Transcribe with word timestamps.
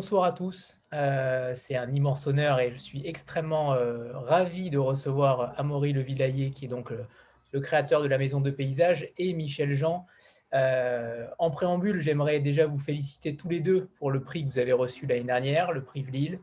bonsoir 0.00 0.24
à 0.24 0.32
tous. 0.32 0.80
Euh, 0.94 1.52
c'est 1.54 1.76
un 1.76 1.92
immense 1.92 2.26
honneur 2.26 2.58
et 2.58 2.70
je 2.70 2.78
suis 2.78 3.06
extrêmement 3.06 3.74
euh, 3.74 4.12
ravi 4.14 4.70
de 4.70 4.78
recevoir 4.78 5.52
Amaury 5.60 5.92
Le 5.92 6.00
Villayer, 6.00 6.52
qui 6.52 6.64
est 6.64 6.68
donc 6.68 6.90
le, 6.90 7.60
créateur 7.60 8.02
de 8.02 8.08
la 8.08 8.16
Maison 8.16 8.40
de 8.40 8.50
Paysage, 8.50 9.10
et 9.18 9.34
Michel 9.34 9.74
Jean. 9.74 10.06
Euh, 10.54 11.26
en 11.38 11.50
préambule, 11.50 12.00
j'aimerais 12.00 12.40
déjà 12.40 12.64
vous 12.66 12.78
féliciter 12.78 13.36
tous 13.36 13.50
les 13.50 13.60
deux 13.60 13.90
pour 13.98 14.10
le 14.10 14.22
prix 14.22 14.42
que 14.42 14.50
vous 14.50 14.58
avez 14.58 14.72
reçu 14.72 15.04
l'année 15.04 15.24
dernière, 15.24 15.70
le 15.70 15.84
prix 15.84 16.00
Lille. 16.10 16.40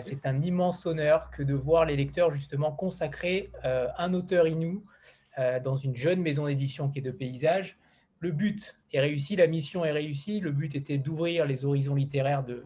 c'est 0.00 0.24
un 0.24 0.40
immense 0.40 0.86
honneur 0.86 1.28
que 1.28 1.42
de 1.42 1.52
voir 1.52 1.84
les 1.84 1.96
lecteurs 1.96 2.30
justement 2.30 2.72
consacrer 2.72 3.50
un 3.62 4.14
auteur 4.14 4.48
inou 4.48 4.86
dans 5.62 5.76
une 5.76 5.96
jeune 5.96 6.22
maison 6.22 6.46
d'édition 6.46 6.88
qui 6.88 7.00
est 7.00 7.02
de 7.02 7.10
paysage 7.10 7.76
le 8.20 8.30
but 8.30 8.76
est 8.92 9.00
réussi, 9.00 9.36
la 9.36 9.46
mission 9.46 9.84
est 9.84 9.92
réussie. 9.92 10.40
Le 10.40 10.52
but 10.52 10.74
était 10.74 10.98
d'ouvrir 10.98 11.46
les 11.46 11.64
horizons 11.64 11.94
littéraires 11.94 12.44
de, 12.44 12.64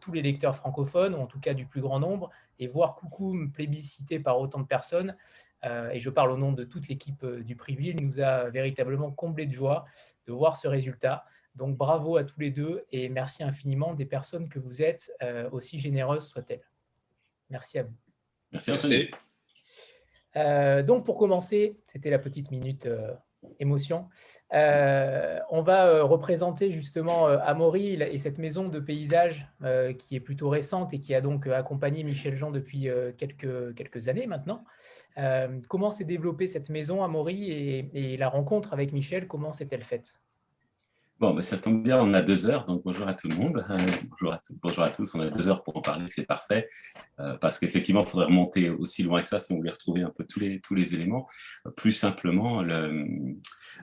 tous 0.00 0.12
les 0.12 0.22
lecteurs 0.22 0.56
francophones, 0.56 1.14
ou 1.14 1.18
en 1.18 1.26
tout 1.26 1.40
cas 1.40 1.54
du 1.54 1.66
plus 1.66 1.80
grand 1.80 2.00
nombre, 2.00 2.30
et 2.58 2.66
voir 2.66 2.96
Coucou 2.96 3.36
plébiscité 3.52 4.18
par 4.18 4.40
autant 4.40 4.60
de 4.60 4.66
personnes, 4.66 5.16
euh, 5.64 5.90
et 5.90 6.00
je 6.00 6.10
parle 6.10 6.30
au 6.30 6.36
nom 6.36 6.52
de 6.52 6.64
toute 6.64 6.88
l'équipe 6.88 7.22
euh, 7.22 7.42
du 7.42 7.54
Privil, 7.54 8.02
nous 8.02 8.20
a 8.20 8.48
véritablement 8.48 9.10
comblé 9.10 9.46
de 9.46 9.52
joie 9.52 9.84
de 10.26 10.32
voir 10.32 10.56
ce 10.56 10.68
résultat. 10.68 11.24
Donc 11.54 11.76
bravo 11.76 12.16
à 12.16 12.24
tous 12.24 12.40
les 12.40 12.50
deux 12.50 12.86
et 12.92 13.08
merci 13.08 13.42
infiniment 13.42 13.92
des 13.92 14.06
personnes 14.06 14.48
que 14.48 14.58
vous 14.58 14.82
êtes, 14.82 15.12
euh, 15.22 15.50
aussi 15.50 15.78
généreuses 15.78 16.26
soient-elles. 16.26 16.66
Merci 17.50 17.78
à 17.78 17.82
vous. 17.82 17.94
Merci. 18.52 18.70
merci. 18.70 19.10
donc 20.86 21.04
pour 21.04 21.18
commencer, 21.18 21.78
c'était 21.86 22.10
la 22.10 22.18
petite 22.18 22.50
minute 22.50 22.88
émotion. 23.58 24.08
Euh, 24.52 25.38
on 25.50 25.60
va 25.60 25.86
euh, 25.86 26.04
représenter 26.04 26.70
justement 26.70 27.28
euh, 27.28 27.38
Amaury 27.42 27.94
et 27.94 28.18
cette 28.18 28.38
maison 28.38 28.68
de 28.68 28.80
paysage 28.80 29.48
qui 29.98 30.16
est 30.16 30.20
plutôt 30.20 30.48
récente 30.48 30.94
et 30.94 31.00
qui 31.00 31.14
a 31.14 31.20
donc 31.20 31.46
accompagné 31.46 32.02
Michel 32.02 32.34
Jean 32.34 32.50
depuis 32.50 32.88
quelques, 33.16 34.08
années 34.08 34.26
maintenant. 34.26 34.64
comment 35.68 35.90
s'est 35.90 36.04
développée 36.04 36.46
cette 36.46 36.70
maison 36.70 37.04
Amaury 37.04 37.50
et 37.50 38.16
la 38.16 38.28
rencontre 38.28 38.72
avec 38.72 38.92
Michel, 38.92 39.26
comment 39.26 39.52
s'est-elle 39.52 39.84
faite? 39.84 40.20
Bon, 41.20 41.34
ben, 41.34 41.42
ça 41.42 41.58
tombe 41.58 41.82
bien, 41.82 42.02
on 42.02 42.14
a 42.14 42.22
deux 42.22 42.46
heures, 42.48 42.64
donc 42.64 42.82
bonjour 42.82 43.06
à 43.06 43.12
tout 43.12 43.28
le 43.28 43.36
monde. 43.36 43.62
bonjour, 44.08 44.32
à 44.32 44.42
bonjour, 44.62 44.84
à 44.84 44.88
tous, 44.88 45.14
on 45.14 45.20
a 45.20 45.28
deux 45.28 45.50
heures 45.50 45.62
pour 45.62 45.76
en 45.76 45.82
parler, 45.82 46.06
c'est 46.08 46.24
parfait. 46.24 46.70
Euh, 47.18 47.36
parce 47.36 47.58
qu'effectivement, 47.58 48.00
il 48.00 48.06
faudrait 48.06 48.24
remonter 48.24 48.70
aussi 48.70 49.02
loin 49.02 49.20
que 49.20 49.26
ça 49.26 49.38
si 49.38 49.52
on 49.52 49.56
voulait 49.56 49.70
retrouver 49.70 50.00
un 50.00 50.08
peu 50.08 50.24
tous 50.24 50.40
les, 50.40 50.94
éléments. 50.94 51.28
plus 51.76 51.92
simplement, 51.92 52.62
le, 52.62 53.06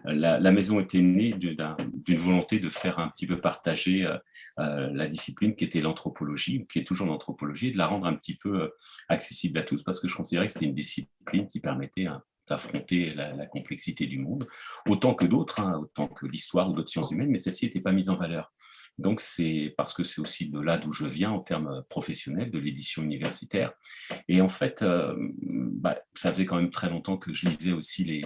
la, 0.05 0.51
maison 0.51 0.79
était 0.79 1.03
née 1.03 1.33
d'une 1.33 2.17
volonté 2.17 2.57
de 2.57 2.69
faire 2.71 2.97
un 2.97 3.09
petit 3.09 3.27
peu 3.27 3.39
partager 3.39 4.03
euh, 4.03 4.17
euh, 4.57 4.89
la 4.91 5.07
discipline 5.07 5.55
qui 5.55 5.63
était 5.63 5.81
l'anthropologie, 5.81 6.65
qui 6.67 6.79
est 6.79 6.87
toujours 6.87 7.05
l'anthropologie, 7.05 7.67
et 7.67 7.71
de 7.71 7.77
la 7.77 7.85
rendre 7.85 8.07
un 8.07 8.15
petit 8.15 8.35
peu 8.35 8.71
accessible 9.09 9.59
à 9.59 9.61
tous, 9.61 9.83
parce 9.83 9.99
que 9.99 10.07
je 10.07 10.15
considérais 10.15 10.47
que 10.47 10.53
c'était 10.53 10.65
une 10.65 10.73
discipline 10.73 11.47
qui 11.47 11.59
permettait 11.59 12.07
un 12.07 12.23
affronter 12.51 13.13
la, 13.13 13.45
complexité 13.45 14.05
du 14.05 14.19
monde, 14.19 14.47
autant 14.87 15.13
que 15.13 15.25
d'autres, 15.25 15.59
hein, 15.59 15.79
autant 15.79 16.07
que 16.07 16.25
l'histoire 16.25 16.69
ou 16.69 16.73
d'autres 16.73 16.89
sciences 16.89 17.11
humaines, 17.11 17.29
mais 17.29 17.37
celle-ci 17.37 17.65
n'était 17.65 17.81
pas 17.81 17.91
mise 17.91 18.09
en 18.09 18.15
valeur. 18.15 18.51
Donc 18.97 19.21
c'est 19.21 19.75
parce 19.77 19.93
que 19.93 20.03
c'est 20.03 20.21
aussi 20.21 20.49
de 20.49 20.59
là 20.59 20.77
d'où 20.77 20.91
je 20.91 21.05
viens 21.05 21.29
en 21.31 21.39
termes 21.39 21.83
professionnels, 21.89 22.49
de 22.49 22.57
l'édition 22.57 23.03
universitaire. 23.03 23.73
Et 24.27 24.41
en 24.41 24.47
fait, 24.47 24.81
euh, 24.81 25.15
bah, 25.39 25.99
ça 26.15 26.31
faisait 26.31 26.45
quand 26.45 26.55
même 26.55 26.71
très 26.71 26.89
longtemps 26.89 27.17
que 27.17 27.31
je 27.31 27.47
lisais 27.47 27.73
aussi 27.73 28.03
les, 28.03 28.25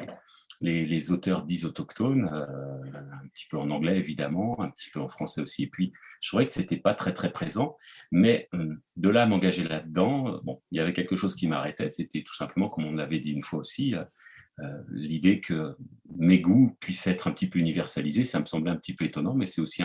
les, 0.61 1.11
auteurs 1.11 1.44
dits 1.44 1.66
autochtones, 1.66 2.29
euh, 2.31 2.83
un 2.94 3.27
petit 3.33 3.47
peu 3.49 3.57
en 3.57 3.69
anglais 3.72 3.97
évidemment, 3.97 4.61
un 4.61 4.69
petit 4.69 4.89
peu 4.91 4.99
en 4.99 5.09
français 5.09 5.41
aussi. 5.41 5.63
Et 5.63 5.67
puis, 5.67 5.91
je 6.22 6.29
trouvais 6.29 6.45
que 6.45 6.51
c'était 6.51 6.77
pas 6.77 6.94
très 6.94 7.13
très 7.13 7.31
présent, 7.31 7.75
mais 8.11 8.47
euh, 8.53 8.75
de 8.95 9.09
là 9.09 9.23
à 9.23 9.25
m'engager 9.25 9.63
là-dedans, 9.63 10.39
bon, 10.44 10.61
il 10.71 10.77
y 10.77 10.81
avait 10.81 10.94
quelque 10.94 11.16
chose 11.16 11.35
qui 11.35 11.47
m'arrêtait. 11.47 11.89
C'était 11.89 12.21
tout 12.21 12.35
simplement, 12.35 12.69
comme 12.69 12.85
on 12.85 12.94
l'avait 12.94 13.19
dit 13.19 13.31
une 13.31 13.44
fois 13.44 13.59
aussi, 13.59 13.95
euh, 13.95 14.83
l'idée 14.89 15.41
que 15.41 15.75
mes 16.16 16.39
goûts 16.39 16.75
puissent 16.79 17.07
être 17.07 17.27
un 17.27 17.31
petit 17.31 17.50
peu 17.50 17.57
universalisés. 17.57 18.23
Ça 18.23 18.39
me 18.39 18.45
semblait 18.45 18.71
un 18.71 18.77
petit 18.77 18.94
peu 18.94 19.05
étonnant, 19.05 19.33
mais 19.33 19.45
c'est 19.45 19.61
aussi 19.61 19.81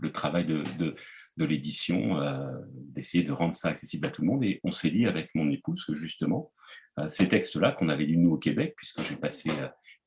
le 0.00 0.10
travail 0.10 0.46
de, 0.46 0.94
l'édition, 1.38 2.18
d'essayer 2.74 3.22
de 3.22 3.30
rendre 3.30 3.54
ça 3.54 3.68
accessible 3.68 4.06
à 4.06 4.10
tout 4.10 4.22
le 4.22 4.28
monde. 4.28 4.42
Et 4.42 4.58
on 4.64 4.72
s'est 4.72 4.90
dit 4.90 5.06
avec 5.06 5.30
mon 5.36 5.48
épouse 5.50 5.84
que 5.84 5.94
justement, 5.94 6.50
ces 7.06 7.28
textes-là 7.28 7.72
qu'on 7.72 7.88
avait 7.88 8.04
lus 8.04 8.16
nous 8.16 8.32
au 8.32 8.38
Québec, 8.38 8.74
puisque 8.76 9.00
j'ai 9.02 9.16
passé 9.16 9.50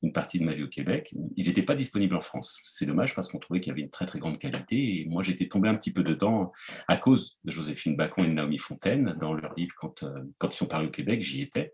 une 0.02 0.12
partie 0.12 0.38
de 0.38 0.44
ma 0.44 0.52
vie 0.52 0.62
au 0.62 0.68
Québec. 0.68 1.14
Ils 1.36 1.46
n'étaient 1.46 1.62
pas 1.62 1.74
disponibles 1.74 2.14
en 2.14 2.20
France. 2.20 2.60
C'est 2.64 2.86
dommage 2.86 3.14
parce 3.14 3.30
qu'on 3.30 3.38
trouvait 3.38 3.60
qu'il 3.60 3.70
y 3.70 3.72
avait 3.72 3.82
une 3.82 3.90
très 3.90 4.06
très 4.06 4.18
grande 4.18 4.38
qualité. 4.38 5.00
Et 5.00 5.04
moi, 5.06 5.22
j'étais 5.22 5.48
tombé 5.48 5.68
un 5.68 5.74
petit 5.74 5.92
peu 5.92 6.02
dedans 6.02 6.52
à 6.88 6.96
cause 6.96 7.38
de 7.44 7.50
Joséphine 7.50 7.96
Bacon 7.96 8.24
et 8.24 8.28
de 8.28 8.32
Naomi 8.32 8.58
Fontaine 8.58 9.16
dans 9.20 9.34
leur 9.34 9.54
livre 9.54 9.74
quand, 9.76 10.02
euh, 10.02 10.22
quand 10.38 10.54
ils 10.54 10.56
sont 10.56 10.66
parus 10.66 10.88
au 10.88 10.90
Québec, 10.90 11.22
j'y 11.22 11.42
étais. 11.42 11.72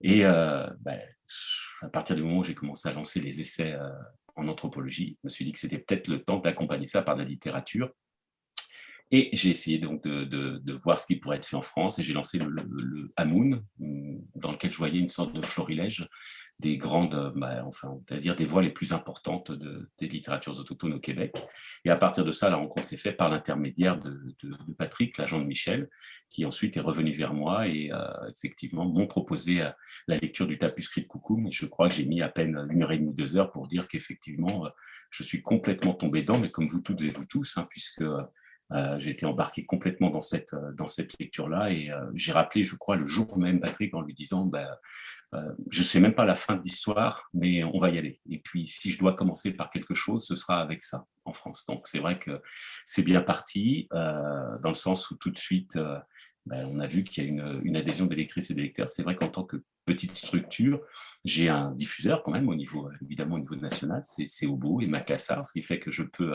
Et 0.00 0.24
euh, 0.24 0.66
ben, 0.80 1.00
à 1.82 1.88
partir 1.88 2.16
du 2.16 2.22
moment 2.22 2.38
où 2.38 2.44
j'ai 2.44 2.54
commencé 2.54 2.88
à 2.88 2.92
lancer 2.92 3.20
les 3.20 3.40
essais 3.40 3.72
euh, 3.72 3.90
en 4.36 4.48
anthropologie, 4.48 5.18
je 5.22 5.26
me 5.26 5.30
suis 5.30 5.44
dit 5.44 5.52
que 5.52 5.58
c'était 5.58 5.78
peut-être 5.78 6.08
le 6.08 6.22
temps 6.22 6.38
d'accompagner 6.38 6.86
ça 6.86 7.02
par 7.02 7.16
la 7.16 7.24
littérature. 7.24 7.90
Et 9.10 9.30
j'ai 9.32 9.48
essayé 9.48 9.78
donc 9.78 10.02
de, 10.04 10.24
de, 10.24 10.72
voir 10.74 11.00
ce 11.00 11.06
qui 11.06 11.16
pourrait 11.16 11.38
être 11.38 11.46
fait 11.46 11.56
en 11.56 11.62
France 11.62 11.98
et 11.98 12.02
j'ai 12.02 12.12
lancé 12.12 12.38
le 12.38 13.10
Hamoun, 13.16 13.64
dans 13.78 14.52
lequel 14.52 14.70
je 14.70 14.76
voyais 14.76 14.98
une 14.98 15.08
sorte 15.08 15.32
de 15.32 15.40
florilège 15.40 16.06
des 16.60 16.76
grandes, 16.76 17.14
euh, 17.14 17.30
bah, 17.34 17.62
enfin, 17.64 17.88
on 17.88 18.02
va 18.12 18.18
dire 18.18 18.34
des 18.34 18.44
voix 18.44 18.62
les 18.62 18.70
plus 18.70 18.92
importantes 18.92 19.52
de, 19.52 19.88
des 19.98 20.08
littératures 20.08 20.58
autochtones 20.58 20.94
au 20.94 20.98
Québec. 20.98 21.36
Et 21.84 21.90
à 21.90 21.96
partir 21.96 22.24
de 22.24 22.32
ça, 22.32 22.50
la 22.50 22.56
rencontre 22.56 22.86
s'est 22.86 22.96
faite 22.96 23.16
par 23.16 23.28
l'intermédiaire 23.28 23.98
de, 23.98 24.34
de, 24.42 24.56
Patrick, 24.76 25.16
l'agent 25.18 25.38
de 25.38 25.44
Michel, 25.44 25.88
qui 26.30 26.44
ensuite 26.44 26.76
est 26.76 26.80
revenu 26.80 27.12
vers 27.12 27.32
moi 27.32 27.68
et 27.68 27.92
euh, 27.92 28.30
effectivement 28.34 28.84
m'ont 28.86 29.06
proposé 29.06 29.62
euh, 29.62 29.70
la 30.08 30.16
lecture 30.16 30.46
du 30.46 30.58
tapuscrit 30.58 31.02
de 31.02 31.06
Coucou. 31.06 31.46
Je 31.50 31.66
crois 31.66 31.88
que 31.88 31.94
j'ai 31.94 32.06
mis 32.06 32.22
à 32.22 32.28
peine 32.28 32.66
une 32.70 32.82
heure 32.82 32.92
et 32.92 32.98
demie, 32.98 33.14
deux 33.14 33.36
heures 33.36 33.52
pour 33.52 33.68
dire 33.68 33.86
qu'effectivement, 33.86 34.66
je 35.10 35.22
suis 35.22 35.42
complètement 35.42 35.94
tombé 35.94 36.22
dedans, 36.22 36.38
mais 36.38 36.50
comme 36.50 36.66
vous 36.66 36.80
toutes 36.80 37.02
et 37.02 37.10
vous 37.10 37.24
tous, 37.24 37.56
hein, 37.56 37.66
puisque 37.70 38.02
euh, 38.72 38.98
j'ai 38.98 39.10
été 39.10 39.24
embarqué 39.24 39.64
complètement 39.64 40.10
dans 40.10 40.20
cette, 40.20 40.52
euh, 40.52 40.72
dans 40.72 40.86
cette 40.86 41.18
lecture-là 41.18 41.70
et 41.70 41.90
euh, 41.90 42.04
j'ai 42.14 42.32
rappelé, 42.32 42.64
je 42.64 42.76
crois, 42.76 42.96
le 42.96 43.06
jour 43.06 43.38
même 43.38 43.60
Patrick 43.60 43.94
en 43.94 44.02
lui 44.02 44.12
disant 44.12 44.44
bah, 44.44 44.78
Je 45.32 45.78
ne 45.78 45.84
sais 45.84 46.00
même 46.00 46.14
pas 46.14 46.26
la 46.26 46.34
fin 46.34 46.56
de 46.56 46.62
l'histoire, 46.62 47.28
mais 47.32 47.64
on 47.64 47.78
va 47.78 47.90
y 47.90 47.98
aller. 47.98 48.20
Et 48.28 48.38
puis, 48.38 48.66
si 48.66 48.90
je 48.90 48.98
dois 48.98 49.14
commencer 49.14 49.54
par 49.54 49.70
quelque 49.70 49.94
chose, 49.94 50.26
ce 50.26 50.34
sera 50.34 50.60
avec 50.60 50.82
ça 50.82 51.06
en 51.24 51.32
France. 51.32 51.64
Donc, 51.66 51.86
c'est 51.86 51.98
vrai 51.98 52.18
que 52.18 52.42
c'est 52.84 53.02
bien 53.02 53.20
parti, 53.20 53.88
dans 53.90 54.68
le 54.68 54.74
sens 54.74 55.10
où 55.10 55.16
tout 55.16 55.30
de 55.30 55.36
suite, 55.38 55.78
ben, 56.46 56.66
on 56.70 56.80
a 56.80 56.86
vu 56.86 57.04
qu'il 57.04 57.24
y 57.24 57.26
a 57.26 57.28
une, 57.28 57.60
une 57.62 57.76
adhésion 57.76 58.06
des 58.06 58.16
lectrices 58.16 58.50
et 58.50 58.54
des 58.54 58.62
lecteurs. 58.62 58.88
C'est 58.88 59.02
vrai 59.02 59.16
qu'en 59.16 59.28
tant 59.28 59.44
que 59.44 59.62
petite 59.88 60.14
structure, 60.14 60.80
j'ai 61.24 61.48
un 61.48 61.72
diffuseur 61.72 62.22
quand 62.22 62.32
même 62.32 62.48
au 62.48 62.54
niveau, 62.54 62.90
évidemment 63.02 63.36
au 63.36 63.38
niveau 63.38 63.56
national, 63.56 64.02
c'est 64.04 64.46
Obo 64.46 64.80
et 64.80 64.86
Macassar, 64.86 65.44
ce 65.46 65.52
qui 65.52 65.62
fait 65.62 65.78
que 65.78 65.90
je 65.90 66.02
peux 66.02 66.32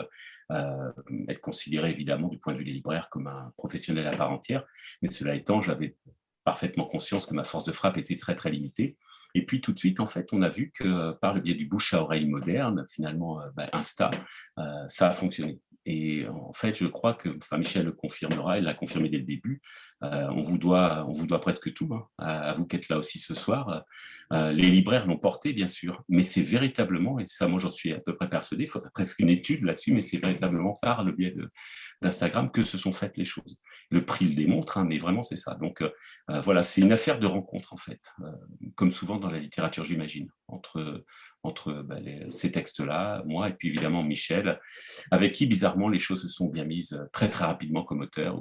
euh, 0.52 0.92
être 1.28 1.40
considéré 1.40 1.90
évidemment 1.90 2.28
du 2.28 2.38
point 2.38 2.52
de 2.52 2.58
vue 2.58 2.64
des 2.64 2.72
libraires 2.72 3.08
comme 3.10 3.28
un 3.28 3.52
professionnel 3.56 4.06
à 4.06 4.16
part 4.16 4.32
entière. 4.32 4.64
Mais 5.02 5.10
cela 5.10 5.34
étant, 5.34 5.60
j'avais 5.60 5.96
parfaitement 6.44 6.84
conscience 6.84 7.26
que 7.26 7.34
ma 7.34 7.44
force 7.44 7.64
de 7.64 7.72
frappe 7.72 7.96
était 7.96 8.16
très 8.16 8.34
très 8.34 8.50
limitée. 8.50 8.96
Et 9.34 9.44
puis 9.44 9.60
tout 9.60 9.72
de 9.72 9.78
suite, 9.78 9.98
en 10.00 10.06
fait, 10.06 10.32
on 10.32 10.42
a 10.42 10.48
vu 10.48 10.70
que 10.72 11.12
par 11.12 11.34
le 11.34 11.40
biais 11.40 11.54
du 11.54 11.66
bouche 11.66 11.94
à 11.94 12.02
oreille 12.02 12.26
moderne, 12.26 12.84
finalement, 12.88 13.40
euh, 13.40 13.48
ben, 13.56 13.68
Insta, 13.72 14.10
euh, 14.58 14.86
ça 14.88 15.08
a 15.08 15.12
fonctionné. 15.12 15.60
Et 15.86 16.26
en 16.28 16.52
fait, 16.52 16.76
je 16.78 16.86
crois 16.86 17.14
que, 17.14 17.28
enfin, 17.36 17.58
Michel 17.58 17.84
le 17.84 17.92
confirmera, 17.92 18.58
il 18.58 18.64
l'a 18.64 18.74
confirmé 18.74 19.08
dès 19.10 19.18
le 19.18 19.24
début, 19.24 19.60
euh, 20.02 20.28
on, 20.30 20.40
vous 20.40 20.58
doit, 20.58 21.04
on 21.06 21.12
vous 21.12 21.26
doit 21.26 21.40
presque 21.40 21.72
tout, 21.74 21.92
hein, 21.94 22.08
à, 22.18 22.54
vous 22.54 22.66
qui 22.66 22.76
êtes 22.76 22.88
là 22.88 22.98
aussi 22.98 23.18
ce 23.18 23.34
soir. 23.34 23.84
Euh, 24.32 24.50
les 24.52 24.70
libraires 24.70 25.06
l'ont 25.06 25.18
porté, 25.18 25.52
bien 25.52 25.68
sûr, 25.68 26.02
mais 26.08 26.22
c'est 26.22 26.42
véritablement, 26.42 27.18
et 27.18 27.26
ça, 27.26 27.48
moi 27.48 27.60
j'en 27.60 27.70
suis 27.70 27.92
à 27.92 28.00
peu 28.00 28.16
près 28.16 28.28
persuadé, 28.28 28.64
il 28.64 28.68
faudrait 28.68 28.90
presque 28.92 29.20
une 29.20 29.28
étude 29.28 29.62
là-dessus, 29.62 29.92
mais 29.92 30.02
c'est 30.02 30.18
véritablement 30.18 30.74
par 30.74 31.04
le 31.04 31.12
biais 31.12 31.34
d'Instagram 32.02 32.50
que 32.50 32.62
se 32.62 32.78
sont 32.78 32.92
faites 32.92 33.16
les 33.16 33.24
choses. 33.24 33.62
Le 33.90 34.04
prix 34.04 34.26
le 34.26 34.34
démontre, 34.34 34.78
hein, 34.78 34.84
mais 34.88 34.98
vraiment 34.98 35.22
c'est 35.22 35.36
ça. 35.36 35.54
Donc 35.54 35.82
euh, 35.82 35.90
voilà, 36.40 36.62
c'est 36.62 36.80
une 36.80 36.92
affaire 36.92 37.18
de 37.18 37.26
rencontre 37.26 37.74
en 37.74 37.78
fait, 37.78 38.00
comme 38.74 38.90
souvent 38.90 39.16
dans 39.18 39.30
la 39.30 39.38
littérature, 39.38 39.84
j'imagine, 39.84 40.28
entre 40.48 41.04
entre 41.44 41.72
bah, 41.82 41.98
ces 42.30 42.50
textes-là, 42.50 43.22
moi 43.26 43.48
et 43.48 43.52
puis 43.52 43.68
évidemment 43.68 44.02
Michel, 44.02 44.58
avec 45.10 45.32
qui 45.32 45.46
bizarrement 45.46 45.88
les 45.88 45.98
choses 45.98 46.22
se 46.22 46.28
sont 46.28 46.48
bien 46.48 46.64
mises 46.64 47.00
très 47.12 47.30
très 47.30 47.44
rapidement 47.44 47.84
comme 47.84 48.00
auteur, 48.00 48.40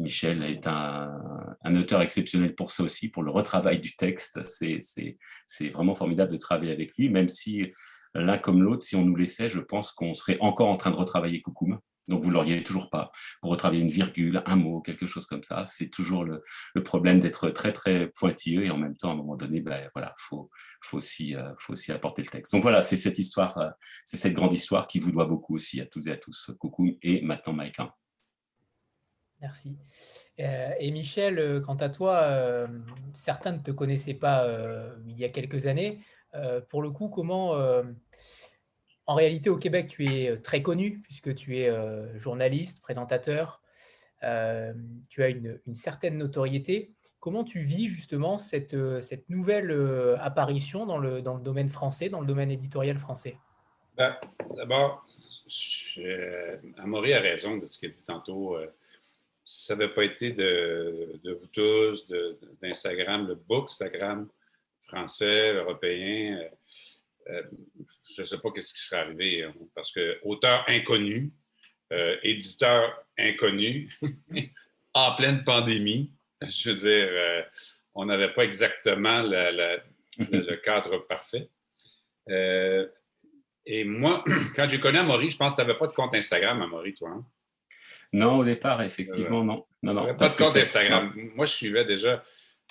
Michel 0.00 0.42
est 0.42 0.66
un, 0.66 1.76
auteur 1.76 2.02
exceptionnel 2.02 2.54
pour 2.54 2.70
ça 2.70 2.82
aussi, 2.82 3.08
pour 3.08 3.22
le 3.22 3.30
retravail 3.30 3.80
du 3.80 3.96
texte. 3.96 4.40
C'est 4.44 5.68
vraiment 5.68 5.94
formidable 5.94 6.32
de 6.32 6.36
travailler 6.36 6.72
avec 6.72 6.96
lui, 6.96 7.08
même 7.08 7.28
si 7.28 7.72
l'un 8.14 8.38
comme 8.38 8.62
l'autre, 8.62 8.84
si 8.84 8.96
on 8.96 9.04
nous 9.04 9.16
laissait, 9.16 9.48
je 9.48 9.60
pense 9.60 9.92
qu'on 9.92 10.14
serait 10.14 10.38
encore 10.40 10.68
en 10.68 10.76
train 10.76 10.90
de 10.90 10.96
retravailler 10.96 11.40
Koukoum. 11.40 11.78
Donc 12.08 12.22
vous 12.22 12.30
l'auriez 12.30 12.62
toujours 12.62 12.90
pas 12.90 13.10
pour 13.40 13.50
retravailler 13.50 13.82
une 13.82 13.88
virgule, 13.88 14.42
un 14.46 14.56
mot, 14.56 14.80
quelque 14.80 15.06
chose 15.06 15.26
comme 15.26 15.42
ça. 15.42 15.64
C'est 15.64 15.88
toujours 15.88 16.24
le, 16.24 16.42
problème 16.84 17.18
d'être 17.18 17.50
très 17.50 17.72
très 17.72 18.08
pointilleux 18.08 18.64
et 18.64 18.70
en 18.70 18.76
même 18.76 18.96
temps 18.96 19.10
à 19.10 19.12
un 19.12 19.16
moment 19.16 19.36
donné, 19.36 19.60
ben 19.60 19.88
voilà, 19.94 20.14
faut 20.18 20.50
faut 20.82 20.98
aussi 20.98 21.34
euh, 21.34 21.52
faut 21.58 21.72
aussi 21.72 21.92
apporter 21.92 22.22
le 22.22 22.28
texte. 22.28 22.52
Donc 22.52 22.62
voilà, 22.62 22.82
c'est 22.82 22.96
cette 22.96 23.18
histoire, 23.18 23.56
euh, 23.58 23.70
c'est 24.04 24.16
cette 24.16 24.34
grande 24.34 24.52
histoire 24.52 24.86
qui 24.86 24.98
vous 24.98 25.12
doit 25.12 25.24
beaucoup 25.24 25.54
aussi 25.54 25.80
à 25.80 25.86
toutes 25.86 26.06
et 26.06 26.12
à 26.12 26.16
tous, 26.16 26.50
Koukoum 26.58 26.94
et 27.02 27.22
maintenant 27.22 27.54
Maïka. 27.54 27.94
Merci. 29.40 29.76
Et 30.38 30.90
Michel, 30.90 31.60
quant 31.66 31.74
à 31.74 31.90
toi, 31.90 32.66
certains 33.12 33.52
ne 33.52 33.58
te 33.58 33.72
connaissaient 33.72 34.14
pas 34.14 34.48
il 35.06 35.18
y 35.18 35.24
a 35.24 35.28
quelques 35.28 35.66
années. 35.66 36.00
Pour 36.70 36.80
le 36.80 36.90
coup, 36.90 37.08
comment... 37.08 37.54
En 39.06 39.14
réalité, 39.14 39.50
au 39.50 39.58
Québec, 39.58 39.88
tu 39.88 40.06
es 40.06 40.36
très 40.38 40.62
connu 40.62 41.00
puisque 41.00 41.34
tu 41.34 41.58
es 41.58 41.70
journaliste, 42.18 42.80
présentateur. 42.80 43.60
Tu 44.20 45.22
as 45.22 45.28
une, 45.28 45.74
certaine 45.74 46.16
notoriété. 46.16 46.94
Comment 47.24 47.42
tu 47.42 47.60
vis 47.60 47.86
justement 47.86 48.38
cette, 48.38 48.74
euh, 48.74 49.00
cette 49.00 49.30
nouvelle 49.30 49.70
euh, 49.70 50.14
apparition 50.18 50.84
dans 50.84 50.98
le, 50.98 51.22
dans 51.22 51.38
le 51.38 51.42
domaine 51.42 51.70
français, 51.70 52.10
dans 52.10 52.20
le 52.20 52.26
domaine 52.26 52.50
éditorial 52.50 52.98
français? 52.98 53.38
Ben, 53.96 54.14
D'abord, 54.54 55.06
Amaury 56.76 57.14
a 57.14 57.20
raison 57.20 57.56
de 57.56 57.64
ce 57.64 57.78
qu'il 57.78 57.92
dit 57.92 58.04
tantôt. 58.04 58.58
Euh, 58.58 58.66
ça 59.42 59.74
n'avait 59.74 59.94
pas 59.94 60.04
été 60.04 60.32
de, 60.32 61.18
de 61.24 61.32
vous 61.32 61.46
tous, 61.46 62.06
d'Instagram, 62.60 63.26
le 63.26 63.36
bookstagram 63.36 64.28
français, 64.82 65.54
européen, 65.54 66.46
je 67.26 68.20
ne 68.20 68.24
sais 68.24 68.38
pas 68.38 68.48
ce 68.60 68.72
qui 68.72 68.80
serait 68.80 69.00
arrivé. 69.00 69.44
Hein, 69.44 69.54
parce 69.74 69.92
que 69.92 70.18
auteur 70.22 70.64
inconnu, 70.68 71.32
éditeur 72.22 73.04
inconnu, 73.18 73.90
en 74.94 75.14
pleine 75.14 75.44
pandémie, 75.44 76.12
je 76.48 76.70
veux 76.70 76.76
dire, 76.76 77.08
euh, 77.10 77.42
on 77.94 78.06
n'avait 78.06 78.32
pas 78.32 78.44
exactement 78.44 79.22
le, 79.22 80.56
cadre 80.56 80.98
parfait. 80.98 81.48
Euh, 82.30 82.86
et 83.66 83.84
moi, 83.84 84.24
quand 84.56 84.68
j'ai 84.68 84.80
connu 84.80 84.98
Amaury, 84.98 85.30
je 85.30 85.36
pense 85.36 85.52
que 85.52 85.60
tu 85.60 85.66
n'avais 85.66 85.78
pas 85.78 85.86
de 85.86 85.92
compte 85.92 86.14
Instagram, 86.14 86.62
Amaury, 86.62 86.94
toi. 86.94 87.10
Hein? 87.10 87.24
Non, 88.12 88.38
au 88.38 88.44
départ, 88.44 88.80
effectivement, 88.82 89.42
non. 89.42 89.66
Non, 89.82 89.92
non. 89.92 90.14
Pas 90.14 90.28
de 90.28 90.36
compte 90.36 90.56
Instagram. 90.56 91.12
Moi, 91.34 91.44
je 91.44 91.52
suivais 91.52 91.84
déjà 91.84 92.22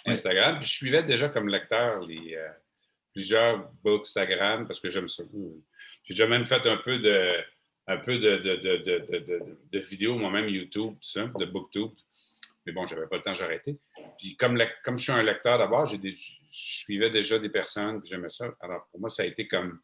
Instagram, 0.05 0.57
puis 0.59 0.67
je 0.67 0.73
suivais 0.73 1.03
déjà 1.03 1.29
comme 1.29 1.49
lecteur 1.49 1.99
les, 2.01 2.35
euh, 2.35 2.47
plusieurs 3.13 3.71
Bookstagram 3.83 4.67
parce 4.67 4.79
que 4.79 4.89
j'aime 4.89 5.07
ça. 5.07 5.23
J'ai 6.03 6.13
déjà 6.13 6.27
même 6.27 6.45
fait 6.45 6.65
un 6.65 6.77
peu 6.77 6.99
de, 6.99 7.37
un 7.87 7.97
peu 7.97 8.17
de, 8.17 8.37
de 8.37 9.79
vidéos, 9.79 10.17
moi-même 10.17 10.49
YouTube, 10.49 10.95
ça, 11.01 11.27
de 11.27 11.45
Booktube. 11.45 11.91
Mais 12.65 12.71
bon, 12.71 12.87
je 12.87 12.95
n'avais 12.95 13.07
pas 13.07 13.17
le 13.17 13.21
temps, 13.21 13.33
j'ai 13.33 13.43
arrêté. 13.43 13.77
Puis 14.17 14.37
comme, 14.37 14.57
comme 14.83 14.97
je 14.97 15.03
suis 15.03 15.11
un 15.11 15.23
lecteur 15.23 15.57
d'abord, 15.57 15.85
je 15.85 15.97
suivais 16.49 17.09
déjà 17.09 17.37
des 17.39 17.49
personnes, 17.49 18.01
j'aimais 18.05 18.29
ça. 18.29 18.53
Alors 18.61 18.87
pour 18.89 18.99
moi, 18.99 19.09
ça 19.09 19.23
a 19.23 19.25
été 19.25 19.47
comme 19.47 19.79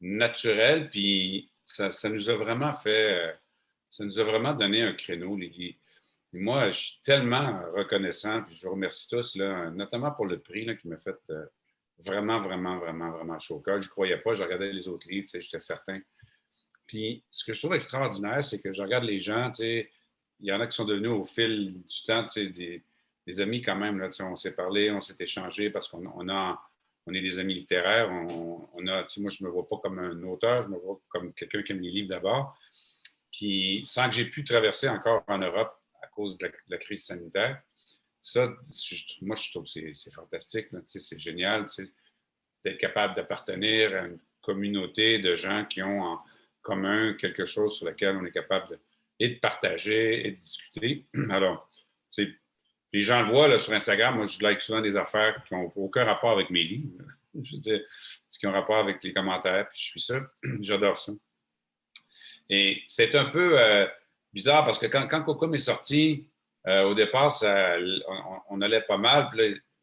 naturel, 0.00 0.88
puis 0.88 1.50
ça, 1.64 1.90
nous 2.08 2.30
a 2.30 2.36
vraiment 2.36 2.72
fait, 2.72 3.34
ça 3.90 4.04
nous 4.04 4.18
a 4.18 4.24
vraiment 4.24 4.54
donné 4.54 4.82
un 4.82 4.94
créneau. 4.94 5.38
moi, 6.32 6.70
je 6.70 6.78
suis 6.78 7.00
tellement 7.02 7.62
reconnaissant, 7.74 8.42
puis 8.42 8.54
je 8.54 8.66
vous 8.66 8.72
remercie 8.72 9.08
tous, 9.08 9.36
là, 9.36 9.70
notamment 9.70 10.12
pour 10.12 10.26
le 10.26 10.38
prix 10.38 10.66
qui 10.78 10.88
m'a 10.88 10.98
fait 10.98 11.18
euh, 11.30 11.44
vraiment, 11.98 12.38
vraiment, 12.38 12.78
vraiment, 12.78 13.10
vraiment 13.10 13.38
chaud 13.38 13.56
au 13.56 13.60
cœur. 13.60 13.80
Je 13.80 13.86
ne 13.86 13.90
croyais 13.90 14.18
pas, 14.18 14.34
je 14.34 14.42
regardais 14.42 14.72
les 14.72 14.88
autres 14.88 15.08
livres, 15.08 15.28
j'étais 15.32 15.60
certain. 15.60 16.00
Puis 16.86 17.22
ce 17.30 17.44
que 17.44 17.52
je 17.52 17.60
trouve 17.60 17.74
extraordinaire, 17.74 18.42
c'est 18.42 18.60
que 18.62 18.72
je 18.72 18.82
regarde 18.82 19.04
les 19.04 19.20
gens, 19.20 19.50
il 19.60 19.86
y 20.40 20.52
en 20.52 20.60
a 20.60 20.66
qui 20.66 20.76
sont 20.76 20.84
devenus 20.84 21.10
au 21.10 21.24
fil 21.24 21.82
du 21.82 22.04
temps 22.06 22.24
des, 22.36 22.82
des 23.26 23.40
amis 23.40 23.60
quand 23.60 23.76
même. 23.76 24.02
On 24.20 24.36
s'est 24.36 24.54
parlé, 24.54 24.90
on 24.90 25.00
s'est 25.00 25.16
échangé 25.18 25.70
parce 25.70 25.88
qu'on 25.88 26.28
est 27.14 27.20
des 27.20 27.38
amis 27.38 27.54
littéraires. 27.54 28.10
Moi, 28.10 28.68
je 28.80 29.20
ne 29.20 29.48
me 29.48 29.50
vois 29.50 29.68
pas 29.68 29.76
comme 29.82 29.98
un 29.98 30.22
auteur, 30.22 30.62
je 30.62 30.68
me 30.68 30.78
vois 30.78 30.98
comme 31.08 31.32
quelqu'un 31.34 31.62
qui 31.62 31.72
aime 31.72 31.80
les 31.80 31.90
livres 31.90 32.08
d'abord. 32.08 32.58
Puis 33.30 33.82
sans 33.84 34.08
que 34.08 34.14
j'ai 34.14 34.24
pu 34.24 34.44
traverser 34.44 34.88
encore 34.88 35.22
en 35.28 35.38
Europe 35.38 35.78
à 36.02 36.06
cause 36.06 36.38
de 36.38 36.50
la, 36.68 36.78
crise 36.78 37.04
sanitaire, 37.04 37.62
ça, 38.28 38.46
moi, 39.22 39.36
je 39.36 39.50
trouve 39.50 39.64
que 39.64 39.94
c'est 39.94 40.12
fantastique. 40.12 40.68
C'est 40.84 41.18
génial 41.18 41.64
d'être 42.64 42.78
capable 42.78 43.14
d'appartenir 43.14 43.94
à 43.94 44.06
une 44.06 44.18
communauté 44.40 45.18
de 45.18 45.34
gens 45.34 45.64
qui 45.64 45.82
ont 45.82 46.02
en 46.02 46.20
commun 46.62 47.14
quelque 47.14 47.46
chose 47.46 47.76
sur 47.76 47.86
lequel 47.86 48.16
on 48.16 48.24
est 48.24 48.32
capable 48.32 48.70
de 48.70 48.78
et 49.20 49.30
de 49.30 49.38
partager 49.38 50.26
et 50.26 50.32
de 50.32 50.36
discuter. 50.36 51.06
Alors, 51.30 51.70
les 52.92 53.02
gens 53.02 53.22
le 53.22 53.28
voient 53.28 53.48
là, 53.48 53.58
sur 53.58 53.72
Instagram. 53.72 54.16
Moi, 54.16 54.26
je 54.26 54.40
like 54.42 54.60
souvent 54.60 54.80
des 54.80 54.96
affaires 54.96 55.42
qui 55.44 55.54
n'ont 55.54 55.72
aucun 55.76 56.04
rapport 56.04 56.30
avec 56.30 56.50
mes 56.50 56.64
livres. 56.64 57.04
Je 57.40 57.52
veux 57.52 57.60
dire, 57.60 57.80
ce 58.26 58.38
qui 58.38 58.46
ont 58.46 58.52
rapport 58.52 58.78
avec 58.78 59.02
les 59.04 59.12
commentaires, 59.12 59.68
puis 59.68 59.78
je 59.78 59.84
suis 59.90 60.00
ça. 60.00 60.20
J'adore 60.60 60.96
ça. 60.96 61.12
Et 62.48 62.82
c'est 62.88 63.14
un 63.14 63.26
peu 63.26 63.60
euh, 63.60 63.86
bizarre 64.32 64.64
parce 64.64 64.78
que 64.78 64.86
quand, 64.86 65.06
quand 65.06 65.22
Cocom 65.22 65.54
est 65.54 65.58
sorti, 65.58 66.26
euh, 66.68 66.84
au 66.84 66.94
départ, 66.94 67.34
on, 68.50 68.60
allait 68.60 68.82
pas 68.82 68.98
mal. 68.98 69.30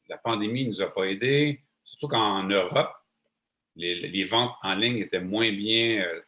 La 0.08 0.18
pandémie 0.18 0.64
ne 0.64 0.68
nous 0.68 0.82
a 0.84 0.94
pas 0.94 1.06
aidés, 1.06 1.64
surtout 1.84 2.08
qu'en 2.08 2.44
Europe, 2.44 2.94
les, 3.76 4.24
ventes 4.24 4.56
en 4.62 4.76
ligne 4.76 5.00
étaient 5.00 5.20
moins 5.20 5.52
bien. 5.52 6.04
Euh, 6.04 6.22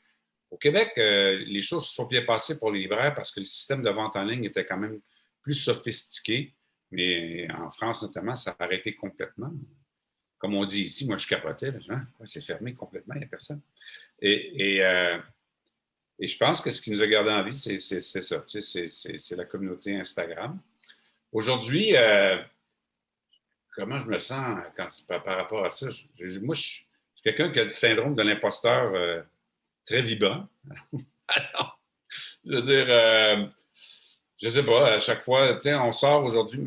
au 0.49 0.57
Québec, 0.57 0.93
euh, 0.97 1.43
les 1.45 1.61
choses 1.61 1.87
se 1.87 1.93
sont 1.93 2.07
bien 2.07 2.23
passées 2.23 2.57
pour 2.57 2.71
les 2.71 2.79
libraires 2.79 3.13
parce 3.13 3.31
que 3.31 3.39
le 3.39 3.45
système 3.45 3.83
de 3.83 3.89
vente 3.89 4.15
en 4.15 4.23
ligne 4.23 4.45
était 4.45 4.65
quand 4.65 4.77
même 4.77 4.99
plus 5.43 5.53
sophistiqué. 5.53 6.55
Mais 6.89 7.47
en 7.51 7.69
France, 7.69 8.01
notamment, 8.01 8.33
ça 8.33 8.55
a 8.57 8.63
arrêté 8.63 8.95
complètement. 8.95 9.51
Comme 10.39 10.55
on 10.55 10.65
dit 10.65 10.83
ici, 10.83 11.05
moi, 11.05 11.17
je 11.17 11.27
capotais. 11.27 11.71
c'est 12.23 12.43
fermé 12.43 12.73
complètement, 12.73 13.13
il 13.15 13.19
n'y 13.19 13.25
a 13.25 13.27
personne. 13.27 13.61
Et, 14.21 14.81
et, 16.19 16.27
je 16.27 16.37
pense 16.37 16.61
que 16.61 16.69
ce 16.69 16.81
qui 16.81 16.91
nous 16.91 17.01
a 17.01 17.07
gardé 17.07 17.31
en 17.31 17.43
vie, 17.43 17.55
c'est 17.55 17.79
ça. 17.79 18.43
c'est 18.47 19.35
la 19.35 19.45
communauté 19.45 19.95
Instagram. 19.95 20.59
Aujourd'hui, 21.31 21.95
euh, 21.95 22.37
comment 23.75 23.99
je 23.99 24.07
me 24.07 24.19
sens 24.19 24.59
par, 25.07 25.23
rapport 25.25 25.65
à 25.65 25.69
ça? 25.69 25.87
moi, 26.41 26.55
je, 26.55 26.61
suis 26.61 26.87
quelqu'un 27.23 27.51
qui 27.51 27.59
a 27.59 27.63
le 27.63 27.69
syndrome 27.69 28.15
de 28.15 28.23
l'imposteur 28.23 29.25
très 29.85 30.01
vibrant. 30.01 30.47
Alors, 31.27 31.79
je 32.45 32.51
veux 32.51 32.61
dire, 32.61 32.85
euh, 32.89 33.45
je 34.41 34.49
sais 34.49 34.63
pas, 34.63 34.93
à 34.93 34.99
chaque 34.99 35.21
fois, 35.21 35.57
tu 35.57 35.73
on 35.73 35.91
sort 35.91 36.23
aujourd'hui, 36.23 36.63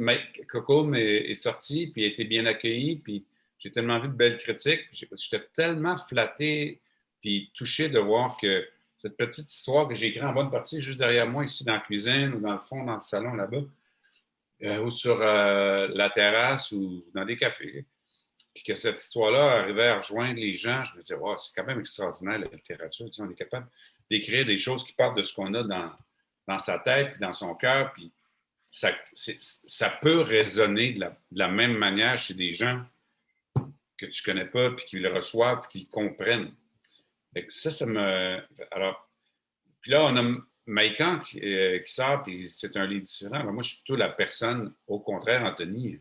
Coco 0.49 0.93
est, 0.95 1.31
est, 1.31 1.35
sorti, 1.35 1.89
puis 1.89 2.05
a 2.05 2.09
été 2.09 2.25
bien 2.25 2.47
accueilli, 2.47 2.97
puis 2.97 3.25
j'ai 3.59 3.71
tellement 3.71 3.99
vu 4.01 4.09
de 4.09 4.15
belles 4.15 4.37
critiques. 4.37 4.89
J'étais 4.93 5.47
tellement 5.53 5.97
flatté, 5.97 6.81
puis 7.21 7.51
touché 7.55 7.89
de 7.89 7.99
voir 7.99 8.37
que 8.39 8.67
cette 9.01 9.17
petite 9.17 9.51
histoire 9.51 9.89
que 9.89 9.95
j'ai 9.95 10.09
écrite 10.09 10.23
en 10.23 10.35
bonne 10.35 10.51
partie 10.51 10.79
juste 10.79 10.99
derrière 10.99 11.27
moi, 11.27 11.45
ici 11.45 11.65
dans 11.65 11.73
la 11.73 11.81
cuisine, 11.81 12.35
ou 12.35 12.41
dans 12.41 12.53
le 12.53 12.61
fond, 12.61 12.85
dans 12.85 12.97
le 12.97 13.01
salon 13.01 13.33
là-bas, 13.33 13.63
euh, 14.63 14.83
ou 14.83 14.91
sur 14.91 15.23
euh, 15.23 15.89
la 15.95 16.11
terrasse, 16.11 16.71
ou 16.73 17.03
dans 17.15 17.25
des 17.25 17.39
cafés, 17.39 17.87
puis 18.55 18.63
que 18.63 18.75
cette 18.75 19.01
histoire-là 19.01 19.63
arrivait 19.63 19.87
à 19.87 19.97
rejoindre 19.97 20.39
les 20.39 20.55
gens, 20.55 20.85
je 20.85 20.99
me 20.99 21.03
disais, 21.03 21.17
c'est 21.39 21.55
quand 21.57 21.67
même 21.67 21.81
extraordinaire 21.81 22.41
la 22.41 22.49
littérature. 22.49 23.09
On 23.21 23.31
est 23.31 23.35
capable 23.35 23.69
d'écrire 24.11 24.45
des 24.45 24.59
choses 24.59 24.85
qui 24.85 24.93
partent 24.93 25.17
de 25.17 25.23
ce 25.23 25.33
qu'on 25.33 25.55
a 25.55 25.63
dans, 25.63 25.93
dans 26.47 26.59
sa 26.59 26.79
tête, 26.81 27.13
puis 27.13 27.21
dans 27.21 27.33
son 27.33 27.55
cœur, 27.55 27.95
puis 27.95 28.13
ça, 28.69 29.91
peut 30.03 30.21
résonner 30.21 30.93
de 30.93 31.07
la, 31.33 31.49
même 31.49 31.75
manière 31.75 32.19
chez 32.19 32.35
des 32.35 32.53
gens 32.53 32.85
que 33.97 34.05
tu 34.05 34.23
connais 34.23 34.45
pas, 34.45 34.71
puis 34.73 34.85
qui 34.85 34.99
le 34.99 35.11
reçoivent, 35.11 35.63
puis 35.63 35.81
qui 35.81 35.87
comprennent. 35.87 36.53
Ça, 37.49 37.71
ça 37.71 37.87
me. 37.87 38.39
Alors, 38.71 39.09
puis 39.81 39.91
là, 39.93 40.05
on 40.05 40.17
a 40.17 40.37
Maïkan 40.67 41.19
qui, 41.19 41.41
euh, 41.43 41.81
sort, 41.85 42.23
puis 42.23 42.49
c'est 42.49 42.77
un 42.77 42.87
livre 42.87 43.03
différent. 43.03 43.45
moi, 43.53 43.63
je 43.63 43.69
suis 43.69 43.79
plutôt 43.79 43.97
la 43.97 44.09
personne, 44.11 44.75
au 44.87 45.01
contraire, 45.01 45.45
Anthony 45.45 46.01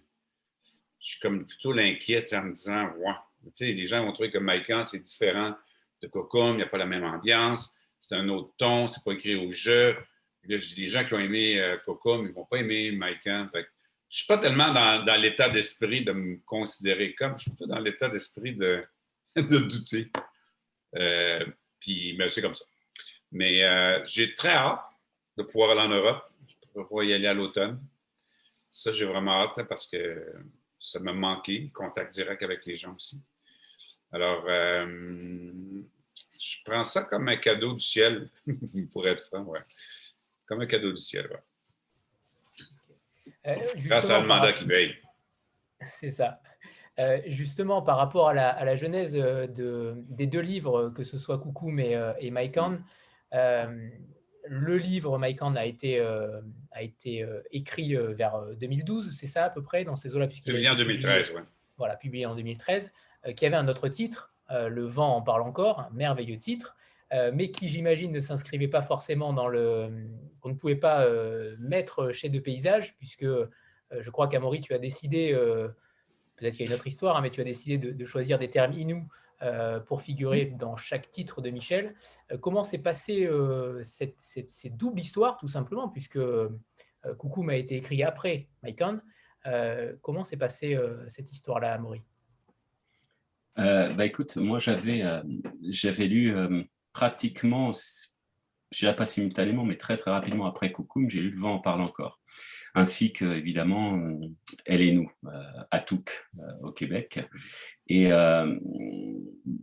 je 0.99 1.11
suis 1.11 1.19
comme 1.19 1.45
plutôt 1.45 1.71
l'inquiète 1.71 2.31
en 2.33 2.43
me 2.43 2.53
disant, 2.53 2.91
ouais, 2.97 3.13
tu 3.45 3.51
sais, 3.53 3.71
les 3.71 3.85
gens 3.85 4.05
vont 4.05 4.11
trouver 4.11 4.31
que 4.31 4.37
Maïkan, 4.37 4.83
c'est 4.83 4.99
différent 4.99 5.55
de 6.01 6.07
Cocom, 6.07 6.53
il 6.53 6.57
n'y 6.57 6.63
a 6.63 6.67
pas 6.67 6.77
la 6.77 6.85
même 6.85 7.03
ambiance, 7.03 7.75
c'est 7.99 8.15
un 8.15 8.27
autre 8.29 8.53
ton, 8.57 8.87
c'est 8.87 9.03
pas 9.03 9.13
écrit 9.13 9.35
au 9.35 9.51
jeu. 9.51 9.93
Là, 10.43 10.57
je 10.57 10.73
dis, 10.73 10.81
les 10.81 10.87
gens 10.87 11.05
qui 11.05 11.13
ont 11.13 11.19
aimé 11.19 11.59
euh, 11.59 11.77
Cocom, 11.85 12.25
ils 12.25 12.33
vont 12.33 12.45
pas 12.45 12.57
aimer 12.57 12.91
Maïkan. 12.91 13.47
Fait 13.51 13.67
je 14.09 14.15
ne 14.15 14.17
suis 14.17 14.27
pas 14.27 14.37
tellement 14.39 14.73
dans, 14.73 15.21
l'état 15.21 15.49
d'esprit 15.49 16.03
de 16.03 16.11
me 16.11 16.37
considérer 16.45 17.13
comme, 17.13 17.37
je 17.37 17.43
suis 17.43 17.51
plutôt 17.51 17.67
dans 17.67 17.79
l'état 17.79 18.09
d'esprit 18.09 18.55
de, 18.55 18.83
de 19.35 19.57
douter. 19.59 20.11
Euh, 20.95 21.45
puis, 21.79 22.15
mais 22.17 22.27
c'est 22.29 22.41
comme 22.41 22.55
ça. 22.55 22.65
Mais 23.31 23.63
euh, 23.63 24.03
j'ai 24.05 24.33
très 24.33 24.53
hâte 24.53 24.81
de 25.37 25.43
pouvoir 25.43 25.71
aller 25.71 25.81
en 25.81 25.89
Europe. 25.89 26.23
Je 26.47 26.81
pouvoir 26.81 27.03
y 27.03 27.13
aller 27.13 27.27
à 27.27 27.33
l'automne. 27.33 27.81
Ça, 28.71 28.91
j'ai 28.91 29.05
vraiment 29.05 29.41
hâte 29.41 29.67
parce 29.67 29.87
que 29.87 30.33
ça 30.79 30.99
m'a 30.99 31.13
manqué, 31.13 31.69
contact 31.71 32.13
direct 32.13 32.41
avec 32.43 32.65
les 32.65 32.75
gens 32.75 32.95
aussi. 32.95 33.21
Alors, 34.11 34.45
euh, 34.47 35.45
je 36.39 36.57
prends 36.65 36.83
ça 36.83 37.03
comme 37.03 37.27
un 37.27 37.37
cadeau 37.37 37.73
du 37.73 37.83
ciel, 37.83 38.27
pour 38.93 39.07
être 39.07 39.23
franc, 39.25 39.43
ouais. 39.43 39.59
Comme 40.47 40.61
un 40.61 40.65
cadeau 40.65 40.91
du 40.91 41.01
ciel, 41.01 41.27
ouais. 41.27 41.39
Euh, 43.47 43.55
Grâce 43.77 44.09
à 44.09 44.19
le 44.19 44.27
mandat 44.27 44.53
qui 44.53 44.65
veille. 44.65 44.97
C'est 45.89 46.11
ça. 46.11 46.41
Euh, 46.99 47.19
justement, 47.27 47.81
par 47.81 47.97
rapport 47.97 48.29
à 48.29 48.33
la, 48.33 48.75
genèse 48.75 49.13
de, 49.13 49.95
des 50.09 50.27
deux 50.27 50.41
livres, 50.41 50.89
que 50.89 51.03
ce 51.03 51.17
soit 51.17 51.37
Coucou 51.39 51.71
et, 51.79 51.97
et 52.19 52.31
le 54.51 54.77
livre 54.77 55.17
Mike 55.17 55.41
a 55.41 55.65
été, 55.65 55.99
a 55.99 56.81
été 56.81 57.25
écrit 57.51 57.95
vers 57.95 58.41
2012, 58.59 59.15
c'est 59.15 59.27
ça 59.27 59.45
à 59.45 59.49
peu 59.49 59.61
près, 59.61 59.83
dans 59.83 59.95
ces 59.95 60.15
eaux-là 60.15 60.27
Publié 60.27 60.69
en 60.69 60.75
2013, 60.75 61.33
oui. 61.35 61.41
Voilà, 61.77 61.95
publié 61.95 62.25
en 62.25 62.35
2013, 62.35 62.91
qui 63.35 63.45
avait 63.45 63.55
un 63.55 63.67
autre 63.67 63.87
titre, 63.87 64.33
Le 64.49 64.85
vent 64.85 65.15
en 65.15 65.21
parle 65.21 65.43
encore, 65.43 65.81
un 65.81 65.89
merveilleux 65.93 66.37
titre, 66.37 66.75
mais 67.33 67.51
qui, 67.51 67.69
j'imagine, 67.69 68.11
ne 68.11 68.19
s'inscrivait 68.19 68.67
pas 68.67 68.81
forcément 68.81 69.31
dans 69.31 69.47
le... 69.47 69.89
On 70.43 70.49
ne 70.49 70.55
pouvait 70.55 70.75
pas 70.75 71.07
mettre 71.61 72.11
chez 72.11 72.29
De 72.29 72.39
Paysages, 72.39 72.97
puisque 72.97 73.27
je 73.91 74.09
crois 74.09 74.27
qu'Amaury, 74.27 74.59
tu 74.59 74.73
as 74.73 74.79
décidé, 74.79 75.37
peut-être 76.39 76.55
qu'il 76.55 76.65
y 76.65 76.69
a 76.69 76.71
une 76.71 76.75
autre 76.75 76.87
histoire, 76.87 77.17
hein, 77.17 77.21
mais 77.21 77.29
tu 77.29 77.41
as 77.41 77.43
décidé 77.43 77.77
de, 77.77 78.05
choisir 78.05 78.39
des 78.39 78.49
termes 78.49 78.73
inou 78.73 79.07
euh, 79.41 79.79
pour 79.79 80.01
figurer 80.01 80.45
dans 80.45 80.77
chaque 80.77 81.11
titre 81.11 81.41
de 81.41 81.49
Michel. 81.49 81.95
Euh, 82.31 82.37
comment 82.37 82.63
s'est 82.63 82.81
passée 82.81 83.25
euh, 83.25 83.81
cette, 83.83 84.77
double 84.77 84.99
histoire, 84.99 85.37
tout 85.37 85.47
simplement, 85.47 85.89
puisque 85.89 86.19
Coucou 87.17 87.43
m'a 87.43 87.55
été 87.55 87.77
écrit 87.77 88.03
après 88.03 88.49
Mycon. 88.63 88.99
comment 90.01 90.23
s'est 90.25 90.37
passée 90.37 90.77
cette 91.07 91.31
histoire-là, 91.31 91.73
Amaury? 91.73 92.01
Bah 93.55 94.05
écoute, 94.05 94.35
moi 94.37 94.59
j'avais 94.59 95.03
j'avais 95.61 96.07
lu 96.07 96.35
pratiquement, 96.91 97.71
je 97.71 98.79
dirais 98.79 98.97
pas 98.97 99.05
simultanément, 99.05 99.63
mais 99.63 99.77
très 99.77 99.95
très 99.95 100.11
rapidement 100.11 100.45
après 100.45 100.73
Coucou, 100.73 101.07
j'ai 101.07 101.21
lu 101.21 101.31
Le 101.31 101.39
vent 101.39 101.53
en 101.53 101.59
parle 101.59 101.81
encore 101.81 102.18
ainsi 102.75 103.13
que 103.13 103.25
évidemment 103.25 103.99
Elle 104.65 104.81
et 104.81 104.91
nous 104.91 105.11
euh, 105.25 105.43
à 105.71 105.79
Touques 105.79 106.25
euh, 106.39 106.67
au 106.67 106.71
Québec. 106.71 107.19
Et 107.87 108.11
euh, 108.11 108.55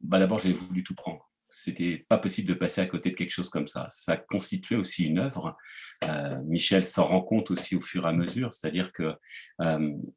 bah, 0.02 0.18
d'abord, 0.18 0.38
j'ai 0.38 0.52
voulu 0.52 0.82
tout 0.82 0.94
prendre 0.94 1.22
c'était 1.48 2.04
pas 2.08 2.18
possible 2.18 2.48
de 2.48 2.54
passer 2.54 2.82
à 2.82 2.86
côté 2.86 3.10
de 3.10 3.14
quelque 3.14 3.30
chose 3.30 3.48
comme 3.48 3.68
ça. 3.68 3.86
Ça 3.88 4.18
constituait 4.18 4.76
aussi 4.76 5.04
une 5.04 5.18
œuvre. 5.18 5.56
Michel 6.44 6.84
s'en 6.84 7.04
rend 7.04 7.22
compte 7.22 7.50
aussi 7.50 7.74
au 7.76 7.80
fur 7.80 8.04
et 8.04 8.08
à 8.10 8.12
mesure, 8.12 8.52
c'est-à-dire 8.52 8.92
que 8.92 9.14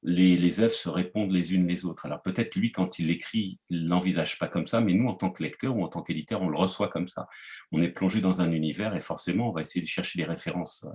les, 0.04 0.36
les, 0.36 0.60
œuvres 0.60 0.74
se 0.74 0.90
répondent 0.90 1.32
les 1.32 1.54
unes 1.54 1.66
les 1.66 1.86
autres. 1.86 2.08
Alors 2.08 2.22
peut-être 2.24 2.56
lui, 2.56 2.74
quand 2.74 3.00
il 3.00 3.08
l'écrit, 3.08 3.60
il 3.70 3.88
l'envisage 3.88 4.38
pas 4.38 4.50
comme 4.50 4.66
ça, 4.66 4.82
mais 4.82 4.94
nous, 4.94 5.08
en 5.08 5.14
tant 5.14 5.30
que 5.30 5.42
lecteur 5.42 5.78
ou 5.78 5.84
en 5.84 5.88
tant 5.88 6.02
qu'éditeur, 6.02 6.42
on 6.42 6.50
le 6.50 6.58
reçoit 6.58 6.90
comme 6.90 7.08
ça. 7.08 7.30
On 7.72 7.82
est 7.82 7.90
plongé 7.90 8.20
dans 8.20 8.42
un 8.42 8.52
univers 8.52 8.94
et 8.94 9.00
forcément, 9.00 9.50
on 9.50 9.54
va 9.54 9.62
essayer 9.62 9.82
de 9.82 9.88
chercher 9.88 10.20
des 10.20 10.26
références 10.26 10.86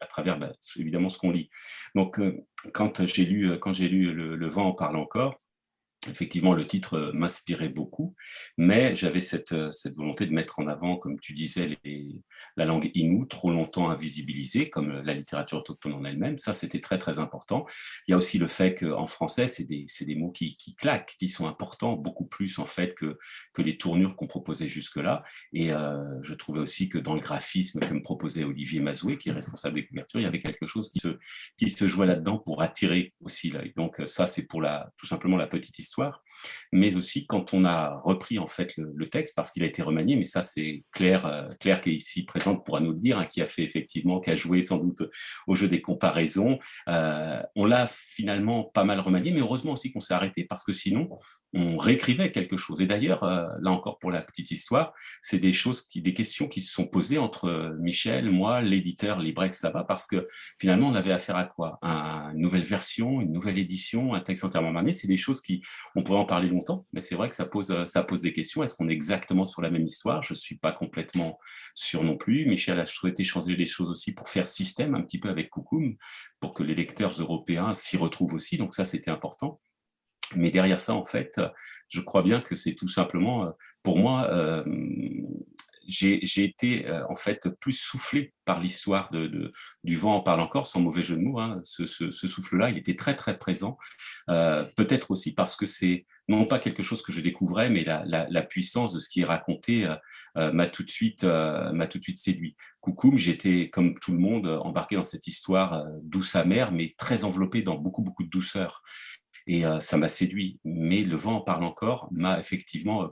à 0.00 0.06
travers 0.06 0.38
bah, 0.38 0.52
évidemment 0.76 1.08
ce 1.08 1.18
qu'on 1.18 1.30
lit. 1.30 1.50
Donc, 1.94 2.20
euh, 2.20 2.44
quand 2.72 3.06
j'ai 3.06 3.24
lu, 3.24 3.50
euh, 3.50 3.58
quand 3.58 3.72
j'ai 3.72 3.88
lu 3.88 4.12
le, 4.12 4.48
vent 4.48 4.68
en 4.68 4.72
parle 4.72 4.96
encore, 4.96 5.40
effectivement, 6.08 6.54
le 6.54 6.66
titre 6.66 6.94
euh, 6.94 7.12
m'inspirait 7.12 7.68
beaucoup, 7.68 8.14
mais 8.56 8.94
j'avais 8.94 9.20
cette, 9.20 9.52
euh, 9.52 9.72
cette, 9.72 9.94
volonté 9.94 10.26
de 10.26 10.32
mettre 10.32 10.58
en 10.58 10.66
avant, 10.66 10.96
comme 10.96 11.18
tu 11.20 11.32
disais, 11.32 11.78
la 12.56 12.64
langue 12.64 12.90
inou, 12.94 13.26
trop 13.26 13.50
longtemps 13.50 13.90
invisibilisée, 13.90 14.70
comme 14.70 15.00
la 15.02 15.14
littérature 15.14 15.58
autochtone 15.58 15.94
en 15.94 16.04
elle-même. 16.04 16.38
Ça, 16.38 16.52
c'était 16.52 16.80
très, 16.80 16.98
très 16.98 17.18
important. 17.18 17.66
Il 18.06 18.12
y 18.12 18.14
a 18.14 18.16
aussi 18.16 18.38
le 18.38 18.46
fait 18.46 18.74
qu'en 18.74 19.06
français, 19.06 19.46
c'est 19.46 19.64
des, 19.64 20.14
mots 20.16 20.30
qui, 20.30 20.56
claquent, 20.78 21.14
qui 21.18 21.28
sont 21.28 21.46
importants, 21.46 21.94
beaucoup 21.94 22.26
plus, 22.26 22.58
en 22.58 22.66
fait, 22.66 22.94
que, 22.94 23.16
les 23.58 23.78
tournures 23.78 24.14
qu'on 24.14 24.28
proposait 24.28 24.68
jusque-là. 24.68 25.24
Et 25.52 25.72
euh, 25.72 26.22
je 26.22 26.34
trouvais 26.34 26.60
aussi 26.60 26.88
que 26.88 26.98
dans 26.98 27.14
le 27.14 27.20
graphisme 27.20 27.80
que 27.80 27.92
me 27.92 28.02
proposait 28.02 28.44
Olivier 28.44 28.80
Mazoué, 28.80 29.18
qui 29.18 29.30
est 29.30 29.32
responsable 29.32 29.76
des 29.76 29.86
couvertures, 29.86 30.20
il 30.20 30.24
y 30.24 30.26
avait 30.26 30.40
quelque 30.40 30.66
chose 30.66 30.92
qui 30.92 31.68
se, 31.70 31.88
jouait 31.88 32.06
là-dedans 32.06 32.38
pour 32.38 32.62
attirer 32.62 33.12
aussi 33.20 33.50
l'œil. 33.50 33.72
Donc, 33.74 34.00
ça, 34.06 34.26
c'est 34.26 34.42
pour 34.42 34.62
tout 34.96 35.06
simplement 35.06 35.36
la 35.36 35.46
petite 35.46 35.78
histoire 35.78 35.95
mais 36.72 36.96
aussi 36.96 37.26
quand 37.26 37.54
on 37.54 37.64
a 37.64 38.00
repris 38.04 38.38
en 38.38 38.46
fait 38.46 38.76
le, 38.76 39.08
texte, 39.08 39.34
parce 39.36 39.50
qu'il 39.50 39.62
a 39.62 39.66
été 39.66 39.82
remanié, 39.82 40.16
mais 40.16 40.24
ça 40.24 40.42
c'est 40.42 40.84
Claire, 40.92 41.26
euh, 41.26 41.48
Claire 41.60 41.80
qui 41.80 41.90
est 41.90 41.94
ici 41.94 42.24
présente 42.24 42.64
pourra 42.64 42.80
nous 42.80 42.92
le 42.92 42.98
dire, 42.98 43.18
hein, 43.18 43.26
qui 43.26 43.40
a 43.40 43.46
fait 43.46 43.62
effectivement, 43.62 44.20
qui 44.20 44.30
a 44.30 44.34
joué 44.34 44.62
sans 44.62 44.78
doute 44.78 45.02
au 45.46 45.54
jeu 45.54 45.68
des 45.68 45.80
comparaisons. 45.80 46.58
Euh, 46.88 47.42
on 47.54 47.64
l'a 47.64 47.86
finalement 47.86 48.64
pas 48.64 48.84
mal 48.84 49.00
remanié, 49.00 49.30
mais 49.30 49.40
heureusement 49.40 49.72
aussi 49.72 49.92
qu'on 49.92 50.00
s'est 50.00 50.14
arrêté, 50.14 50.44
parce 50.44 50.64
que 50.64 50.72
sinon, 50.72 51.18
on 51.56 51.76
réécrivait 51.78 52.30
quelque 52.30 52.56
chose. 52.56 52.80
Et 52.80 52.86
d'ailleurs, 52.86 53.24
euh, 53.24 53.46
là 53.60 53.70
encore 53.70 53.98
pour 53.98 54.10
la 54.10 54.20
petite 54.20 54.50
histoire, 54.50 54.92
c'est 55.22 55.38
des 55.38 55.52
choses, 55.52 55.88
des 55.88 56.14
questions 56.14 56.48
qui 56.48 56.60
se 56.60 56.72
sont 56.72 56.86
posées 56.86 57.18
entre 57.18 57.74
Michel, 57.80 58.30
moi, 58.30 58.60
l'éditeur 58.60 59.18
Librex 59.18 59.62
là-bas, 59.62 59.84
parce 59.84 60.06
que 60.06 60.28
finalement, 60.60 60.88
on 60.88 60.94
avait 60.94 61.12
affaire 61.12 61.36
à 61.36 61.44
quoi? 61.44 61.78
Une 61.82 62.40
nouvelle 62.40 62.64
version, 62.64 63.20
une 63.20 63.32
nouvelle 63.32 63.58
édition, 63.58 64.14
un 64.14 64.20
texte 64.20 64.44
entièrement 64.44 64.72
manié. 64.72 64.92
C'est 64.92 65.08
des 65.08 65.16
choses 65.16 65.40
qui, 65.40 65.62
on 65.94 66.02
pourrait 66.02 66.18
en 66.18 66.26
parler 66.26 66.48
longtemps, 66.48 66.86
mais 66.92 67.00
c'est 67.00 67.14
vrai 67.14 67.28
que 67.28 67.34
ça 67.34 67.46
pose, 67.46 67.74
pose 68.06 68.20
des 68.20 68.32
questions. 68.32 68.62
Est-ce 68.62 68.76
qu'on 68.76 68.88
est 68.88 68.92
exactement 68.92 69.44
sur 69.44 69.62
la 69.62 69.70
même 69.70 69.86
histoire? 69.86 70.22
Je 70.22 70.34
ne 70.34 70.38
suis 70.38 70.58
pas 70.58 70.72
complètement 70.72 71.38
sûr 71.74 72.04
non 72.04 72.16
plus. 72.16 72.46
Michel 72.46 72.78
a 72.78 72.86
souhaité 72.86 73.24
changer 73.24 73.56
les 73.56 73.66
choses 73.66 73.90
aussi 73.90 74.12
pour 74.12 74.28
faire 74.28 74.48
système 74.48 74.94
un 74.94 75.02
petit 75.02 75.18
peu 75.18 75.28
avec 75.30 75.50
Koukoum, 75.50 75.96
pour 76.40 76.54
que 76.54 76.62
les 76.62 76.74
lecteurs 76.74 77.12
européens 77.18 77.74
s'y 77.74 77.96
retrouvent 77.96 78.34
aussi. 78.34 78.56
Donc 78.56 78.74
ça, 78.74 78.84
c'était 78.84 79.10
important. 79.10 79.60
Mais 80.34 80.50
derrière 80.50 80.80
ça, 80.80 80.94
en 80.94 81.04
fait, 81.04 81.40
je 81.88 82.00
crois 82.00 82.22
bien 82.22 82.40
que 82.40 82.56
c'est 82.56 82.74
tout 82.74 82.88
simplement, 82.88 83.52
pour 83.82 83.98
moi, 83.98 84.28
euh, 84.30 84.64
j'ai 85.88 86.44
été 86.44 86.86
euh, 86.86 87.04
en 87.08 87.14
fait 87.14 87.48
plus 87.60 87.78
soufflé 87.78 88.32
par 88.44 88.60
l'histoire 88.60 89.10
de, 89.12 89.52
du 89.84 89.96
vent 89.96 90.16
en 90.16 90.20
parle 90.20 90.40
encore, 90.40 90.66
sans 90.66 90.80
mauvais 90.80 91.02
jeu 91.02 91.16
de 91.16 91.22
mots. 91.22 91.38
Hein. 91.38 91.60
Ce, 91.64 92.10
souffle-là, 92.10 92.70
il 92.70 92.78
était 92.78 92.96
très 92.96 93.14
très 93.16 93.38
présent. 93.38 93.78
Euh, 94.28 94.64
peut-être 94.76 95.10
aussi 95.10 95.32
parce 95.32 95.56
que 95.56 95.66
c'est 95.66 96.06
non 96.28 96.44
pas 96.44 96.58
quelque 96.58 96.82
chose 96.82 97.02
que 97.02 97.12
je 97.12 97.20
découvrais, 97.20 97.70
mais 97.70 97.84
la, 97.84 98.42
puissance 98.42 98.92
de 98.92 98.98
ce 98.98 99.08
qui 99.08 99.20
est 99.20 99.24
raconté 99.24 99.88
euh, 100.36 100.52
m'a 100.52 100.66
tout 100.66 100.82
de 100.82 100.90
suite 100.90 101.20
tout 101.20 101.98
de 101.98 102.02
suite 102.02 102.18
séduit. 102.18 102.56
Coucoum, 102.80 103.16
j'étais 103.16 103.70
comme 103.70 103.98
tout 103.98 104.12
le 104.12 104.18
monde 104.18 104.46
embarqué 104.46 104.96
dans 104.96 105.02
cette 105.02 105.26
histoire 105.26 105.86
douce 106.02 106.34
amère, 106.34 106.72
mais 106.72 106.94
très 106.98 107.24
enveloppée 107.24 107.62
dans 107.62 107.76
beaucoup 107.76 108.02
beaucoup 108.02 108.24
de 108.24 108.28
douceur 108.28 108.82
et 109.46 109.64
euh, 109.64 109.80
ça 109.80 109.96
m'a 109.96 110.08
séduit. 110.08 110.58
Mais 110.64 111.02
le 111.02 111.16
vent 111.16 111.36
en 111.36 111.40
parle 111.40 111.64
encore 111.64 112.08
m'a 112.10 112.38
effectivement, 112.40 113.04
euh, 113.04 113.08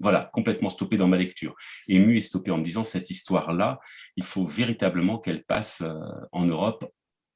voilà, 0.00 0.30
complètement 0.32 0.68
stoppé 0.68 0.96
dans 0.96 1.08
ma 1.08 1.16
lecture, 1.16 1.54
ému 1.88 2.16
et 2.16 2.20
stoppé 2.20 2.50
en 2.50 2.58
me 2.58 2.64
disant 2.64 2.84
cette 2.84 3.10
histoire-là, 3.10 3.80
il 4.16 4.24
faut 4.24 4.44
véritablement 4.44 5.18
qu'elle 5.18 5.44
passe 5.44 5.82
euh, 5.82 5.94
en 6.32 6.44
Europe 6.44 6.84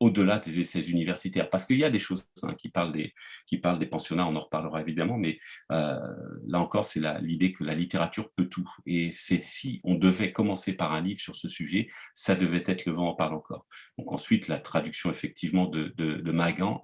au-delà 0.00 0.40
des 0.40 0.58
essais 0.58 0.80
universitaires. 0.80 1.48
Parce 1.48 1.64
qu'il 1.64 1.78
y 1.78 1.84
a 1.84 1.90
des 1.90 2.00
choses 2.00 2.26
hein, 2.42 2.54
qui, 2.54 2.70
parlent 2.70 2.92
des, 2.92 3.14
qui 3.46 3.58
parlent 3.58 3.78
des 3.78 3.86
pensionnats, 3.86 4.26
on 4.26 4.34
en 4.34 4.40
reparlera 4.40 4.80
évidemment, 4.80 5.16
mais 5.16 5.38
là 5.70 6.58
encore, 6.58 6.84
c'est 6.84 7.00
l'idée 7.20 7.52
que 7.52 7.62
la 7.62 7.76
littérature 7.76 8.28
peut 8.34 8.48
tout. 8.48 8.68
Et 8.84 9.12
c'est 9.12 9.38
si 9.38 9.80
on 9.84 9.94
devait 9.94 10.32
commencer 10.32 10.76
par 10.76 10.92
un 10.92 11.00
livre 11.00 11.20
sur 11.20 11.36
ce 11.36 11.46
sujet, 11.46 11.88
ça 12.14 12.34
devait 12.34 12.64
être 12.66 12.84
Le 12.84 12.94
vent 12.94 13.10
en 13.10 13.14
parle 13.14 13.34
encore. 13.34 13.64
Donc 13.96 14.10
ensuite, 14.10 14.48
la 14.48 14.58
traduction 14.58 15.08
effectivement 15.08 15.66
de, 15.66 15.94
de, 15.96 16.16
de 16.16 16.32
Magan 16.32 16.82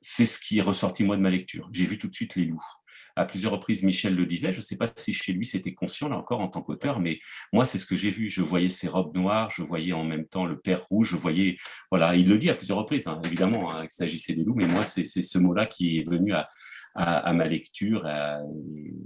c'est 0.00 0.26
ce 0.26 0.38
qui 0.38 0.58
est 0.58 0.62
ressorti 0.62 1.04
moi 1.04 1.16
de 1.16 1.22
ma 1.22 1.30
lecture. 1.30 1.68
J'ai 1.72 1.84
vu 1.84 1.98
tout 1.98 2.08
de 2.08 2.14
suite 2.14 2.36
les 2.36 2.44
loups. 2.44 2.64
À 3.18 3.24
plusieurs 3.24 3.52
reprises, 3.52 3.82
Michel 3.82 4.14
le 4.14 4.26
disait. 4.26 4.52
Je 4.52 4.58
ne 4.58 4.62
sais 4.62 4.76
pas 4.76 4.86
si 4.94 5.14
chez 5.14 5.32
lui 5.32 5.46
c'était 5.46 5.72
conscient 5.72 6.08
là 6.08 6.16
encore 6.16 6.40
en 6.40 6.48
tant 6.48 6.60
qu'auteur, 6.60 7.00
mais 7.00 7.18
moi 7.50 7.64
c'est 7.64 7.78
ce 7.78 7.86
que 7.86 7.96
j'ai 7.96 8.10
vu. 8.10 8.28
Je 8.28 8.42
voyais 8.42 8.68
ses 8.68 8.88
robes 8.88 9.16
noires, 9.16 9.50
je 9.50 9.62
voyais 9.62 9.94
en 9.94 10.04
même 10.04 10.26
temps 10.26 10.44
le 10.44 10.58
père 10.60 10.84
rouge, 10.84 11.10
je 11.10 11.16
voyais. 11.16 11.56
Voilà, 11.90 12.14
il 12.14 12.28
le 12.28 12.36
dit 12.36 12.50
à 12.50 12.54
plusieurs 12.54 12.78
reprises, 12.78 13.06
hein, 13.06 13.20
évidemment, 13.24 13.72
hein, 13.72 13.78
qu'il 13.82 13.92
s'agissait 13.92 14.34
des 14.34 14.44
loups, 14.44 14.54
mais 14.54 14.66
moi 14.66 14.84
c'est 14.84 15.04
ce 15.04 15.38
mot-là 15.38 15.64
qui 15.64 15.98
est 15.98 16.06
venu 16.06 16.34
à, 16.34 16.48
ma 17.32 17.46
lecture. 17.46 18.06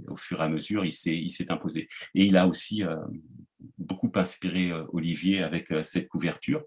au 0.07 0.15
fur 0.15 0.41
et 0.41 0.43
à 0.43 0.49
mesure, 0.49 0.83
il 0.83 0.93
s'est 0.93 1.51
imposé. 1.51 1.87
Et 2.13 2.25
il 2.25 2.35
a 2.35 2.47
aussi 2.47 2.83
euh, 2.83 2.97
beaucoup 3.77 4.11
inspiré 4.15 4.71
euh, 4.71 4.83
Olivier 4.93 5.43
avec 5.43 5.71
euh, 5.71 5.83
cette 5.83 6.07
couverture. 6.07 6.63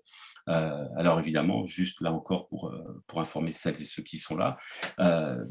Euh, 0.49 0.87
alors 0.97 1.19
évidemment, 1.21 1.67
juste 1.67 2.01
là 2.01 2.13
encore 2.13 2.49
pour, 2.49 2.69
euh, 2.69 3.03
pour 3.07 3.21
informer 3.21 3.53
celles 3.53 3.81
et 3.81 3.87
ceux 3.87 4.03
qui 4.03 4.19
sont 4.19 4.37
là, 4.37 4.59
euh, 5.01 5.45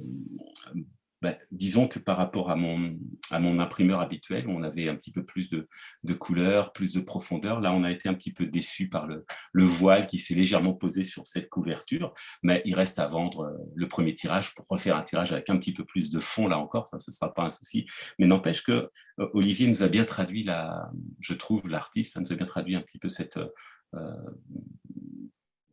ben, 1.21 1.37
disons 1.51 1.87
que 1.87 1.99
par 1.99 2.17
rapport 2.17 2.51
à 2.51 2.57
mon, 2.57 2.99
à 3.31 3.39
mon 3.39 3.59
imprimeur 3.59 4.01
habituel, 4.01 4.45
on 4.49 4.61
avait 4.61 4.89
un 4.89 4.95
petit 4.97 5.13
peu 5.13 5.23
plus 5.23 5.47
de, 5.47 5.69
de 6.03 6.13
couleur, 6.13 6.73
plus 6.73 6.93
de 6.93 6.99
profondeur. 6.99 7.61
Là, 7.61 7.71
on 7.71 7.85
a 7.85 7.91
été 7.91 8.09
un 8.09 8.13
petit 8.13 8.33
peu 8.33 8.45
déçu 8.45 8.89
par 8.89 9.07
le, 9.07 9.25
le 9.53 9.63
voile 9.63 10.05
qui 10.05 10.17
s'est 10.17 10.33
légèrement 10.33 10.73
posé 10.73 11.05
sur 11.05 11.25
cette 11.25 11.47
couverture, 11.47 12.13
mais 12.41 12.61
il 12.65 12.75
reste 12.75 12.99
à 12.99 13.07
vendre 13.07 13.57
le 13.73 13.87
premier 13.87 14.13
tirage 14.13 14.53
pour 14.53 14.65
refaire 14.67 14.97
un 14.97 15.03
tirage 15.03 15.31
avec 15.31 15.49
un 15.49 15.57
petit 15.57 15.73
peu 15.73 15.85
plus 15.85 16.11
de 16.11 16.19
fond, 16.19 16.49
là 16.49 16.57
encore, 16.59 16.89
ça, 16.89 16.99
ce 16.99 17.09
ne 17.09 17.13
sera 17.13 17.33
pas 17.33 17.43
un 17.43 17.49
souci. 17.49 17.87
Mais 18.19 18.27
n'empêche 18.27 18.61
que 18.61 18.91
Olivier 19.17 19.69
nous 19.69 19.81
a 19.81 19.87
bien 19.87 20.03
traduit, 20.03 20.43
la, 20.43 20.91
je 21.21 21.33
trouve, 21.35 21.69
l'artiste, 21.69 22.15
ça 22.15 22.19
nous 22.19 22.33
a 22.33 22.35
bien 22.35 22.47
traduit 22.47 22.75
un 22.75 22.81
petit 22.81 22.99
peu 22.99 23.07
cette 23.07 23.39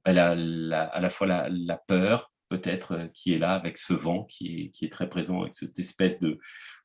elle 0.05 0.19
a 0.19 0.31
à 0.31 1.00
la 1.00 1.11
fois 1.11 1.27
la, 1.27 1.77
peur, 1.87 2.33
peut-être, 2.49 2.93
euh, 2.93 3.07
qui 3.15 3.33
est 3.33 3.39
là 3.39 3.55
avec 3.55 3.79
ce 3.79 3.95
vent 3.95 4.25
qui 4.25 4.73
est, 4.81 4.93
très 4.93 5.09
présent, 5.09 5.43
avec 5.43 5.55
cette 5.55 5.79
espèce 5.79 6.19
de, 6.19 6.39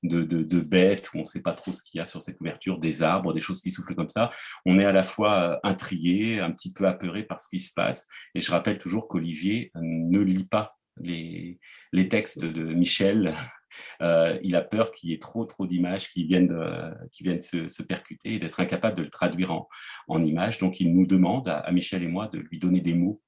bête 0.04 1.12
où 1.14 1.18
on 1.18 1.22
ne 1.22 1.26
sait 1.26 1.42
pas 1.42 1.54
trop 1.54 1.72
ce 1.72 1.84
qu'il 1.84 1.98
y 1.98 2.02
a 2.02 2.06
sur 2.06 2.22
cette 2.22 2.38
couverture, 2.38 2.80
des 2.80 3.04
arbres, 3.04 3.34
des 3.34 3.42
choses 3.42 3.62
qui 3.62 3.72
soufflent 3.72 3.96
comme 3.96 4.10
ça. 4.10 4.32
On 4.66 4.80
est 4.80 4.86
à 4.86 4.92
la 4.92 5.04
fois 5.04 5.42
euh, 5.42 5.58
intrigué, 5.64 6.40
un 6.40 6.52
petit 6.52 6.72
peu 6.72 6.88
apeuré 6.88 7.24
par 7.24 7.42
ce 7.42 7.50
qui 7.50 7.60
se 7.60 7.74
passe. 7.74 8.08
Et 8.36 8.42
je 8.42 8.52
rappelle 8.52 8.78
toujours 8.78 9.08
qu'Olivier 9.08 9.72
ne 9.76 10.20
lit 10.20 10.46
pas 10.46 10.78
les, 10.98 11.60
textes 12.10 12.46
de 12.46 12.74
Michel. 12.74 13.34
Euh, 14.02 14.40
il 14.42 14.56
a 14.56 14.62
peur 14.62 14.94
qu'il 14.94 15.10
y 15.10 15.14
ait 15.14 15.20
trop, 15.20 15.44
trop 15.44 15.68
d'images 15.68 16.10
qui 16.10 16.24
viennent, 16.24 16.58
qui 17.12 17.24
viennent 17.24 17.42
se, 17.42 17.84
percuter 17.84 18.36
et 18.36 18.40
d'être 18.40 18.62
incapable 18.62 18.96
de 18.96 19.04
le 19.04 19.10
traduire 19.10 19.52
en, 19.52 19.68
en 20.08 20.24
images. 20.24 20.60
Donc, 20.60 20.80
il 20.80 20.96
nous 20.96 21.06
demande, 21.06 21.50
à, 21.50 21.70
Michel 21.74 22.02
et 22.02 22.08
moi, 22.08 22.30
de 22.30 22.40
lui 22.40 22.58
donner 22.58 22.80
des 22.80 22.94
mots. 22.94 23.22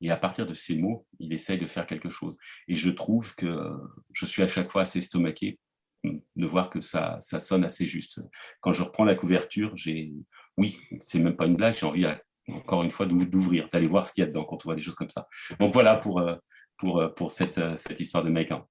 Et 0.00 0.10
à 0.10 0.16
partir 0.16 0.44
de 0.44 0.54
ces 0.54 0.74
mots, 0.74 1.06
il 1.20 1.32
essaye 1.32 1.56
de 1.56 1.66
faire 1.66 1.86
quelque 1.86 2.10
chose. 2.10 2.36
Et 2.66 2.74
je 2.74 2.90
trouve 2.90 3.36
que 3.36 3.70
je 4.12 4.26
suis 4.26 4.42
à 4.42 4.48
chaque 4.48 4.72
fois 4.72 4.82
assez 4.82 4.98
estomaqué 4.98 5.60
de 6.04 6.46
voir 6.46 6.70
que 6.70 6.80
ça, 6.80 7.18
ça 7.20 7.38
sonne 7.38 7.64
assez 7.64 7.86
juste. 7.86 8.20
Quand 8.60 8.72
je 8.72 8.82
reprends 8.82 9.04
la 9.04 9.14
couverture, 9.14 9.76
j'ai, 9.76 10.12
oui, 10.56 10.80
c'est 11.00 11.20
même 11.20 11.36
pas 11.36 11.46
une 11.46 11.56
blague, 11.56 11.74
j'ai 11.74 11.86
envie 11.86 12.06
encore 12.48 12.82
une 12.82 12.90
fois 12.90 13.06
d'ouvrir, 13.06 13.68
d'aller 13.72 13.86
voir 13.86 14.06
ce 14.06 14.12
qu'il 14.12 14.22
y 14.22 14.24
a 14.24 14.28
dedans 14.28 14.44
quand 14.44 14.56
on 14.64 14.68
voit 14.68 14.74
des 14.74 14.82
choses 14.82 14.96
comme 14.96 15.10
ça. 15.10 15.28
Donc 15.60 15.72
voilà 15.72 15.96
pour, 15.96 16.18
euh, 16.18 16.34
pour, 16.82 16.98
euh, 16.98 17.08
pour 17.08 17.30
cette, 17.30 17.58
euh, 17.58 17.76
cette 17.76 18.00
histoire 18.00 18.24
de 18.24 18.30
Maïkan. 18.30 18.66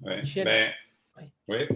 Michel, 0.00 0.44
ben, 0.44 0.70
oui. 1.48 1.66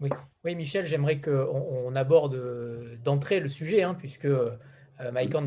Oui. 0.00 0.10
oui. 0.44 0.54
Michel, 0.54 0.86
j'aimerais 0.86 1.20
qu'on 1.20 1.30
on 1.30 1.94
aborde 1.94 2.98
d'entrée 3.04 3.40
le 3.40 3.50
sujet, 3.50 3.82
hein, 3.82 3.94
puisque 3.94 4.24
euh, 4.24 4.56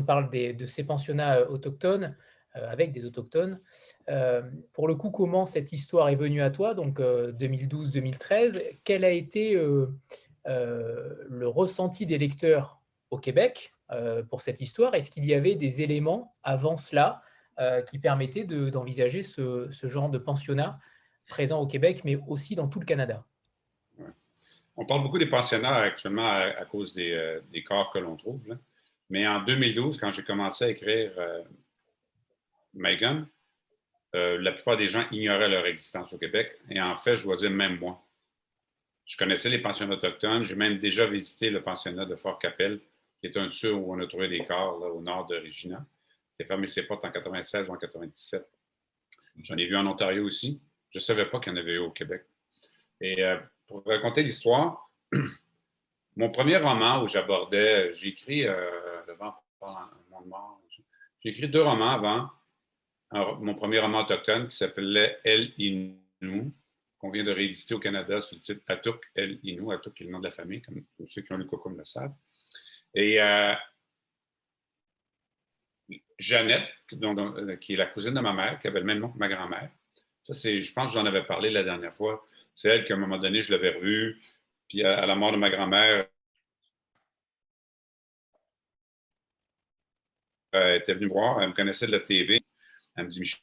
parle 0.06 0.30
de 0.30 0.66
ces 0.66 0.86
pensionnats 0.86 1.50
autochtones. 1.50 2.16
Euh, 2.56 2.70
avec 2.70 2.92
des 2.92 3.06
autochtones. 3.06 3.60
Euh, 4.10 4.42
pour 4.74 4.86
le 4.86 4.94
coup, 4.94 5.10
comment 5.10 5.46
cette 5.46 5.72
histoire 5.72 6.10
est 6.10 6.16
venue 6.16 6.42
à 6.42 6.50
toi, 6.50 6.74
donc 6.74 7.00
2012-2013 7.00 8.56
euh, 8.58 8.60
Quel 8.84 9.06
a 9.06 9.10
été 9.10 9.54
le 9.54 11.48
ressenti 11.48 12.04
des 12.04 12.18
lecteurs 12.18 12.82
au 13.10 13.16
Québec 13.16 13.72
pour 14.28 14.42
cette 14.42 14.60
histoire? 14.60 14.94
Est-ce 14.94 15.10
qu'il 15.10 15.24
y 15.24 15.32
avait 15.32 15.54
des 15.54 15.80
éléments 15.80 16.34
avant 16.42 16.76
cela 16.76 17.22
qui 17.90 17.98
permettaient 17.98 18.44
d'envisager 18.44 19.22
ce, 19.22 19.68
genre 19.84 20.10
de 20.10 20.18
pensionnat 20.18 20.80
présent 21.26 21.60
au 21.60 21.66
Québec, 21.66 22.02
mais 22.04 22.16
aussi 22.26 22.56
dans 22.56 22.66
tout 22.66 22.80
le 22.80 22.86
Canada 22.86 23.24
On 24.76 24.84
parle 24.84 25.02
beaucoup 25.02 25.18
des 25.18 25.26
pensionnats 25.26 25.76
actuellement 25.76 26.26
à, 26.26 26.64
cause 26.64 26.94
des, 26.94 27.64
corps 27.64 27.92
que 27.92 27.98
l'on 27.98 28.16
trouve. 28.16 28.58
Mais 29.10 29.26
en 29.28 29.42
2012, 29.42 29.98
quand 29.98 30.10
j'ai 30.10 30.24
commencé 30.24 30.64
à 30.64 30.68
écrire 30.70 31.12
Megan, 32.74 33.26
euh, 34.14 34.38
la 34.40 34.52
plupart 34.52 34.76
des 34.76 34.88
gens 34.88 35.04
ignoraient 35.10 35.48
leur 35.48 35.66
existence 35.66 36.12
au 36.12 36.18
Québec. 36.18 36.52
Et 36.68 36.80
en 36.80 36.94
fait, 36.94 37.16
je 37.16 37.22
dois 37.22 37.36
dire, 37.36 37.50
même 37.50 37.78
moi. 37.78 38.06
Je 39.06 39.16
connaissais 39.16 39.48
les 39.48 39.58
pensionnats 39.58 39.94
autochtones. 39.94 40.42
J'ai 40.42 40.54
même 40.54 40.78
déjà 40.78 41.06
visité 41.06 41.50
le 41.50 41.62
pensionnat 41.62 42.04
de 42.04 42.14
Fort-Capelle, 42.14 42.80
qui 43.20 43.26
est 43.26 43.36
un 43.36 43.46
de 43.46 43.70
où 43.70 43.92
on 43.92 43.98
a 44.00 44.06
trouvé 44.06 44.28
des 44.28 44.44
corps 44.44 44.80
au 44.94 45.00
nord 45.00 45.26
de 45.26 45.36
Regina, 45.36 45.84
qui 46.42 46.44
a 46.44 46.46
fermé 46.46 46.66
ses 46.66 46.86
portes 46.86 47.04
en 47.04 47.10
96 47.10 47.68
ou 47.68 47.72
en 47.72 47.76
97. 47.76 48.44
J'en 49.44 49.56
ai 49.56 49.66
vu 49.66 49.76
en 49.76 49.86
Ontario 49.86 50.24
aussi. 50.24 50.62
Je 50.90 50.98
ne 50.98 51.02
savais 51.02 51.26
pas 51.26 51.40
qu'il 51.40 51.52
y 51.52 51.54
en 51.54 51.58
avait 51.58 51.74
eu 51.74 51.78
au 51.78 51.90
Québec. 51.90 52.24
Et 53.00 53.24
euh, 53.24 53.38
pour 53.66 53.84
raconter 53.86 54.22
l'histoire, 54.22 54.90
mon 56.16 56.30
premier 56.30 56.56
roman 56.56 57.02
où 57.02 57.08
j'abordais, 57.08 57.92
j'ai 57.92 58.08
écrit 58.08 58.46
euh, 58.46 58.70
le 59.06 59.14
vent 59.14 59.34
J'ai 61.20 61.30
écrit 61.30 61.48
deux 61.48 61.62
romans 61.62 61.90
avant 61.90 62.30
mon 63.40 63.54
premier 63.54 63.78
roman 63.78 64.00
autochtone 64.00 64.46
qui 64.46 64.56
s'appelait 64.56 65.18
El 65.24 65.52
Inou, 65.58 66.50
qu'on 66.98 67.10
vient 67.10 67.24
de 67.24 67.30
rééditer 67.30 67.74
au 67.74 67.78
Canada 67.78 68.22
sous 68.22 68.36
le 68.36 68.40
titre 68.40 68.62
Atuk 68.68 69.04
El 69.14 69.38
Inou. 69.42 69.70
Atuk 69.70 70.00
est 70.00 70.04
le 70.04 70.10
nom 70.10 70.18
de 70.18 70.24
la 70.24 70.30
famille, 70.30 70.62
comme 70.62 70.82
ceux 71.06 71.20
qui 71.20 71.30
ont 71.32 71.36
lu 71.36 71.46
Cocum 71.46 71.76
le 71.76 71.84
savent. 71.84 72.14
Et 72.94 73.20
euh, 73.20 73.52
Jeannette, 76.18 76.68
euh, 76.92 77.56
qui 77.56 77.74
est 77.74 77.76
la 77.76 77.86
cousine 77.86 78.14
de 78.14 78.20
ma 78.20 78.32
mère, 78.32 78.58
qui 78.60 78.68
avait 78.68 78.80
le 78.80 78.86
même 78.86 78.98
nom 78.98 79.10
que 79.10 79.18
ma 79.18 79.28
grand-mère, 79.28 79.70
ça, 80.22 80.34
c'est, 80.34 80.60
je 80.60 80.72
pense 80.72 80.92
que 80.92 80.98
j'en 80.98 81.06
avais 81.06 81.24
parlé 81.24 81.50
la 81.50 81.64
dernière 81.64 81.94
fois. 81.94 82.26
C'est 82.54 82.68
elle 82.68 82.84
qu'à 82.84 82.94
un 82.94 82.98
moment 82.98 83.18
donné, 83.18 83.40
je 83.40 83.52
l'avais 83.52 83.70
revue. 83.70 84.20
Puis 84.68 84.84
à, 84.84 85.04
la 85.06 85.14
mort 85.16 85.32
de 85.32 85.36
ma 85.36 85.50
grand-mère, 85.50 86.06
elle 90.52 90.76
était 90.76 90.94
venue 90.94 91.08
voir, 91.08 91.42
elle 91.42 91.48
me 91.50 91.54
connaissait 91.54 91.86
de 91.86 91.92
la 91.92 92.00
TV. 92.00 92.40
Elle 92.96 93.04
me 93.06 93.10
dit, 93.10 93.20
Michel, 93.20 93.40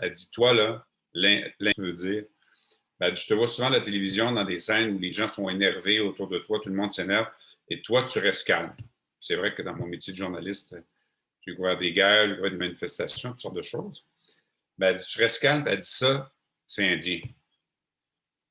elle 0.00 0.10
dit, 0.10 0.30
toi, 0.32 0.54
là, 0.54 0.86
l'un 1.12 1.72
veut 1.76 1.92
dire, 1.92 2.24
ben, 2.98 3.14
je 3.14 3.26
te 3.26 3.34
vois 3.34 3.46
souvent 3.46 3.68
à 3.68 3.70
la 3.70 3.80
télévision 3.80 4.32
dans 4.32 4.44
des 4.44 4.58
scènes 4.58 4.94
où 4.94 4.98
les 4.98 5.12
gens 5.12 5.28
sont 5.28 5.48
énervés 5.48 6.00
autour 6.00 6.28
de 6.28 6.38
toi, 6.38 6.60
tout 6.62 6.68
le 6.68 6.76
monde 6.76 6.92
s'énerve, 6.92 7.28
et 7.68 7.80
toi, 7.82 8.04
tu 8.04 8.18
restes 8.18 8.46
calme. 8.46 8.74
C'est 9.20 9.36
vrai 9.36 9.54
que 9.54 9.62
dans 9.62 9.74
mon 9.74 9.86
métier 9.86 10.12
de 10.12 10.18
journaliste, 10.18 10.74
j'ai 11.42 11.54
couvert 11.54 11.78
des 11.78 11.92
guerres, 11.92 12.28
j'ai 12.28 12.36
couvert 12.36 12.50
des 12.50 12.56
manifestations, 12.56 13.30
toutes 13.30 13.40
sortes 13.40 13.56
de 13.56 13.62
choses. 13.62 14.04
Ben, 14.78 14.88
elle 14.88 14.96
dit, 14.96 15.04
tu 15.04 15.18
restes 15.18 15.42
calme, 15.42 15.64
elle 15.68 15.78
dit 15.78 15.86
ça, 15.86 16.32
c'est 16.66 16.88
indien. 16.88 17.20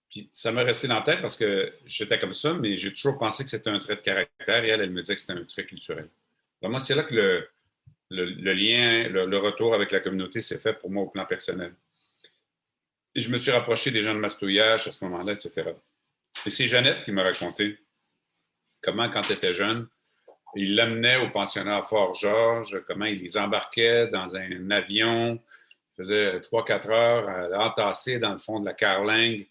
Puis 0.10 0.30
ça 0.32 0.52
m'a 0.52 0.64
resté 0.64 0.88
dans 0.88 0.96
la 0.96 1.02
tête 1.02 1.22
parce 1.22 1.36
que 1.36 1.74
j'étais 1.86 2.20
comme 2.20 2.34
ça, 2.34 2.54
mais 2.54 2.76
j'ai 2.76 2.94
toujours 2.94 3.18
pensé 3.18 3.44
que 3.44 3.50
c'était 3.50 3.70
un 3.70 3.80
trait 3.80 3.96
de 3.96 4.02
caractère 4.02 4.64
et 4.64 4.70
elle, 4.70 4.82
elle 4.82 4.92
me 4.92 5.02
disait 5.02 5.16
que 5.16 5.22
c'était 5.22 5.34
un 5.34 5.44
trait 5.44 5.66
culturel. 5.66 6.10
Alors 6.62 6.72
moi, 6.72 6.80
c'est 6.80 6.96
là 6.96 7.04
que 7.04 7.48
le, 8.10 8.54
lien, 8.54 9.08
le, 9.08 9.38
retour 9.38 9.74
avec 9.74 9.92
la 9.92 10.00
communauté 10.00 10.42
s'est 10.42 10.58
fait 10.58 10.74
pour 10.74 10.90
moi 10.90 11.04
au 11.04 11.10
plan 11.10 11.26
personnel. 11.26 11.74
Et 13.14 13.22
je 13.22 13.30
me 13.30 13.38
suis 13.38 13.52
rapproché 13.52 13.92
des 13.92 14.02
gens 14.02 14.14
de 14.14 14.20
Mastouillage 14.20 14.88
à 14.88 14.92
ce 14.92 15.04
moment-là, 15.06 15.34
etc. 15.34 15.72
Et 16.46 16.50
c'est 16.50 16.68
Jeannette 16.68 17.04
qui 17.04 17.12
m'a 17.12 17.24
raconté 17.24 17.78
comment, 18.82 19.10
quand 19.10 19.22
elle 19.30 19.36
était 19.36 19.54
jeune, 19.54 19.88
il 20.56 20.76
l'amenait 20.76 21.18
au 21.18 21.30
pensionnat 21.30 21.82
Fort-Georges, 21.82 22.82
comment 22.88 23.06
il 23.06 23.22
les 23.22 23.38
embarquait 23.38 24.08
dans 24.08 24.36
un 24.36 24.72
avion, 24.72 25.40
faisait 25.96 26.40
3-4 26.40 26.90
heures 26.90 27.30
à 27.30 27.68
entasser 27.68 28.20
dans 28.20 28.32
le 28.32 28.40
fond 28.40 28.60
de 28.60 28.66
la 28.66 28.74
carlingue, 28.74 29.48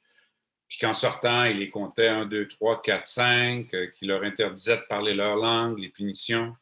puis 0.68 0.78
qu'en 0.78 0.92
sortant, 0.92 1.44
il 1.44 1.58
les 1.58 1.70
comptait 1.70 2.08
1, 2.08 2.26
2, 2.26 2.46
3, 2.48 2.82
4, 2.82 3.06
5, 3.06 3.70
qu'il 3.98 4.08
leur 4.08 4.22
interdisait 4.22 4.76
de 4.76 4.82
parler 4.82 5.14
leur 5.14 5.36
langue, 5.36 5.78
les 5.78 5.88
punitions. 5.88 6.54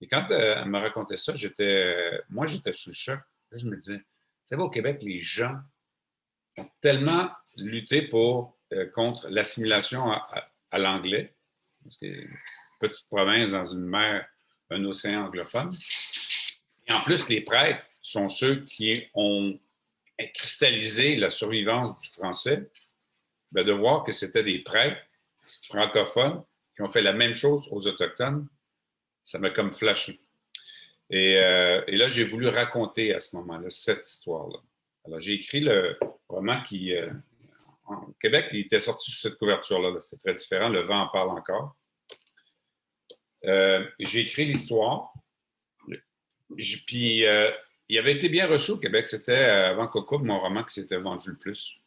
Et 0.00 0.08
quand 0.08 0.30
euh, 0.32 0.56
elle 0.58 0.68
me 0.68 0.78
racontait 0.78 1.16
ça, 1.16 1.32
j'étais, 1.34 1.94
euh, 2.12 2.18
moi, 2.28 2.48
j'étais 2.48 2.72
sous 2.72 2.90
le 2.90 2.94
choc. 2.94 3.20
je 3.52 3.66
me 3.66 3.76
disais, 3.76 4.00
c'est 4.42 4.56
vrai, 4.56 4.64
au 4.64 4.70
Québec, 4.70 5.00
les 5.02 5.20
gens 5.20 5.56
ont 6.58 6.68
tellement 6.80 7.30
lutté 7.58 8.02
pour, 8.02 8.58
euh, 8.72 8.86
contre 8.86 9.28
l'assimilation 9.28 10.10
à, 10.10 10.78
l'anglais, 10.78 11.34
parce 11.84 11.96
que 11.98 12.06
petite 12.82 13.08
province 13.08 13.52
dans 13.52 13.64
une 13.64 13.86
mer, 13.86 14.26
un 14.70 14.84
océan 14.84 15.26
anglophone. 15.26 15.70
Et 16.86 16.92
en 16.92 17.00
plus, 17.00 17.28
les 17.28 17.40
prêtres 17.40 17.82
sont 18.02 18.28
ceux 18.28 18.56
qui 18.56 19.04
ont 19.14 19.58
cristallisé 20.34 21.16
la 21.16 21.30
survivance 21.30 21.98
du 21.98 22.08
français. 22.10 22.70
Ben, 23.52 23.64
de 23.64 23.72
voir 23.72 24.02
que 24.02 24.12
c'était 24.12 24.42
des 24.42 24.60
prêtres 24.60 25.00
francophones 25.68 26.42
qui 26.74 26.82
ont 26.82 26.88
fait 26.88 27.02
la 27.02 27.12
même 27.12 27.34
chose 27.34 27.68
aux 27.70 27.86
Autochtones, 27.86 28.48
ça 29.22 29.38
m'a 29.38 29.50
comme 29.50 29.70
flashé. 29.70 30.20
Euh, 31.12 31.82
et, 31.86 31.96
là, 31.96 32.08
j'ai 32.08 32.24
voulu 32.24 32.48
raconter 32.48 33.14
à 33.14 33.20
ce 33.20 33.36
moment-là 33.36 33.68
cette 33.68 34.06
histoire-là. 34.06 34.58
Alors, 35.04 35.20
j'ai 35.20 35.34
écrit 35.34 35.60
le 35.60 35.98
roman 36.28 36.62
qui, 36.62 36.94
euh, 36.94 37.10
en 37.84 38.06
Québec, 38.20 38.46
il 38.52 38.60
était 38.60 38.78
sorti 38.78 39.10
sous 39.10 39.18
cette 39.18 39.36
couverture-là. 39.36 40.00
C'était 40.00 40.16
très 40.16 40.34
différent. 40.34 40.70
Le 40.70 40.80
vent 40.80 41.02
en 41.02 41.08
parle 41.08 41.30
encore. 41.30 41.76
Euh, 43.44 43.84
j'ai 43.98 44.20
écrit 44.20 44.44
l'histoire. 44.44 45.12
Puis, 46.56 47.24
il 47.88 47.98
avait 47.98 48.12
été 48.12 48.28
bien 48.28 48.46
reçu 48.46 48.72
au 48.72 48.78
Québec. 48.78 49.06
C'était 49.06 49.34
avant 49.34 49.88
Coco, 49.88 50.18
mon 50.18 50.40
roman 50.40 50.64
qui 50.64 50.74
s'était 50.74 50.98
vendu 50.98 51.30
le 51.30 51.36
plus. 51.36 51.80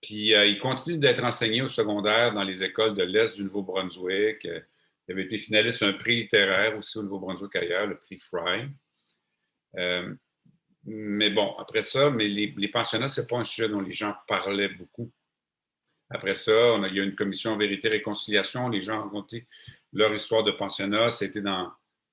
Puis 0.00 0.34
euh, 0.34 0.46
il 0.46 0.58
continue 0.58 0.98
d'être 0.98 1.24
enseigné 1.24 1.62
au 1.62 1.68
secondaire 1.68 2.32
dans 2.32 2.44
les 2.44 2.62
écoles 2.62 2.94
de 2.94 3.02
l'Est 3.02 3.36
du 3.36 3.44
Nouveau-Brunswick. 3.44 4.44
Euh, 4.44 4.60
il 5.06 5.12
avait 5.12 5.24
été 5.24 5.38
finaliste 5.38 5.82
d'un 5.82 5.94
prix 5.94 6.16
littéraire 6.16 6.76
aussi 6.76 6.98
au 6.98 7.02
Nouveau-Brunswick 7.02 7.56
ailleurs, 7.56 7.86
le 7.86 7.98
prix 7.98 8.18
Fry. 8.18 8.68
Euh, 9.76 10.14
mais 10.84 11.30
bon, 11.30 11.54
après 11.58 11.82
ça, 11.82 12.10
mais 12.10 12.28
les, 12.28 12.54
les 12.56 12.68
pensionnats, 12.68 13.08
ce 13.08 13.20
n'est 13.20 13.26
pas 13.26 13.38
un 13.38 13.44
sujet 13.44 13.68
dont 13.68 13.80
les 13.80 13.92
gens 13.92 14.14
parlaient 14.26 14.68
beaucoup. 14.68 15.10
Après 16.10 16.34
ça, 16.34 16.78
il 16.88 16.96
y 16.96 17.00
a 17.00 17.02
une 17.02 17.14
commission 17.14 17.56
vérité-réconciliation. 17.56 18.68
Les 18.68 18.80
gens 18.80 19.00
ont 19.00 19.04
raconté 19.04 19.46
leur 19.92 20.12
histoire 20.12 20.42
de 20.42 20.52
pensionnat. 20.52 21.10
C'était 21.10 21.42
dans, 21.42 21.70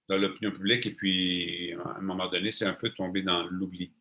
dans 0.09 0.17
l'opinion 0.17 0.51
publique 0.51 0.85
et 0.85 0.91
puis, 0.91 1.73
à 1.73 1.97
un 1.97 2.01
moment 2.01 2.27
donné, 2.27 2.51
c'est 2.51 2.65
un 2.65 2.73
peu 2.73 2.89
tombé 2.89 3.21
dans 3.21 3.43
l'oubli. 3.43 3.93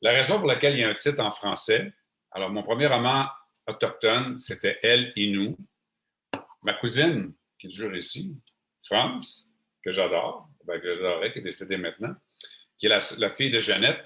La 0.00 0.10
raison 0.10 0.38
pour 0.38 0.46
laquelle 0.46 0.74
il 0.74 0.80
y 0.80 0.84
a 0.84 0.88
un 0.88 0.94
titre 0.94 1.22
en 1.22 1.30
français, 1.30 1.92
alors, 2.34 2.50
mon 2.50 2.62
premier 2.62 2.86
roman 2.86 3.26
autochtone, 3.66 4.38
c'était 4.38 4.78
Elle 4.82 5.12
et 5.16 5.30
nous. 5.30 5.56
Ma 6.62 6.72
cousine, 6.72 7.34
qui 7.58 7.66
est 7.66 7.70
toujours 7.70 7.94
ici, 7.94 8.34
France, 8.82 9.50
que 9.84 9.92
j'adore, 9.92 10.48
ben, 10.64 10.80
que 10.80 10.86
j'adorais, 10.86 11.30
qui 11.32 11.40
est 11.40 11.42
décédée 11.42 11.76
maintenant, 11.76 12.14
qui 12.78 12.86
est 12.86 12.88
la, 12.88 13.30
fille 13.30 13.50
de 13.50 13.60
Jeannette, 13.60 14.00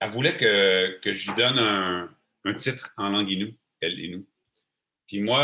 elle 0.00 0.10
voulait 0.10 0.36
que, 0.36 0.98
je 1.04 1.30
lui 1.30 1.36
donne 1.36 1.58
un, 1.58 2.54
titre 2.54 2.92
en 2.96 3.10
langue 3.10 3.30
inou, 3.30 3.54
Elle 3.80 4.00
et 4.00 4.08
nous. 4.08 4.26
Puis 5.06 5.20
moi, 5.20 5.42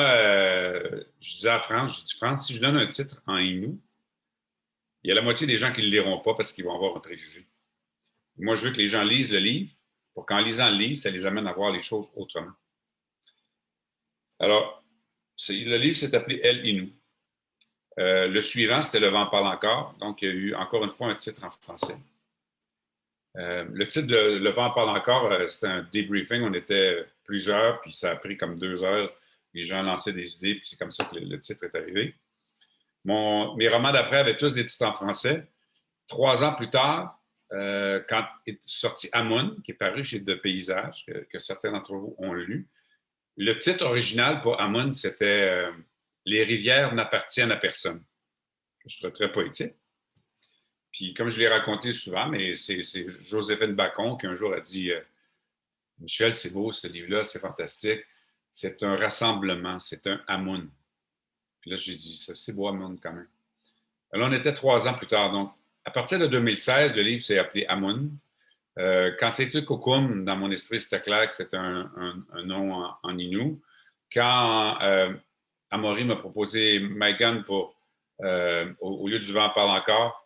je 1.21 1.37
disais 1.37 1.51
à 1.51 1.61
France, 1.61 2.01
je 2.01 2.05
dis 2.05 2.14
France, 2.16 2.47
si 2.47 2.55
je 2.55 2.61
donne 2.61 2.77
un 2.77 2.87
titre 2.87 3.23
en 3.27 3.38
inou, 3.38 3.81
il 5.03 5.09
y 5.09 5.12
a 5.12 5.14
la 5.14 5.23
moitié 5.23 5.47
des 5.47 5.57
gens 5.57 5.73
qui 5.73 5.81
ne 5.81 5.87
le 5.87 5.92
liront 5.92 6.21
pas 6.21 6.35
parce 6.35 6.53
qu'ils 6.53 6.64
vont 6.64 6.75
avoir 6.75 6.97
un 6.97 7.01
préjugé. 7.01 7.47
Moi, 8.37 8.57
je 8.57 8.64
veux 8.64 8.73
que 8.73 8.79
les 8.79 8.87
gens 8.87 9.05
lisent 9.05 9.33
le 9.33 9.38
livre 9.38 9.73
pour 10.14 10.27
qu'en 10.27 10.38
lisant 10.38 10.71
le 10.71 10.77
livre, 10.77 10.97
ça 10.97 11.11
les 11.11 11.27
amène 11.27 11.47
à 11.47 11.53
voir 11.53 11.73
les 11.73 11.81
choses 11.81 12.09
autrement. 12.14 12.53
Alors, 14.38 14.85
le 15.49 15.77
livre 15.77 15.97
s'est 15.97 16.14
appelé 16.14 16.40
El 16.42 16.66
Inou. 16.66 16.90
Euh, 17.99 18.27
le 18.27 18.40
suivant, 18.40 18.81
c'était 18.81 19.01
Le 19.01 19.09
vent 19.09 19.27
parle 19.27 19.47
encore. 19.47 19.95
Donc, 19.99 20.23
il 20.23 20.29
y 20.29 20.31
a 20.31 20.35
eu 20.35 20.55
encore 20.55 20.83
une 20.83 20.90
fois 20.90 21.09
un 21.09 21.14
titre 21.14 21.45
en 21.45 21.51
français. 21.51 21.97
Euh, 23.38 23.64
le 23.73 23.87
titre 23.87 24.07
de 24.07 24.38
Le 24.38 24.51
vent 24.51 24.71
parle 24.71 24.90
encore, 24.90 25.33
euh, 25.33 25.49
c'était 25.49 25.68
un 25.68 25.88
debriefing. 25.92 26.42
On 26.42 26.53
était 26.53 27.05
plusieurs, 27.25 27.81
puis 27.81 27.92
ça 27.92 28.11
a 28.11 28.16
pris 28.16 28.37
comme 28.37 28.59
deux 28.59 28.83
heures. 28.83 29.12
Les 29.55 29.62
gens 29.62 29.83
lançaient 29.83 30.12
des 30.12 30.37
idées, 30.37 30.55
puis 30.57 30.66
c'est 30.66 30.79
comme 30.79 30.90
ça 30.90 31.05
que 31.05 31.16
le, 31.16 31.38
titre 31.38 31.64
est 31.64 31.75
arrivé. 31.75 32.14
mes 33.05 33.68
romans 33.68 33.92
d'après 33.92 34.18
avaient 34.18 34.37
tous 34.37 34.55
des 34.55 34.64
titres 34.64 34.87
en 34.87 34.95
français. 34.95 35.47
Trois 36.07 36.42
ans 36.42 36.55
plus 36.55 36.71
tard, 36.71 37.18
quand 37.51 38.27
est 38.47 38.62
sorti 38.62 39.11
Amun, 39.12 39.57
qui 39.62 39.73
est 39.73 39.75
paru 39.75 40.03
chez 40.03 40.21
De 40.21 40.35
Paysages, 40.35 41.05
que, 41.31 41.38
certains 41.38 41.73
d'entre 41.73 41.95
vous 41.95 42.14
ont 42.18 42.33
lu, 42.33 42.66
le 43.37 43.55
titre 43.57 43.85
original 43.85 44.40
pour 44.40 44.59
Amun, 44.59 44.90
c'était 44.90 45.68
les 46.25 46.45
rivières 46.45 46.95
n'appartiennent 46.95 47.53
à 47.53 47.57
personne. 47.57 48.03
Je 48.87 48.99
trouve 48.99 49.12
très 49.12 49.31
poétique. 49.31 49.75
Puis, 50.92 51.14
comme 51.14 51.31
je 51.31 51.38
l'ai 51.38 51.48
raconté 51.48 51.92
souvent, 51.92 52.26
mais 52.28 52.55
c'est 52.55 52.83
Joséphine 53.22 53.74
Bacon 53.74 54.16
qui 54.18 54.26
un 54.26 54.35
jour 54.35 54.52
a 54.52 54.61
dit 54.61 54.90
euh, 54.90 55.00
Michel, 55.98 56.35
c'est 56.35 56.52
beau 56.52 56.70
ce 56.70 56.87
livre-là, 56.87 57.22
c'est 57.24 57.38
fantastique. 57.38 58.00
C'est 58.50 58.83
un 58.83 58.94
rassemblement, 58.94 59.81
c'est 59.81 60.07
un 60.07 60.20
Amoun. 60.26 60.68
Puis 61.61 61.70
là, 61.70 61.76
j'ai 61.76 61.94
dit 61.94 62.16
C'est 62.16 62.52
beau, 62.52 62.68
Amoun, 62.68 62.98
quand 63.02 63.12
même. 63.12 63.28
Alors, 64.12 64.28
on 64.28 64.33
était 64.33 64.52
trois 64.52 64.87
ans 64.87 64.94
plus 64.94 65.07
tard. 65.07 65.33
Donc, 65.33 65.52
à 65.85 65.90
partir 65.90 66.18
de 66.18 66.26
2016, 66.26 66.94
le 66.94 67.02
livre 67.02 67.22
s'est 67.22 67.38
appelé 67.38 67.64
Amoun. 67.66 68.14
Euh, 68.78 69.12
quand 69.18 69.33
c'était 69.33 69.64
Kokum, 69.64 70.24
dans 70.24 70.37
mon 70.37 70.50
esprit, 70.50 70.81
c'était 70.81 71.00
clair 71.00 71.28
que 71.28 71.35
c'était 71.35 71.57
un, 71.57 71.90
nom 72.44 72.90
en, 73.02 73.18
Inou. 73.18 73.61
Quand 74.12 74.78
euh, 74.83 75.12
Amaury 75.70 76.05
m'a 76.05 76.16
proposé 76.16 76.78
Megan 76.78 77.44
pour, 77.44 77.74
euh, 78.22 78.72
au, 78.81 79.09
lieu 79.09 79.18
du 79.18 79.33
vent 79.33 79.50
parle 79.50 79.70
encore, 79.70 80.21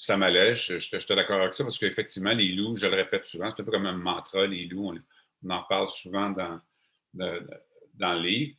ça 0.00 0.16
m'allait. 0.16 0.54
J'étais 0.54 1.14
d'accord 1.14 1.40
avec 1.40 1.52
ça 1.52 1.62
parce 1.62 1.78
qu'effectivement, 1.78 2.32
les 2.32 2.52
loups, 2.52 2.76
je 2.76 2.86
le 2.86 2.96
répète 2.96 3.26
souvent, 3.26 3.52
c'est 3.54 3.60
un 3.60 3.64
peu 3.64 3.70
comme 3.70 3.86
un 3.86 3.96
mantra, 3.96 4.46
les 4.46 4.66
loups, 4.66 4.94
on, 5.42 5.50
en 5.50 5.62
parle 5.64 5.88
souvent 5.88 6.30
dans, 6.30 6.60
dans 7.12 8.14
le 8.14 8.22
livre. 8.22 8.56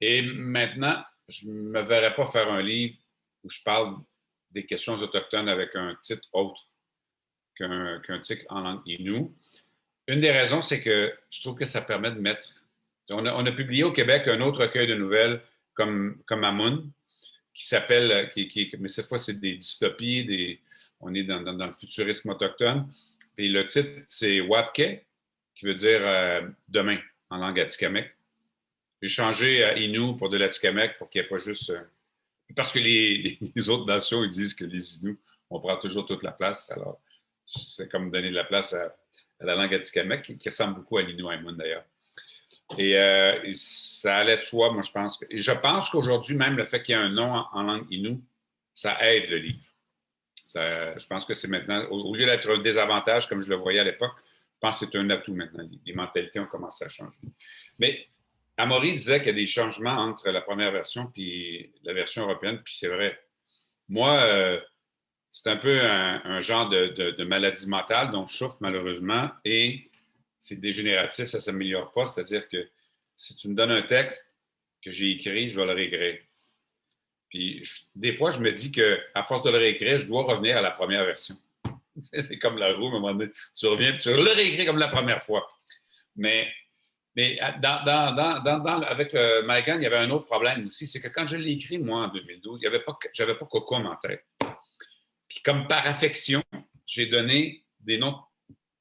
Et 0.00 0.22
maintenant, 0.22 1.02
je 1.28 1.46
ne 1.46 1.52
me 1.52 1.82
verrais 1.82 2.14
pas 2.14 2.26
faire 2.26 2.50
un 2.50 2.62
livre 2.62 2.96
où 3.44 3.50
je 3.50 3.62
parle 3.64 3.98
des 4.50 4.66
questions 4.66 4.94
autochtones 4.94 5.48
avec 5.48 5.76
un 5.76 5.96
titre 6.02 6.28
autre 6.32 6.60
qu'un 7.56 8.20
titre 8.20 8.44
en 8.48 8.62
langue 8.62 8.82
inou. 8.86 9.36
Une 10.08 10.20
des 10.20 10.32
raisons, 10.32 10.62
c'est 10.62 10.80
que 10.80 11.14
je 11.28 11.40
trouve 11.40 11.56
que 11.56 11.66
ça 11.66 11.82
permet 11.82 12.10
de 12.10 12.18
mettre. 12.18 12.48
On 13.10 13.24
a, 13.26 13.52
publié 13.52 13.84
au 13.84 13.92
Québec 13.92 14.26
un 14.26 14.40
autre 14.40 14.62
recueil 14.62 14.86
de 14.86 14.94
nouvelles 14.94 15.42
comme, 15.74 16.22
comme 16.26 16.44
qui 17.52 17.66
s'appelle, 17.66 18.10
euh, 18.10 18.26
qui, 18.26 18.70
mais 18.78 18.88
cette 18.88 19.06
fois, 19.06 19.18
c'est 19.18 19.38
des 19.38 19.56
dystopies, 19.56 20.24
des, 20.24 20.60
on 21.00 21.14
est 21.14 21.24
dans, 21.24 21.40
le 21.40 21.72
futurisme 21.72 22.30
autochtone. 22.30 22.90
Puis 23.36 23.48
le 23.48 23.64
titre, 23.66 23.90
c'est 24.04 24.40
Wapke, 24.40 25.04
qui 25.54 25.66
veut 25.66 25.74
dire 25.74 26.00
euh, 26.04 26.48
demain 26.68 26.98
en 27.30 27.38
langue 27.38 27.60
atikamekw. 27.60 28.06
J'ai 29.02 29.08
changé 29.08 29.64
à 29.64 29.76
Inou 29.78 30.16
pour 30.16 30.28
de 30.28 30.36
l'atikamekw 30.36 30.98
pour 30.98 31.08
qu'il 31.08 31.22
n'y 31.22 31.26
ait 31.26 31.28
pas 31.28 31.38
juste. 31.38 31.70
Euh, 31.70 31.80
parce 32.54 32.72
que 32.72 32.78
les, 32.78 33.68
autres 33.68 33.86
nations, 33.86 34.22
ils 34.24 34.30
disent 34.30 34.54
que 34.54 34.64
les 34.64 34.98
Inuits, 34.98 35.18
on 35.48 35.60
prend 35.60 35.76
toujours 35.76 36.06
toute 36.06 36.22
la 36.22 36.32
place. 36.32 36.70
Alors, 36.70 37.00
c'est 37.44 37.90
comme 37.90 38.10
donner 38.10 38.30
de 38.30 38.34
la 38.34 38.44
place 38.44 38.74
à, 38.74 38.94
la 39.40 39.54
langue 39.54 39.74
atikamekw, 39.74 40.22
qui, 40.22 40.38
qui 40.38 40.48
ressemble 40.48 40.74
beaucoup 40.76 40.98
à 40.98 41.02
l'Inou 41.02 41.30
Amun 41.30 41.54
d'ailleurs. 41.54 41.84
Euh, 42.78 43.42
et, 43.42 43.52
ça 43.54 44.18
allait 44.18 44.36
de 44.36 44.40
soi, 44.40 44.72
moi, 44.72 44.82
je 44.82 44.92
pense. 44.92 45.18
Que, 45.18 45.26
et 45.30 45.38
je 45.38 45.52
pense 45.52 45.90
qu'aujourd'hui, 45.90 46.36
même 46.36 46.56
le 46.56 46.64
fait 46.64 46.82
qu'il 46.82 46.94
y 46.94 46.98
ait 46.98 47.02
un 47.02 47.08
nom 47.08 47.44
en, 47.52 47.62
langue 47.62 47.86
inou, 47.90 48.22
ça 48.74 48.96
aide 49.06 49.28
le 49.28 49.38
livre. 49.38 49.58
je 50.54 51.06
pense 51.06 51.24
que 51.24 51.34
c'est 51.34 51.48
maintenant, 51.48 51.84
au, 51.90 52.14
lieu 52.14 52.26
d'être 52.26 52.50
un 52.50 52.58
désavantage 52.58 53.28
comme 53.28 53.42
je 53.42 53.48
le 53.48 53.56
voyais 53.56 53.80
à 53.80 53.84
l'époque, 53.84 54.14
je 54.54 54.58
pense 54.60 54.80
que 54.80 54.86
c'est 54.86 54.98
un 54.98 55.10
atout 55.10 55.34
maintenant. 55.34 55.68
Les, 55.84 55.92
mentalités 55.92 56.38
ont 56.38 56.46
commencé 56.46 56.84
à 56.84 56.88
changer. 56.88 57.18
Mais 57.78 58.06
Amaury 58.56 58.92
disait 58.92 59.18
qu'il 59.18 59.28
y 59.28 59.30
a 59.30 59.34
des 59.34 59.46
changements 59.46 59.96
entre 59.96 60.30
la 60.30 60.42
première 60.42 60.70
version 60.70 61.10
et 61.16 61.72
la 61.82 61.92
version 61.92 62.24
européenne, 62.24 62.60
puis 62.62 62.74
c'est 62.74 62.88
vrai. 62.88 63.18
Moi, 63.88 64.10
euh, 64.20 64.60
c'est 65.30 65.48
un 65.48 65.56
peu 65.56 65.80
un, 65.80 66.40
genre 66.40 66.68
de, 66.68 66.88
de, 67.12 67.24
maladie 67.24 67.68
mentale 67.68 68.10
dont 68.10 68.26
je 68.26 68.36
souffre 68.36 68.56
malheureusement 68.60 69.30
et 69.44 69.89
c'est 70.40 70.58
dégénératif, 70.58 71.26
ça 71.26 71.36
ne 71.36 71.42
s'améliore 71.42 71.92
pas. 71.92 72.06
C'est-à-dire 72.06 72.48
que 72.48 72.68
si 73.16 73.36
tu 73.36 73.48
me 73.48 73.54
donnes 73.54 73.70
un 73.70 73.82
texte 73.82 74.36
que 74.82 74.90
j'ai 74.90 75.10
écrit, 75.10 75.50
je 75.50 75.60
vais 75.60 75.66
le 75.66 75.72
réécrire. 75.72 76.18
Puis 77.28 77.62
des 77.94 78.12
fois, 78.12 78.30
je 78.30 78.40
me 78.40 78.50
dis 78.50 78.72
qu'à 78.72 79.24
force 79.24 79.42
de 79.42 79.50
le 79.50 79.58
réécrire, 79.58 79.98
je 79.98 80.06
dois 80.06 80.24
revenir 80.24 80.56
à 80.56 80.62
la 80.62 80.70
première 80.70 81.04
version. 81.04 81.36
c'est 82.02 82.38
comme 82.38 82.56
la 82.56 82.72
roue, 82.72 82.86
à 82.86 82.88
un 82.88 82.92
moment 82.92 83.14
donné. 83.14 83.30
Tu 83.54 83.66
reviens, 83.66 83.92
puis 83.92 84.00
tu 84.00 84.08
le 84.08 84.32
réécris 84.32 84.64
comme 84.64 84.78
la 84.78 84.88
première 84.88 85.22
fois. 85.22 85.46
Mais, 86.16 86.50
mais 87.14 87.38
avec 87.38 89.14
euh, 89.14 89.42
il 89.46 89.82
y 89.82 89.86
avait 89.86 89.96
un 89.98 90.10
autre 90.10 90.24
problème 90.24 90.66
aussi, 90.66 90.86
c'est 90.86 91.00
que 91.00 91.08
quand 91.08 91.26
je 91.26 91.36
l'ai 91.36 91.52
écrit, 91.52 91.78
moi, 91.78 92.06
en 92.06 92.08
2012, 92.08 92.60
je 92.62 92.68
n'avais 92.68 93.34
pas, 93.34 93.46
Cocom 93.46 93.86
en 93.86 93.96
tête. 93.96 94.24
Puis 95.28 95.40
comme 95.44 95.68
par 95.68 95.86
affection, 95.86 96.42
j'ai 96.86 97.06
donné 97.06 97.64
des 97.78 97.98
noms 97.98 98.18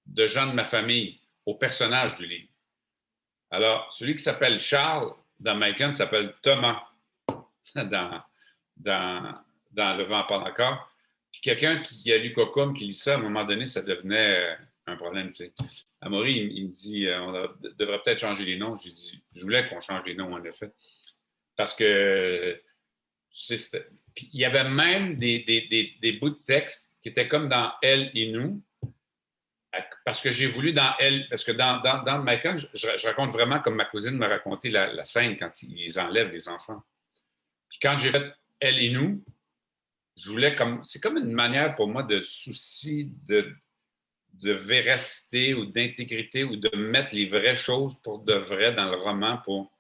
de 0.07 0.25
gens 0.25 0.47
de 0.47 0.53
ma 0.53 0.65
famille 0.65 1.18
au 1.49 1.55
personnage 1.55 2.15
du 2.15 2.27
livre. 2.27 2.47
Alors, 3.49 3.91
celui 3.91 4.13
qui 4.13 4.21
s'appelle 4.21 4.59
Charles 4.59 5.11
dans 5.39 5.55
Macon 5.55 5.93
s'appelle 5.93 6.35
Thomas 6.41 6.83
dans, 7.75 8.21
dans, 8.77 9.35
dans 9.71 9.97
Le 9.97 10.03
vent 10.03 10.23
pas 10.23 10.39
encore. 10.39 10.91
Puis 11.31 11.41
quelqu'un 11.41 11.81
qui 11.81 12.11
a 12.11 12.17
lu 12.17 12.33
Cocum, 12.33 12.75
qui 12.75 12.85
lit 12.85 12.93
ça, 12.93 13.13
à 13.13 13.17
un 13.17 13.21
moment 13.21 13.45
donné, 13.45 13.65
ça 13.65 13.81
devenait 13.81 14.57
un 14.85 14.95
problème. 14.95 15.29
Tu 15.29 15.45
sais. 15.45 15.53
Amaury, 16.01 16.51
il, 16.55 16.67
me 16.67 16.71
dit 16.71 17.07
euh, 17.07 17.21
on 17.21 17.31
devrait 17.77 18.01
peut-être 18.03 18.19
changer 18.19 18.45
les 18.45 18.57
noms. 18.57 18.75
J'ai 18.75 18.91
dit 18.91 19.23
je 19.33 19.41
voulais 19.41 19.67
qu'on 19.69 19.79
change 19.79 20.05
les 20.05 20.15
noms, 20.15 20.33
en 20.33 20.43
effet. 20.43 20.71
Parce 21.55 21.75
que 21.75 22.61
il 23.51 24.39
y 24.39 24.45
avait 24.45 24.67
même 24.67 25.17
des, 25.17 25.39
des, 25.39 25.95
des, 25.99 26.13
bouts 26.13 26.31
de 26.31 26.43
texte 26.43 26.95
qui 27.01 27.09
étaient 27.09 27.27
comme 27.27 27.47
dans 27.47 27.71
Elle 27.83 28.11
et 28.15 28.31
nous, 28.31 28.63
parce 30.03 30.21
que 30.21 30.31
j'ai 30.31 30.47
voulu 30.47 30.73
dans 30.73 30.93
elle, 30.99 31.27
parce 31.29 31.43
que 31.43 31.51
dans, 31.51 31.79
dans, 31.81 32.03
dans 32.03 32.25
je, 32.25 33.07
raconte 33.07 33.31
vraiment 33.31 33.59
comme 33.59 33.75
ma 33.75 33.85
cousine 33.85 34.17
m'a 34.17 34.27
raconté 34.27 34.69
la, 34.69 35.03
scène 35.03 35.37
quand 35.37 35.51
ils 35.61 35.99
enlèvent 35.99 36.31
les 36.31 36.49
enfants. 36.49 36.83
Puis 37.69 37.79
quand 37.81 37.97
j'ai 37.97 38.11
fait 38.11 38.33
Elle 38.59 38.79
et 38.79 38.89
nous, 38.89 39.23
je 40.15 40.29
voulais 40.31 40.55
comme. 40.55 40.83
C'est 40.83 40.99
comme 40.99 41.17
une 41.17 41.31
manière 41.31 41.75
pour 41.75 41.87
moi 41.87 42.03
de 42.03 42.21
souci 42.21 43.11
de, 43.27 43.53
de 44.33 44.53
véracité 44.53 45.53
ou 45.53 45.65
d'intégrité 45.65 46.43
ou 46.43 46.55
de 46.55 46.75
mettre 46.75 47.13
les 47.13 47.25
vraies 47.25 47.55
choses 47.55 48.01
pour 48.01 48.19
de 48.19 48.33
vrai 48.33 48.73
dans 48.73 48.89
le 48.89 48.97
roman. 48.97 49.39
Pour... 49.43 49.71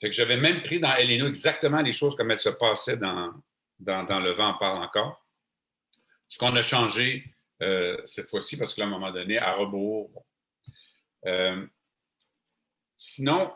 Fait 0.00 0.08
que 0.08 0.14
j'avais 0.14 0.36
même 0.36 0.62
pris 0.62 0.80
dans 0.80 0.94
Elle 0.94 1.10
et 1.10 1.18
nous 1.18 1.26
exactement 1.26 1.82
les 1.82 1.92
choses 1.92 2.16
comme 2.16 2.30
elles 2.30 2.38
se 2.38 2.50
passaient 2.50 2.96
dans, 2.96 3.32
dans, 3.78 4.04
dans 4.04 4.20
Le 4.20 4.32
vent 4.32 4.50
en 4.50 4.54
parle 4.54 4.82
encore. 4.82 5.26
Ce 6.28 6.38
qu'on 6.38 6.54
a 6.56 6.62
changé, 6.62 7.31
euh, 7.62 7.96
cette 8.04 8.28
fois-ci, 8.28 8.56
parce 8.56 8.74
qu'à 8.74 8.84
un 8.84 8.88
moment 8.88 9.12
donné, 9.12 9.38
à 9.38 9.54
rebours. 9.54 10.24
Euh, 11.26 11.64
sinon, 12.96 13.52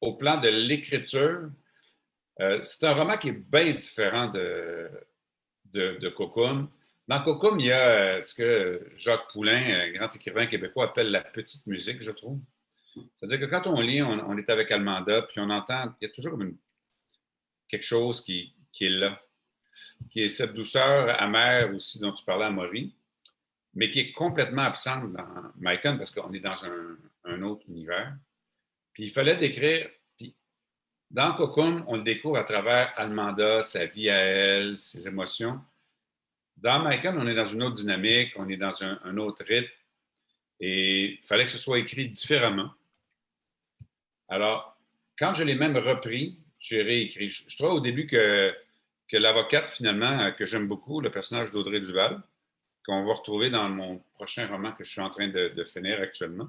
au 0.00 0.14
plan 0.14 0.40
de 0.40 0.48
l'écriture, 0.48 1.50
euh, 2.40 2.62
c'est 2.62 2.86
un 2.86 2.94
roman 2.94 3.16
qui 3.16 3.28
est 3.28 3.32
bien 3.32 3.72
différent 3.72 4.28
de, 4.28 4.88
de. 5.64 5.98
Dans 7.06 7.22
Cocoon, 7.22 7.58
il 7.58 7.66
y 7.66 7.72
a 7.72 8.22
ce 8.22 8.34
que 8.34 8.92
Jacques 8.96 9.30
Poulain, 9.32 9.82
un 9.82 9.92
grand 9.92 10.14
écrivain 10.14 10.46
québécois, 10.46 10.86
appelle 10.86 11.10
la 11.10 11.20
petite 11.20 11.66
musique, 11.66 12.00
je 12.00 12.12
trouve. 12.12 12.40
C'est-à-dire 13.16 13.40
que 13.40 13.44
quand 13.46 13.66
on 13.66 13.80
lit, 13.80 14.00
on, 14.00 14.38
est 14.38 14.48
avec 14.48 14.70
Almanda, 14.70 15.22
puis 15.22 15.40
on 15.40 15.50
entend, 15.50 15.92
il 16.00 16.06
y 16.06 16.08
a 16.08 16.12
toujours 16.12 16.38
comme 16.38 16.56
quelque 17.66 17.84
chose 17.84 18.24
qui, 18.24 18.54
est 18.80 18.88
là, 18.88 19.20
qui 20.10 20.22
est 20.22 20.28
cette 20.28 20.54
douceur 20.54 21.20
amère 21.20 21.74
aussi 21.74 21.98
dont 21.98 22.12
tu 22.12 22.24
parlais 22.24 22.44
à 22.44 22.50
Maurice 22.50 22.92
mais 23.74 23.90
qui 23.90 24.00
est 24.00 24.12
complètement 24.12 24.62
absente 24.62 25.12
dans 25.12 25.52
Mycon 25.56 25.96
parce 25.96 26.10
qu'on 26.10 26.32
est 26.32 26.40
dans 26.40 26.56
un, 27.24 27.42
autre 27.42 27.64
univers. 27.68 28.16
Puis 28.92 29.04
il 29.04 29.10
fallait 29.10 29.36
décrire. 29.36 29.88
Puis 30.16 30.34
dans 31.10 31.34
Cocoon, 31.34 31.84
on 31.88 31.96
le 31.96 32.02
découvre 32.02 32.36
à 32.36 32.44
travers 32.44 32.92
Almanda, 32.96 33.62
sa 33.62 33.86
vie 33.86 34.10
à 34.10 34.18
elle, 34.18 34.76
ses 34.76 35.08
émotions. 35.08 35.60
Dans 36.56 36.88
Mycon, 36.88 37.16
on 37.18 37.26
est 37.26 37.34
dans 37.34 37.46
une 37.46 37.62
autre 37.62 37.74
dynamique, 37.74 38.32
on 38.36 38.48
est 38.48 38.56
dans 38.56 38.82
un, 38.82 39.16
autre 39.16 39.44
rythme. 39.44 39.72
Et 40.60 41.04
il 41.14 41.22
fallait 41.22 41.44
que 41.44 41.50
ce 41.50 41.58
soit 41.58 41.78
écrit 41.78 42.08
différemment. 42.08 42.70
Alors, 44.28 44.78
quand 45.18 45.34
je 45.34 45.42
l'ai 45.42 45.56
même 45.56 45.76
repris, 45.76 46.38
j'ai 46.58 46.82
réécrit. 46.82 47.28
Je, 47.28 47.44
je, 47.48 47.56
trouvais 47.56 47.72
au 47.72 47.80
début 47.80 48.06
que 48.06 48.54
que 49.08 49.16
l'avocate, 49.16 49.68
finalement, 49.68 50.32
que 50.32 50.46
j'aime 50.46 50.66
beaucoup, 50.66 51.00
le 51.00 51.10
personnage 51.10 51.50
d'Audrey 51.50 51.80
Duval, 51.80 52.22
qu'on 52.84 53.04
va 53.04 53.14
retrouver 53.14 53.50
dans 53.50 53.68
mon 53.68 53.98
prochain 54.14 54.46
roman 54.46 54.72
que 54.72 54.84
je 54.84 54.90
suis 54.90 55.00
en 55.00 55.10
train 55.10 55.28
de, 55.28 55.64
finir 55.64 56.00
actuellement. 56.00 56.48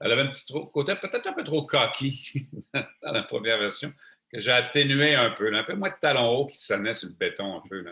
Elle 0.00 0.12
avait 0.12 0.22
un 0.22 0.28
petit 0.28 0.52
côté 0.72 0.94
peut-être 0.96 1.26
un 1.26 1.32
peu 1.32 1.42
trop 1.42 1.64
cocky 1.64 2.46
dans 2.74 3.12
la 3.12 3.22
première 3.22 3.58
version, 3.58 3.92
que 4.30 4.38
j'ai 4.38 4.52
atténué 4.52 5.14
un 5.14 5.30
peu. 5.30 5.52
Un 5.52 5.64
peu 5.64 5.74
moins 5.74 5.90
de 5.90 5.96
talons 6.00 6.28
hauts 6.28 6.46
qui 6.46 6.58
sonnaient 6.58 6.94
sur 6.94 7.08
le 7.08 7.14
béton 7.14 7.56
un 7.56 7.62
peu. 7.68 7.84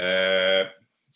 Euh, 0.00 0.64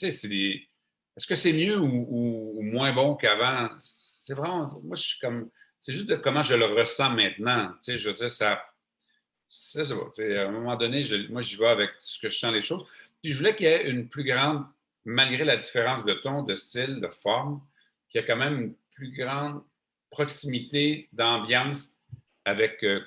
est-ce 0.02 1.26
que 1.26 1.34
c'est 1.36 1.52
mieux 1.52 1.78
ou, 1.78 2.60
moins 2.62 2.92
bon 2.92 3.14
qu'avant? 3.14 3.70
C'est 3.78 4.34
vraiment. 4.34 4.68
Moi, 4.82 4.96
je 4.96 5.02
suis 5.02 5.20
comme. 5.20 5.48
C'est 5.78 5.92
juste 5.92 6.08
de 6.08 6.16
comment 6.16 6.42
je 6.42 6.54
le 6.54 6.66
ressens 6.66 7.10
maintenant. 7.10 7.72
je 7.86 8.08
veux 8.08 8.12
dire, 8.12 8.30
ça. 8.30 8.62
Ça, 9.48 9.84
ça. 9.84 9.94
À 9.94 10.42
un 10.42 10.50
moment 10.50 10.76
donné, 10.76 11.04
moi, 11.30 11.40
j'y 11.40 11.56
vais 11.56 11.68
avec 11.68 11.90
ce 11.98 12.20
que 12.20 12.28
je 12.28 12.36
sens 12.36 12.52
les 12.52 12.62
choses. 12.62 12.84
Puis 13.22 13.32
je 13.32 13.38
voulais 13.38 13.56
qu'il 13.56 13.66
y 13.66 13.70
ait 13.70 13.88
une 13.88 14.08
plus 14.08 14.24
grande 14.24 14.64
malgré 15.04 15.44
la 15.44 15.56
différence 15.56 16.04
de 16.04 16.14
ton, 16.14 16.42
de 16.42 16.54
style, 16.54 17.00
de 17.00 17.08
forme, 17.08 17.60
qu'il 18.08 18.20
y 18.20 18.24
a 18.24 18.26
quand 18.26 18.36
même 18.36 18.60
une 18.60 18.74
plus 18.94 19.12
grande 19.12 19.62
proximité 20.10 21.08
d'ambiance 21.12 21.98
avec 22.44 22.82
euh, 22.82 23.00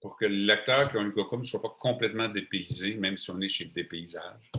Pour 0.00 0.16
que 0.16 0.24
le 0.24 0.46
lecteur 0.46 0.90
qui 0.90 0.96
a 0.96 1.00
une 1.00 1.12
Cocum 1.12 1.40
ne 1.40 1.44
soit 1.44 1.62
pas 1.62 1.76
complètement 1.78 2.28
dépaysé, 2.28 2.94
même 2.94 3.16
si 3.16 3.30
on 3.30 3.40
est 3.40 3.48
chez 3.48 3.66
des 3.66 3.84
paysages. 3.84 4.52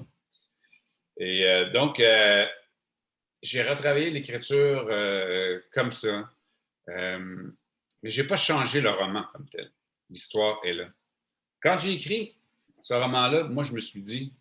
Et 1.18 1.46
euh, 1.46 1.70
donc, 1.70 2.00
euh, 2.00 2.48
j'ai 3.44 3.64
retravaillé 3.64 4.10
l'écriture 4.10 4.88
euh, 4.90 5.60
comme 5.72 5.92
ça. 5.92 6.30
mais 6.88 8.10
je 8.10 8.22
n'ai 8.22 8.28
pas 8.28 8.38
changé 8.38 8.82
le 8.82 8.90
roman 8.90 9.24
comme 9.32 9.48
tel. 9.48 9.72
L'histoire 10.10 10.60
est 10.64 10.74
là. 10.74 10.88
Quand 11.62 11.78
j'ai 11.78 11.94
écrit 11.94 12.36
ce 12.82 12.96
roman-là, 12.96 13.44
moi, 13.44 13.64
je 13.64 13.74
me 13.74 13.80
suis 13.80 14.02
dit, 14.02 14.34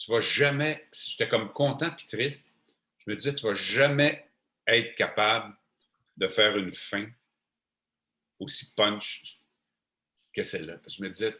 tu 0.00 0.10
vas 0.10 0.20
jamais, 0.20 0.88
j'étais 0.92 1.28
comme 1.28 1.52
content 1.52 1.90
puis 1.90 2.06
triste, 2.06 2.54
je 2.98 3.10
me 3.10 3.16
disais, 3.16 3.34
tu 3.34 3.46
vas 3.46 3.52
jamais 3.52 4.26
être 4.66 4.94
capable 4.94 5.54
de 6.16 6.26
faire 6.26 6.56
une 6.56 6.72
fin 6.72 7.06
aussi 8.38 8.72
punch 8.74 9.38
que 10.32 10.42
celle-là. 10.42 10.78
Je 10.86 11.02
me 11.02 11.10
disais, 11.10 11.36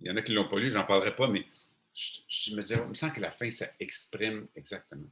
il 0.00 0.08
y 0.08 0.10
en 0.10 0.16
a 0.16 0.22
qui 0.22 0.32
ne 0.32 0.36
l'ont 0.36 0.48
pas 0.48 0.58
lu, 0.58 0.68
j'en 0.68 0.82
parlerai 0.84 1.14
pas, 1.14 1.28
mais 1.28 1.46
je, 1.94 2.56
me 2.56 2.60
disais, 2.60 2.74
il 2.74 2.88
me 2.88 2.94
semble 2.94 3.12
que 3.12 3.20
la 3.20 3.30
fin, 3.30 3.48
ça 3.50 3.66
exprime 3.78 4.48
exactement. 4.56 5.08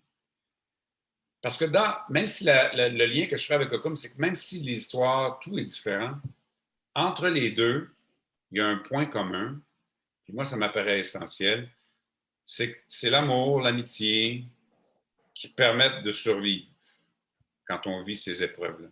Parce 1.40 1.56
que 1.56 1.66
dans, 1.66 1.94
même 2.10 2.26
si 2.26 2.44
le 2.44 3.06
lien 3.06 3.26
que 3.26 3.36
je 3.36 3.46
fais 3.46 3.54
avec 3.54 3.72
Ocum, 3.72 3.94
c'est 3.94 4.10
que 4.12 4.20
même 4.20 4.34
si 4.34 4.58
l'histoire, 4.60 5.38
tout 5.38 5.56
est 5.58 5.64
différent, 5.64 6.18
entre 6.96 7.28
les 7.28 7.52
deux, 7.52 7.94
il 8.50 8.58
y 8.58 8.60
a 8.60 8.66
un 8.66 8.78
point 8.78 9.06
commun, 9.06 9.60
et 10.26 10.32
moi, 10.32 10.44
ça 10.44 10.56
m'apparaît 10.56 10.98
essentiel, 10.98 11.70
c'est 12.44 13.10
l'amour, 13.10 13.60
l'amitié 13.60 14.44
qui 15.32 15.48
permettent 15.48 16.02
de 16.02 16.12
survivre 16.12 16.66
quand 17.66 17.86
on 17.86 18.02
vit 18.02 18.16
ces 18.16 18.42
épreuves-là. 18.42 18.88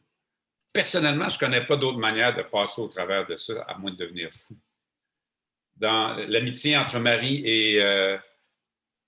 Personnellement, 0.73 1.29
je 1.29 1.37
ne 1.37 1.41
connais 1.41 1.67
pas 1.67 1.77
d'autre 1.77 1.99
manière 1.99 2.35
de 2.35 2.43
passer 2.43 2.81
au 2.81 2.89
travers 2.89 3.27
de 3.27 3.37
ça, 3.37 3.63
à 3.63 3.77
moins 3.77 3.91
de 3.91 3.97
devenir 3.97 4.31
fou. 4.33 4.57
Dans 5.77 6.15
l'amitié 6.29 6.77
entre 6.77 6.99
Marie 6.99 7.43
et, 7.45 7.83
euh, 7.83 8.17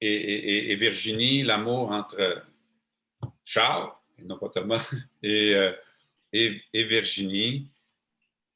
et, 0.00 0.74
Virginie, 0.76 1.42
l'amour 1.42 1.90
entre 1.90 2.44
Charles, 3.44 3.90
non 4.18 4.38
euh, 5.24 5.72
et, 6.32 6.60
Virginie, 6.74 7.70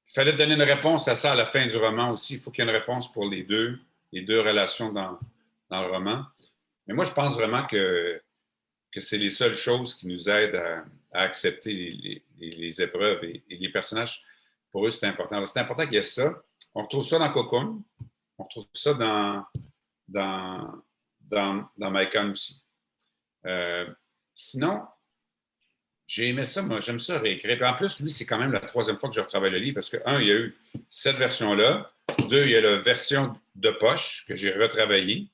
il 0.06 0.12
fallait 0.12 0.32
donner 0.32 0.54
une 0.54 0.62
réponse 0.62 1.08
à 1.08 1.14
ça 1.14 1.32
à 1.32 1.34
la 1.34 1.46
fin 1.46 1.66
du 1.66 1.76
roman 1.76 2.10
aussi. 2.12 2.34
Il 2.34 2.40
faut 2.40 2.50
qu'il 2.50 2.64
y 2.64 2.68
ait 2.68 2.70
une 2.70 2.76
réponse 2.76 3.10
pour 3.12 3.28
les 3.28 3.42
deux, 3.42 3.78
les 4.12 4.22
deux 4.22 4.40
relations 4.40 4.92
dans, 4.92 5.18
dans 5.70 5.82
le 5.82 5.92
roman. 5.92 6.24
Mais 6.86 6.94
moi, 6.94 7.04
je 7.04 7.12
pense 7.12 7.34
vraiment 7.36 7.66
que, 7.66 8.20
que 8.92 9.00
c'est 9.00 9.18
les 9.18 9.30
seules 9.30 9.54
choses 9.54 9.94
qui 9.94 10.06
nous 10.06 10.28
aident 10.28 10.56
à, 10.56 10.84
accepter 11.12 11.72
les, 12.38 12.82
épreuves 12.82 13.24
et, 13.24 13.42
les 13.48 13.68
personnages. 13.70 14.22
Pour 14.70 14.86
eux, 14.86 14.90
c'est 14.90 15.06
important. 15.06 15.44
C'est 15.46 15.60
important 15.60 15.84
qu'il 15.84 15.94
y 15.94 15.98
ait 15.98 16.02
ça. 16.02 16.42
On 16.74 16.82
retrouve 16.82 17.04
ça 17.04 17.18
dans 17.18 17.32
Cocoon. 17.32 17.82
On 18.36 18.42
retrouve 18.42 18.66
ça 18.74 18.94
dans, 18.94 19.44
dans, 20.06 20.82
dans, 21.20 21.68
dans 21.76 22.30
aussi. 22.30 22.62
Euh, 23.46 23.86
sinon, 24.34 24.82
j'ai 26.08 26.28
aimé 26.28 26.44
ça, 26.44 26.62
moi, 26.62 26.80
j'aime 26.80 26.98
ça 26.98 27.18
réécrire. 27.18 27.62
en 27.62 27.74
plus, 27.74 28.00
lui, 28.00 28.10
c'est 28.10 28.24
quand 28.24 28.38
même 28.38 28.52
la 28.52 28.60
troisième 28.60 28.98
fois 28.98 29.10
que 29.10 29.14
je 29.14 29.20
retravaille 29.20 29.50
le 29.50 29.58
livre 29.58 29.74
parce 29.74 29.90
que, 29.90 29.98
un, 30.06 30.20
il 30.20 30.28
y 30.28 30.30
a 30.30 30.36
eu 30.36 30.56
cette 30.88 31.16
version-là. 31.16 31.92
Deux, 32.30 32.44
il 32.44 32.52
y 32.52 32.56
a 32.56 32.62
la 32.62 32.78
version 32.78 33.38
de 33.54 33.70
poche 33.70 34.24
que 34.26 34.34
j'ai 34.34 34.52
retravaillée. 34.52 35.28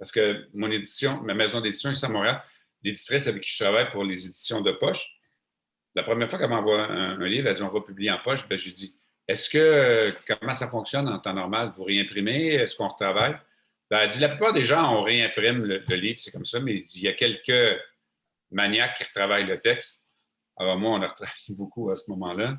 Parce 0.00 0.12
que 0.12 0.48
mon 0.54 0.70
édition, 0.70 1.20
ma 1.20 1.34
maison 1.34 1.60
d'édition 1.60 1.90
ici 1.90 2.06
à 2.06 2.08
Montréal, 2.08 2.42
l'éditrice 2.82 3.26
avec 3.26 3.42
qui 3.42 3.52
je 3.52 3.62
travaille 3.62 3.90
pour 3.90 4.02
les 4.02 4.24
éditions 4.24 4.62
de 4.62 4.72
poche, 4.72 5.20
la 5.94 6.02
première 6.02 6.28
fois 6.30 6.38
qu'elle 6.38 6.48
m'envoie 6.48 6.86
un, 6.86 7.22
livre, 7.26 7.48
elle 7.48 7.54
dit 7.54 7.62
on 7.62 7.68
va 7.68 7.82
publier 7.82 8.10
en 8.10 8.18
poche. 8.18 8.48
Ben, 8.48 8.56
j'ai 8.56 8.70
dit 8.70 8.98
est-ce 9.28 9.50
que 9.50 10.10
comment 10.26 10.54
ça 10.54 10.68
fonctionne 10.68 11.06
en 11.06 11.18
temps 11.18 11.34
normal? 11.34 11.68
Vous 11.76 11.84
réimprimez? 11.84 12.54
Est-ce 12.54 12.76
qu'on 12.76 12.88
retravaille? 12.88 13.36
Ben, 13.90 13.98
Elle 14.00 14.08
dit 14.08 14.20
la 14.20 14.30
plupart 14.30 14.54
des 14.54 14.64
gens, 14.64 14.90
on 14.90 15.02
réimprime 15.02 15.64
le, 15.64 15.96
livre, 15.96 16.18
c'est 16.18 16.30
comme 16.30 16.46
ça, 16.46 16.60
mais 16.60 16.76
il 16.76 16.80
dit 16.80 17.00
il 17.00 17.04
y 17.04 17.08
a 17.08 17.12
quelques 17.12 17.78
maniaques 18.50 18.96
qui 18.96 19.04
retravaillent 19.04 19.46
le 19.46 19.60
texte. 19.60 20.02
Alors 20.56 20.78
moi, 20.78 20.92
on 20.92 21.02
a 21.02 21.08
retravaillé 21.08 21.54
beaucoup 21.54 21.90
à 21.90 21.96
ce 21.96 22.10
moment-là. 22.10 22.58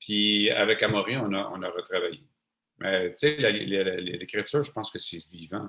Puis 0.00 0.50
avec 0.50 0.82
Amaury, 0.82 1.16
on 1.18 1.32
a, 1.34 1.52
on 1.54 1.62
a 1.62 1.70
retravaillé. 1.70 2.26
Mais 2.78 3.10
tu 3.10 3.28
sais, 3.28 3.52
l'écriture, 3.52 4.64
je 4.64 4.72
pense 4.72 4.90
que 4.90 4.98
c'est 4.98 5.22
vivant. 5.30 5.68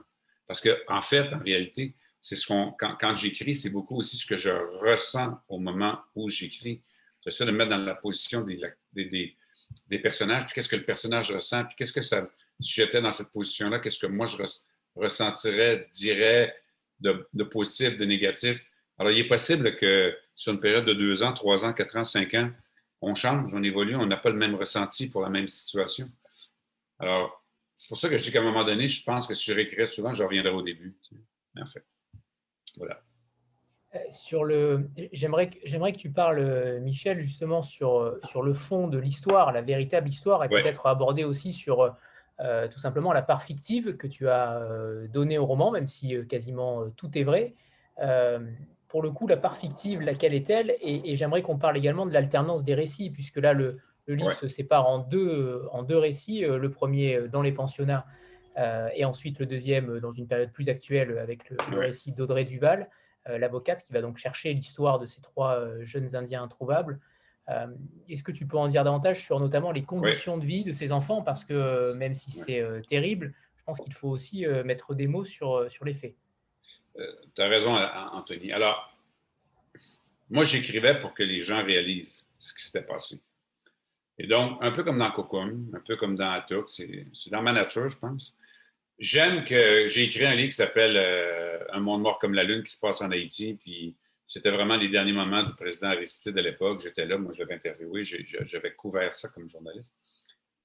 Parce 0.50 0.62
qu'en 0.62 0.74
en 0.88 1.02
fait, 1.02 1.32
en 1.32 1.38
réalité, 1.38 1.94
c'est 2.20 2.36
ce 2.36 2.48
qu'on, 2.48 2.76
quand, 2.80 3.14
j'écris, 3.14 3.54
c'est 3.54 3.70
beaucoup 3.70 3.98
aussi 3.98 4.18
ce 4.18 4.26
que 4.26 4.36
je 4.36 4.50
ressens 4.50 5.40
au 5.48 5.60
moment 5.60 6.00
où 6.16 6.28
j'écris. 6.28 6.82
J'essaie 7.24 7.46
de 7.46 7.52
me 7.52 7.58
mettre 7.58 7.70
dans 7.70 7.78
la 7.78 7.94
position 7.94 8.42
des, 8.42 8.60
des, 8.96 10.00
personnages, 10.00 10.46
puis 10.46 10.56
qu'est-ce 10.56 10.68
que 10.68 10.76
le 10.76 10.86
personnage 10.86 11.32
ressent, 11.32 11.66
puis 11.66 11.76
qu'est-ce 11.78 11.94
que 11.94 12.02
ça. 12.02 12.28
Si 12.60 12.74
j'étais 12.74 13.00
dans 13.00 13.12
cette 13.12 13.32
position-là, 13.32 13.78
qu'est-ce 13.78 14.00
que 14.00 14.08
moi 14.08 14.26
je 14.26 14.38
ressentirais, 14.96 15.88
dirais 15.92 16.56
de, 17.00 17.30
de, 17.32 17.44
positif, 17.44 17.96
de 17.96 18.06
négatif. 18.06 18.66
Alors, 18.98 19.12
il 19.12 19.20
est 19.20 19.28
possible 19.28 19.78
que 19.78 20.18
sur 20.36 20.52
une 20.52 20.60
période 20.60 20.86
de 20.86 20.94
deux 20.94 21.22
ans, 21.22 21.32
trois 21.32 21.64
ans, 21.64 21.74
quatre 21.74 21.96
ans, 21.96 22.04
cinq 22.04 22.34
ans, 22.34 22.50
on 23.02 23.14
change, 23.14 23.54
on 23.54 23.62
évolue, 23.62 23.96
on 23.96 24.08
n'a 24.08 24.18
pas 24.18 24.32
le 24.32 24.36
même 24.36 24.56
ressenti 24.56 25.12
pour 25.12 25.22
la 25.22 25.30
même 25.30 25.48
situation. 25.48 26.10
Alors, 26.98 27.39
c'est 27.80 27.88
pour 27.88 27.98
ça 27.98 28.10
que 28.10 28.18
je 28.18 28.24
dis 28.24 28.32
qu'à 28.32 28.40
un 28.40 28.44
moment 28.44 28.66
donné, 28.66 28.90
je 28.90 29.02
pense 29.06 29.26
que 29.26 29.34
si 29.34 29.46
je 29.46 29.54
réécrirais 29.54 29.86
souvent, 29.86 30.12
je 30.12 30.22
reviendrai 30.22 30.52
au 30.52 30.62
début. 30.62 30.98
En 31.58 31.66
fait. 31.66 31.86
Voilà. 32.76 33.02
Euh, 33.96 34.00
sur 34.12 34.44
le, 34.44 34.86
j'aimerais, 35.14 35.50
j'aimerais 35.64 35.94
que 35.94 35.98
tu 35.98 36.12
parles, 36.12 36.40
euh, 36.40 36.82
Michel, 36.82 37.20
justement 37.20 37.62
sur, 37.62 38.02
euh, 38.02 38.20
sur 38.26 38.44
le 38.44 38.54
fond 38.54 38.90
de 38.90 39.00
l'histoire, 39.00 39.54
la 39.54 39.62
véritable 39.62 40.10
histoire, 40.10 40.44
et 40.44 40.50
peut-être 40.50 40.88
aborder 40.88 41.24
aussi 41.24 41.54
sur 41.54 41.96
tout 42.72 42.80
simplement 42.80 43.12
la 43.14 43.22
part 43.22 43.44
fictive 43.44 43.96
que 43.96 44.08
tu 44.08 44.30
as 44.30 44.62
donnée 45.10 45.38
au 45.38 45.46
roman, 45.46 45.72
même 45.72 45.88
si 45.88 46.16
quasiment 46.28 46.90
tout 46.98 47.18
est 47.18 47.24
vrai. 47.24 47.54
pour 48.90 49.02
le 49.02 49.12
coup, 49.12 49.28
la 49.28 49.38
part 49.38 49.56
fictive, 49.56 50.02
laquelle 50.02 50.34
est-elle? 50.34 50.76
Et 50.82 51.16
j'aimerais 51.16 51.42
qu'on 51.42 51.58
parle 51.58 51.78
également 51.78 52.06
de 52.06 52.14
l'alternance 52.14 52.64
des 52.66 52.76
récits, 52.76 53.10
puisque 53.10 53.38
là, 53.38 53.54
le, 53.54 53.80
le 54.10 54.16
livre 54.16 54.34
se 54.34 54.48
sépare 54.48 54.88
en 54.88 54.98
deux, 54.98 55.30
euh, 55.30 55.70
en 55.72 55.84
deux 55.84 55.98
récits. 55.98 56.44
Euh, 56.44 56.58
le 56.58 56.72
premier 56.72 57.16
euh, 57.16 57.28
dans 57.28 57.42
les 57.42 57.52
pensionnats 57.52 58.06
et 58.94 59.06
ensuite 59.06 59.40
le 59.40 59.46
deuxième 59.46 60.02
dans 60.02 60.12
une 60.12 60.28
période 60.28 60.52
plus 60.52 60.68
actuelle 60.68 61.18
avec 61.18 61.50
le, 61.50 61.80
récit 61.80 62.12
d'Audrey 62.12 62.44
Duval, 62.44 62.90
l'avocate 63.26 63.82
qui 63.84 63.94
va 63.94 64.02
donc 64.02 64.18
chercher 64.18 64.54
l'histoire 64.54 65.00
de 65.00 65.08
ces 65.08 65.22
trois 65.22 65.66
jeunes 65.84 66.14
Indiens 66.14 66.44
introuvables. 66.44 67.00
Est-ce 68.10 68.22
que 68.22 68.34
tu 68.34 68.46
peux 68.46 68.58
en 68.58 68.68
dire 68.68 68.84
davantage 68.84 69.24
sur 69.24 69.40
notamment 69.40 69.72
les 69.72 69.84
conditions 69.84 70.38
de 70.38 70.46
vie 70.46 70.66
de 70.66 70.74
ces 70.74 70.92
enfants? 70.92 71.22
Parce 71.22 71.46
que 71.46 71.94
même 71.94 72.14
si 72.14 72.32
c'est 72.32 72.62
terrible, 72.86 73.34
je 73.56 73.64
pense 73.64 73.80
qu'il 73.80 73.94
faut 73.94 74.10
aussi 74.10 74.46
mettre 74.66 74.94
des 74.94 75.08
mots 75.08 75.24
sur, 75.24 75.72
sur 75.72 75.86
les 75.86 75.94
faits. 75.94 76.16
tu 76.98 77.42
as 77.42 77.48
raison, 77.48 77.78
Anthony. 78.12 78.52
Alors, 78.52 78.94
moi, 80.30 80.44
j'écrivais 80.44 81.00
pour 81.00 81.14
que 81.14 81.24
les 81.24 81.44
gens 81.44 81.64
réalisent 81.64 82.28
ce 82.38 82.54
qui 82.54 82.64
s'était 82.64 82.86
passé. 82.86 83.22
Et 84.20 84.28
donc, 84.28 84.58
un 84.62 84.72
peu 84.72 84.84
comme 84.84 85.00
dans 85.00 85.10
Cocoon, 85.12 85.66
un 85.74 85.80
peu 85.80 85.96
comme 85.96 86.16
dans 86.16 86.32
Atuk, 86.32 86.70
c'est 86.70 87.08
dans 87.32 87.42
ma 87.42 87.54
nature, 87.54 87.88
je 87.88 87.98
pense. 87.98 88.36
J'aime 89.00 89.46
que 89.46 89.88
j'ai 89.88 90.04
écrit 90.04 90.26
un 90.26 90.36
livre 90.36 90.50
qui 90.50 90.58
s'appelle 90.58 90.98
euh, 90.98 91.64
Un 91.72 91.80
monde 91.80 92.02
mort 92.02 92.20
comme 92.20 92.34
la 92.34 92.44
lune 92.44 92.64
qui 92.64 92.74
se 92.74 92.80
passe 92.80 93.02
en 93.02 93.10
Haïti. 93.12 93.54
Puis 93.54 93.96
c'était 94.26 94.52
vraiment 94.52 94.76
les 94.76 94.90
derniers 94.90 95.14
moments 95.14 95.44
du 95.44 95.56
président 95.56 95.88
Aristide 95.88 96.38
à 96.38 96.42
l'époque. 96.42 96.82
J'étais 96.82 97.06
là, 97.06 97.18
moi 97.18 97.32
je 97.34 97.40
l'avais 97.40 97.56
interviewé, 97.56 98.04
j'avais 98.04 98.74
couvert 98.74 99.16
ça 99.16 99.30
comme 99.30 99.48
journaliste. 99.48 99.96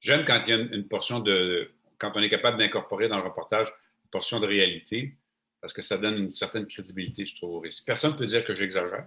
J'aime 0.01 0.25
quand 0.25 0.43
il 0.47 0.51
y 0.51 0.53
a 0.53 0.57
une, 0.57 0.89
portion 0.89 1.21
de. 1.21 1.71
quand 1.97 2.11
on 2.17 2.23
est 2.23 2.29
capable 2.29 2.59
d'incorporer 2.59 3.09
dans 3.09 3.19
le 3.19 3.25
reportage 3.25 3.69
une 3.69 4.11
portion 4.11 4.41
de 4.41 4.47
réalité, 4.47 5.17
parce 5.61 5.73
que 5.73 5.81
ça 5.81 5.97
donne 5.97 6.17
une 6.17 6.33
certaine 6.33 6.67
crédibilité, 6.67 7.25
je 7.25 7.37
trouve, 7.37 7.55
au. 7.55 7.65
Personne 7.87 8.13
ne 8.13 8.19
peut 8.19 8.27
dire 8.27 8.43
que 8.43 8.53
j'exagère, 8.53 9.07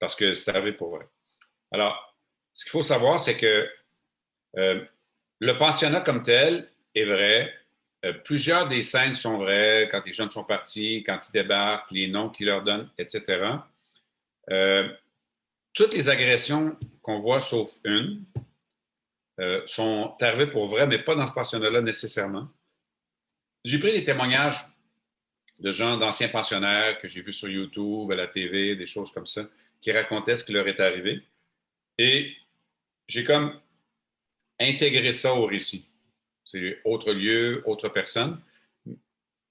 parce 0.00 0.16
que 0.16 0.32
c'est 0.32 0.50
arrivé 0.50 0.72
pour 0.72 0.96
vrai. 0.96 1.06
Alors, 1.70 2.07
ce 2.58 2.64
qu'il 2.64 2.72
faut 2.72 2.82
savoir, 2.82 3.20
c'est 3.20 3.36
que 3.36 3.70
euh, 4.56 4.84
le 5.38 5.56
pensionnat 5.56 6.00
comme 6.00 6.24
tel 6.24 6.68
est 6.92 7.04
vrai. 7.04 7.54
euh, 8.04 8.12
plusieurs 8.12 8.66
des 8.66 8.82
scènes 8.82 9.14
sont 9.14 9.38
vraies, 9.38 9.88
quand 9.92 10.04
les 10.04 10.10
jeunes 10.10 10.30
sont 10.30 10.42
partis, 10.42 11.04
quand 11.06 11.20
ils 11.28 11.32
débarquent, 11.32 11.92
les 11.92 12.08
noms 12.08 12.30
qu'ils 12.30 12.46
leur 12.46 12.64
donnent, 12.64 12.90
etc. 12.98 13.44
Euh, 14.50 14.88
toutes 15.72 15.94
les 15.94 16.08
agressions 16.08 16.76
qu'on 17.00 17.20
voit, 17.20 17.40
sauf 17.40 17.78
une, 17.84 18.24
sont 19.66 20.16
arrivées 20.20 20.48
pour 20.48 20.66
vrai, 20.66 20.88
mais 20.88 20.98
pas 20.98 21.14
dans 21.14 21.28
ce 21.28 21.32
pensionnat-là 21.34 21.80
nécessairement. 21.80 22.48
J'ai 23.64 23.78
pris 23.78 23.92
des 23.92 24.02
témoignages 24.02 24.66
de 25.60 25.70
gens, 25.70 25.96
d'anciens 25.96 26.28
pensionnaires 26.28 26.98
que 26.98 27.06
j'ai 27.06 27.22
vus 27.22 27.32
sur 27.32 27.48
YouTube, 27.48 28.10
à 28.10 28.16
la 28.16 28.26
TV, 28.26 28.74
des 28.74 28.86
choses 28.86 29.12
comme 29.12 29.26
ça, 29.26 29.42
qui 29.80 29.92
racontaient 29.92 30.34
ce 30.34 30.42
qui 30.42 30.52
leur 30.52 30.66
est 30.66 30.80
arrivé. 30.80 31.22
Et 31.98 32.32
j'ai 33.08 33.24
comme 33.24 33.60
intégré 34.60 35.12
ça 35.12 35.34
au 35.34 35.46
récit 35.46 35.88
c'est 36.48 36.80
autre 36.84 37.12
lieu, 37.12 37.62
autre 37.66 37.90
personne. 37.90 38.40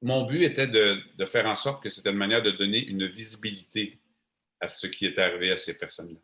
Mon 0.01 0.25
but 0.25 0.41
était 0.41 0.67
de, 0.67 1.25
faire 1.25 1.45
en 1.45 1.55
sorte 1.55 1.83
que 1.83 1.89
c'était 1.89 2.09
une 2.09 2.17
manière 2.17 2.41
de 2.41 2.49
donner 2.49 2.83
une 2.83 3.05
visibilité 3.05 3.99
à 4.59 4.67
ce 4.67 4.87
qui 4.87 5.05
est 5.05 5.19
arrivé 5.19 5.51
à 5.51 5.57
ces 5.57 5.77
personnes-là. 5.77 6.19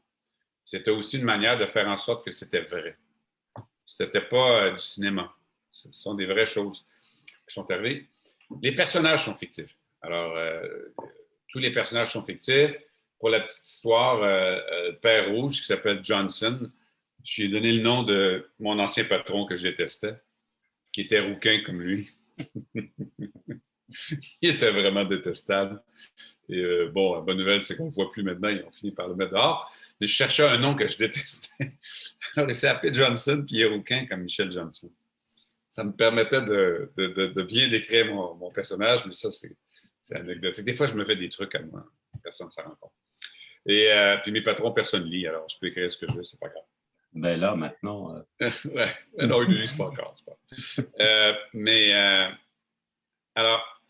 C'était 0.65 0.89
aussi 0.89 1.19
une 1.19 1.25
manière 1.25 1.57
de 1.57 1.67
faire 1.67 1.87
en 1.87 1.97
sorte 1.97 2.25
que 2.25 2.31
c'était 2.31 2.61
vrai. 2.61 2.97
Ce 3.85 4.01
n'était 4.01 4.21
pas 4.21 4.63
euh, 4.63 4.71
du 4.71 4.79
cinéma. 4.79 5.31
Ce 5.71 5.91
sont 5.91 6.15
des 6.15 6.25
vraies 6.25 6.47
choses 6.47 6.85
qui 7.47 7.53
sont 7.53 7.69
arrivées. 7.69 8.07
Les 8.63 8.73
personnages 8.73 9.25
sont 9.25 9.35
fictifs. 9.35 9.75
Alors, 10.01 10.35
euh, 10.35 10.67
tous 11.47 11.59
les 11.59 11.71
personnages 11.71 12.13
sont 12.13 12.23
fictifs. 12.23 12.75
Pour 13.19 13.29
la 13.29 13.41
petite 13.41 13.67
histoire, 13.67 14.23
euh, 14.23 14.91
Père 14.93 15.29
Rouge, 15.29 15.59
qui 15.59 15.65
s'appelle 15.65 16.03
Johnson, 16.03 16.71
j'ai 17.23 17.47
donné 17.47 17.71
le 17.71 17.81
nom 17.81 18.03
de 18.03 18.49
mon 18.59 18.77
ancien 18.79 19.05
patron 19.05 19.45
que 19.45 19.55
je 19.55 19.63
détestais 19.63 20.15
qui 20.91 21.01
était 21.01 21.19
rouquin 21.19 21.61
comme 21.65 21.81
lui. 21.81 22.09
il 24.41 24.49
était 24.49 24.71
vraiment 24.71 25.03
détestable. 25.03 25.81
Et 26.49 26.59
euh, 26.59 26.89
bon, 26.93 27.15
la 27.15 27.21
bonne 27.21 27.37
nouvelle, 27.37 27.61
c'est 27.61 27.75
qu'on 27.75 27.85
ne 27.85 27.89
le 27.89 27.95
voit 27.95 28.11
plus 28.11 28.23
maintenant. 28.23 28.49
Ils 28.49 28.63
ont 28.63 28.71
fini 28.71 28.91
par 28.91 29.07
le 29.07 29.15
mettre 29.15 29.31
dehors. 29.31 29.73
Mais 29.99 30.07
je 30.07 30.13
cherchais 30.13 30.47
un 30.47 30.57
nom 30.57 30.75
que 30.75 30.85
je 30.87 30.97
détestais. 30.97 31.49
Alors, 32.35 32.49
il 32.49 32.55
s'est 32.55 32.67
appelé 32.67 32.93
Johnson, 32.93 33.43
puis 33.45 33.57
il 33.57 33.61
est 33.61 33.65
rouquin 33.65 34.05
comme 34.05 34.21
Michel 34.21 34.51
Johnson. 34.51 34.91
Ça 35.67 35.83
me 35.83 35.91
permettait 35.91 36.41
de, 36.41 37.41
bien 37.41 37.67
décrire 37.67 38.13
mon, 38.13 38.51
personnage, 38.51 39.05
mais 39.07 39.13
ça, 39.13 39.29
c'est 39.31 40.15
anecdotique. 40.15 40.65
Des 40.65 40.73
fois, 40.73 40.85
je 40.85 40.93
me 40.93 41.03
fais 41.03 41.15
des 41.15 41.29
trucs 41.29 41.55
à 41.55 41.61
moi. 41.61 41.85
Personne 42.21 42.47
ne 42.47 42.51
s'en 42.51 42.63
rend 42.63 42.75
compte. 42.79 42.93
Et 43.65 43.91
euh, 43.91 44.17
puis 44.17 44.31
mes 44.31 44.41
patrons, 44.41 44.71
personne 44.71 45.05
ne 45.05 45.09
lit. 45.09 45.25
Alors, 45.25 45.47
je 45.49 45.57
peux 45.59 45.67
écrire 45.67 45.89
ce 45.89 45.97
que 45.97 46.05
je 46.07 46.13
veux, 46.13 46.23
c'est 46.23 46.39
pas 46.39 46.49
grave. 46.49 46.63
Ben 47.13 47.39
là, 47.39 47.53
maintenant. 47.55 48.15
Euh... 48.41 48.49
ouais, 48.65 48.95
non, 49.27 49.43
ils 49.43 49.49
ne 49.49 49.55
lisent 49.55 49.73
pas 49.73 49.85
encore. 49.85 50.15
Euh, 50.99 51.33
mais 51.53 51.93
euh, 51.93 52.29
alors, 53.35 53.81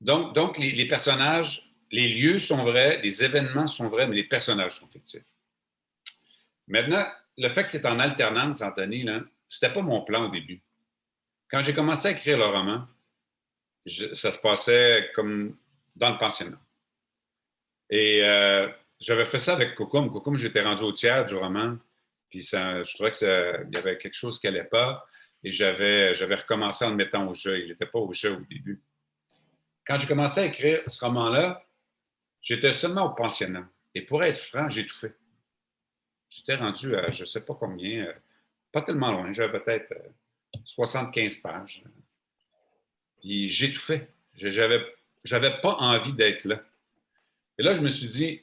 donc, 0.00 0.58
les, 0.58 0.86
personnages, 0.86 1.72
les 1.90 2.08
lieux 2.08 2.38
sont 2.38 2.62
vrais, 2.62 3.00
les 3.02 3.24
événements 3.24 3.66
sont 3.66 3.88
vrais, 3.88 4.06
mais 4.06 4.16
les 4.16 4.24
personnages 4.24 4.78
sont 4.78 4.86
fictifs. 4.86 5.24
Maintenant, 6.66 7.04
le 7.38 7.48
fait 7.50 7.62
que 7.62 7.70
c'est 7.70 7.86
en 7.86 7.98
alternance, 7.98 8.62
Anthony, 8.62 9.06
ce 9.48 9.64
n'était 9.64 9.74
pas 9.74 9.82
mon 9.82 10.02
plan 10.02 10.26
au 10.26 10.30
début. 10.30 10.62
Quand 11.48 11.62
j'ai 11.62 11.74
commencé 11.74 12.08
à 12.08 12.10
écrire 12.12 12.36
le 12.36 12.46
roman, 12.46 12.86
ça 13.86 14.32
se 14.32 14.38
passait 14.38 15.10
comme 15.14 15.56
dans 15.94 16.10
le 16.10 16.18
pensionnat. 16.18 16.60
Et 17.90 18.20
euh, 18.22 18.68
j'avais 18.98 19.24
fait 19.24 19.38
ça 19.38 19.52
avec 19.52 19.74
Kokum. 19.74 20.10
Kokum, 20.10 20.36
j'étais 20.36 20.62
rendu 20.62 20.82
au 20.82 20.92
tiers 20.92 21.24
du 21.24 21.34
roman. 21.34 21.76
Puis 22.34 22.42
je 22.42 22.94
trouvais 22.94 23.12
qu'il 23.12 23.28
y 23.28 23.78
avait 23.78 23.96
quelque 23.96 24.14
chose 24.14 24.40
qui 24.40 24.48
n'allait 24.48 24.64
pas. 24.64 25.06
Et 25.44 25.52
j'avais, 25.52 26.12
recommencé 26.12 26.84
en 26.84 26.90
le 26.90 26.96
mettant 26.96 27.28
au 27.28 27.34
jeu. 27.34 27.60
Il 27.60 27.68
n'était 27.68 27.86
pas 27.86 28.00
au 28.00 28.12
jeu 28.12 28.32
au 28.32 28.40
début. 28.40 28.82
Quand 29.86 29.96
j'ai 29.98 30.08
commencé 30.08 30.40
à 30.40 30.46
écrire 30.46 30.82
ce 30.88 31.04
roman-là, 31.04 31.64
j'étais 32.42 32.72
seulement 32.72 33.04
au 33.04 33.14
pensionnat. 33.14 33.68
Et 33.94 34.02
pour 34.02 34.24
être 34.24 34.36
franc, 34.36 34.68
j'ai 34.68 34.84
tout. 34.84 34.96
J'étais 36.28 36.56
rendu 36.56 36.96
à 36.96 37.08
je 37.12 37.20
ne 37.20 37.24
sais 37.24 37.44
pas 37.44 37.54
combien, 37.54 38.06
euh, 38.06 38.12
pas 38.72 38.82
tellement 38.82 39.12
loin, 39.12 39.32
j'avais 39.32 39.60
peut-être 39.60 39.94
75 40.64 41.36
euh, 41.36 41.40
pages. 41.40 41.84
Puis 43.20 43.48
j'ai 43.48 43.72
tout 43.72 43.80
fait. 43.80 44.10
J'avais, 44.34 44.84
j'avais 45.22 45.60
pas 45.60 45.74
envie 45.74 46.14
d'être 46.14 46.46
là. 46.46 46.60
Et 47.58 47.62
là, 47.62 47.76
je 47.76 47.80
me 47.80 47.88
suis 47.90 48.08
dit, 48.08 48.42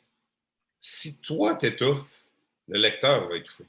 si 0.79 1.19
toi 1.19 1.55
t'étouffes, 1.55 2.23
le 2.69 2.79
lecteur 2.79 3.27
va 3.27 3.35
étouffer 3.35 3.65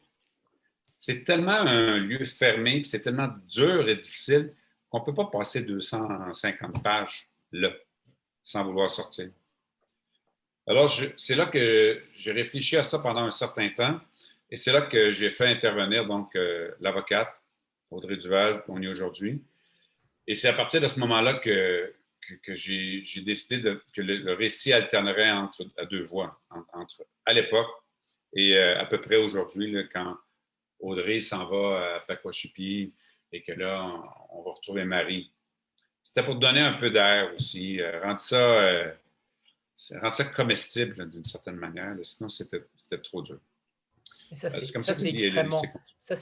c'est 1.04 1.24
tellement 1.24 1.50
un 1.50 1.98
lieu 1.98 2.24
fermé, 2.24 2.84
c'est 2.84 3.00
tellement 3.00 3.28
dur 3.48 3.88
et 3.88 3.96
difficile 3.96 4.54
qu'on 4.88 5.00
ne 5.00 5.04
peut 5.04 5.12
pas 5.12 5.24
passer 5.24 5.64
250 5.64 6.80
pages 6.80 7.28
là, 7.50 7.72
sans 8.44 8.62
vouloir 8.62 8.88
sortir. 8.88 9.28
Alors, 10.64 10.96
c'est 11.16 11.34
là 11.34 11.46
que 11.46 12.00
j'ai 12.12 12.30
réfléchi 12.30 12.76
à 12.76 12.84
ça 12.84 13.00
pendant 13.00 13.24
un 13.24 13.32
certain 13.32 13.68
temps 13.70 14.00
et 14.48 14.56
c'est 14.56 14.70
là 14.70 14.82
que 14.82 15.10
j'ai 15.10 15.30
fait 15.30 15.48
intervenir 15.48 16.06
donc 16.06 16.36
euh, 16.36 16.70
l'avocate 16.78 17.34
Audrey 17.90 18.16
Duval, 18.16 18.62
qu'on 18.62 18.80
est 18.80 18.86
aujourd'hui. 18.86 19.42
Et 20.28 20.34
c'est 20.34 20.46
à 20.46 20.52
partir 20.52 20.80
de 20.80 20.86
ce 20.86 21.00
moment-là 21.00 21.34
que, 21.34 21.92
j'ai 22.46 23.22
décidé 23.22 23.76
que 23.92 24.02
le, 24.02 24.34
récit 24.34 24.72
alternerait 24.72 25.32
entre, 25.32 25.66
à 25.78 25.84
deux 25.84 26.04
voix, 26.04 26.40
entre, 26.48 27.04
à 27.26 27.32
l'époque 27.32 27.70
et 28.34 28.56
euh, 28.56 28.80
à 28.80 28.86
peu 28.86 29.00
près 29.00 29.16
aujourd'hui, 29.16 29.76
quand 29.92 30.16
Audrey 30.82 31.20
s'en 31.20 31.46
va 31.46 31.96
à 31.96 32.00
Pakwashipi 32.00 32.92
et 33.32 33.42
que 33.42 33.52
là, 33.52 33.82
on, 34.30 34.42
va 34.42 34.52
retrouver 34.52 34.84
Marie. 34.84 35.32
C'était 36.02 36.22
pour 36.22 36.36
donner 36.36 36.60
un 36.60 36.74
peu 36.74 36.90
d'air 36.90 37.32
aussi, 37.34 37.80
euh, 37.80 38.02
rendre, 38.02 38.18
ça, 38.18 38.60
euh, 38.60 38.92
rendre 40.00 40.14
ça 40.14 40.24
comestible 40.24 41.08
d'une 41.10 41.24
certaine 41.24 41.56
manière. 41.56 41.94
sinon, 42.02 42.28
c'était 42.28 42.60
trop 43.02 43.22
dur. 43.22 43.38
ça, 44.34 44.50
c'est 44.50 45.08
extrêmement, 45.08 45.62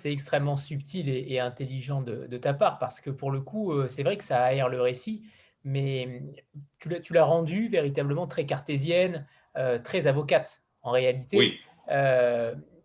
extrêmement, 0.05 0.57
subtil 0.57 1.09
et, 1.09 1.41
intelligent 1.41 2.03
de, 2.03 2.37
ta 2.37 2.55
part, 2.55 2.79
parce 2.79 3.01
que 3.01 3.11
pour 3.11 3.31
le 3.31 3.41
coup, 3.41 3.73
euh, 3.73 3.89
c'est 3.89 4.03
vrai 4.03 4.17
que 4.17 4.25
ça 4.25 4.43
aère 4.45 4.69
le 4.69 4.81
récit, 4.81 5.25
mais 5.65 6.23
tu 6.79 7.13
l'as 7.13 7.25
rendu 7.25 7.69
véritablement 7.69 8.27
très 8.27 8.47
cartésienne, 8.47 9.27
très 9.85 10.07
avocate 10.07 10.63
en 10.83 10.93
réalité. 10.93 11.37
Oui 11.37 11.61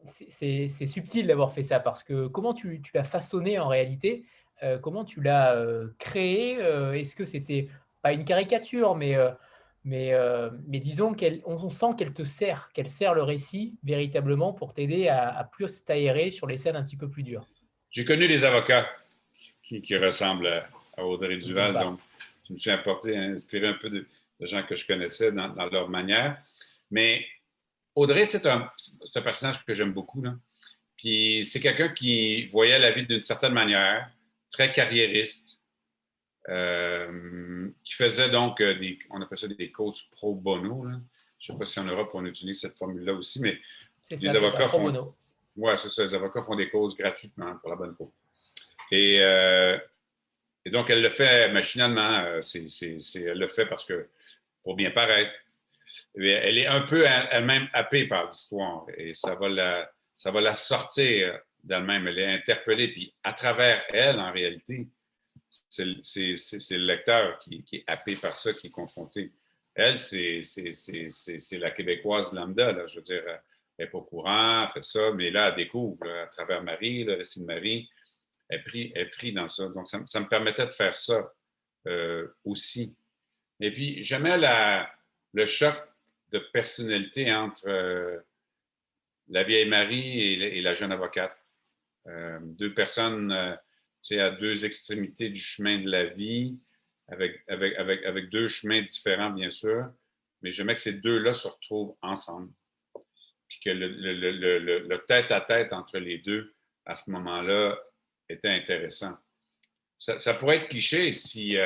c'est 0.05 0.85
subtil 0.85 1.27
d'avoir 1.27 1.53
fait 1.53 1.63
ça 1.63 1.79
parce 1.79 2.03
que 2.03 2.27
comment 2.27 2.53
tu, 2.53 2.81
l'as 2.93 3.03
façonné 3.03 3.59
en 3.59 3.67
réalité 3.67 4.25
euh, 4.63 4.77
Comment 4.77 5.03
tu 5.05 5.21
l'as 5.21 5.55
euh, 5.55 5.89
créé 5.99 6.57
euh, 6.59 6.93
Est-ce 6.93 7.15
que 7.15 7.25
c'était 7.25 7.69
pas 8.01 8.13
une 8.13 8.25
caricature, 8.25 8.95
mais, 8.95 9.17
mais, 9.83 10.13
mais 10.67 10.79
disons 10.79 11.15
qu'on 11.15 11.69
sent 11.69 11.95
qu'elle 11.97 12.13
te 12.13 12.23
sert, 12.23 12.69
qu'elle 12.73 12.89
sert 12.89 13.15
le 13.15 13.23
récit 13.23 13.79
véritablement 13.83 14.53
pour 14.53 14.73
t'aider 14.73 15.07
à, 15.07 15.49
plus 15.51 15.83
t'aérer 15.85 16.29
sur 16.29 16.45
les 16.45 16.59
scènes 16.59 16.75
un 16.75 16.83
petit 16.83 16.97
peu 16.97 17.09
plus 17.09 17.23
dures 17.23 17.47
J'ai 17.89 18.05
connu 18.05 18.27
des 18.27 18.43
avocats 18.45 18.87
qui, 19.63 19.97
ressemblent 19.97 20.63
à, 20.95 21.03
Audrey 21.03 21.37
Duval, 21.37 21.73
donc 21.73 21.97
je 22.47 22.53
me 22.53 22.57
suis 22.59 22.69
apporté, 22.69 23.17
inspiré 23.17 23.69
un 23.69 23.73
peu 23.73 23.89
de, 23.89 24.07
gens 24.41 24.61
que 24.61 24.75
je 24.75 24.85
connaissais 24.85 25.31
dans, 25.31 25.49
dans 25.49 25.65
leur 25.65 25.89
manière. 25.89 26.37
Mais 26.91 27.25
Audrey, 27.95 28.25
c'est 28.25 28.45
un, 28.45 28.69
personnage 29.23 29.63
que 29.65 29.73
j'aime 29.73 29.93
beaucoup. 29.93 30.23
Puis 30.97 31.45
c'est 31.45 31.59
quelqu'un 31.59 31.89
qui 31.89 32.47
voyait 32.47 32.77
la 32.77 32.91
vie 32.91 33.05
d'une 33.05 33.21
certaine 33.21 33.53
manière, 33.53 34.09
très 34.51 34.71
carriériste, 34.71 35.59
euh, 36.49 37.69
qui 37.83 37.93
faisait 37.93 38.29
donc 38.29 38.61
euh, 38.61 38.75
des, 38.75 38.99
on 39.09 39.21
appelle 39.21 39.37
ça 39.37 39.47
des 39.47 39.71
causes 39.71 40.03
pro 40.11 40.35
bono. 40.35 40.85
Je 41.39 41.51
ne 41.51 41.57
sais 41.57 41.59
pas 41.59 41.65
si 41.65 41.79
en 41.79 41.85
Europe 41.85 42.09
on 42.13 42.25
utilise 42.25 42.59
cette 42.61 42.77
formule-là 42.77 43.13
aussi, 43.13 43.41
mais 43.41 43.59
les 44.11 44.35
avocats 44.35 44.67
font. 44.67 45.07
Ouais, 45.55 45.77
c'est 45.77 45.89
ça. 45.89 46.03
Les 46.03 46.13
avocats 46.13 46.41
font 46.41 46.55
des 46.55 46.69
causes 46.69 46.95
gratuitement 46.95 47.55
pour 47.57 47.69
la 47.69 47.75
bonne 47.77 47.95
cause. 47.95 48.11
Et, 48.91 49.17
euh, 49.21 49.77
et 50.65 50.69
donc, 50.69 50.89
elle 50.89 51.01
le 51.01 51.09
fait 51.09 51.51
machinalement. 51.51 52.25
elle 52.25 53.39
le 53.39 53.47
fait 53.47 53.65
parce 53.65 53.85
que, 53.85 54.09
pour 54.63 54.75
bien 54.75 54.91
paraître, 54.91 55.31
elle 56.15 56.57
est 56.57 56.67
un 56.67 56.81
peu 56.81 57.05
elle-même 57.05 57.67
happée 57.73 58.07
par 58.07 58.27
l'histoire 58.27 58.85
et 58.97 59.13
ça 59.13 59.35
va 59.35 59.49
la, 59.49 59.89
ça 60.17 60.31
va 60.31 60.41
la 60.41 60.55
sortir 60.55 61.39
d'elle-même. 61.63 62.07
Elle 62.07 62.19
est 62.19 62.33
interpellée, 62.33 62.89
puis 62.89 63.13
à 63.23 63.33
travers 63.33 63.83
elle, 63.89 64.19
en 64.19 64.31
réalité, 64.31 64.87
c'est 65.69 65.85
le 65.85 66.85
lecteur 66.85 67.39
qui, 67.39 67.63
est 67.71 67.83
happé 67.87 68.15
par 68.15 68.31
ça, 68.31 68.53
qui 68.53 68.67
est 68.67 68.71
confronté. 68.71 69.31
Elle, 69.73 69.97
c'est 69.97 70.39
la 71.59 71.71
québécoise 71.71 72.33
lambda, 72.33 72.87
je 72.87 72.97
veux 72.97 73.03
dire, 73.03 73.23
elle 73.77 73.85
n'est 73.85 73.91
pas 73.91 73.97
au 73.97 74.03
courant, 74.03 74.63
elle 74.63 74.71
fait 74.71 74.83
ça, 74.83 75.11
mais 75.11 75.31
là, 75.31 75.49
elle 75.49 75.55
découvre 75.55 76.07
à 76.07 76.27
travers 76.27 76.63
Marie, 76.63 77.03
le 77.03 77.15
récit 77.15 77.41
de 77.41 77.45
Marie, 77.45 77.89
elle 78.47 78.63
est 78.95 79.05
pris, 79.09 79.33
dans 79.33 79.47
ça. 79.47 79.67
Donc, 79.69 79.87
ça, 79.87 79.99
me 79.99 80.27
permettait 80.27 80.65
de 80.65 80.71
faire 80.71 80.95
ça 80.95 81.31
euh, 81.87 82.27
aussi. 82.43 82.95
Et 83.59 83.71
puis, 83.71 84.03
jamais 84.03 84.37
la, 84.37 84.89
le 85.35 85.45
choc 85.45 85.75
de 86.31 86.39
personnalité 86.39 87.31
entre 87.33 87.67
euh, 87.67 88.17
la 89.27 89.43
vieille 89.43 89.67
Marie 89.67 90.33
et, 90.33 90.61
la 90.61 90.73
jeune 90.73 90.91
avocate. 90.91 91.37
Euh, 92.07 92.39
deux 92.41 92.73
personnes 92.73 93.31
euh, 93.31 93.55
à 94.17 94.29
deux 94.31 94.65
extrémités 94.65 95.29
du 95.29 95.39
chemin 95.39 95.81
de 95.81 95.89
la 95.89 96.05
vie, 96.05 96.57
avec, 97.09 97.41
avec, 97.47 97.75
avec, 97.75 98.05
avec 98.05 98.29
deux 98.29 98.47
chemins 98.47 98.81
différents, 98.81 99.31
bien 99.31 99.49
sûr, 99.49 99.91
mais 100.41 100.51
j'aimais 100.51 100.75
que 100.75 100.79
ces 100.79 100.93
deux-là 100.93 101.33
se 101.33 101.47
retrouvent 101.47 101.95
ensemble. 102.01 102.51
Puis 103.47 103.59
que 103.59 103.71
le, 103.71 104.97
tête-à-tête 105.05 105.73
entre 105.73 105.97
les 105.97 106.19
deux, 106.19 106.53
à 106.85 106.95
ce 106.95 107.09
moment-là, 107.11 107.77
était 108.29 108.49
intéressant. 108.49 109.17
Ça, 109.97 110.33
pourrait 110.35 110.57
être 110.57 110.67
cliché 110.67 111.11
si. 111.11 111.57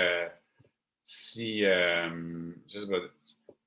Si 1.03 1.63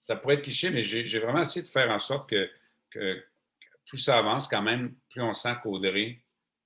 ça 0.02 0.16
pourrait 0.16 0.34
être 0.34 0.42
cliché, 0.42 0.70
mais 0.70 0.82
j'ai 0.82 1.20
vraiment 1.20 1.42
essayé 1.42 1.62
de 1.62 1.70
faire 1.70 1.88
en 1.88 2.00
sorte 2.00 2.28
que, 2.28 2.50
que, 2.90 3.24
plus 3.86 3.98
ça 3.98 4.18
avance, 4.18 4.48
quand 4.48 4.60
même, 4.60 4.96
plus 5.08 5.22
on 5.22 5.32
sent 5.32 5.54
qu'Audrey 5.62 6.20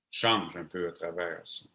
change 0.09 0.57
un 0.57 0.65
peu 0.65 0.87
à 0.87 0.91
travers 0.91 1.41
ça. 1.45 1.65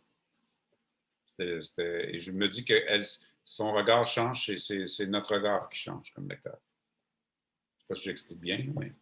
et 1.38 2.18
je 2.18 2.32
me 2.32 2.48
dis 2.48 2.64
que 2.64 2.74
elle, 2.88 3.04
son 3.44 3.72
regard 3.72 4.08
change, 4.08 4.56
c'est 4.56 5.06
notre 5.06 5.36
regard 5.36 5.68
qui 5.68 5.78
change 5.78 6.12
comme 6.12 6.28
lecteur. 6.28 6.58
Je 6.58 6.58
ne 6.58 7.78
sais 7.78 7.86
pas 7.88 7.94
si 7.94 8.02
j'explique 8.02 8.40
bien, 8.40 8.64
mais. 8.76 8.92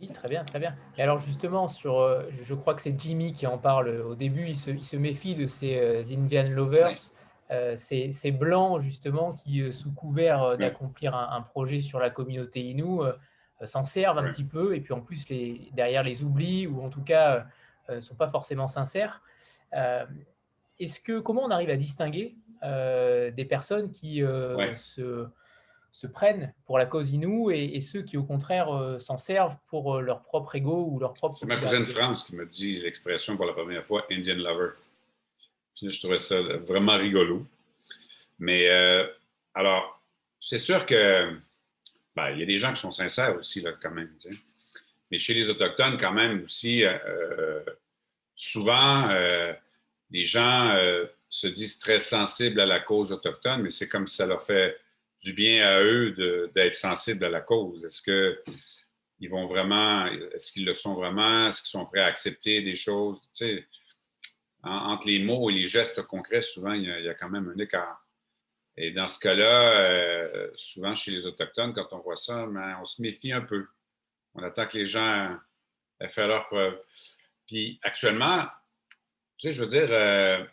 Oui, 0.00 0.08
très 0.08 0.28
bien, 0.28 0.44
très 0.44 0.58
bien. 0.58 0.76
Et 0.96 1.02
alors 1.02 1.20
justement, 1.20 1.68
sur, 1.68 2.00
euh, 2.00 2.24
je 2.32 2.54
crois 2.54 2.74
que 2.74 2.82
c'est 2.82 2.98
Jimmy 2.98 3.32
qui 3.32 3.46
en 3.46 3.58
parle 3.58 3.90
au 4.00 4.16
début, 4.16 4.48
il 4.48 4.56
se, 4.56 4.96
méfie 4.96 5.36
de 5.36 5.46
ces 5.46 5.78
euh, 5.78 6.02
Indian 6.10 6.48
lovers, 6.50 6.96
euh, 7.50 7.74
ces, 7.76 8.30
blancs 8.30 8.80
justement 8.80 9.32
qui, 9.32 9.72
sous 9.72 9.92
couvert 9.92 10.56
d'accomplir 10.58 11.14
un, 11.14 11.42
projet 11.42 11.80
sur 11.80 11.98
la 11.98 12.10
communauté 12.10 12.60
Innu, 12.60 13.00
s'en 13.64 13.84
servent 13.84 14.18
un 14.18 14.30
petit 14.30 14.44
peu 14.44 14.76
et 14.76 14.80
puis 14.80 14.92
en 14.92 15.00
plus 15.00 15.28
les, 15.28 15.70
derrière 15.72 16.02
les 16.02 16.22
oublient 16.22 16.66
ou 16.66 16.82
en 16.82 16.90
tout 16.90 17.02
cas 17.02 17.46
ne 17.88 18.00
sont 18.00 18.14
pas 18.14 18.28
forcément 18.28 18.68
sincères. 18.68 19.22
Est-ce 19.72 21.00
que 21.00 21.18
comment 21.18 21.42
on 21.42 21.50
arrive 21.50 21.70
à 21.70 21.76
distinguer 21.76 22.36
des 22.62 23.46
personnes 23.48 23.90
qui 23.90 24.22
se 24.76 25.28
se 25.98 26.06
prennent 26.06 26.54
pour 26.66 26.78
la 26.78 26.86
cause 26.86 27.10
Inou 27.10 27.50
et, 27.50 27.80
ceux 27.80 28.02
qui, 28.02 28.16
au 28.16 28.22
contraire, 28.22 28.72
euh, 28.72 28.98
s'en 28.98 29.16
servent 29.16 29.56
pour 29.68 29.96
euh, 29.96 30.00
leur 30.00 30.22
propre 30.22 30.54
ego 30.54 30.88
ou 30.90 30.98
leur 30.98 31.12
propre. 31.14 31.34
C'est 31.34 31.46
ma 31.46 31.56
cousine 31.56 31.84
France 31.84 32.24
qui 32.24 32.36
m'a 32.36 32.44
dit 32.44 32.78
l'expression 32.80 33.36
pour 33.36 33.46
la 33.46 33.52
première 33.52 33.84
fois 33.84 34.04
Indian 34.10 34.36
lover. 34.36 34.70
Je 35.82 35.98
trouvais 35.98 36.18
ça 36.18 36.40
vraiment 36.40 36.96
rigolo. 36.96 37.46
Mais 38.38 38.68
euh, 38.68 39.06
alors, 39.54 40.02
c'est 40.40 40.58
sûr 40.58 40.86
que 40.86 41.32
ben, 42.14 42.30
il 42.30 42.40
y 42.40 42.42
a 42.42 42.46
des 42.46 42.58
gens 42.58 42.72
qui 42.72 42.80
sont 42.80 42.92
sincères 42.92 43.36
aussi, 43.36 43.60
là, 43.60 43.72
quand 43.80 43.90
même. 43.90 44.12
Mais 45.10 45.18
chez 45.18 45.34
les 45.34 45.50
Autochtones, 45.50 45.98
quand 45.98 46.12
même 46.12 46.42
aussi, 46.42 46.82
souvent, 48.34 49.08
les 50.10 50.24
gens 50.24 50.76
se 51.28 51.46
disent 51.46 51.78
très 51.78 51.98
sensibles 51.98 52.60
à 52.60 52.66
la 52.66 52.80
cause 52.80 53.12
autochtone, 53.12 53.62
mais 53.62 53.70
c'est 53.70 53.88
comme 53.88 54.06
si 54.06 54.16
ça 54.16 54.26
leur 54.26 54.42
fait 54.42 54.78
du 55.22 55.32
bien 55.32 55.66
à 55.66 55.82
eux 55.82 56.12
d'être 56.54 56.74
sensibles 56.74 57.24
à 57.24 57.28
la 57.28 57.40
cause? 57.40 57.84
Est-ce 57.84 58.02
qu'ils 58.02 59.30
vont 59.30 59.44
vraiment, 59.44 60.06
est-ce 60.06 60.52
qu'ils 60.52 60.64
le 60.64 60.72
sont 60.72 60.94
vraiment? 60.94 61.48
Est-ce 61.48 61.62
qu'ils 61.62 61.70
sont 61.70 61.86
prêts 61.86 62.00
à 62.00 62.06
accepter 62.06 62.62
des 62.62 62.74
choses? 62.74 63.18
Entre 64.62 65.06
les 65.06 65.20
mots 65.20 65.50
et 65.50 65.54
les 65.54 65.68
gestes 65.68 66.02
concrets, 66.02 66.40
souvent, 66.40 66.72
il 66.72 66.84
y 66.84 67.08
a, 67.08 67.14
quand 67.14 67.28
même 67.28 67.52
un 67.54 67.58
écart. 67.58 68.04
Et 68.76 68.92
dans 68.92 69.06
ce 69.06 69.18
cas-là, 69.18 69.80
euh, 69.80 70.50
souvent 70.54 70.94
chez 70.94 71.10
les 71.10 71.26
Autochtones, 71.26 71.74
quand 71.74 71.88
on 71.92 71.98
voit 71.98 72.16
ça, 72.16 72.46
ben, 72.46 72.78
on 72.80 72.84
se 72.84 73.02
méfie 73.02 73.32
un 73.32 73.40
peu. 73.40 73.66
On 74.34 74.42
attend 74.42 74.66
que 74.66 74.78
les 74.78 74.86
gens 74.86 75.36
aient 76.00 76.08
fait 76.08 76.26
leur 76.26 76.46
preuve. 76.46 76.80
Puis 77.46 77.80
actuellement, 77.82 78.46
tu 79.36 79.48
sais, 79.48 79.52
je 79.52 79.60
veux 79.60 79.66
dire, 79.66 79.88
euh, 79.90 80.44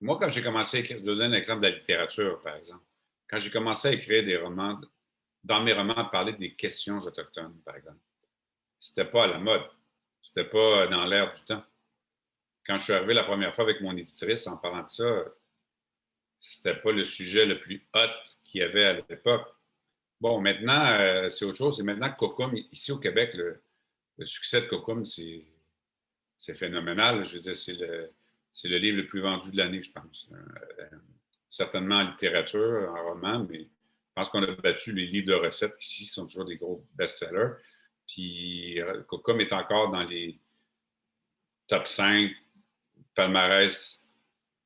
moi, 0.00 0.18
quand 0.20 0.30
j'ai 0.30 0.42
commencé, 0.42 0.84
je 0.84 0.94
vais 0.94 1.00
donner 1.00 1.24
un 1.24 1.32
exemple 1.32 1.62
de 1.62 1.68
la 1.68 1.74
littérature, 1.74 2.40
par 2.40 2.56
exemple 2.56 2.84
quand 3.28 3.38
j'ai 3.38 3.50
commencé 3.50 3.88
à 3.88 3.92
écrire 3.92 4.24
des 4.24 4.36
romans, 4.36 4.80
dans 5.42 5.62
mes 5.62 5.72
romans, 5.72 6.04
parler 6.06 6.32
des 6.32 6.54
questions 6.54 6.98
autochtones, 6.98 7.60
par 7.64 7.76
exemple, 7.76 7.98
c'était 8.78 9.04
pas 9.04 9.24
à 9.24 9.28
la 9.28 9.38
mode. 9.38 9.64
C'était 10.22 10.48
pas 10.48 10.86
dans 10.88 11.04
l'air 11.04 11.32
du 11.32 11.40
temps. 11.42 11.62
Quand 12.66 12.78
je 12.78 12.84
suis 12.84 12.92
arrivé 12.92 13.14
la 13.14 13.24
première 13.24 13.54
fois 13.54 13.64
avec 13.64 13.80
mon 13.80 13.96
éditrice 13.96 14.46
en 14.46 14.56
parlant 14.56 14.82
de 14.82 14.88
ça, 14.88 15.24
c'était 16.38 16.74
pas 16.74 16.92
le 16.92 17.04
sujet 17.04 17.46
le 17.46 17.60
plus 17.60 17.86
hot 17.94 18.34
qu'il 18.44 18.60
y 18.60 18.64
avait 18.64 18.84
à 18.84 18.92
l'époque. 18.94 19.46
Bon, 20.20 20.40
maintenant, 20.40 20.86
euh, 20.86 21.28
c'est 21.28 21.44
autre 21.44 21.56
chose. 21.56 21.78
Et 21.78 21.82
maintenant, 21.82 22.10
Cocum, 22.10 22.56
ici 22.72 22.90
au 22.90 22.98
Québec, 22.98 23.34
le, 23.34 23.62
succès 24.24 24.62
de 24.62 24.66
Cocum, 24.66 25.04
c'est 25.04 26.54
phénoménal. 26.54 27.24
Je 27.24 27.36
veux 27.36 27.42
dire, 27.42 27.56
c'est 27.56 27.74
le, 27.74 28.78
livre 28.78 28.98
le 28.98 29.06
plus 29.06 29.20
vendu 29.20 29.52
de 29.52 29.58
l'année, 29.58 29.82
je 29.82 29.92
pense. 29.92 30.30
Euh, 30.32 30.96
certainement 31.48 31.96
en 31.96 32.10
littérature, 32.10 32.90
en 32.90 33.10
roman, 33.10 33.46
mais 33.48 33.60
je 33.60 34.12
pense 34.14 34.30
qu'on 34.30 34.42
a 34.42 34.50
battu 34.56 34.92
les 34.92 35.06
livres 35.06 35.28
de 35.28 35.34
recettes 35.34 35.76
qui 35.78 36.02
ici 36.02 36.06
sont 36.06 36.26
toujours 36.26 36.46
des 36.46 36.56
gros 36.56 36.84
best-sellers. 36.94 37.52
Puis 38.08 38.80
Cocom 39.06 39.40
est 39.40 39.52
encore 39.52 39.90
dans 39.90 40.04
les 40.04 40.40
top 41.66 41.86
5 41.86 42.30
palmarès 43.16 44.06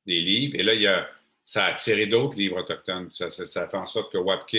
des 0.05 0.21
livres. 0.21 0.55
Et 0.59 0.63
là, 0.63 0.75
il 0.75 0.81
y 0.81 0.87
a, 0.87 1.09
ça 1.43 1.65
a 1.65 1.69
attiré 1.69 2.05
d'autres 2.05 2.37
livres 2.37 2.59
autochtones. 2.59 3.09
Ça, 3.09 3.29
fait 3.29 3.77
en 3.77 3.87
sorte 3.87 4.11
que 4.11 4.19
Wapke, 4.19 4.53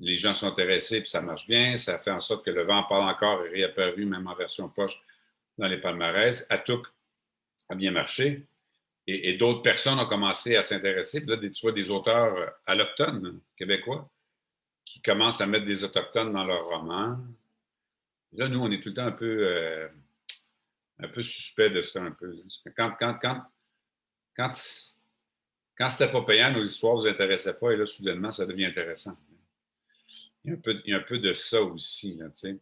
les 0.00 0.16
gens 0.16 0.34
sont 0.34 0.48
intéressés, 0.48 1.00
puis 1.00 1.10
ça 1.10 1.20
marche 1.20 1.46
bien. 1.46 1.76
Ça 1.76 1.98
fait 1.98 2.10
en 2.10 2.20
sorte 2.20 2.46
que 2.46 2.50
Le 2.50 2.62
Vent 2.62 2.84
parle 2.84 3.10
encore 3.10 3.44
est 3.44 3.50
réapparu, 3.50 4.06
même 4.06 4.26
en 4.26 4.34
version 4.34 4.70
poche, 4.70 4.98
dans 5.58 5.66
les 5.66 5.78
palmarès. 5.78 6.46
Atouk 6.48 6.86
a 7.68 7.74
bien 7.74 7.90
marché 7.90 8.46
et, 9.08 9.32
d'autres 9.34 9.62
personnes 9.62 9.98
ont 9.98 10.06
commencé 10.06 10.56
à 10.56 10.62
s'intéresser. 10.62 11.20
Puis 11.20 11.30
là, 11.30 11.36
tu 11.38 11.62
vois 11.62 11.72
des 11.72 11.90
auteurs 11.90 12.36
euh, 12.36 12.46
allochtones 12.66 13.40
québécois 13.56 14.08
qui 14.84 15.00
commencent 15.00 15.40
à 15.40 15.46
mettre 15.46 15.64
des 15.64 15.82
autochtones 15.82 16.32
dans 16.32 16.44
leurs 16.44 16.66
romans. 16.66 17.18
là, 18.32 18.48
nous, 18.48 18.60
on 18.60 18.70
est 18.70 18.82
tout 18.82 18.90
le 18.90 18.94
temps 18.94 19.06
un 19.06 19.12
peu, 19.12 19.46
euh, 19.46 19.88
un 21.00 21.08
peu 21.08 21.22
suspect 21.22 21.70
de 21.70 21.80
ça, 21.80 22.02
un 22.02 22.10
peu. 22.10 22.34
Quand, 22.76 22.94
quand, 22.98 23.18
quand, 23.20 23.42
quand, 24.36 24.50
quand 25.76 25.88
c'était 25.88 26.10
pas 26.10 26.22
payant, 26.22 26.52
nos 26.52 26.62
histoires 26.62 26.96
ne 26.96 27.00
vous 27.00 27.06
intéressaient 27.06 27.58
pas, 27.58 27.70
et 27.70 27.76
là, 27.76 27.86
soudainement, 27.86 28.32
ça 28.32 28.46
devient 28.46 28.66
intéressant. 28.66 29.16
Il 30.44 30.50
y 30.50 30.54
a 30.54 30.56
un 30.56 30.60
peu, 30.60 30.80
il 30.84 30.90
y 30.90 30.94
a 30.94 30.98
un 30.98 31.02
peu 31.02 31.18
de 31.18 31.32
ça 31.32 31.62
aussi, 31.62 32.16
là, 32.16 32.26
tu 32.26 32.38
sais. 32.38 32.58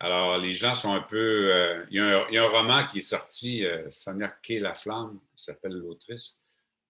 Alors, 0.00 0.38
les 0.38 0.52
gens 0.52 0.74
sont 0.74 0.92
un 0.92 1.00
peu. 1.00 1.52
Euh, 1.52 1.86
il, 1.90 1.96
y 1.96 2.00
a 2.00 2.44
un, 2.44 2.48
roman 2.48 2.86
qui 2.86 2.98
est 2.98 3.02
sorti, 3.02 3.64
euh, 3.64 3.88
Sonia 3.90 4.28
Kay 4.42 4.58
La 4.58 4.74
Flamme, 4.74 5.20
qui 5.36 5.44
s'appelle 5.44 5.72
l'autrice, 5.72 6.36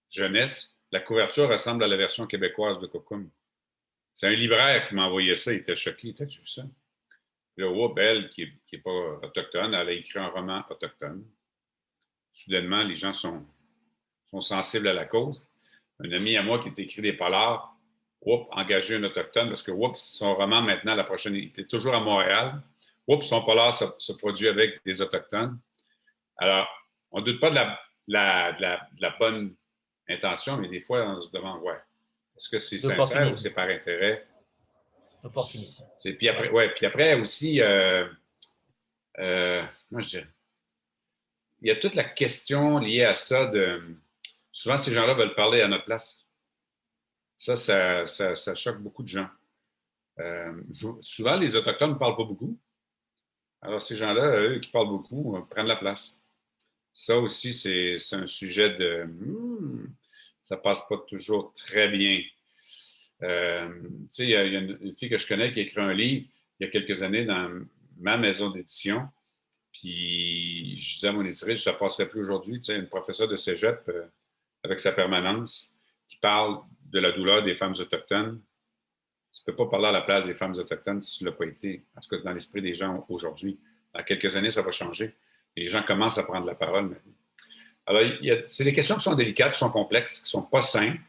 Jeunesse. 0.09 0.75
La 0.91 0.99
couverture 0.99 1.49
ressemble 1.49 1.83
à 1.83 1.87
la 1.87 1.97
version 1.97 2.25
québécoise 2.25 2.79
de 2.79 2.87
Cocum. 2.87 3.29
C'est 4.13 4.27
un 4.27 4.33
libraire 4.33 4.87
qui 4.87 4.95
m'a 4.95 5.05
envoyé 5.05 5.35
ça, 5.35 5.53
il 5.53 5.59
était 5.59 5.75
choqué. 5.75 6.13
T'as-tu 6.13 6.39
vu 6.39 6.47
ça? 6.47 6.63
Là, 7.57 7.69
whoop, 7.69 7.97
elle, 7.97 8.29
qui 8.29 8.47
n'est 8.73 8.79
pas 8.79 9.19
autochtone, 9.23 9.73
elle 9.73 9.89
a 9.89 9.91
écrit 9.91 10.19
un 10.19 10.27
roman 10.27 10.63
autochtone. 10.69 11.25
Soudainement, 12.31 12.83
les 12.83 12.95
gens 12.95 13.13
sont, 13.13 13.45
sont 14.29 14.41
sensibles 14.41 14.89
à 14.89 14.93
la 14.93 15.05
cause. 15.05 15.47
Un 15.99 16.11
ami 16.11 16.35
à 16.35 16.43
moi 16.43 16.59
qui 16.59 16.69
a 16.69 16.73
écrit 16.77 17.01
des 17.01 17.13
polars, 17.13 17.77
whoop, 18.21 18.47
engagé 18.51 18.95
un 18.95 19.03
autochtone, 19.03 19.47
parce 19.47 19.63
que 19.63 19.71
whoop, 19.71 19.95
son 19.95 20.35
roman 20.35 20.61
maintenant, 20.61 20.95
la 20.95 21.05
prochaine, 21.05 21.35
il 21.35 21.45
était 21.45 21.65
toujours 21.65 21.95
à 21.95 22.01
Montréal. 22.01 22.61
Oups, 23.07 23.25
son 23.25 23.43
polar 23.43 23.73
se, 23.73 24.11
produit 24.13 24.47
avec 24.47 24.83
des 24.83 25.01
Autochtones. 25.01 25.59
Alors, 26.37 26.67
on 27.11 27.19
ne 27.19 27.25
doute 27.25 27.39
pas 27.39 27.51
de 27.51 27.55
la, 28.07 29.15
bonne 29.19 29.55
intention, 30.09 30.57
mais 30.57 30.67
des 30.67 30.79
fois, 30.79 31.07
on 31.07 31.21
se 31.21 31.29
demande, 31.29 31.61
ouais, 31.61 31.79
est-ce 32.35 32.49
que 32.49 32.57
c'est 32.57 32.77
sincère 32.77 33.29
ou 33.29 33.37
c'est 33.37 33.53
par 33.53 33.69
intérêt? 33.69 34.27
Puis 36.17 36.29
après, 36.29 36.49
ouais, 36.49 36.73
puis 36.73 36.85
après 36.85 37.19
aussi, 37.19 37.61
euh, 37.61 38.07
euh, 39.19 39.63
moi 39.89 40.01
je 40.01 40.09
dirais, 40.09 40.27
il 41.61 41.69
y 41.69 41.71
a 41.71 41.75
toute 41.75 41.95
la 41.95 42.03
question 42.03 42.77
liée 42.77 43.03
à 43.03 43.15
ça 43.15 43.45
de. 43.47 43.81
Souvent, 44.51 44.77
ces 44.77 44.93
gens-là 44.93 45.13
veulent 45.13 45.35
parler 45.35 45.61
à 45.61 45.67
notre 45.67 45.85
place. 45.85 46.27
Ça, 47.35 47.55
ça, 48.05 48.55
choque 48.55 48.81
beaucoup 48.81 49.03
de 49.03 49.07
gens. 49.07 49.27
Euh, 50.19 50.61
souvent, 51.01 51.35
les 51.37 51.55
Autochtones 51.55 51.91
ne 51.91 51.95
parlent 51.95 52.15
pas 52.15 52.23
beaucoup. 52.23 52.57
Alors, 53.61 53.81
ces 53.81 53.95
gens-là, 53.95 54.41
eux 54.43 54.59
qui 54.59 54.69
parlent 54.69 54.87
beaucoup, 54.87 55.37
prennent 55.49 55.67
la 55.67 55.75
place. 55.75 56.21
Ça 56.93 57.17
aussi, 57.17 57.51
c'est 57.51 58.15
un 58.15 58.27
sujet 58.27 58.69
de. 58.77 59.05
Hmm, 59.05 59.87
ça 60.43 60.55
passe 60.55 60.87
pas 60.87 60.97
toujours 61.07 61.51
très 61.53 61.89
bien. 61.89 62.21
Euh, 63.23 63.69
il 64.19 64.29
y, 64.29 64.35
a 64.35 64.43
une, 64.43 64.93
fille 64.93 65.09
que 65.09 65.17
je 65.17 65.27
connais 65.27 65.51
qui 65.51 65.59
a 65.59 65.63
écrit 65.63 65.81
un 65.81 65.93
livre 65.93 66.27
il 66.59 66.65
y 66.65 66.67
a 66.67 66.71
quelques 66.71 67.01
années 67.01 67.25
dans 67.25 67.49
ma 67.97 68.17
maison 68.17 68.49
d'édition. 68.49 69.07
Puis 69.71 70.75
je 70.77 70.95
disais 70.95 71.07
à 71.07 71.11
mon 71.11 71.25
éditrice, 71.25 71.63
ça 71.63 71.73
ne 71.73 71.77
passerait 71.77 72.07
plus 72.07 72.21
aujourd'hui. 72.21 72.59
Tu 72.59 72.65
sais, 72.65 72.75
une 72.75 72.87
professeure 72.87 73.27
de 73.27 73.35
cégep 73.35 73.81
euh, 73.89 74.05
avec 74.63 74.79
sa 74.79 74.91
permanence 74.91 75.69
qui 76.07 76.17
parle 76.17 76.59
de 76.85 76.99
la 76.99 77.11
douleur 77.11 77.43
des 77.43 77.55
femmes 77.55 77.73
autochtones 77.77 78.41
tu 79.35 79.41
ne 79.41 79.53
peux 79.53 79.55
pas 79.55 79.69
parler 79.69 79.87
à 79.87 79.91
la 79.91 80.01
place 80.01 80.25
des 80.25 80.33
femmes 80.33 80.53
autochtones 80.57 81.01
si 81.01 81.17
tu 81.17 81.23
ne 81.25 81.29
l'as 81.29 81.35
pas 81.35 81.45
été. 81.45 81.83
Tout 82.01 82.09
cas, 82.09 82.21
dans 82.23 82.31
l'esprit 82.31 82.61
des 82.61 82.73
gens 82.73 83.05
aujourd'hui. 83.09 83.59
Dans 83.93 84.01
quelques 84.03 84.33
années, 84.35 84.51
ça 84.51 84.61
va 84.61 84.71
changer. 84.71 85.13
les 85.57 85.67
gens 85.67 85.83
commencent 85.83 86.17
à 86.17 86.23
prendre 86.23 86.45
la 86.45 86.55
parole 86.55 86.89
maintenant. 86.89 87.13
Alors, 87.85 88.01
c'est 88.39 88.63
des 88.63 88.73
questions 88.73 88.95
qui 88.95 89.03
sont 89.03 89.13
délicates, 89.13 89.53
qui 89.53 89.59
sont 89.59 89.69
complexes, 89.69 90.19
qui 90.19 90.25
ne 90.25 90.27
sont 90.27 90.41
pas 90.41 90.61
simples, 90.61 90.99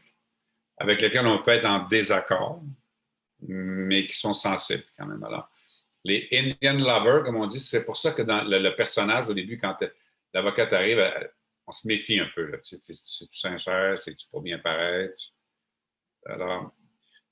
avec 0.77 1.01
lesquelles 1.01 1.27
on 1.27 1.41
peut 1.41 1.51
être 1.51 1.65
en 1.65 1.85
désaccord, 1.87 2.61
mais 3.41 4.05
qui 4.05 4.15
sont 4.17 4.33
sensibles 4.33 4.83
quand 4.97 5.05
même. 5.05 5.23
Alors, 5.23 5.49
les 6.03 6.27
Indian 6.31 6.73
lovers, 6.73 7.23
comme 7.23 7.35
on 7.35 7.47
dit, 7.47 7.59
c'est 7.59 7.85
pour 7.85 7.97
ça 7.97 8.11
que 8.11 8.21
dans 8.21 8.43
le, 8.43 8.75
personnage, 8.75 9.27
au 9.27 9.33
début, 9.33 9.57
quand 9.57 9.75
l'avocate 10.33 10.73
arrive, 10.73 11.03
on 11.65 11.71
se 11.71 11.87
méfie 11.87 12.19
un 12.19 12.29
peu. 12.33 12.57
C'est-tu 12.61 13.37
sincère? 13.37 13.97
C'est-tu 13.97 14.27
pour 14.29 14.41
bien 14.41 14.59
paraître? 14.59 15.19
Alors, 16.25 16.73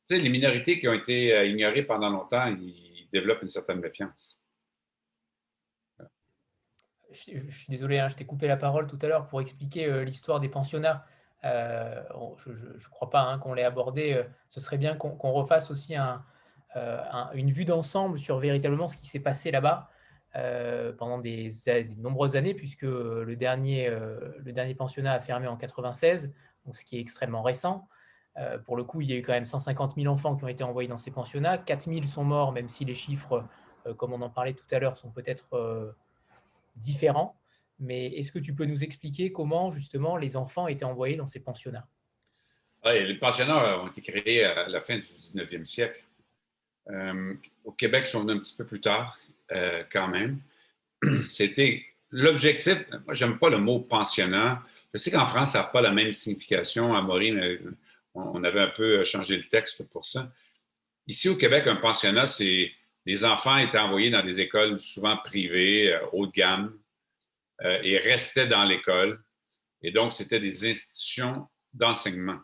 tu 0.08 0.16
sais, 0.16 0.20
les 0.20 0.30
minorités 0.30 0.80
qui 0.80 0.88
ont 0.88 0.94
été 0.94 1.34
euh, 1.34 1.46
ignorées 1.46 1.84
pendant 1.84 2.10
longtemps, 2.10 2.48
ils 2.48 3.08
développent 3.12 3.42
une 3.42 3.50
certaine 3.50 3.80
méfiance. 3.80 4.40
Je, 7.12 7.50
suis 7.50 7.70
désolé, 7.70 8.00
hein, 8.00 8.10
je 8.10 8.16
t'ai 8.16 8.26
coupé 8.26 8.48
la 8.48 8.58
parole 8.58 8.88
tout 8.88 9.00
à 9.02 9.08
l'heure 9.08 9.28
pour 9.28 9.42
expliquer 9.42 9.86
euh, 9.86 10.04
l'histoire 10.04 10.40
des 10.40 10.50
pensionnats. 10.50 11.06
Euh, 11.46 12.02
je 12.38 12.52
ne 12.52 12.90
crois 12.90 13.10
pas 13.10 13.22
hein, 13.22 13.40
qu'on 13.40 13.54
l'ait 13.54 13.64
abordé. 13.64 14.24
ce 14.50 14.60
serait 14.60 14.78
bien 14.78 14.96
qu'on 14.96 15.32
refasse 15.32 15.72
aussi 15.72 15.96
une 17.34 17.52
vue 17.52 17.66
d'ensemble 17.66 18.20
sur 18.20 18.38
véritablement 18.38 18.88
ce 18.88 18.98
qui 18.98 19.08
s'est 19.08 19.22
passé 19.22 19.52
là-bas 19.52 19.90
pendant 20.98 21.20
des, 21.20 21.50
nombreuses 21.98 22.36
années, 22.36 22.54
puisque 22.54 22.82
le 22.82 23.36
dernier, 23.36 23.90
le 23.90 24.52
dernier 24.52 24.76
pensionnat 24.76 25.14
a 25.14 25.20
fermé 25.20 25.48
en 25.48 25.56
96, 25.56 26.34
donc 26.66 26.76
ce 26.76 26.84
qui 26.84 26.98
est 26.98 27.02
extrêmement 27.02 27.44
récent. 27.44 27.88
Euh, 28.38 28.58
pour 28.60 28.76
le 28.76 28.84
coup, 28.84 29.02
il 29.02 29.10
y 29.10 29.14
a 29.14 29.18
eu 29.18 29.22
quand 29.22 29.34
même 29.34 29.46
150 29.46 29.96
000 29.96 30.14
enfants 30.14 30.36
qui 30.36 30.44
ont 30.44 30.48
été 30.48 30.64
envoyés 30.64 30.90
dans 30.90 30.98
ces 30.98 31.12
pensionnats. 31.12 31.58
4 31.58 31.92
000 31.92 32.06
sont 32.06 32.24
morts, 32.24 32.52
même 32.52 32.70
si 32.70 32.84
les 32.86 32.96
chiffres, 32.96 33.46
euh, 33.88 33.94
comme 33.94 34.14
on 34.14 34.22
en 34.22 34.30
parlait 34.30 34.54
tout 34.54 34.66
à 34.72 34.80
l'heure, 34.80 34.98
sont 34.98 35.12
peut-être 35.12 35.54
euh, 35.56 35.92
différents. 36.76 37.36
Mais 37.80 38.08
est-ce 38.08 38.32
que 38.32 38.40
tu 38.40 38.54
peux 38.54 38.66
nous 38.66 38.84
expliquer 38.84 39.32
comment, 39.32 39.72
justement, 39.72 40.18
les 40.18 40.36
enfants 40.38 40.68
étaient 40.68 40.86
envoyés 40.86 41.18
dans 41.18 41.28
ces 41.28 41.44
pensionnats? 41.44 41.88
Oui, 42.86 43.06
Les 43.06 43.16
pensionnats 43.16 43.80
ont 43.82 43.88
été 43.88 44.02
créés 44.02 44.44
à 44.46 44.68
la 44.68 44.82
fin 44.82 44.96
du 44.96 45.02
19e 45.02 45.66
siècle. 45.66 46.04
au 47.64 47.72
Québec, 47.72 48.06
ils 48.08 48.12
sont 48.12 48.22
venus 48.22 48.36
un 48.38 48.40
petit 48.40 48.56
peu 48.56 48.66
plus 48.66 48.80
tard, 48.82 49.20
quand 49.92 50.08
même. 50.08 50.40
C'était 51.30 51.84
l'objectif. 52.12 52.86
Moi, 53.06 53.14
j'aime 53.14 53.38
pas 53.38 53.50
le 53.50 53.58
mot 53.58 53.80
pensionnat. 53.80 54.64
Je 54.94 55.00
sais 55.00 55.12
qu'en 55.12 55.26
France, 55.26 55.52
ça 55.52 55.60
n'a 55.60 55.64
pas 55.66 55.82
la 55.82 55.92
même 55.92 56.12
signification. 56.12 56.94
À 56.94 57.02
Maureen, 57.02 57.76
on 58.14 58.44
avait 58.44 58.62
un 58.62 58.72
peu 58.76 59.04
changé 59.04 59.36
le 59.38 59.44
texte 59.44 59.84
pour 59.84 60.06
ça. 60.06 60.32
Ici 61.08 61.30
au 61.30 61.36
Québec, 61.36 61.68
un 61.68 61.76
pensionnat, 61.76 62.26
c'est 62.26 62.72
les 63.06 63.24
enfants 63.24 63.58
étaient 63.58 63.78
envoyés 63.78 64.10
dans 64.10 64.24
des 64.24 64.40
écoles 64.40 64.80
souvent 64.80 65.18
privées, 65.18 65.94
euh, 65.94 66.00
haut 66.14 66.26
de 66.26 66.32
gamme, 66.32 66.76
euh, 67.62 67.80
et 67.84 67.98
restaient 67.98 68.48
dans 68.48 68.64
l'école. 68.64 69.24
Et 69.82 69.92
donc, 69.92 70.14
c'était 70.14 70.40
des 70.40 70.66
institutions 70.70 71.48
d'enseignement. 71.74 72.40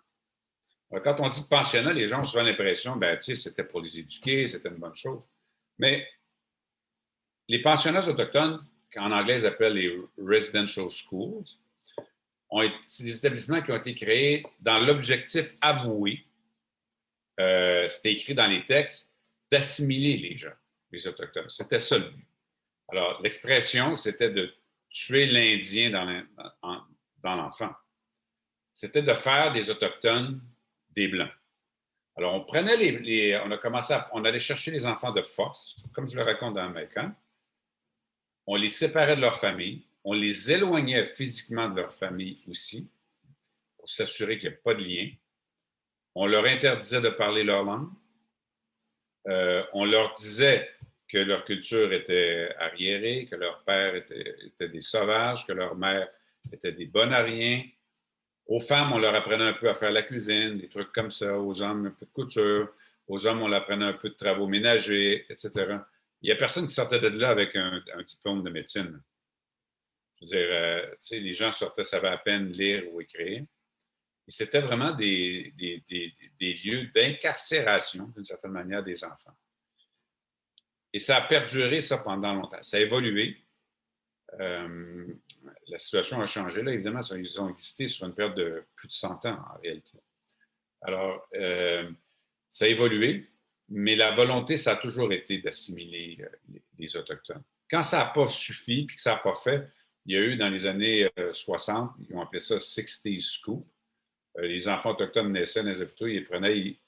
Quand 1.03 1.15
on 1.19 1.29
dit 1.29 1.43
pensionnat, 1.49 1.93
les 1.93 2.05
gens 2.05 2.21
ont 2.21 2.25
souvent 2.25 2.43
l'impression, 2.43 2.97
ben, 2.97 3.17
tu 3.17 3.35
sais, 3.35 3.49
c'était 3.49 3.63
pour 3.63 3.81
les 3.81 3.99
éduquer, 3.99 4.45
c'était 4.47 4.69
une 4.69 4.75
bonne 4.75 4.95
chose. 4.95 5.25
Mais 5.79 6.05
les 7.47 7.61
pensionnats 7.61 8.07
autochtones, 8.07 8.65
qu'en 8.93 9.11
anglais 9.11 9.39
ils 9.39 9.45
appellent 9.45 9.73
les 9.73 9.97
residential 10.17 10.89
schools, 10.91 11.45
c'est 12.85 13.03
des 13.05 13.17
établissements 13.17 13.61
qui 13.61 13.71
ont 13.71 13.77
été 13.77 13.95
créés 13.95 14.45
dans 14.59 14.79
l'objectif 14.79 15.55
avoué, 15.61 16.25
euh, 17.39 17.87
c'était 17.87 18.11
écrit 18.11 18.33
dans 18.33 18.47
les 18.47 18.65
textes, 18.65 19.13
d'assimiler 19.49 20.17
les 20.17 20.35
gens, 20.35 20.53
les 20.91 21.07
Autochtones. 21.07 21.49
C'était 21.49 21.79
ça 21.79 21.97
le 21.97 22.09
but. 22.09 22.27
Alors, 22.89 23.21
l'expression, 23.21 23.95
c'était 23.95 24.29
de 24.29 24.53
tuer 24.91 25.25
l'Indien 25.25 25.89
dans 27.23 27.35
l'enfant. 27.35 27.73
C'était 28.73 29.01
de 29.01 29.13
faire 29.13 29.51
des 29.51 29.69
Autochtones 29.69 30.41
des 30.91 31.07
Blancs. 31.07 31.31
Alors, 32.17 32.33
on 32.35 32.43
prenait 32.43 32.75
les, 32.75 33.39
on 33.45 33.51
a 33.51 33.57
commencé 33.57 33.93
à, 33.93 34.09
on 34.13 34.25
allait 34.25 34.39
chercher 34.39 34.71
les 34.71 34.85
enfants 34.85 35.13
de 35.13 35.21
force, 35.21 35.77
comme 35.93 36.09
je 36.09 36.15
le 36.15 36.23
raconte 36.23 36.55
dans 36.55 36.65
American. 36.65 37.13
On 38.45 38.55
les 38.55 38.69
séparait 38.69 39.15
de 39.15 39.21
leur 39.21 39.37
famille, 39.37 39.85
on 40.03 40.13
les 40.13 40.51
éloignait 40.51 41.05
physiquement 41.05 41.69
de 41.69 41.79
leur 41.79 41.93
famille 41.93 42.43
aussi, 42.47 42.89
pour 43.77 43.89
s'assurer 43.89 44.37
qu'il 44.37 44.49
n'y 44.49 44.55
ait 44.55 44.57
pas 44.57 44.73
de 44.73 44.83
lien. 44.83 45.09
On 46.13 46.25
leur 46.25 46.45
interdisait 46.45 47.01
de 47.01 47.09
parler 47.09 47.43
leur 47.43 47.63
langue. 47.63 47.89
Euh, 49.27 49.63
on 49.73 49.85
leur 49.85 50.11
disait 50.13 50.69
que 51.11 51.17
leur 51.17 51.43
culture 51.43 51.91
était 51.93 52.49
arriérée, 52.59 53.27
que 53.29 53.35
leur 53.35 53.63
père 53.63 53.95
était, 53.95 54.69
des 54.69 54.81
sauvages, 54.81 55.45
que 55.45 55.53
leur 55.53 55.75
mère 55.75 56.07
était 56.51 56.71
des 56.71 56.85
bonariens. 56.85 57.63
Aux 58.45 58.59
femmes, 58.59 58.93
on 58.93 58.99
leur 58.99 59.13
apprenait 59.15 59.47
un 59.47 59.53
peu 59.53 59.69
à 59.69 59.73
faire 59.73 59.91
la 59.91 60.03
cuisine, 60.03 60.57
des 60.57 60.69
trucs 60.69 60.91
comme 60.91 61.11
ça. 61.11 61.39
Aux 61.39 61.61
hommes, 61.61 61.87
un 61.87 61.91
peu 61.91 62.05
de 62.05 62.11
couture. 62.11 62.69
Aux 63.07 63.25
hommes, 63.25 63.41
on 63.41 63.47
leur 63.47 63.61
apprenait 63.61 63.85
un 63.85 63.93
peu 63.93 64.09
de 64.09 64.15
travaux 64.15 64.47
ménagers, 64.47 65.25
etc. 65.29 65.77
Il 66.21 66.27
n'y 66.27 66.31
a 66.31 66.35
personne 66.35 66.67
qui 66.67 66.73
sortait 66.73 66.99
de 66.99 67.07
là 67.07 67.29
avec 67.29 67.55
un 67.55 67.81
diplôme 68.05 68.43
de 68.43 68.49
médecine. 68.49 69.01
Je 70.21 70.25
veux 70.25 70.39
dire, 70.39 70.47
euh, 70.51 70.95
les 71.11 71.33
gens 71.33 71.51
sortaient, 71.51 71.83
savaient 71.83 72.09
à 72.09 72.17
peine 72.17 72.51
lire 72.51 72.83
ou 72.93 73.01
écrire. 73.01 73.41
Et 73.41 74.31
c'était 74.31 74.61
vraiment 74.61 74.91
des, 74.91 75.53
lieux 76.39 76.87
d'incarcération, 76.93 78.07
d'une 78.15 78.23
certaine 78.25 78.51
manière, 78.51 78.83
des 78.83 79.03
enfants. 79.03 79.35
Et 80.93 80.99
ça 80.99 81.17
a 81.17 81.21
perduré, 81.21 81.81
ça, 81.81 81.97
pendant 81.99 82.33
longtemps. 82.33 82.61
Ça 82.61 82.77
a 82.77 82.79
évolué. 82.81 83.37
Euh, 84.39 85.07
la 85.67 85.77
situation 85.77 86.21
a 86.21 86.25
changé. 86.25 86.61
Là, 86.61 86.73
évidemment, 86.73 86.99
ils 87.15 87.41
ont 87.41 87.49
existé 87.49 87.87
sur 87.87 88.07
une 88.07 88.13
période 88.13 88.35
de 88.35 88.63
plus 88.75 88.87
de 88.87 88.93
100 88.93 89.25
ans, 89.25 89.39
en 89.53 89.61
réalité. 89.61 89.97
Alors, 90.81 91.27
euh, 91.35 91.89
ça 92.49 92.65
a 92.65 92.67
évolué, 92.67 93.29
mais 93.69 93.95
la 93.95 94.11
volonté, 94.11 94.57
ça 94.57 94.73
a 94.73 94.75
toujours 94.75 95.13
été 95.13 95.37
d'assimiler 95.39 96.17
les, 96.77 96.97
Autochtones. 96.97 97.43
Quand 97.69 97.83
ça 97.83 97.99
n'a 97.99 98.05
pas 98.05 98.27
suffi, 98.27 98.85
puis 98.85 98.95
que 98.95 99.01
ça 99.01 99.13
n'a 99.13 99.19
pas 99.19 99.35
fait, 99.35 99.69
il 100.05 100.15
y 100.15 100.17
a 100.17 100.21
eu 100.21 100.35
dans 100.35 100.49
les 100.49 100.65
années 100.65 101.07
60, 101.31 101.91
euh, 101.91 102.03
ils 102.09 102.15
ont 102.15 102.21
appelé 102.21 102.39
ça 102.39 102.59
60 102.59 103.19
Scoop. 103.19 103.65
Euh, 104.37 104.47
les 104.47 104.67
enfants 104.67 104.91
autochtones 104.91 105.31
naissaient 105.31 105.63
dans 105.63 105.69
les 105.69 105.81
hôpitaux, 105.81 106.07
ils 106.07 106.15
les 106.15 106.21
prenaient, 106.21 106.57
ils, 106.59 106.79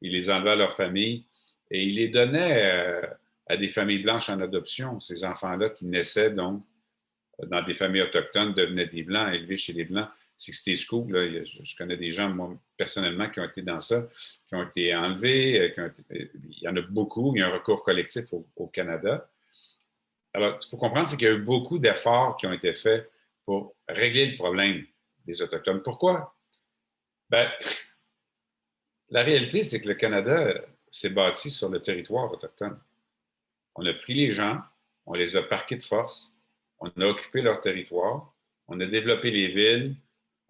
les 0.00 0.30
enlevaient 0.30 0.50
à 0.50 0.56
leur 0.56 0.72
famille 0.72 1.26
et 1.70 1.82
ils 1.84 1.94
les 1.94 2.08
donnaient 2.08 2.72
euh, 2.72 3.06
à 3.48 3.56
des 3.56 3.68
familles 3.68 4.02
blanches 4.02 4.28
en 4.30 4.40
adoption. 4.40 5.00
Ces 5.00 5.24
enfants-là 5.24 5.70
qui 5.70 5.86
naissaient 5.86 6.30
donc 6.30 6.64
dans 7.46 7.62
des 7.62 7.74
familles 7.74 8.02
autochtones 8.02 8.52
devenaient 8.52 8.86
des 8.86 9.02
blancs, 9.02 9.32
élevés 9.32 9.56
chez 9.56 9.72
les 9.72 9.84
blancs. 9.84 10.08
60 10.36 10.76
Scoop, 10.76 11.10
là, 11.10 11.42
je, 11.42 11.76
connais 11.76 11.96
des 11.96 12.12
gens, 12.12 12.28
moi, 12.28 12.54
personnellement, 12.76 13.28
qui 13.28 13.40
ont 13.40 13.44
été 13.44 13.60
dans 13.60 13.80
ça, 13.80 14.06
qui 14.46 14.54
ont 14.54 14.62
été 14.62 14.94
enlevés. 14.94 15.74
il 16.10 16.62
y 16.62 16.68
en 16.68 16.76
a 16.76 16.80
beaucoup. 16.82 17.34
Il 17.34 17.40
y 17.40 17.42
a 17.42 17.48
un 17.48 17.52
recours 17.52 17.82
collectif 17.82 18.26
au 18.54 18.66
Canada. 18.68 19.28
Alors, 20.32 20.56
il 20.62 20.70
faut 20.70 20.76
comprendre, 20.76 21.08
c'est 21.08 21.16
qu'il 21.16 21.26
y 21.26 21.30
a 21.30 21.34
eu 21.34 21.42
beaucoup 21.42 21.78
d'efforts 21.78 22.36
qui 22.36 22.46
ont 22.46 22.52
été 22.52 22.72
faits 22.72 23.10
pour 23.44 23.74
régler 23.88 24.26
le 24.26 24.36
problème 24.36 24.84
des 25.26 25.42
Autochtones. 25.42 25.82
Pourquoi? 25.82 26.36
Ben, 27.28 27.50
la 29.10 29.22
réalité, 29.22 29.62
c'est 29.62 29.80
que 29.80 29.88
le 29.88 29.94
Canada 29.94 30.54
s'est 30.90 31.10
bâti 31.10 31.50
sur 31.50 31.68
le 31.68 31.80
territoire 31.80 32.32
autochtone. 32.32 32.78
On 33.80 33.86
a 33.86 33.94
pris 33.94 34.12
les 34.12 34.32
gens, 34.32 34.60
on 35.06 35.14
les 35.14 35.36
a 35.36 35.42
parqués 35.44 35.76
de 35.76 35.84
force, 35.84 36.32
on 36.80 36.88
a 37.00 37.06
occupé 37.06 37.42
leur 37.42 37.60
territoire, 37.60 38.34
on 38.66 38.80
a 38.80 38.86
développé 38.86 39.30
les 39.30 39.46
villes, 39.46 39.94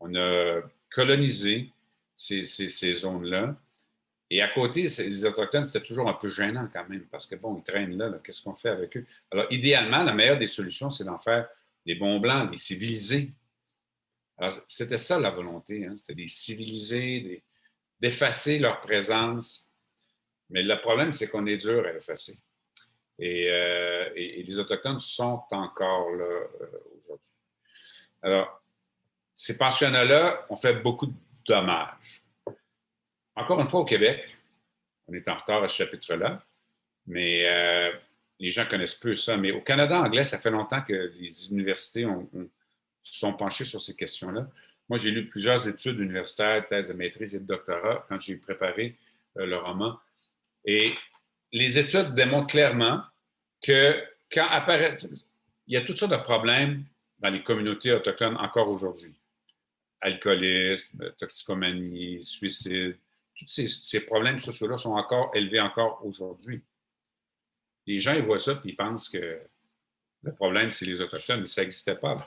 on 0.01 0.15
a 0.15 0.63
colonisé 0.91 1.71
ces, 2.17 2.95
zones-là, 2.95 3.55
et 4.31 4.41
à 4.41 4.49
côté, 4.49 4.85
les 4.85 5.27
Autochtones, 5.27 5.67
c'était 5.67 5.85
toujours 5.85 6.09
un 6.09 6.15
peu 6.15 6.31
gênant 6.31 6.71
quand 6.73 6.89
même, 6.89 7.05
parce 7.11 7.27
que 7.27 7.35
bon, 7.35 7.59
ils 7.59 7.63
traînent 7.63 7.99
là, 7.99 8.19
qu'est-ce 8.25 8.41
qu'on 8.41 8.55
fait 8.55 8.71
avec 8.71 8.97
eux? 8.97 9.05
Alors, 9.31 9.47
idéalement, 9.51 10.03
la 10.03 10.15
meilleure 10.15 10.39
des 10.39 10.47
solutions, 10.47 10.89
c'est 10.89 11.05
d'en 11.05 11.19
faire 11.19 11.51
des 11.85 11.97
bons 11.97 12.21
blancs, 12.21 12.51
des 12.51 12.57
civilisés. 12.57 13.31
Alors, 14.39 14.55
c'était 14.67 14.97
ça 14.97 15.21
la 15.21 15.31
volonté, 15.31 15.85
hein? 15.85 15.95
c'était 15.99 16.15
des 16.15 16.29
civilisés, 16.29 17.45
d'effacer 18.01 18.59
leur 18.59 18.81
présence. 18.81 19.71
Mais 20.49 20.63
le 20.63 20.81
problème, 20.81 21.13
c'est 21.13 21.29
qu'on 21.29 21.45
est 21.45 21.59
dur 21.59 21.85
à 21.85 21.93
effacer. 21.93 22.39
Et, 23.19 23.51
euh, 23.51 24.11
les 24.15 24.59
Autochtones 24.59 24.99
sont 24.99 25.43
encore 25.51 26.11
là 26.13 26.25
euh, 26.25 26.49
aujourd'hui. 26.99 27.33
Alors, 28.23 28.63
ces 29.35 29.59
pensionnats-là 29.59 30.47
ont 30.49 30.57
fait 30.57 30.75
beaucoup 30.75 31.07
de 31.07 31.15
dommages. 31.47 32.23
Encore 33.35 33.61
une 33.61 33.67
fois, 33.67 33.81
au 33.81 33.85
Québec, 33.85 34.25
on 35.07 35.15
est 35.15 35.29
en 35.29 35.35
retard 35.35 35.63
à 35.63 35.69
ce 35.69 35.77
chapitre-là, 35.77 36.43
mais 37.07 37.47
euh, 37.49 37.93
les 38.39 38.51
gens 38.51 38.67
connaissent 38.67 38.95
peu 38.95 39.15
ça. 39.15 39.37
Mais 39.37 39.53
au 39.53 39.61
Canada 39.61 40.01
anglais, 40.01 40.25
ça 40.25 40.39
fait 40.39 40.51
longtemps 40.51 40.83
que 40.83 41.13
les 41.19 41.53
universités 41.53 42.07
ont, 42.07 42.29
sont 43.03 43.33
penchées 43.33 43.65
sur 43.65 43.81
ces 43.81 43.95
questions-là. 43.95 44.49
Moi, 44.89 44.99
j'ai 44.99 45.11
lu 45.11 45.29
plusieurs 45.29 45.69
études 45.69 45.99
universitaires, 46.01 46.67
thèses 46.69 46.89
de 46.89 46.93
maîtrise 46.95 47.35
et 47.35 47.41
de 47.41 47.45
doctorat 47.45 48.07
quand 48.09 48.19
j'ai 48.19 48.37
préparé 48.37 48.97
le 49.35 49.57
roman. 49.57 49.99
Et 50.65 50.95
les 51.53 51.79
études 51.79 52.15
démontrent 52.15 52.49
clairement 52.49 53.03
que 53.63 54.03
quand 54.31 54.47
apparaît, 54.49 54.97
il 55.67 55.75
y 55.75 55.77
a 55.77 55.83
toutes 55.83 55.99
sortes 55.99 56.13
de 56.13 56.17
problèmes 56.17 56.85
dans 57.19 57.31
les 57.31 57.43
communautés 57.43 57.93
autochtones 57.93 58.37
encore 58.37 58.69
aujourd'hui. 58.71 59.15
Alcoolisme, 60.01 61.13
toxicomanie, 61.19 62.23
suicide, 62.23 62.99
tous 63.39 63.47
ces, 63.49 64.01
problèmes 64.01 64.39
sociaux-là 64.39 64.77
sont 64.77 64.95
encore 64.95 65.31
élevés 65.35 65.61
encore 65.61 66.05
aujourd'hui. 66.05 66.63
Les 67.87 68.01
gens, 68.01 68.15
ils 68.15 68.23
voient 68.23 68.39
ça 68.39 68.53
et 68.53 68.69
ils 68.69 68.77
pensent 68.77 69.09
que 69.09 69.41
le 70.23 70.35
problème, 70.35 70.71
c'est 70.71 70.85
les 70.85 71.01
Autochtones, 71.01 71.41
mais 71.41 71.47
ça 71.47 71.63
n'existait 71.63 71.95
pas 71.95 72.27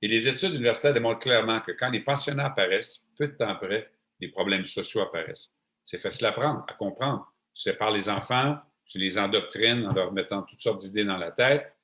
Et 0.00 0.06
les 0.06 0.28
études 0.28 0.54
universitaires 0.54 0.92
démontrent 0.92 1.18
clairement 1.18 1.60
que 1.60 1.72
quand 1.72 1.90
les 1.90 2.00
pensionnats 2.00 2.46
apparaissent, 2.46 3.08
peu 3.16 3.26
de 3.26 3.32
temps 3.32 3.48
après, 3.48 3.90
les 4.20 4.28
problèmes 4.28 4.64
sociaux 4.64 5.02
apparaissent. 5.02 5.52
C'est 5.84 5.98
facile 5.98 6.26
à 6.26 6.32
prendre, 6.32 6.64
à 6.68 6.74
comprendre. 6.74 7.32
Tu 7.54 7.62
sépares 7.62 7.90
les 7.90 8.08
enfants, 8.08 8.58
tu 8.84 8.98
les 8.98 9.18
endoctrines 9.18 9.86
en 9.86 9.94
leur 9.94 10.12
mettant 10.12 10.42
toutes 10.42 10.60
sortes 10.60 10.80
d'idées 10.80 11.04
dans 11.04 11.16
la 11.16 11.30
tête, 11.30 11.74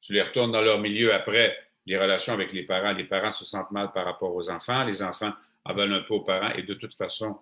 tu 0.00 0.12
les 0.12 0.22
retournes 0.22 0.52
dans 0.52 0.60
leur 0.60 0.78
milieu 0.78 1.12
après, 1.12 1.56
les 1.86 1.98
relations 1.98 2.32
avec 2.32 2.52
les 2.52 2.64
parents. 2.64 2.92
Les 2.92 3.04
parents 3.04 3.30
se 3.30 3.44
sentent 3.44 3.70
mal 3.70 3.92
par 3.92 4.04
rapport 4.04 4.34
aux 4.34 4.50
enfants, 4.50 4.84
les 4.84 5.02
enfants 5.02 5.32
en 5.64 5.78
un 5.78 6.00
peu 6.02 6.14
aux 6.14 6.20
parents 6.20 6.52
et 6.52 6.62
de 6.62 6.74
toute 6.74 6.94
façon, 6.94 7.38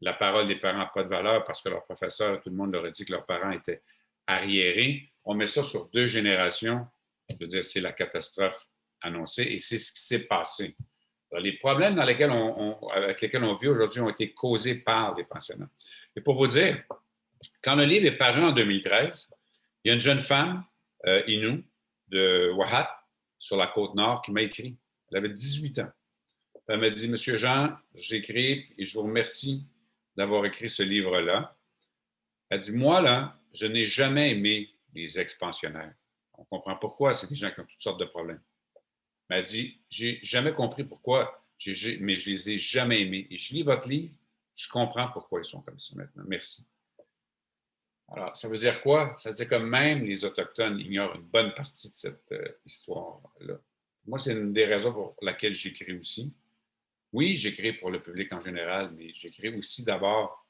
la 0.00 0.14
parole 0.14 0.46
des 0.46 0.56
parents 0.56 0.78
n'a 0.78 0.86
pas 0.86 1.02
de 1.02 1.08
valeur 1.08 1.44
parce 1.44 1.62
que 1.62 1.68
leur 1.68 1.84
professeur, 1.84 2.40
tout 2.40 2.50
le 2.50 2.56
monde 2.56 2.72
leur 2.72 2.84
a 2.84 2.90
dit 2.90 3.04
que 3.04 3.12
leurs 3.12 3.26
parents 3.26 3.50
étaient 3.50 3.82
arriérés. 4.26 5.10
On 5.24 5.34
met 5.34 5.46
ça 5.46 5.62
sur 5.62 5.86
deux 5.88 6.06
générations. 6.06 6.86
Je 7.28 7.36
veux 7.38 7.46
dire, 7.46 7.64
c'est 7.64 7.80
la 7.80 7.92
catastrophe 7.92 8.66
annoncée 9.00 9.44
et 9.44 9.58
c'est 9.58 9.78
ce 9.78 9.92
qui 9.92 10.00
s'est 10.00 10.26
passé. 10.26 10.76
Les 11.32 11.52
problèmes 11.54 11.94
dans 11.94 12.04
lesquels 12.04 12.32
avec 12.94 13.20
lesquels 13.20 13.44
on 13.44 13.54
vit 13.54 13.68
aujourd'hui 13.68 14.00
ont 14.00 14.08
été 14.08 14.32
causés 14.32 14.76
par 14.76 15.14
les 15.16 15.24
pensionnats. 15.24 15.68
Et 16.14 16.20
pour 16.20 16.34
vous 16.34 16.46
dire, 16.46 16.82
quand 17.62 17.74
le 17.74 17.84
livre 17.84 18.06
est 18.06 18.16
paru 18.16 18.42
en 18.42 18.52
2013, 18.52 19.28
il 19.84 19.88
y 19.88 19.90
a 19.90 19.94
une 19.94 20.00
jeune 20.00 20.20
femme, 20.20 20.64
euh, 21.06 21.22
Inou, 21.26 21.62
de 22.08 22.50
Wahat, 22.52 22.90
sur 23.38 23.56
la 23.56 23.66
côte 23.66 23.94
nord, 23.94 24.22
qui 24.22 24.32
m'a 24.32 24.42
écrit. 24.42 24.76
Elle 25.10 25.18
avait 25.18 25.28
18 25.28 25.80
ans. 25.80 25.90
Elle 26.68 26.80
m'a 26.80 26.90
dit, 26.90 27.08
Monsieur 27.08 27.36
Jean, 27.36 27.76
j'écris 27.94 28.66
et 28.76 28.84
je 28.84 28.94
vous 28.94 29.04
remercie 29.04 29.66
d'avoir 30.16 30.44
écrit 30.46 30.68
ce 30.68 30.82
livre-là. 30.82 31.56
Elle 32.48 32.60
dit, 32.60 32.72
moi, 32.72 33.00
là, 33.00 33.38
je 33.52 33.66
n'ai 33.66 33.86
jamais 33.86 34.30
aimé 34.30 34.70
les 34.94 35.18
expansionnaires. 35.20 35.94
On 36.34 36.44
comprend 36.44 36.76
pourquoi, 36.76 37.14
c'est 37.14 37.28
des 37.28 37.34
gens 37.34 37.50
qui 37.50 37.60
ont 37.60 37.66
toutes 37.66 37.82
sortes 37.82 38.00
de 38.00 38.04
problèmes. 38.04 38.40
Elle 39.28 39.44
dit, 39.44 39.80
j'ai 39.88 40.20
jamais 40.22 40.54
compris 40.54 40.84
pourquoi, 40.84 41.44
mais 41.66 42.16
je 42.16 42.30
les 42.30 42.50
ai 42.50 42.58
jamais 42.58 43.02
aimés. 43.02 43.26
Et 43.30 43.38
je 43.38 43.54
lis 43.54 43.62
votre 43.62 43.88
livre, 43.88 44.14
je 44.54 44.68
comprends 44.68 45.08
pourquoi 45.08 45.40
ils 45.40 45.44
sont 45.44 45.60
comme 45.62 45.78
ça 45.78 45.94
maintenant. 45.96 46.24
Merci. 46.26 46.66
Alors, 48.08 48.36
ça 48.36 48.48
veut 48.48 48.58
dire 48.58 48.80
quoi? 48.82 49.14
Ça 49.16 49.30
veut 49.30 49.34
dire 49.34 49.48
que 49.48 49.56
même 49.56 50.04
les 50.04 50.24
Autochtones 50.24 50.78
ignorent 50.78 51.16
une 51.16 51.22
bonne 51.22 51.52
partie 51.54 51.90
de 51.90 51.94
cette 51.94 52.30
euh, 52.32 52.48
histoire-là. 52.64 53.54
Moi, 54.06 54.18
c'est 54.20 54.32
une 54.32 54.52
des 54.52 54.64
raisons 54.64 54.92
pour 54.92 55.16
laquelles 55.22 55.54
j'écris 55.54 55.98
aussi. 55.98 56.32
Oui, 57.12 57.36
j'écris 57.36 57.72
pour 57.72 57.90
le 57.90 58.00
public 58.00 58.32
en 58.32 58.40
général, 58.40 58.92
mais 58.92 59.12
j'écris 59.12 59.48
aussi 59.56 59.84
d'abord 59.84 60.46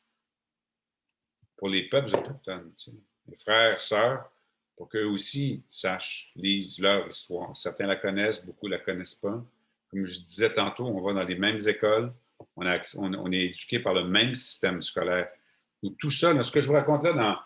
pour 1.56 1.68
les 1.68 1.88
peuples 1.88 2.14
autochtones, 2.14 2.72
mes 3.26 3.36
frères, 3.36 3.80
sœurs, 3.80 4.30
pour 4.76 4.88
qu'eux 4.88 5.06
aussi 5.06 5.62
sachent, 5.70 6.32
lisent 6.36 6.78
leur 6.78 7.08
histoire. 7.08 7.56
Certains 7.56 7.86
la 7.86 7.96
connaissent, 7.96 8.44
beaucoup 8.44 8.66
ne 8.66 8.72
la 8.72 8.78
connaissent 8.78 9.14
pas. 9.14 9.42
Comme 9.90 10.04
je 10.04 10.20
disais 10.20 10.52
tantôt, 10.52 10.84
on 10.86 11.00
va 11.00 11.12
dans 11.12 11.26
les 11.26 11.36
mêmes 11.36 11.60
écoles, 11.66 12.12
on, 12.56 13.32
est 13.32 13.44
éduqué 13.44 13.78
par 13.78 13.94
le 13.94 14.04
même 14.04 14.34
système 14.34 14.82
scolaire. 14.82 15.28
Où 15.82 15.90
tout 15.90 16.10
ça, 16.10 16.42
ce 16.42 16.50
que 16.50 16.60
je 16.60 16.66
vous 16.66 16.74
raconte 16.74 17.04
dans 17.04 17.36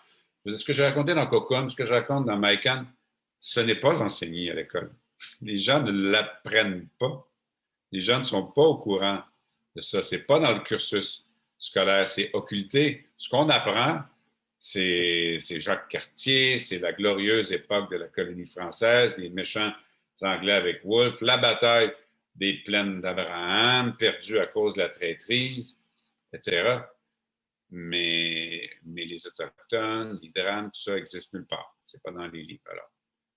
ce 0.47 0.65
que 0.65 0.73
j'ai 0.73 0.85
raconté 0.85 1.15
dans 1.15 1.27
Cocom, 1.27 1.69
ce 1.69 1.77
que 1.77 1.85
je 1.85 1.93
raconte 1.93 2.27
dans 2.27 2.37
Maikan, 2.37 2.85
ce 3.39 3.61
n'est 3.61 3.77
pas 3.77 4.01
enseigné 4.03 4.51
à 4.51 4.55
l'école. 4.55 4.91
Les 5.43 5.57
gens 5.57 5.83
ne 5.83 5.93
l'apprennent 5.93 6.89
pas. 6.99 7.27
Les 7.93 8.01
gens 8.01 8.19
ne 8.19 8.25
sont 8.25 8.47
pas 8.47 8.63
au 8.63 8.79
courant 8.79 9.23
de 9.75 9.81
ça. 9.81 10.03
Ce 10.03 10.15
n'est 10.15 10.23
pas 10.23 10.39
dans 10.39 10.53
le 10.53 10.61
cursus 10.61 11.27
scolaire, 11.59 12.09
c'est 12.09 12.31
occulté. 12.33 13.07
Ce 13.19 13.29
qu'on 13.29 13.49
apprend, 13.51 14.03
c'est 14.61 15.39
Jacques 15.41 15.89
Cartier, 15.89 16.57
c'est 16.57 16.79
la 16.79 16.93
glorieuse 16.93 17.51
époque 17.51 17.91
de 17.91 17.97
la 17.97 18.07
colonie 18.07 18.47
française, 18.47 19.19
les 19.19 19.31
méchants 19.31 19.73
anglais 20.23 20.53
avec 20.53 20.85
Wolfe, 20.85 21.23
la 21.23 21.39
bataille 21.39 21.93
des 22.35 22.55
plaines 22.63 23.01
d'Abraham, 23.01 23.97
perdue 23.97 24.39
à 24.39 24.47
cause 24.47 24.75
de 24.75 24.81
la 24.81 24.91
traîtrise, 24.91 25.81
etc 26.33 26.81
mais, 27.71 28.69
mais 28.85 29.05
les 29.05 29.27
Autochtones, 29.27 30.19
les 30.23 30.31
drames, 30.31 30.71
tout 30.71 30.81
ça 30.81 30.97
existe 30.97 31.33
nulle 31.33 31.47
part. 31.47 31.77
C'est 31.87 32.03
pas 32.03 32.11
dans 32.11 32.27
les 32.27 32.43
livres. 32.43 32.65
Alors, 32.71 32.91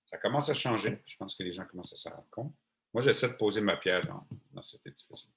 ça 0.04 0.18
commence 0.18 0.48
à 0.48 0.54
changer. 0.54 1.02
Je 1.06 1.16
pense 1.16 1.34
que 1.34 1.42
les 1.42 1.52
gens 1.52 1.64
commencent 1.66 1.92
à 1.92 1.96
s'en 1.96 2.10
rendre 2.10 2.28
compte. 2.30 2.54
Moi, 2.92 3.02
j'essaie 3.02 3.28
de 3.28 3.34
poser 3.34 3.60
ma 3.60 3.76
pierre 3.76 4.00
dans, 4.02 4.62
cet 4.62 4.86
édifice. 4.86 5.30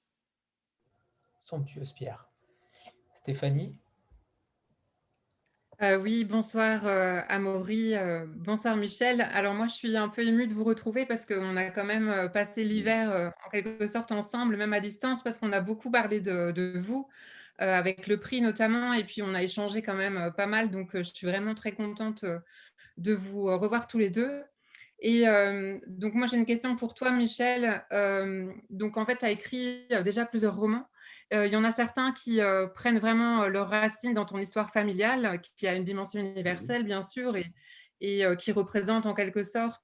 Somptueuse 1.42 1.92
pierre. 1.92 2.28
Stéphanie 3.14 3.76
euh, 5.80 5.96
oui, 5.96 6.24
bonsoir 6.24 6.86
euh, 6.88 7.20
Amaury, 7.28 7.94
euh, 7.94 8.26
bonsoir 8.26 8.74
Michel. 8.76 9.20
Alors 9.20 9.54
moi, 9.54 9.68
je 9.68 9.74
suis 9.74 9.96
un 9.96 10.08
peu 10.08 10.26
émue 10.26 10.48
de 10.48 10.54
vous 10.54 10.64
retrouver 10.64 11.06
parce 11.06 11.24
qu'on 11.24 11.56
a 11.56 11.70
quand 11.70 11.84
même 11.84 12.28
passé 12.34 12.64
l'hiver 12.64 13.32
en 13.46 13.50
quelque 13.50 13.86
sorte 13.86 14.10
ensemble, 14.10 14.56
même 14.56 14.72
à 14.72 14.80
distance, 14.80 15.22
parce 15.22 15.38
qu'on 15.38 15.52
a 15.52 15.60
beaucoup 15.60 15.92
parlé 15.92 16.20
de, 16.20 16.50
de 16.50 16.78
vous. 16.78 17.08
Avec 17.60 18.06
le 18.06 18.18
prix 18.18 18.40
notamment. 18.40 18.92
Et 18.92 19.04
puis, 19.04 19.22
on 19.22 19.34
a 19.34 19.42
échangé 19.42 19.82
quand 19.82 19.94
même 19.94 20.32
pas 20.36 20.46
mal. 20.46 20.70
Donc, 20.70 20.90
je 20.94 21.02
suis 21.02 21.26
vraiment 21.26 21.54
très 21.54 21.72
contente 21.72 22.24
de 22.98 23.14
vous 23.14 23.44
revoir 23.44 23.86
tous 23.86 23.98
les 23.98 24.10
deux. 24.10 24.42
Et 25.00 25.24
donc, 25.86 26.14
moi, 26.14 26.26
j'ai 26.26 26.36
une 26.36 26.46
question 26.46 26.76
pour 26.76 26.94
toi, 26.94 27.10
Michel. 27.12 27.84
donc, 28.70 28.96
en 28.96 29.06
fait, 29.06 29.18
tu 29.18 29.24
as 29.24 29.30
écrit 29.30 29.86
déjà 30.04 30.24
plusieurs 30.24 30.56
romans. 30.56 30.88
Il 31.30 31.48
y 31.48 31.56
en 31.56 31.64
a 31.64 31.72
certains 31.72 32.12
qui 32.12 32.40
prennent 32.74 32.98
vraiment 32.98 33.46
leur 33.48 33.68
racine 33.68 34.14
dans 34.14 34.24
ton 34.24 34.38
histoire 34.38 34.70
familiale, 34.70 35.40
qui 35.56 35.66
a 35.66 35.74
une 35.74 35.84
dimension 35.84 36.20
universelle, 36.20 36.84
bien 36.84 37.02
sûr, 37.02 37.36
et, 37.36 37.52
et 38.00 38.24
qui 38.38 38.50
représente 38.52 39.04
en 39.06 39.14
quelque 39.14 39.42
sorte 39.42 39.82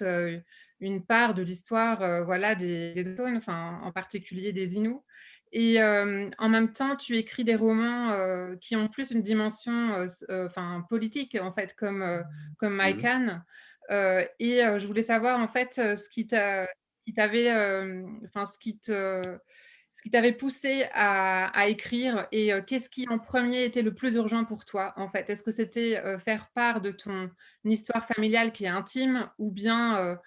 une 0.00 1.04
part 1.06 1.34
de 1.34 1.42
l'histoire 1.42 2.24
voilà, 2.24 2.54
des, 2.54 2.92
des 2.92 3.16
zones, 3.16 3.36
enfin, 3.36 3.80
en 3.82 3.90
particulier 3.92 4.52
des 4.52 4.74
Inuits. 4.74 5.00
Et 5.52 5.82
en 5.82 6.48
même 6.48 6.72
temps, 6.72 6.96
tu 6.96 7.16
écris 7.16 7.44
des 7.44 7.56
romans 7.56 8.56
qui 8.60 8.76
ont 8.76 8.88
plus 8.88 9.10
une 9.10 9.22
dimension 9.22 10.06
enfin, 10.30 10.84
politique, 10.88 11.36
en 11.40 11.52
fait, 11.52 11.74
comme, 11.74 12.22
comme 12.58 12.74
mmh 12.74 12.76
Mike 12.76 13.04
et 14.38 14.60
je 14.78 14.86
voulais 14.86 15.02
savoir, 15.02 15.40
en 15.40 15.48
fait, 15.48 15.74
ce 15.74 16.08
qui 16.10 16.26
t'avait, 16.26 17.50
enfin, 18.26 18.44
ce 18.44 18.58
qui 18.58 18.78
te 18.78 19.38
ce 19.96 20.02
qui 20.02 20.10
t'avait 20.10 20.32
poussé 20.32 20.84
à, 20.92 21.46
à, 21.58 21.68
écrire 21.68 22.28
et 22.30 22.50
qu'est-ce 22.66 22.90
qui 22.90 23.08
en 23.08 23.18
premier 23.18 23.64
était 23.64 23.80
le 23.80 23.94
plus 23.94 24.16
urgent 24.16 24.44
pour 24.44 24.66
toi 24.66 24.92
en 24.96 25.08
fait? 25.08 25.30
Est-ce 25.30 25.42
que 25.42 25.50
c'était 25.50 26.02
faire 26.18 26.50
part 26.50 26.82
de 26.82 26.90
ton 26.90 27.30
histoire 27.64 28.06
familiale 28.06 28.52
qui 28.52 28.66
est 28.66 28.68
intime 28.68 29.30
ou 29.38 29.50
bien 29.50 30.18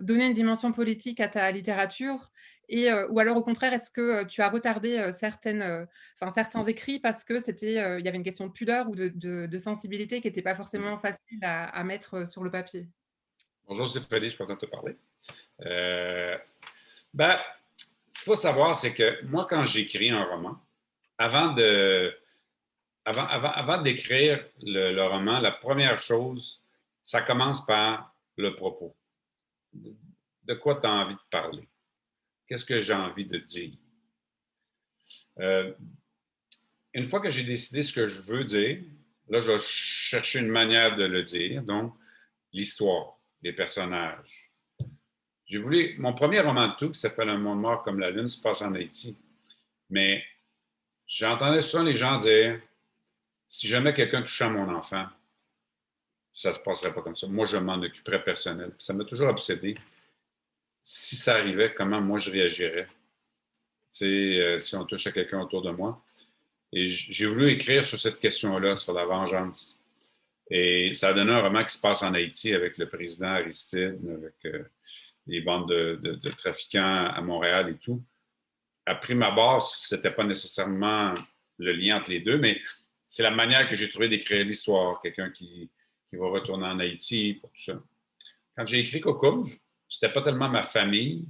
donner 0.00 0.26
une 0.26 0.34
dimension 0.34 0.70
politique 0.70 1.20
à 1.20 1.28
ta 1.28 1.50
littérature? 1.50 2.30
Et, 2.68 2.92
ou 2.92 3.18
alors 3.18 3.38
au 3.38 3.42
contraire, 3.42 3.72
est-ce 3.72 3.90
que 3.90 4.24
tu 4.24 4.42
as 4.42 4.50
retardé 4.50 5.10
certaines, 5.12 5.86
enfin, 6.20 6.30
certains 6.30 6.64
écrits 6.64 6.98
parce 6.98 7.24
que 7.24 7.38
c'était, 7.38 7.98
il 7.98 8.04
y 8.04 8.08
avait 8.08 8.18
une 8.18 8.22
question 8.22 8.46
de 8.46 8.52
pudeur 8.52 8.90
ou 8.90 8.94
de, 8.94 9.08
de, 9.14 9.58
sensibilité 9.58 10.20
qui 10.20 10.28
n'était 10.28 10.42
pas 10.42 10.54
forcément 10.54 10.98
facile 10.98 11.38
à, 11.40 11.68
à, 11.68 11.84
mettre 11.84 12.28
sur 12.28 12.44
le 12.44 12.50
papier? 12.50 12.86
Bonjour 13.66 13.88
Stéphanie, 13.88 14.26
je 14.26 14.36
suis 14.36 14.38
content 14.38 14.56
de 14.56 14.58
te 14.58 14.66
parler. 14.66 14.94
Euh, 15.64 16.36
qu'il 17.16 17.34
faut 18.26 18.34
savoir, 18.34 18.74
c'est 18.74 18.92
que 18.92 19.24
moi, 19.24 19.46
quand 19.48 19.64
j'écris 19.64 20.10
un 20.10 20.24
roman, 20.24 20.60
avant 21.16 21.52
de, 21.52 22.12
avant, 23.04 23.24
avant, 23.24 23.80
d'écrire 23.80 24.44
le, 24.62 24.92
le, 24.92 25.06
roman, 25.06 25.38
la 25.38 25.52
première 25.52 26.00
chose, 26.00 26.60
ça 27.04 27.22
commence 27.22 27.64
par 27.64 28.12
le 28.36 28.56
propos. 28.56 28.96
De 29.72 30.54
quoi 30.54 30.74
tu 30.80 30.88
as 30.88 30.92
envie 30.92 31.14
de 31.14 31.20
parler? 31.30 31.68
Qu'est-ce 32.48 32.64
que 32.64 32.80
j'ai 32.80 32.94
envie 32.94 33.26
de 33.26 33.38
dire? 33.38 33.78
Euh, 35.38 35.72
une 36.94 37.08
fois 37.08 37.20
que 37.20 37.30
j'ai 37.30 37.44
décidé 37.44 37.84
ce 37.84 37.92
que 37.92 38.08
je 38.08 38.22
veux 38.22 38.42
dire, 38.42 38.82
là, 39.28 39.38
je 39.38 39.52
vais 39.52 39.58
chercher 39.60 40.40
une 40.40 40.48
manière 40.48 40.96
de 40.96 41.04
le 41.04 41.22
dire. 41.22 41.62
Donc, 41.62 41.94
l'histoire, 42.52 43.20
les 43.40 43.52
personnages. 43.52 44.45
J'ai 45.46 45.58
voulu. 45.58 45.94
Mon 45.98 46.12
premier 46.12 46.40
roman 46.40 46.68
de 46.68 46.74
tout, 46.74 46.90
qui 46.90 46.98
s'appelle 46.98 47.28
Un 47.30 47.38
monde 47.38 47.60
mort 47.60 47.82
comme 47.82 48.00
la 48.00 48.10
lune, 48.10 48.28
se 48.28 48.40
passe 48.40 48.62
en 48.62 48.74
Haïti. 48.74 49.16
Mais 49.88 50.24
j'entendais 51.06 51.60
souvent 51.60 51.84
les 51.84 51.94
gens 51.94 52.18
dire 52.18 52.60
si 53.46 53.68
jamais 53.68 53.94
quelqu'un 53.94 54.22
touchait 54.22 54.44
à 54.44 54.50
mon 54.50 54.68
enfant, 54.74 55.06
ça 56.32 56.48
ne 56.48 56.54
se 56.54 56.60
passerait 56.60 56.92
pas 56.92 57.00
comme 57.00 57.14
ça. 57.14 57.28
Moi, 57.28 57.46
je 57.46 57.56
m'en 57.56 57.80
occuperais 57.80 58.22
personnel. 58.22 58.72
Ça 58.76 58.92
m'a 58.92 59.04
toujours 59.04 59.28
obsédé 59.28 59.76
si 60.82 61.16
ça 61.16 61.36
arrivait, 61.36 61.72
comment 61.74 62.00
moi 62.00 62.18
je 62.18 62.30
réagirais, 62.30 62.88
euh, 64.02 64.58
si 64.58 64.76
on 64.76 64.84
touche 64.84 65.06
à 65.06 65.12
quelqu'un 65.12 65.40
autour 65.40 65.62
de 65.62 65.70
moi. 65.70 66.04
Et 66.72 66.88
j'ai 66.88 67.26
voulu 67.26 67.48
écrire 67.48 67.84
sur 67.84 67.98
cette 67.98 68.18
question-là, 68.18 68.76
sur 68.76 68.92
la 68.92 69.04
vengeance. 69.04 69.78
Et 70.50 70.92
ça 70.92 71.08
a 71.08 71.12
donné 71.14 71.32
un 71.32 71.40
roman 71.40 71.64
qui 71.64 71.72
se 71.72 71.80
passe 71.80 72.02
en 72.02 72.12
Haïti 72.14 72.52
avec 72.54 72.78
le 72.78 72.88
président 72.88 73.28
Aristide, 73.28 73.98
avec 74.08 74.66
les 75.26 75.40
bandes 75.40 75.68
de, 75.68 76.28
trafiquants 76.30 77.06
à 77.06 77.20
Montréal 77.20 77.70
et 77.70 77.78
tout. 77.78 78.02
À 78.84 78.94
prime 78.94 79.22
abord, 79.22 79.62
ce 79.62 79.94
n'était 79.94 80.10
pas 80.10 80.24
nécessairement 80.24 81.14
le 81.58 81.72
lien 81.72 81.98
entre 81.98 82.10
les 82.10 82.20
deux, 82.20 82.38
mais 82.38 82.60
c'est 83.06 83.22
la 83.22 83.30
manière 83.30 83.68
que 83.68 83.74
j'ai 83.74 83.88
trouvé 83.88 84.08
d'écrire 84.08 84.44
l'histoire. 84.44 85.00
Quelqu'un 85.00 85.30
qui, 85.30 85.70
qui, 86.08 86.16
va 86.16 86.28
retourner 86.28 86.66
en 86.66 86.78
Haïti 86.78 87.34
pour 87.34 87.50
tout 87.50 87.62
ça. 87.62 87.82
Quand 88.56 88.66
j'ai 88.66 88.78
écrit 88.78 89.00
Coco, 89.00 89.44
c'était 89.88 90.12
pas 90.12 90.22
tellement 90.22 90.48
ma 90.48 90.62
famille 90.62 91.28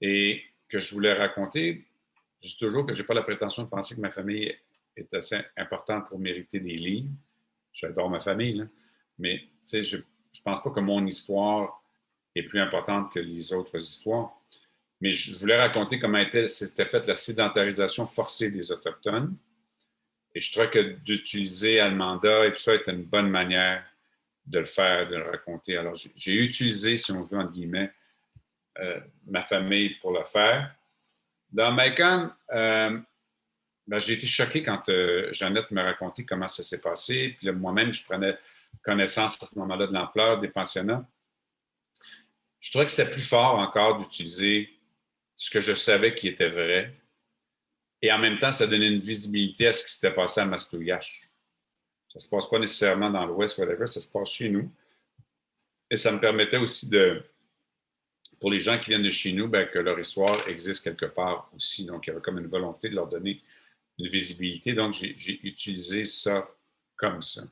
et 0.00 0.42
que 0.68 0.78
je 0.78 0.94
voulais 0.94 1.14
raconter. 1.14 1.86
Je 2.42 2.48
dis 2.48 2.58
toujours 2.58 2.86
que 2.86 2.92
je 2.92 3.00
n'ai 3.00 3.06
pas 3.06 3.14
la 3.14 3.22
prétention 3.22 3.62
de 3.64 3.68
penser 3.68 3.94
que 3.94 4.00
ma 4.00 4.10
famille 4.10 4.54
est 4.96 5.14
assez 5.14 5.38
importante 5.56 6.08
pour 6.08 6.18
mériter 6.18 6.60
des 6.60 6.76
livres. 6.76 7.10
J'adore 7.72 8.10
ma 8.10 8.20
famille, 8.20 8.66
mais 9.18 9.42
je 9.70 9.96
ne 9.96 10.02
pense 10.44 10.62
pas 10.62 10.70
que 10.70 10.80
mon 10.80 11.04
histoire 11.06 11.82
est 12.36 12.42
plus 12.44 12.60
importante 12.60 13.12
que 13.12 13.18
les 13.18 13.52
autres 13.52 13.76
histoires. 13.76 14.32
Mais 15.00 15.12
je 15.12 15.38
voulais 15.38 15.58
raconter 15.58 15.98
comment 15.98 16.22
s'était 16.46 16.86
faite 16.86 17.06
la 17.06 17.14
sédentarisation 17.14 18.06
forcée 18.06 18.50
des 18.50 18.72
Autochtones. 18.72 19.36
Et 20.34 20.40
je 20.40 20.52
trouvais 20.52 20.70
que 20.70 20.78
d'utiliser 20.78 21.80
Almanda 21.80 22.46
et 22.46 22.52
tout 22.52 22.60
ça 22.60 22.74
était 22.74 22.92
une 22.92 23.04
bonne 23.04 23.28
manière 23.28 23.84
de 24.46 24.60
le 24.60 24.64
faire, 24.64 25.08
de 25.08 25.16
le 25.16 25.24
raconter. 25.24 25.76
Alors, 25.76 25.94
j'ai 25.94 26.34
utilisé, 26.34 26.96
si 26.96 27.10
on 27.12 27.22
veut, 27.24 27.38
entre 27.38 27.52
guillemets, 27.52 27.90
euh, 28.78 29.00
ma 29.26 29.42
famille 29.42 29.90
pour 30.00 30.12
le 30.12 30.24
faire. 30.24 30.74
Dans 31.50 31.72
Macon, 31.72 32.30
euh, 32.52 32.98
ben, 33.86 33.98
j'ai 33.98 34.14
été 34.14 34.26
choqué 34.26 34.62
quand 34.62 34.88
euh, 34.88 35.32
Jeannette 35.32 35.70
m'a 35.70 35.84
raconté 35.84 36.24
comment 36.24 36.48
ça 36.48 36.62
s'est 36.62 36.80
passé. 36.80 37.36
Puis 37.38 37.50
moi-même, 37.50 37.92
je 37.92 38.04
prenais 38.04 38.36
connaissance 38.82 39.42
à 39.42 39.46
ce 39.46 39.58
moment-là 39.58 39.86
de 39.86 39.92
l'ampleur 39.92 40.38
des 40.38 40.48
pensionnats. 40.48 41.06
Je 42.66 42.72
trouvais 42.72 42.86
que 42.86 42.90
c'était 42.90 43.08
plus 43.08 43.22
fort 43.22 43.60
encore 43.60 43.96
d'utiliser 43.96 44.68
ce 45.36 45.50
que 45.50 45.60
je 45.60 45.72
savais 45.72 46.16
qui 46.16 46.26
était 46.26 46.48
vrai. 46.48 46.92
Et 48.02 48.10
en 48.10 48.18
même 48.18 48.38
temps, 48.38 48.50
ça 48.50 48.66
donnait 48.66 48.88
une 48.88 48.98
visibilité 48.98 49.68
à 49.68 49.72
ce 49.72 49.84
qui 49.84 49.92
s'était 49.92 50.12
passé 50.12 50.40
à 50.40 50.46
Mastouillache. 50.46 51.30
Ça 52.08 52.16
ne 52.16 52.20
se 52.22 52.28
passe 52.28 52.50
pas 52.50 52.58
nécessairement 52.58 53.08
dans 53.08 53.24
l'Ouest, 53.24 53.56
whatever, 53.58 53.86
ça 53.86 54.00
se 54.00 54.10
passe 54.10 54.30
chez 54.30 54.48
nous. 54.48 54.68
Et 55.88 55.96
ça 55.96 56.10
me 56.10 56.18
permettait 56.18 56.56
aussi 56.56 56.88
de, 56.90 57.22
pour 58.40 58.50
les 58.50 58.58
gens 58.58 58.80
qui 58.80 58.90
viennent 58.90 59.04
de 59.04 59.10
chez 59.10 59.32
nous, 59.32 59.46
ben, 59.46 59.68
que 59.68 59.78
leur 59.78 60.00
histoire 60.00 60.48
existe 60.48 60.82
quelque 60.82 61.06
part 61.06 61.48
aussi. 61.54 61.86
Donc, 61.86 62.08
il 62.08 62.10
y 62.10 62.12
avait 62.14 62.20
comme 62.20 62.38
une 62.38 62.48
volonté 62.48 62.88
de 62.88 62.96
leur 62.96 63.06
donner 63.06 63.44
une 63.96 64.08
visibilité. 64.08 64.72
Donc, 64.72 64.92
j'ai 64.92 65.40
utilisé 65.46 66.04
ça 66.04 66.50
comme 66.96 67.22
ça. 67.22 67.44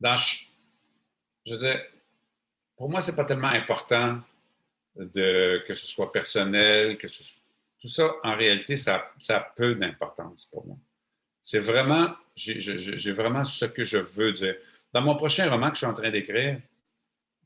Dans, 0.00 0.16
je 0.16 1.54
veux 1.54 1.97
pour 2.78 2.88
moi, 2.88 3.00
ce 3.00 3.10
n'est 3.10 3.16
pas 3.16 3.24
tellement 3.24 3.48
important 3.48 4.20
de, 4.94 5.62
que 5.66 5.74
ce 5.74 5.86
soit 5.86 6.12
personnel, 6.12 6.96
que 6.96 7.08
ce 7.08 7.22
tout 7.80 7.88
ça, 7.88 8.12
en 8.24 8.36
réalité, 8.36 8.76
ça, 8.76 9.12
a 9.28 9.40
peu 9.40 9.76
d'importance 9.76 10.46
pour 10.46 10.66
moi. 10.66 10.76
C'est 11.40 11.60
vraiment, 11.60 12.12
j'ai 12.34 13.12
vraiment 13.12 13.44
ce 13.44 13.66
que 13.66 13.84
je 13.84 13.98
veux 13.98 14.32
dire. 14.32 14.56
Dans 14.92 15.00
mon 15.00 15.14
prochain 15.14 15.48
roman 15.48 15.68
que 15.68 15.74
je 15.74 15.78
suis 15.78 15.86
en 15.86 15.94
train 15.94 16.10
d'écrire, 16.10 16.60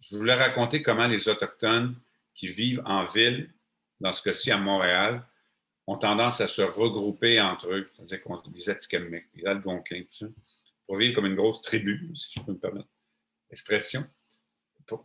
je 0.01 0.17
voulais 0.17 0.35
raconter 0.35 0.83
comment 0.83 1.07
les 1.07 1.29
Autochtones 1.29 1.95
qui 2.35 2.49
vivent 2.49 2.83
en 2.87 3.05
ville, 3.05 3.53
dans 4.01 4.13
ce 4.15 4.23
cas-ci 4.23 4.51
à 4.51 4.57
Montréal, 4.57 5.23
ont 5.87 5.99
tendance 5.99 6.41
à 6.41 6.47
se 6.47 6.63
regrouper 6.63 7.39
entre 7.39 7.71
eux, 7.71 7.91
c'est-à-dire 7.95 8.43
les 8.55 8.71
Atikamekw, 8.71 9.27
les 9.35 9.47
Algonquins, 9.47 10.03
tout 10.03 10.17
ça, 10.17 10.27
pour 10.87 10.97
vivre 10.97 11.15
comme 11.15 11.27
une 11.27 11.37
grosse 11.37 11.61
tribu, 11.61 12.11
si 12.15 12.33
je 12.35 12.41
peux 12.41 12.53
me 12.53 12.59
permettre 12.59 12.89
l'expression 13.51 14.03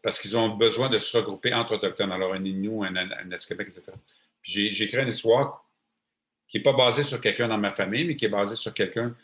parce 0.01 0.19
qu'ils 0.19 0.37
ont 0.37 0.49
besoin 0.49 0.89
de 0.89 0.99
se 0.99 1.15
regrouper 1.17 1.53
entre 1.53 1.75
autochtones. 1.75 2.11
Alors, 2.11 2.33
un 2.33 2.43
Innu, 2.43 2.85
un, 2.85 2.93
Québec, 3.47 3.67
etc. 3.69 3.83
J'ai 4.41 4.83
écrit 4.83 4.97
une 5.01 5.07
histoire 5.07 5.65
qui 6.47 6.57
n'est 6.57 6.63
pas 6.63 6.73
basée 6.73 7.03
sur 7.03 7.19
quelqu'un 7.19 7.47
dans 7.47 7.57
ma 7.57 7.71
famille, 7.71 8.05
mais 8.05 8.15
qui 8.15 8.25
est 8.25 8.29
basée 8.29 8.55
sur 8.55 8.73
quelqu'un 8.73 9.15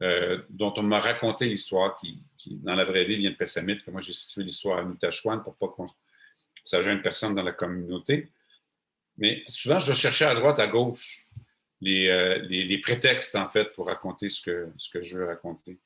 euh, 0.00 0.42
dont 0.48 0.72
on 0.76 0.82
m'a 0.82 1.00
raconté 1.00 1.46
l'histoire, 1.46 1.96
qui, 1.96 2.22
dans 2.62 2.74
la 2.74 2.84
vraie 2.84 3.04
vie, 3.04 3.16
vient 3.16 3.30
de 3.30 3.36
Pessamit, 3.36 3.78
que 3.78 3.90
moi 3.90 4.00
j'ai 4.00 4.12
situé 4.12 4.44
l'histoire 4.44 4.78
à 4.78 4.84
Nutashwan 4.84 5.42
pour 5.42 5.56
pas 5.56 5.68
qu'on 5.68 5.86
s'agisse 6.62 6.92
de 6.92 7.02
personne 7.02 7.34
dans 7.34 7.42
la 7.42 7.52
communauté. 7.52 8.28
Mais 9.16 9.42
souvent, 9.46 9.80
je 9.80 9.92
dois 9.92 10.28
à 10.28 10.34
droite, 10.36 10.60
à 10.60 10.68
gauche 10.68 11.26
euh, 11.84 12.38
les, 12.48 12.64
les, 12.64 12.78
prétextes, 12.78 13.36
en 13.36 13.48
fait, 13.48 13.72
pour 13.72 13.86
raconter 13.86 14.28
ce 14.28 14.42
que, 14.42 14.68
ce 14.76 14.90
que 14.90 15.00
je 15.00 15.18
veux 15.18 15.26
raconter. 15.26 15.78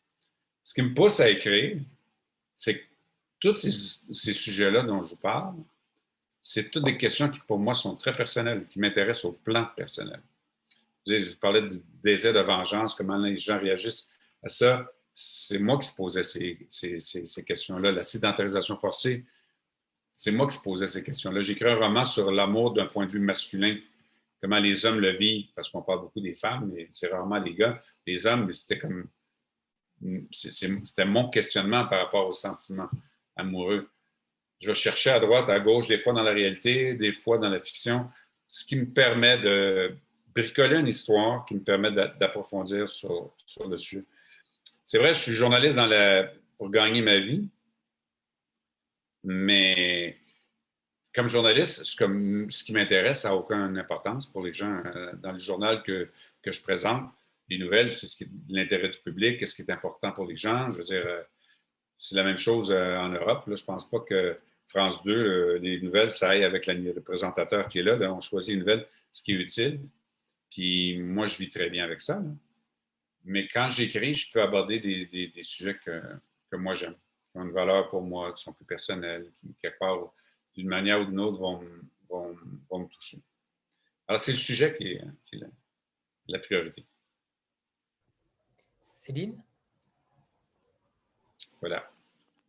Ce 0.62 0.74
qui 0.74 0.82
me 0.82 0.94
pousse 0.94 1.20
à 1.20 1.28
écrire, 1.28 1.78
c'est 2.54 2.78
que 2.78 2.84
tous 3.42 3.54
ces, 4.12 4.32
sujets-là 4.32 4.84
dont 4.84 5.02
je 5.02 5.10
vous 5.10 5.20
parle, 5.20 5.56
c'est 6.40 6.70
toutes 6.70 6.84
des 6.84 6.96
questions 6.96 7.28
qui, 7.28 7.40
pour 7.40 7.58
moi, 7.58 7.74
sont 7.74 7.96
très 7.96 8.12
personnelles, 8.14 8.66
qui 8.68 8.78
m'intéressent 8.78 9.26
au 9.26 9.32
plan 9.32 9.66
personnel. 9.76 10.22
Je, 11.06 11.28
vous 11.28 11.40
parlais 11.40 11.62
du 11.62 11.76
désir 12.02 12.32
de 12.32 12.38
vengeance, 12.38 12.94
comment 12.94 13.16
les 13.16 13.36
gens 13.36 13.58
réagissent 13.58 14.08
à 14.44 14.48
ça. 14.48 14.88
C'est 15.12 15.58
moi 15.58 15.76
qui 15.78 15.88
se 15.88 15.96
posais 15.96 16.22
ces, 16.22 17.44
questions-là. 17.44 17.90
La 17.90 18.04
sédentarisation 18.04 18.78
forcée, 18.78 19.26
c'est 20.12 20.30
moi 20.30 20.46
qui 20.46 20.56
se 20.56 20.62
posais 20.62 20.86
ces 20.86 21.02
questions-là. 21.02 21.40
J'ai 21.40 21.54
écrit 21.54 21.68
un 21.68 21.76
roman 21.76 22.04
sur 22.04 22.30
l'amour 22.30 22.72
d'un 22.72 22.86
point 22.86 23.06
de 23.06 23.10
vue 23.10 23.20
masculin, 23.20 23.76
comment 24.40 24.58
les 24.58 24.86
hommes 24.86 25.00
le 25.00 25.16
vivent, 25.16 25.48
parce 25.56 25.68
qu'on 25.68 25.82
parle 25.82 26.02
beaucoup 26.02 26.20
des 26.20 26.34
femmes, 26.34 26.70
mais 26.72 26.88
c'est 26.92 27.08
rarement 27.08 27.38
les 27.38 27.54
gars. 27.54 27.80
Les 28.06 28.24
hommes, 28.24 28.52
c'était 28.52 28.78
comme. 28.78 29.08
C'était 30.30 31.04
mon 31.04 31.28
questionnement 31.28 31.86
par 31.86 32.04
rapport 32.04 32.28
aux 32.28 32.32
sentiments 32.32 32.90
amoureux. 33.36 33.88
Je 34.60 34.72
cherchais 34.72 35.10
à 35.10 35.20
droite, 35.20 35.48
à 35.48 35.58
gauche, 35.60 35.88
des 35.88 35.98
fois 35.98 36.12
dans 36.12 36.22
la 36.22 36.32
réalité, 36.32 36.94
des 36.94 37.12
fois 37.12 37.38
dans 37.38 37.48
la 37.48 37.60
fiction, 37.60 38.08
ce 38.46 38.64
qui 38.64 38.76
me 38.76 38.86
permet 38.86 39.38
de 39.38 39.96
bricoler 40.34 40.76
une 40.76 40.86
histoire 40.86 41.44
qui 41.44 41.54
me 41.54 41.62
permet 41.62 41.90
d'approfondir 41.92 42.88
sur, 42.88 43.34
le 43.68 43.76
sujet. 43.76 44.04
C'est 44.84 44.98
vrai, 44.98 45.14
je 45.14 45.20
suis 45.20 45.32
journaliste 45.32 45.78
pour 46.58 46.70
gagner 46.70 47.02
ma 47.02 47.18
vie, 47.18 47.48
mais 49.24 50.18
comme 51.14 51.28
journaliste, 51.28 51.84
ce, 51.84 51.96
ce 52.48 52.64
qui 52.64 52.72
m'intéresse 52.72 53.24
n'a 53.24 53.34
aucune 53.34 53.76
importance 53.78 54.26
pour 54.26 54.42
les 54.42 54.52
gens. 54.52 54.82
Euh, 54.86 55.12
dans 55.14 55.32
le 55.32 55.38
journal 55.38 55.82
que, 55.82 56.08
que 56.42 56.52
je 56.52 56.62
présente, 56.62 57.10
les 57.48 57.58
nouvelles, 57.58 57.90
c'est 57.90 58.06
ce 58.06 58.16
qui 58.16 58.28
l'intérêt 58.48 58.88
du 58.88 58.98
public, 58.98 59.38
qu'est-ce 59.38 59.54
qui 59.54 59.62
est 59.62 59.70
important 59.70 60.12
pour 60.12 60.26
les 60.26 60.36
gens. 60.36 60.70
Je 60.72 60.78
veux 60.78 60.84
dire, 60.84 61.04
euh, 61.06 61.22
c'est 62.02 62.16
la 62.16 62.24
même 62.24 62.38
chose 62.38 62.72
euh, 62.72 62.96
en 62.98 63.10
Europe. 63.10 63.44
je 63.46 63.52
ne 63.52 63.64
pense 63.64 63.88
pas 63.88 64.00
que 64.00 64.36
France 64.66 65.04
2, 65.04 65.12
euh, 65.12 65.58
les 65.58 65.80
nouvelles, 65.80 66.10
ça 66.10 66.30
aille 66.30 66.42
avec 66.42 66.66
le 66.66 67.00
présentateur 67.00 67.68
qui 67.68 67.78
est 67.78 67.84
là. 67.84 67.96
on 68.12 68.20
choisit 68.20 68.54
une 68.54 68.60
nouvelle, 68.60 68.88
ce 69.12 69.22
qui 69.22 69.32
est 69.32 69.36
utile. 69.36 69.80
Puis 70.50 70.98
moi, 70.98 71.26
je 71.26 71.38
vis 71.38 71.48
très 71.48 71.70
bien 71.70 71.84
avec 71.84 72.00
ça. 72.00 72.20
Mais 73.24 73.46
quand 73.46 73.70
j'écris, 73.70 74.14
je 74.14 74.32
peux 74.32 74.42
aborder 74.42 74.80
des, 74.80 75.42
sujets 75.44 75.78
que, 75.78 76.02
moi 76.56 76.74
j'aime, 76.74 76.96
qui 77.30 77.38
ont 77.38 77.44
une 77.44 77.52
valeur 77.52 77.88
pour 77.88 78.02
moi, 78.02 78.32
qui 78.32 78.42
sont 78.42 78.52
plus 78.52 78.64
personnels, 78.64 79.30
qui, 79.38 79.54
quelque 79.62 79.78
part, 79.78 80.12
d'une 80.56 80.66
manière 80.66 81.00
ou 81.00 81.04
d'une 81.04 81.20
autre, 81.20 81.38
vont, 81.38 81.62
vont, 82.08 82.78
me 82.80 82.88
toucher. 82.88 83.20
Alors, 84.08 84.18
c'est 84.18 84.32
le 84.32 84.38
sujet 84.38 84.74
qui 84.76 84.88
est, 84.88 85.04
la 86.26 86.40
priorité. 86.40 86.84
Céline? 88.92 89.40
Voilà. 91.60 91.91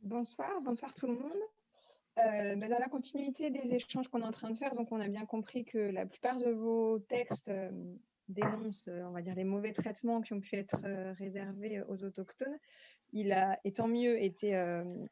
Bonsoir, 0.03 0.59
bonsoir 0.61 0.93
tout 0.95 1.07
le 1.07 1.13
monde. 1.13 1.31
Euh, 2.19 2.55
ben, 2.57 2.69
dans 2.69 2.77
la 2.77 2.89
continuité 2.89 3.49
des 3.51 3.73
échanges 3.73 4.09
qu'on 4.09 4.19
est 4.19 4.25
en 4.25 4.33
train 4.33 4.49
de 4.49 4.57
faire, 4.57 4.75
donc 4.75 4.91
on 4.91 4.99
a 4.99 5.07
bien 5.07 5.25
compris 5.25 5.63
que 5.63 5.77
la 5.77 6.05
plupart 6.05 6.35
de 6.35 6.49
vos 6.49 6.99
textes 6.99 7.47
euh, 7.47 7.71
dénoncent, 8.27 8.83
euh, 8.89 9.03
on 9.05 9.11
va 9.11 9.21
dire, 9.21 9.33
les 9.33 9.45
mauvais 9.45 9.71
traitements 9.71 10.19
qui 10.19 10.33
ont 10.33 10.41
pu 10.41 10.57
être 10.57 10.75
réservés 11.17 11.83
aux 11.87 12.03
autochtones. 12.03 12.59
Il 13.13 13.31
a, 13.31 13.57
et 13.63 13.71
tant 13.71 13.87
mieux, 13.87 14.21
été 14.21 14.51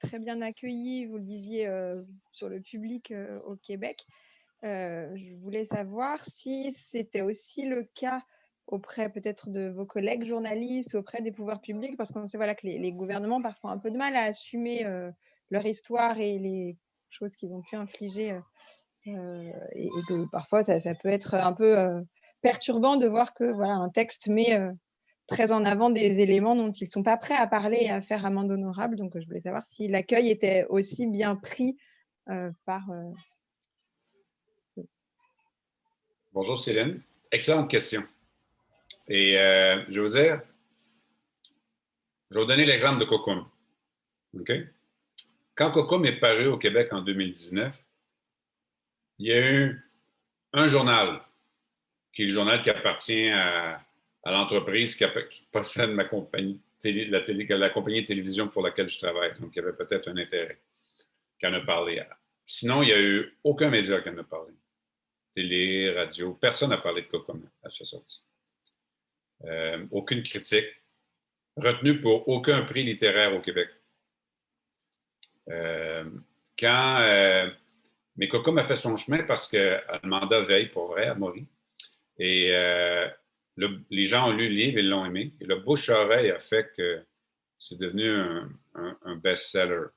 très 0.02 0.20
bien 0.20 0.42
accueilli, 0.42 1.06
vous 1.06 1.18
le 1.18 1.24
disiez, 1.24 1.70
sur 2.34 2.50
le 2.50 2.60
public 2.60 3.14
au 3.46 3.56
Québec. 3.56 4.06
je 4.64 5.36
voulais 5.36 5.66
savoir 5.66 6.26
si 6.26 6.74
c'était 6.74 7.22
aussi 7.22 7.64
le 7.64 7.84
cas 7.96 8.22
auprès 8.72 9.10
peut-être 9.10 9.50
de 9.50 9.70
vos 9.70 9.86
collègues 9.86 10.26
journalistes, 10.26 10.96
auprès 10.96 11.22
des 11.22 11.32
pouvoirs 11.32 11.62
publics, 11.62 11.98
parce 11.98 12.12
qu'on 12.12 12.26
sait 12.26 12.38
voilà, 12.38 12.56
que 12.56 12.66
les, 12.66 12.92
gouvernements 12.92 13.42
parfois 13.42 13.72
ont 13.72 13.74
un 13.74 13.78
peu 13.78 13.92
de 13.92 13.98
mal 13.98 14.16
à 14.16 14.24
assumer 14.24 14.86
euh, 14.86 15.12
leur 15.50 15.66
histoire 15.66 16.20
et 16.20 16.40
les 16.40 16.78
choses 17.10 17.36
qu'ils 17.36 17.54
ont 17.54 17.62
pu 17.62 17.76
infliger. 17.76 18.32
Euh, 18.32 18.40
euh, 19.08 19.52
et, 19.76 19.90
que 20.08 20.30
parfois, 20.32 20.64
ça, 20.64 20.80
peut 20.96 21.10
être 21.10 21.36
un 21.36 21.54
peu 21.54 22.04
perturbant 22.42 22.96
de 22.96 23.08
voir 23.08 23.34
que 23.34 23.44
voilà, 23.44 23.74
un 23.74 23.90
texte 23.90 24.28
met 24.28 24.58
très 25.28 25.52
en 25.52 25.66
avant 25.66 25.90
des 25.90 26.22
éléments 26.22 26.56
dont 26.56 26.72
ils 26.72 26.86
ne 26.86 26.92
sont 26.92 27.04
pas 27.04 27.18
prêts 27.18 27.36
à 27.36 27.48
parler 27.48 27.80
et 27.82 27.90
à 27.90 28.02
faire 28.02 28.26
amende 28.26 28.52
honorable. 28.52 28.96
Donc, 28.96 29.20
je 29.20 29.26
voulais 29.26 29.42
savoir 29.42 29.66
si 29.66 29.88
l'accueil 29.88 30.30
était 30.30 30.66
aussi 30.70 31.08
bien 31.08 31.36
pris 31.36 31.78
par... 32.66 32.84
Bonjour 36.32 36.58
Céline. 36.58 37.02
Excellente 37.32 37.70
question. 37.70 38.04
Et 39.14 39.38
euh, 39.38 39.84
je 39.90 40.00
veux 40.00 40.10
dire, 40.10 40.42
Je 42.30 42.36
vais 42.36 42.42
vous 42.44 42.48
donner 42.48 42.64
l'exemple 42.64 42.98
de 42.98 43.04
Cocum. 43.04 43.46
Quand 45.54 45.72
Cocum 45.72 46.06
est 46.06 46.18
paru 46.18 46.48
au 46.48 46.58
Québec 46.58 46.94
en 46.94 47.02
2019, 47.02 47.76
il 49.20 49.28
y 49.28 49.34
a 49.34 49.52
eu 49.52 49.92
un 50.54 50.66
journal, 50.68 51.20
qui 52.14 52.24
est 52.24 52.28
le 52.28 52.32
journal 52.32 52.62
qui 52.62 52.70
appartient 52.70 53.28
à, 53.32 53.86
l'entreprise 54.24 54.96
qui, 54.96 55.04
possède 55.52 55.92
ma 55.92 56.06
compagnie, 56.06 56.62
la, 56.82 57.20
la 57.58 57.70
compagnie 57.70 58.04
de 58.04 58.08
télévision 58.08 58.48
pour 58.48 58.64
laquelle 58.64 58.88
je 58.88 58.98
travaille. 58.98 59.38
Donc, 59.42 59.52
il 59.54 59.60
y 59.60 59.62
avait 59.62 59.76
peut-être 59.76 60.08
un 60.08 60.16
intérêt 60.16 60.62
qui 61.38 61.48
en 61.48 61.54
a 61.54 61.60
parlé. 61.60 62.02
Sinon, 62.46 62.82
il 62.82 62.86
n'y 62.86 62.94
a 62.94 63.02
eu 63.02 63.38
aucun 63.44 63.70
média 63.70 64.00
qui 64.00 64.08
en 64.08 64.18
a 64.18 64.24
parlé. 64.24 64.54
Télé, 65.36 65.92
radio, 65.92 66.34
personne 66.34 66.70
n'a 66.70 66.78
parlé 66.78 67.02
de 67.02 67.08
Cocum 67.08 67.46
à 67.62 67.70
sa 67.70 67.84
sortie. 67.84 68.22
Euh, 69.46 69.86
aucune 69.92 70.22
critique, 70.24 70.68
retenu 71.58 72.00
pour 72.00 72.28
aucun 72.28 72.62
prix 72.62 72.84
littéraire 72.84 73.34
au 73.36 73.42
Québec. 73.42 73.70
Euh, 75.50 76.10
quand. 76.58 77.00
Euh, 77.02 77.50
mais 78.18 78.28
Cocum 78.28 78.58
a 78.58 78.64
fait 78.64 78.76
son 78.76 78.98
chemin 78.98 79.24
parce 79.24 79.48
que 79.48 79.80
le 80.04 80.10
mandat 80.10 80.42
veille 80.42 80.68
pour 80.68 80.88
vrai 80.88 81.08
à 81.08 81.16
Maury. 81.16 81.48
Et 82.20 82.52
les 83.58 84.06
gens 84.06 84.30
ont 84.30 84.34
lu 84.34 84.50
le 84.50 84.54
livre, 84.54 84.78
ils 84.78 84.90
l'ont 84.90 85.06
aimé. 85.06 85.34
Et 85.40 85.46
le 85.46 85.56
bouche-oreille 85.56 86.30
a 86.30 86.40
fait 86.40 86.72
que 86.76 87.04
c'est 87.58 87.80
devenu 87.80 88.12
un, 88.76 89.16
best-seller, 89.16 89.88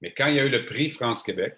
Mais 0.00 0.12
quand 0.12 0.26
il 0.26 0.36
y 0.36 0.38
a 0.38 0.44
eu 0.44 0.50
le 0.50 0.64
prix 0.64 0.90
France-Québec, 0.90 1.56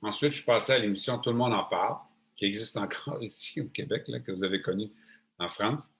ensuite, 0.00 0.32
je 0.32 0.36
suis 0.36 0.46
passé 0.46 0.72
à 0.72 0.78
l'émission 0.78 1.18
Tout 1.18 1.30
le 1.30 1.36
monde 1.36 1.54
en 1.54 1.64
parle 1.64 1.98
qui 2.36 2.44
existe 2.44 2.76
encore 2.76 3.22
ici 3.22 3.60
au 3.60 3.68
Québec, 3.68 4.04
là, 4.08 4.20
que 4.20 4.30
vous 4.30 4.44
avez 4.44 4.62
connu 4.62 4.90
en 5.38 5.48
France. 5.48 5.90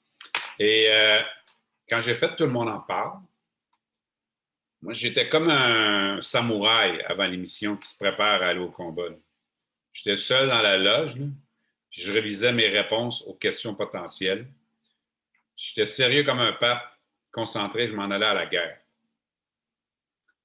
Et 0.58 0.88
euh, 0.90 1.20
quand 1.88 2.00
j'ai 2.00 2.14
fait 2.14 2.34
Tout 2.36 2.44
le 2.44 2.50
monde 2.50 2.68
en 2.68 2.80
parle, 2.80 3.20
moi, 4.82 4.92
j'étais 4.92 5.28
comme 5.28 5.50
un 5.50 6.20
samouraï 6.20 7.02
avant 7.02 7.26
l'émission 7.26 7.76
qui 7.76 7.88
se 7.88 7.96
prépare 7.96 8.42
à 8.42 8.48
aller 8.48 8.60
au 8.60 8.70
combat. 8.70 9.08
J'étais 9.92 10.16
seul 10.16 10.48
dans 10.48 10.60
la 10.60 10.76
loge, 10.76 11.16
puis 11.90 12.02
je 12.02 12.12
révisais 12.12 12.52
mes 12.52 12.68
réponses 12.68 13.22
aux 13.22 13.34
questions 13.34 13.74
potentielles. 13.74 14.46
J'étais 15.56 15.86
sérieux 15.86 16.22
comme 16.22 16.38
un 16.38 16.52
pape, 16.52 16.84
concentré, 17.32 17.86
je 17.86 17.94
m'en 17.94 18.10
allais 18.10 18.26
à 18.26 18.34
la 18.34 18.46
guerre. 18.46 18.78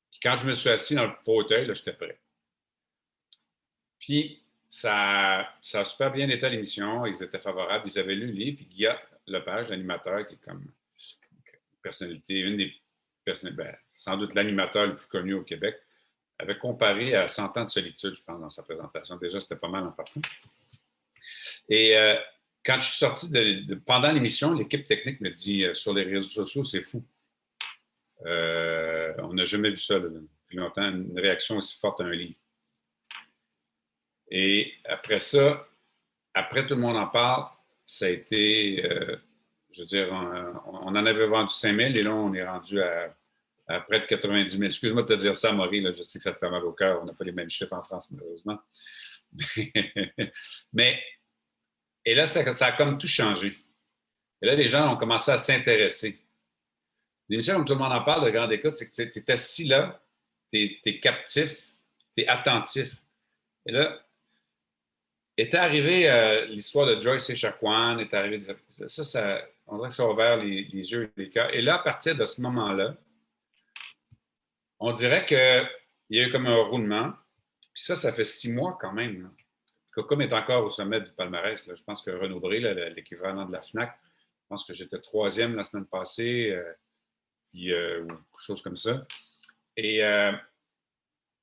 Puis 0.10 0.20
quand 0.24 0.38
je 0.38 0.48
me 0.48 0.54
suis 0.54 0.70
assis 0.70 0.96
dans 0.96 1.08
le 1.08 1.14
fauteuil, 1.24 1.70
j'étais 1.74 1.94
prêt. 1.94 2.20
Puis 4.00 4.44
ça, 4.72 5.50
ça 5.60 5.82
a 5.82 5.84
super 5.84 6.14
bien 6.14 6.30
été 6.30 6.46
à 6.46 6.50
l'émission. 6.50 7.06
Ils 7.06 7.22
étaient 7.22 7.40
favorables. 7.40 7.84
Ils 7.86 8.00
avaient 8.00 8.16
lu 8.16 8.28
le 8.28 8.32
livre. 8.32 8.56
Puis 8.56 8.66
Guillaume 8.68 8.96
Lepage, 9.28 9.70
l'animateur, 9.70 10.26
qui 10.26 10.36
est 10.36 10.42
comme 10.46 10.66
personnalité, 11.82 12.40
une 12.40 12.56
des 12.56 12.74
personnalités, 13.26 13.64
ben, 13.64 13.76
sans 13.98 14.16
doute 14.16 14.34
l'animateur 14.34 14.88
le 14.88 14.96
plus 14.96 15.08
connu 15.08 15.34
au 15.34 15.44
Québec, 15.44 15.76
avait 16.40 16.58
comparé 16.58 17.16
à 17.16 17.28
100 17.28 17.58
ans 17.58 17.66
de 17.66 17.70
solitude, 17.70 18.14
je 18.16 18.24
pense, 18.24 18.40
dans 18.40 18.50
sa 18.50 18.64
présentation. 18.64 19.18
Déjà, 19.18 19.42
c'était 19.42 19.58
pas 19.58 19.68
mal 19.68 19.84
en 19.84 19.92
partant. 19.92 20.22
Et 21.68 21.98
euh, 21.98 22.16
quand 22.66 22.80
je 22.80 22.88
suis 22.88 22.98
sorti 22.98 23.30
de, 23.30 23.76
pendant 23.76 24.14
l'émission, 24.14 24.54
l'équipe 24.54 24.88
technique 24.88 25.20
me 25.20 25.30
dit 25.30 25.66
euh, 25.66 25.74
sur 25.74 25.94
les 25.94 26.04
réseaux 26.04 26.46
sociaux, 26.46 26.64
c'est 26.64 26.82
fou. 26.82 27.04
Euh, 28.26 29.14
on 29.18 29.34
n'a 29.34 29.44
jamais 29.44 29.72
vu 29.72 29.78
ça 29.82 30.00
depuis 30.00 30.56
longtemps, 30.58 30.90
une 30.90 31.20
réaction 31.20 31.58
aussi 31.58 31.78
forte 31.78 32.00
à 32.00 32.06
un 32.06 32.12
livre. 32.12 32.36
Et 34.32 34.74
après 34.86 35.20
ça, 35.20 35.68
après 36.34 36.66
tout 36.66 36.76
le 36.76 36.82
monde 36.82 36.96
en 36.96 37.08
parle, 37.08 37.46
ça 37.86 38.06
a 38.06 38.10
été, 38.10 38.84
euh, 38.86 39.18
je 39.72 39.82
veux 39.82 39.86
dire, 39.86 40.08
on, 40.66 40.88
en 40.88 41.06
avait 41.06 41.28
vendu 41.28 41.54
5 41.54 41.76
000 41.76 41.90
et 41.90 42.04
là, 42.04 42.16
on 42.16 42.34
est 42.34 42.46
rendu 42.46 42.82
à, 42.82 43.14
près 43.82 44.00
de 44.00 44.06
90 44.06 44.52
000. 44.52 44.64
Excuse-moi 44.64 45.04
de 45.04 45.08
te 45.08 45.20
dire 45.20 45.36
ça, 45.36 45.52
Maurice, 45.52 45.98
je 45.98 46.04
sais 46.04 46.20
que 46.20 46.24
ça 46.24 46.32
te 46.32 46.40
fait 46.40 46.50
mal 46.50 46.64
au 46.64 46.72
cœur. 46.72 47.02
On 47.02 47.06
n'a 47.06 47.14
pas 47.14 47.26
les 47.26 47.34
mêmes 47.34 47.50
chiffres 47.50 47.74
en 47.74 47.84
France, 47.84 48.10
malheureusement. 48.12 48.60
Mais, 50.74 51.04
et 52.06 52.16
là, 52.16 52.26
ça, 52.26 52.66
a 52.66 52.72
comme 52.72 52.98
tout 52.98 53.08
changé. 53.08 53.58
Et 54.42 54.46
là, 54.46 54.56
les 54.56 54.68
gens 54.68 54.94
ont 54.94 54.98
commencé 54.98 55.32
à 55.32 55.38
s'intéresser. 55.38 56.18
L'émission, 57.30 57.56
comme 57.56 57.66
tout 57.66 57.74
le 57.74 57.80
monde 57.80 57.94
en 57.94 58.04
parle 58.04 58.26
de 58.26 58.32
grande 58.32 58.52
écoute, 58.52 58.76
c'est 58.76 58.90
que 58.90 59.04
tu 59.04 59.20
es 59.20 59.32
assis 59.32 59.66
là, 59.66 60.02
tu 60.52 60.80
es, 60.86 61.00
captif, 61.00 61.76
tu 62.16 62.24
es 62.24 62.28
attentif. 62.28 62.96
Et 63.66 63.72
là, 63.72 64.02
est 65.42 65.56
arrivé 65.56 66.10
euh, 66.10 66.46
l'histoire 66.46 66.86
de 66.86 67.00
Joyce 67.00 67.30
et 67.30 67.36
Chacuan, 67.36 68.00
est 68.00 68.14
arrivé. 68.14 68.42
Ça, 68.70 69.04
ça, 69.04 69.48
on 69.66 69.78
dirait 69.78 69.90
que 69.90 69.96
ça 69.96 70.04
a 70.04 70.10
ouvert 70.10 70.38
les, 70.38 70.64
yeux 70.72 71.12
et 71.18 71.22
les 71.22 71.30
cœurs. 71.30 71.54
Et 71.54 71.62
là, 71.62 71.76
à 71.76 71.80
partir 71.80 72.16
de 72.16 72.26
ce 72.26 72.42
moment-là, 72.42 72.96
on 74.80 74.92
dirait 74.92 75.26
qu'il 75.26 75.68
y 76.18 76.20
a 76.20 76.28
eu 76.28 76.32
comme 76.32 76.46
un 76.46 76.56
roulement. 76.56 77.14
Puis 77.74 77.84
ça, 77.84 77.96
ça 77.96 78.12
fait 78.12 78.26
six 78.26 78.54
mois 78.54 78.78
quand 78.80 78.94
même. 78.94 79.32
Cocom 79.92 80.22
est 80.22 80.34
encore 80.34 80.64
au 80.64 80.70
sommet 80.70 81.02
du 81.02 81.12
palmarès. 81.12 81.70
Je 81.74 81.84
pense 81.84 82.02
que 82.02 82.12
Renaud 82.12 82.40
Bré, 82.40 82.60
l'équivalent 82.96 83.46
de 83.46 83.52
la 83.52 83.62
FNAC, 83.62 83.98
je 84.44 84.48
pense 84.48 84.66
que 84.66 84.74
j'étais 84.74 85.00
troisième 85.00 85.56
la 85.56 85.64
semaine 85.64 85.86
passée, 85.86 86.52
euh, 86.52 86.74
euh, 87.68 88.04
ou 88.04 88.08
quelque 88.08 88.46
chose 88.46 88.62
comme 88.62 88.78
ça. 88.78 89.06
Et, 89.76 90.02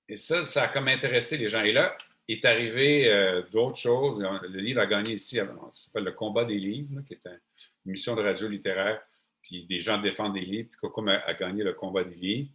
et 0.09 0.17
ça, 0.17 0.45
ça 0.45 0.65
a 0.65 0.69
comme 0.69 0.89
intéressé 0.89 1.37
les 1.37 1.49
gens. 1.49 1.63
Et 1.63 1.73
là, 1.73 1.97
est 2.29 2.45
arrivé 2.45 3.11
euh, 3.11 3.43
d'autres 3.51 3.79
choses. 3.79 4.21
Le 4.21 4.61
livre 4.61 4.81
a 4.81 4.87
gagné 4.87 5.15
ici, 5.15 5.37
ça 5.37 5.47
s'appelle 5.73 6.05
Le 6.05 6.13
combat 6.13 6.45
des 6.45 6.59
livres, 6.59 7.01
qui 7.07 7.15
est 7.15 7.27
une 7.27 7.41
émission 7.87 8.15
de 8.15 8.23
radio 8.23 8.49
littéraire. 8.49 9.01
Puis 9.43 9.65
des 9.65 9.81
gens 9.81 9.99
défendent 9.99 10.35
des 10.35 10.43
livres. 10.43 10.69
Puis 10.71 10.79
Coco 10.81 11.07
a, 11.09 11.35
gagné 11.35 11.65
le 11.65 11.73
combat 11.73 12.05
des 12.05 12.15
livres. 12.15 12.51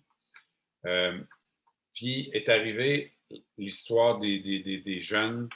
Euh, 0.86 1.20
puis 1.94 2.30
est 2.34 2.50
arrivé 2.50 3.14
l'histoire 3.58 4.20
des, 4.20 5.00
jeunes 5.00 5.50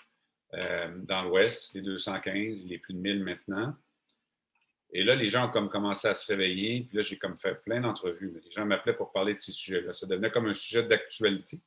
euh, 0.53 0.97
dans 1.03 1.23
l'Ouest, 1.23 1.75
les 1.75 1.81
215, 1.81 2.65
les 2.65 2.79
plus 2.79 2.93
de 2.95 2.99
1000 2.99 3.23
maintenant. 3.23 3.75
Et 4.93 5.03
là, 5.03 5.15
les 5.15 5.29
gens 5.29 5.47
ont 5.47 5.51
comme 5.51 5.69
commencé 5.69 6.07
à 6.07 6.13
se 6.15 6.31
réveiller. 6.31 6.85
Puis 6.87 6.97
là, 6.97 7.03
j'ai 7.03 7.17
comme 7.17 7.37
fait 7.37 7.55
plein 7.63 7.81
d'entrevues. 7.81 8.41
Les 8.43 8.49
gens 8.49 8.65
m'appelaient 8.65 8.95
pour 8.95 9.11
parler 9.11 9.33
de 9.33 9.37
ces 9.37 9.51
sujets-là. 9.51 9.93
Ça 9.93 10.07
devenait 10.07 10.31
comme 10.31 10.47
un 10.47 10.53
sujet 10.53 10.83
d'actualité. 10.83 11.59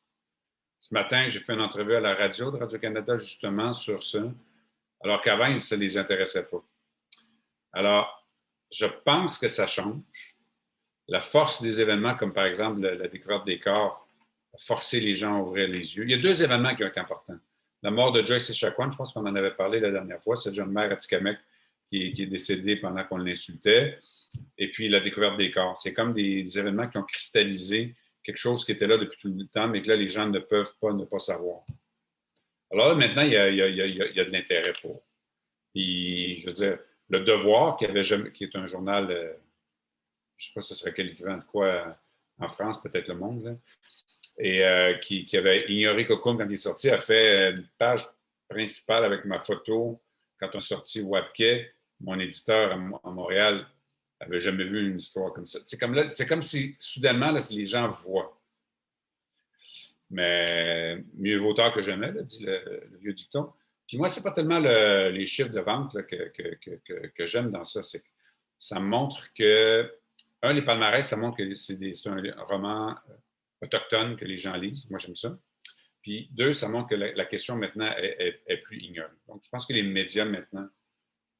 Ce 0.81 0.95
matin, 0.95 1.27
j'ai 1.27 1.41
fait 1.41 1.53
une 1.53 1.61
entrevue 1.61 1.95
à 1.95 2.01
la 2.01 2.15
radio 2.15 2.51
de 2.51 2.57
Radio-Canada 2.57 3.19
justement 3.19 3.75
sur 3.75 4.03
ça, 4.03 4.23
alors 5.05 5.21
qu'avant, 5.21 5.55
ça 5.59 5.77
ne 5.77 5.83
les 5.83 5.99
intéressait 5.99 6.47
pas. 6.47 6.65
Alors, 7.75 8.27
je 8.73 8.87
pense 8.87 9.37
que 9.37 9.49
ça 9.49 9.67
change. 9.67 10.03
La 11.07 11.21
force 11.21 11.61
des 11.61 11.83
événements, 11.83 12.15
comme 12.15 12.33
par 12.33 12.47
exemple 12.47 12.81
la, 12.81 13.09
découverte 13.09 13.45
des 13.45 13.61
corps, 13.61 14.09
a 14.55 14.59
forcé 14.59 15.01
les 15.01 15.15
gens 15.15 15.37
à 15.37 15.41
ouvrir 15.41 15.69
les 15.69 15.97
yeux. 15.97 16.05
Il 16.05 16.11
y 16.11 16.15
a 16.15 16.19
deux 16.19 16.43
événements 16.43 16.75
qui 16.75 16.83
ont 16.83 16.89
été 16.89 17.01
importants. 17.01 17.39
La 17.83 17.91
mort 17.91 18.13
de 18.13 18.25
Joyce 18.25 18.49
Echaquan, 18.49 18.91
je 18.91 18.97
pense 18.97 19.13
qu'on 19.13 19.27
en 19.27 19.37
avait 19.37 19.55
parlé 19.55 19.81
la 19.81 19.91
dernière 19.91 20.23
fois, 20.23 20.37
c'est 20.37 20.55
John 20.55 20.71
Maire 20.71 20.93
à 20.93 20.97
Tikamek 20.97 21.39
qui, 21.91 22.13
qui, 22.13 22.23
est 22.23 22.27
décédé 22.27 22.77
pendant 22.77 23.05
qu'on 23.05 23.19
l'insultait. 23.19 23.99
Et 24.57 24.71
puis 24.71 24.89
la 24.89 25.01
découverte 25.01 25.37
des 25.37 25.51
corps. 25.51 25.77
C'est 25.77 25.93
comme 25.93 26.15
des 26.15 26.59
événements 26.59 26.89
qui 26.89 26.97
ont 26.99 27.03
cristallisé 27.03 27.95
quelque 28.23 28.37
chose 28.37 28.65
qui 28.65 28.73
était 28.73 28.87
là 28.87 28.97
depuis 28.97 29.19
tout 29.19 29.33
le 29.33 29.47
temps, 29.47 29.69
mais 29.69 29.83
que 29.83 29.89
là, 29.89 29.97
les 29.97 30.09
gens 30.09 30.27
ne 30.27 30.39
peuvent 30.39 30.75
pas 30.81 30.93
ne 30.93 31.05
pas 31.05 31.19
savoir. 31.19 31.65
Alors 32.71 32.89
là, 32.89 32.95
maintenant, 32.95 33.23
il 33.23 33.33
y 33.33 33.37
a, 33.37 34.25
de 34.25 34.33
l'intérêt 34.33 34.73
pour. 34.81 35.03
je 35.75 36.47
veux 36.47 36.53
dire, 36.53 36.79
Le 37.09 37.21
Devoir, 37.21 37.77
qui, 37.77 37.87
qui 38.33 38.45
est 38.45 38.57
un 38.57 38.67
journal, 38.67 39.11
euh, 39.11 39.33
je 40.37 40.47
ne 40.47 40.49
sais 40.49 40.55
pas 40.55 40.63
si 40.63 40.69
ce 40.69 40.75
serait 40.75 40.95
quel 40.95 41.09
équivalent 41.09 41.39
de 41.39 41.45
quoi 41.45 41.99
en 42.39 42.49
France, 42.49 42.81
peut-être 42.81 43.09
Le 43.09 43.15
Monde, 43.15 43.59
et 44.39 44.65
euh, 44.65 44.97
qui, 44.99 45.27
avait 45.37 45.71
ignoré 45.71 46.07
Cocoon 46.07 46.37
quand 46.37 46.47
il 46.47 46.53
est 46.53 46.57
sorti, 46.57 46.89
a 46.89 46.99
fait 46.99 47.51
une 47.51 47.67
page 47.77 48.09
principale 48.49 49.05
avec 49.05 49.25
ma 49.25 49.39
photo 49.41 50.01
quand 50.39 50.49
on 50.55 50.59
est 50.59 50.61
sorti 50.61 51.03
Webkey, 51.03 51.71
mon 52.01 52.19
éditeur 52.19 52.73
à 52.73 53.11
Montréal 53.11 53.67
n'avait 54.21 54.41
jamais 54.41 54.65
vu 54.65 54.89
une 54.91 54.99
histoire 54.99 55.33
comme 55.33 55.47
ça. 55.47 55.61
C'est 55.67 55.79
comme, 55.79 55.97
comme 56.29 56.43
si 56.43 56.77
soudainement, 56.79 57.31
là, 57.31 57.41
les 57.51 57.65
gens 57.65 57.89
voient. 57.89 58.41
Mais 60.11 61.03
mieux 61.15 61.39
vaut 61.39 61.55
tard 61.55 61.73
que 61.73 61.83
jamais, 61.83 62.13
dit 62.23 62.45
le, 62.45 62.99
vieux 62.99 63.13
dicton. 63.13 63.53
Puis 63.87 63.97
moi, 63.97 64.09
ce 64.09 64.19
n'est 64.19 64.25
pas 64.25 64.33
tellement 64.33 64.59
les 64.59 65.27
chiffres 65.27 65.51
de 65.51 65.61
vente 65.61 65.97
que, 66.07 67.27
j'aime 67.27 67.51
dans 67.51 67.65
ça. 67.65 67.83
C'est 67.83 68.03
ça 68.59 68.79
montre 68.79 69.33
que, 69.33 69.91
un, 70.43 70.53
les 70.53 70.63
palmarès, 70.63 71.07
ça 71.07 71.17
montre 71.17 71.39
que 71.39 71.55
c'est 71.55 72.07
un 72.07 72.45
roman 72.45 72.95
autochtone 73.63 74.17
que 74.17 74.25
les 74.25 74.37
gens 74.37 74.57
lisent. 74.57 74.89
Moi, 74.91 74.99
j'aime 74.99 75.17
ça. 75.17 75.39
Puis 76.03 76.29
deux, 76.33 76.53
ça 76.53 76.69
montre 76.69 76.89
que 76.89 76.95
la, 76.95 77.25
question 77.25 77.57
maintenant 77.57 77.91
est, 77.97 78.43
est, 78.47 78.57
plus 78.59 78.79
ignorée. 78.79 79.11
Donc, 79.29 79.43
je 79.45 79.51
pense 79.51 79.67
que 79.67 79.73
les 79.73 79.83
médias 79.83 80.25
maintenant 80.25 80.69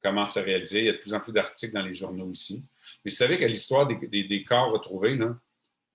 commence 0.01 0.37
à 0.37 0.41
réaliser. 0.41 0.79
Il 0.79 0.85
y 0.85 0.89
a 0.89 0.93
de 0.93 0.97
plus 0.97 1.13
en 1.13 1.19
plus 1.19 1.31
d'articles 1.31 1.73
dans 1.73 1.81
les 1.81 1.93
journaux 1.93 2.29
ici. 2.31 2.63
Mais 3.03 3.11
vous 3.11 3.15
savez 3.15 3.37
que 3.37 3.45
l'histoire 3.45 3.87
des, 3.87 4.43
corps 4.43 4.71
retrouvés, 4.71 5.15
là, 5.15 5.35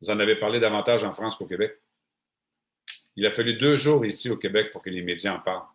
vous 0.00 0.10
en 0.10 0.18
avez 0.18 0.36
parlé 0.36 0.60
davantage 0.60 1.04
en 1.04 1.12
France 1.12 1.36
qu'au 1.36 1.46
Québec. 1.46 1.78
Il 3.16 3.26
a 3.26 3.30
fallu 3.30 3.54
deux 3.54 3.76
jours 3.76 4.04
ici 4.04 4.28
au 4.30 4.36
Québec 4.36 4.70
pour 4.70 4.82
que 4.82 4.90
les 4.90 5.02
médias 5.02 5.34
en 5.34 5.40
parlent. 5.40 5.66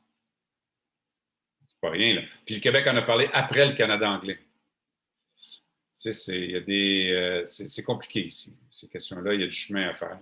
C'est 1.66 1.80
pas 1.80 1.90
rien, 1.90 2.16
là. 2.16 2.22
Puis 2.46 2.56
le 2.56 2.62
Québec 2.62 2.86
en 2.88 2.96
a 2.96 3.02
parlé 3.02 3.30
après 3.34 3.66
le 3.66 3.74
Canada 3.74 4.10
anglais. 4.10 4.40
des, 6.62 7.44
c'est 7.46 7.84
compliqué 7.84 8.26
ici, 8.26 8.56
ces 8.70 8.88
questions-là. 8.88 9.34
Il 9.34 9.42
y 9.42 9.44
a 9.44 9.48
du 9.48 9.56
chemin 9.56 9.90
à 9.90 9.94
faire. 9.94 10.20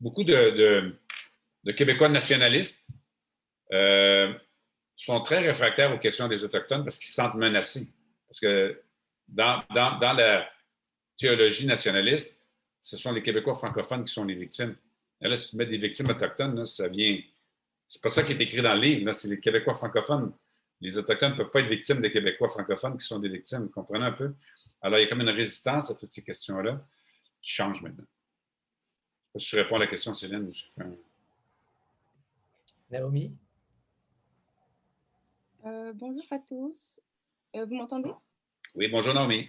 Beaucoup 0.00 0.24
de, 0.24 0.94
de, 1.64 1.72
Québécois 1.72 2.08
nationalistes 2.08 2.88
sont 5.04 5.20
très 5.22 5.38
réfractaires 5.38 5.92
aux 5.94 5.98
questions 5.98 6.28
des 6.28 6.44
Autochtones 6.44 6.84
parce 6.84 6.98
qu'ils 6.98 7.08
se 7.08 7.14
sentent 7.14 7.34
menacés. 7.34 7.92
Parce 8.28 8.40
que 8.40 8.82
dans, 9.26 9.62
dans, 9.74 10.12
la 10.12 10.48
théologie 11.16 11.66
nationaliste, 11.66 12.38
ce 12.80 12.96
sont 12.96 13.12
les 13.12 13.22
Québécois 13.22 13.54
francophones 13.54 14.04
qui 14.04 14.12
sont 14.12 14.24
les 14.24 14.34
victimes. 14.34 14.76
Là, 15.20 15.36
si 15.36 15.50
tu 15.50 15.56
mets 15.56 15.66
des 15.66 15.76
victimes 15.76 16.08
autochtones, 16.08 16.64
ça 16.64 16.88
vient. 16.88 17.20
C'est 17.86 18.02
pas 18.02 18.08
ça 18.08 18.22
qui 18.22 18.32
est 18.32 18.40
écrit 18.40 18.62
dans 18.62 18.74
le 18.74 18.80
livre, 18.80 19.12
c'est 19.12 19.28
les 19.28 19.40
Québécois 19.40 19.74
francophones. 19.74 20.32
Les 20.80 20.96
Autochtones 20.96 21.32
ne 21.32 21.36
peuvent 21.36 21.50
pas 21.50 21.60
être 21.60 21.68
victimes 21.68 22.00
des 22.00 22.10
Québécois 22.10 22.48
francophones 22.48 22.96
qui 22.96 23.06
sont 23.06 23.18
des 23.18 23.28
victimes. 23.28 23.64
Vous 23.64 23.68
comprenez 23.68 24.06
un 24.06 24.12
peu? 24.12 24.34
Alors, 24.80 24.98
il 24.98 25.02
y 25.02 25.04
a 25.04 25.08
comme 25.08 25.20
une 25.20 25.28
résistance 25.28 25.90
à 25.90 25.94
toutes 25.94 26.12
ces 26.12 26.22
questions-là 26.22 26.82
qui 27.42 27.52
change 27.52 27.82
maintenant. 27.82 28.06
Je, 29.34 29.44
je 29.44 29.56
réponds 29.56 29.76
à 29.76 29.80
la 29.80 29.86
question, 29.86 30.14
Céline. 30.14 30.50
Naomi? 32.90 33.36
Euh, 35.66 35.92
bonjour 35.94 36.24
à 36.30 36.38
tous. 36.38 37.00
Euh, 37.54 37.66
vous 37.66 37.74
m'entendez? 37.74 38.10
Oui, 38.74 38.88
bonjour 38.90 39.12
Naomi. 39.12 39.46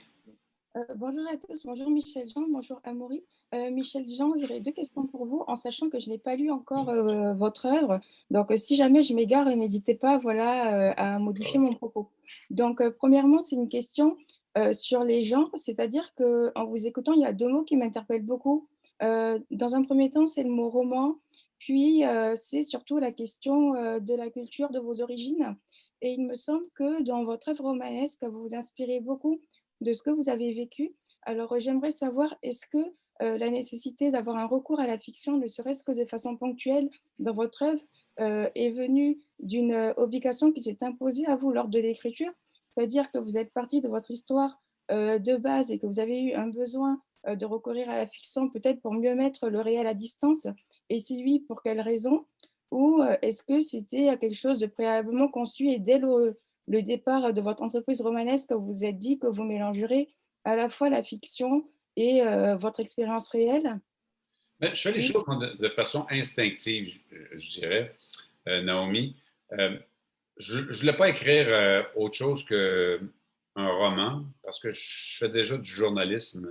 Euh, 0.75 0.81
bonjour 0.95 1.25
à 1.31 1.37
tous, 1.37 1.65
bonjour 1.65 1.89
Michel 1.89 2.27
Jean, 2.29 2.43
bonjour 2.49 2.79
Amaury. 2.83 3.23
Michel 3.53 4.07
Jean, 4.07 4.33
j'aurais 4.39 4.61
deux 4.61 4.71
questions 4.71 5.05
pour 5.07 5.25
vous, 5.25 5.43
en 5.47 5.57
sachant 5.57 5.89
que 5.89 5.99
je 5.99 6.09
n'ai 6.09 6.17
pas 6.17 6.37
lu 6.37 6.49
encore 6.51 6.85
votre 7.35 7.65
œuvre. 7.65 7.99
Donc, 8.29 8.53
si 8.55 8.77
jamais 8.77 9.03
je 9.03 9.13
m'égare, 9.13 9.45
n'hésitez 9.45 9.93
pas 9.93 10.17
voilà, 10.17 10.93
à 10.93 11.19
modifier 11.19 11.59
mon 11.59 11.73
propos. 11.73 12.09
Donc, 12.49 12.81
premièrement, 12.91 13.41
c'est 13.41 13.57
une 13.57 13.67
question 13.67 14.15
sur 14.71 15.03
les 15.03 15.25
genres, 15.25 15.51
c'est-à-dire 15.55 16.13
qu'en 16.15 16.65
vous 16.65 16.87
écoutant, 16.87 17.11
il 17.11 17.19
y 17.19 17.25
a 17.25 17.33
deux 17.33 17.49
mots 17.49 17.63
qui 17.63 17.75
m'interpellent 17.75 18.25
beaucoup. 18.25 18.69
dans 19.01 19.75
un 19.75 19.83
premier 19.83 20.09
temps, 20.09 20.27
c'est 20.27 20.43
le 20.43 20.49
mot 20.49 20.69
roman, 20.69 21.17
puis 21.57 22.03
c'est 22.35 22.61
surtout 22.61 22.99
la 22.99 23.11
question 23.11 23.73
de 23.99 24.13
la 24.15 24.29
culture 24.29 24.69
de 24.69 24.79
vos 24.79 25.01
origines. 25.01 25.57
Et 26.01 26.13
il 26.13 26.25
me 26.25 26.35
semble 26.35 26.65
que 26.75 27.03
dans 27.03 27.23
votre 27.23 27.49
œuvre 27.49 27.63
romanesque, 27.63 28.23
vous 28.23 28.41
vous 28.41 28.55
inspirez 28.55 28.99
beaucoup 28.99 29.41
de 29.81 29.93
ce 29.93 30.01
que 30.01 30.09
vous 30.09 30.29
avez 30.29 30.53
vécu. 30.53 30.95
Alors, 31.23 31.59
j'aimerais 31.59 31.91
savoir, 31.91 32.35
est-ce 32.41 32.65
que 32.65 32.93
euh, 33.21 33.37
la 33.37 33.49
nécessité 33.49 34.09
d'avoir 34.09 34.37
un 34.37 34.47
recours 34.47 34.79
à 34.79 34.87
la 34.87 34.97
fiction, 34.97 35.37
ne 35.37 35.47
serait-ce 35.47 35.83
que 35.83 35.91
de 35.91 36.05
façon 36.05 36.37
ponctuelle, 36.37 36.89
dans 37.19 37.33
votre 37.33 37.61
œuvre, 37.63 37.81
euh, 38.19 38.49
est 38.55 38.71
venue 38.71 39.19
d'une 39.39 39.73
euh, 39.73 39.93
obligation 39.97 40.51
qui 40.51 40.61
s'est 40.61 40.79
imposée 40.81 41.27
à 41.27 41.35
vous 41.35 41.51
lors 41.51 41.67
de 41.67 41.79
l'écriture? 41.79 42.31
C'est-à-dire 42.59 43.11
que 43.11 43.19
vous 43.19 43.37
êtes 43.37 43.53
parti 43.53 43.81
de 43.81 43.87
votre 43.87 44.11
histoire 44.11 44.59
de 44.89 45.37
base 45.37 45.71
et 45.71 45.79
que 45.79 45.85
vous 45.85 46.01
avez 46.01 46.19
eu 46.21 46.33
un 46.33 46.47
besoin 46.47 47.01
de 47.25 47.45
recourir 47.45 47.89
à 47.89 47.95
la 47.95 48.07
fiction, 48.07 48.49
peut-être 48.49 48.81
pour 48.81 48.93
mieux 48.93 49.15
mettre 49.15 49.47
le 49.47 49.61
réel 49.61 49.87
à 49.87 49.93
distance? 49.93 50.47
Et 50.89 50.99
si 50.99 51.23
oui, 51.23 51.39
pour 51.39 51.63
quelles 51.63 51.79
raisons 51.79 52.25
ou 52.71 53.03
euh, 53.03 53.17
est-ce 53.21 53.43
que 53.43 53.59
c'était 53.59 54.17
quelque 54.17 54.35
chose 54.35 54.59
de 54.59 54.65
préalablement 54.65 55.27
conçu 55.27 55.69
et 55.69 55.77
dès 55.77 55.99
le, 55.99 56.37
départ 56.67 57.33
de 57.33 57.41
votre 57.41 57.61
entreprise 57.61 58.01
romanesque, 58.01 58.53
vous 58.53 58.65
vous 58.65 58.85
êtes 58.85 58.97
dit 58.97 59.19
que 59.19 59.27
vous 59.27 59.43
mélangerez 59.43 60.09
à 60.45 60.55
la 60.55 60.69
fois 60.69 60.89
la 60.89 61.03
fiction 61.03 61.69
et 61.97 62.23
euh, 62.23 62.55
votre 62.55 62.79
expérience 62.79 63.29
réelle? 63.29 63.79
Ben, 64.59 64.73
Je 64.73 64.81
fais 64.81 64.93
les 64.93 65.01
choses 65.01 65.25
de, 65.59 65.69
façon 65.69 66.05
instinctive, 66.09 66.97
je, 67.33 67.51
dirais, 67.59 67.95
euh, 68.47 68.61
Naomi. 68.61 69.17
je 70.37 70.61
ne 70.61 70.71
voulais 70.71 70.95
pas 70.95 71.09
écrire 71.09 71.85
autre 71.95 72.15
chose 72.15 72.45
qu'un 72.45 72.99
roman 73.55 74.23
parce 74.43 74.59
que 74.61 74.71
je 74.71 75.17
fais 75.17 75.29
déjà 75.29 75.57
du 75.57 75.69
journalisme 75.69 76.49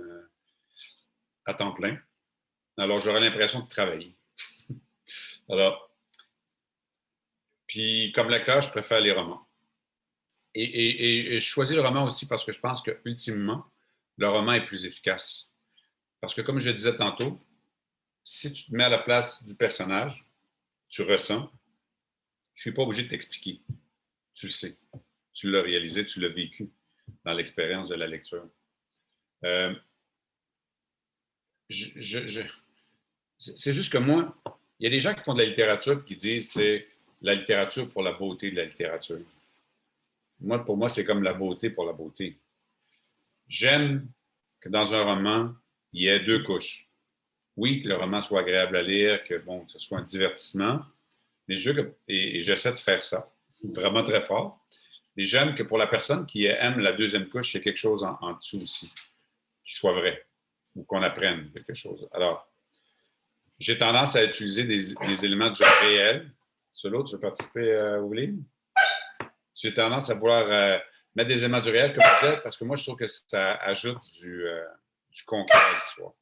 à 1.45 1.55
temps 1.55 1.71
plein. 1.71 1.97
Alors, 2.77 2.99
j'aurais 2.99 3.19
l'impression 3.19 3.61
de 3.61 3.67
travailler. 3.67 4.15
Alors, 5.49 5.90
puis 7.71 8.11
comme 8.11 8.27
lecteur, 8.27 8.59
je 8.59 8.69
préfère 8.69 8.99
les 8.99 9.13
romans. 9.13 9.47
Et, 10.53 11.39
je 11.39 11.45
choisis 11.45 11.73
le 11.73 11.81
roman 11.81 12.03
aussi 12.03 12.27
parce 12.27 12.43
que 12.43 12.51
je 12.51 12.59
pense 12.59 12.81
que 12.81 12.99
ultimement, 13.05 13.65
le 14.17 14.27
roman 14.27 14.51
est 14.51 14.65
plus 14.65 14.85
efficace. 14.85 15.49
Parce 16.19 16.33
que 16.33 16.41
comme 16.41 16.59
je 16.59 16.69
disais 16.69 16.97
tantôt, 16.97 17.39
si 18.23 18.51
tu 18.51 18.65
te 18.65 18.75
mets 18.75 18.83
à 18.83 18.89
la 18.89 18.97
place 18.97 19.41
du 19.45 19.55
personnage, 19.55 20.25
tu 20.89 21.03
ressens, 21.03 21.49
je 22.55 22.59
ne 22.59 22.61
suis 22.61 22.73
pas 22.73 22.81
obligé 22.81 23.03
de 23.03 23.07
t'expliquer. 23.07 23.61
Tu 24.33 24.47
le 24.47 24.51
sais. 24.51 24.77
Tu 25.31 25.49
l'as 25.49 25.61
réalisé, 25.61 26.03
tu 26.03 26.19
l'as 26.19 26.27
vécu 26.27 26.69
dans 27.23 27.33
l'expérience 27.33 27.87
de 27.87 27.95
la 27.95 28.07
lecture. 28.07 28.49
Euh, 29.45 29.73
c'est 31.69 33.71
juste 33.71 33.93
que 33.93 33.97
moi, 33.97 34.37
il 34.77 34.83
y 34.83 34.87
a 34.87 34.89
des 34.89 34.99
gens 34.99 35.13
qui 35.13 35.21
font 35.21 35.35
de 35.35 35.39
la 35.39 35.47
littérature 35.47 36.03
qui 36.03 36.17
disent, 36.17 36.51
c'est 36.51 36.85
la 37.21 37.35
littérature 37.35 37.89
pour 37.89 38.01
la 38.01 38.13
beauté 38.13 38.51
de 38.51 38.55
la 38.55 38.65
littérature. 38.65 39.19
Moi, 40.39 40.63
pour 40.65 40.75
moi, 40.75 40.89
c'est 40.89 41.05
comme 41.05 41.23
la 41.23 41.33
beauté 41.33 41.69
pour 41.69 41.85
la 41.85 41.93
beauté. 41.93 42.35
J'aime 43.47 44.07
que 44.59 44.69
dans 44.69 44.93
un 44.93 45.03
roman, 45.03 45.53
il 45.93 46.03
y 46.03 46.07
ait 46.07 46.19
deux 46.19 46.43
couches. 46.43 46.87
Oui, 47.57 47.83
que 47.83 47.89
le 47.89 47.95
roman 47.95 48.21
soit 48.21 48.41
agréable 48.41 48.75
à 48.77 48.81
lire, 48.81 49.23
que 49.23 49.37
bon, 49.37 49.67
ce 49.67 49.77
soit 49.77 49.99
un 49.99 50.03
divertissement, 50.03 50.79
mais 51.47 51.57
je 51.57 51.71
et, 52.07 52.41
j'essaie 52.41 52.71
de 52.71 52.79
faire 52.79 53.03
ça 53.03 53.31
vraiment 53.63 54.03
très 54.03 54.21
fort. 54.21 54.59
Mais 55.15 55.25
j'aime 55.25 55.53
que 55.53 55.63
pour 55.63 55.77
la 55.77 55.87
personne 55.87 56.25
qui 56.25 56.45
aime 56.45 56.79
la 56.79 56.93
deuxième 56.93 57.27
couche, 57.27 57.53
il 57.53 57.57
y 57.57 57.59
ait 57.59 57.63
quelque 57.63 57.77
chose 57.77 58.03
en, 58.03 58.33
dessous 58.33 58.61
aussi, 58.61 58.91
qui 59.63 59.73
soit 59.73 59.93
vrai, 59.93 60.25
ou 60.75 60.83
qu'on 60.83 61.03
apprenne 61.03 61.51
quelque 61.51 61.73
chose. 61.73 62.07
Alors, 62.13 62.47
j'ai 63.59 63.77
tendance 63.77 64.15
à 64.15 64.23
utiliser 64.23 64.63
des, 64.63 64.95
des 65.05 65.25
éléments 65.25 65.51
du 65.51 65.61
réel 65.81 66.31
sur 66.73 66.89
l'autre, 66.89 67.09
je 67.09 67.15
veux 67.15 67.21
participer 67.21 67.71
euh, 67.71 68.01
au 68.01 68.13
livre. 68.13 68.37
J'ai 69.53 69.73
tendance 69.73 70.09
à 70.09 70.15
vouloir 70.15 70.47
euh, 70.49 70.77
mettre 71.15 71.29
des 71.29 71.39
éléments 71.39 71.59
du 71.59 71.69
réel 71.69 71.93
comme 71.93 72.03
vous 72.03 72.27
êtes, 72.27 72.41
parce 72.43 72.57
que 72.57 72.63
moi, 72.63 72.75
je 72.75 72.83
trouve 72.83 72.95
que 72.95 73.07
ça 73.07 73.55
ajoute 73.55 73.99
du, 74.13 74.47
euh, 74.47 74.65
du 75.09 75.23
concret 75.23 75.57
à 75.57 75.73
l'histoire. 75.75 76.13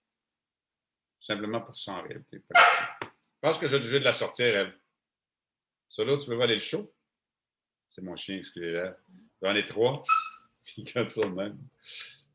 Simplement 1.22 1.62
pour 1.62 1.78
ça, 1.78 1.94
en 1.94 2.02
réalité. 2.02 2.42
Je 2.52 3.42
pense 3.42 3.58
que 3.58 3.68
j'ai 3.68 3.76
obligé 3.76 4.00
de 4.00 4.06
la 4.06 4.14
sortir, 4.14 4.56
elle. 4.56 4.78
Sur 5.88 6.06
l'autre, 6.06 6.24
tu 6.24 6.30
veux 6.30 6.36
voir 6.36 6.48
le 6.48 6.58
show? 6.58 6.94
C'est 7.88 8.02
mon 8.02 8.16
chien, 8.16 8.38
excusez-le. 8.38 8.96
Dans 9.42 9.52
les 9.52 9.66
trois. 9.66 10.04
Quand 10.94 11.10
ça 11.10 11.28
même. 11.28 11.58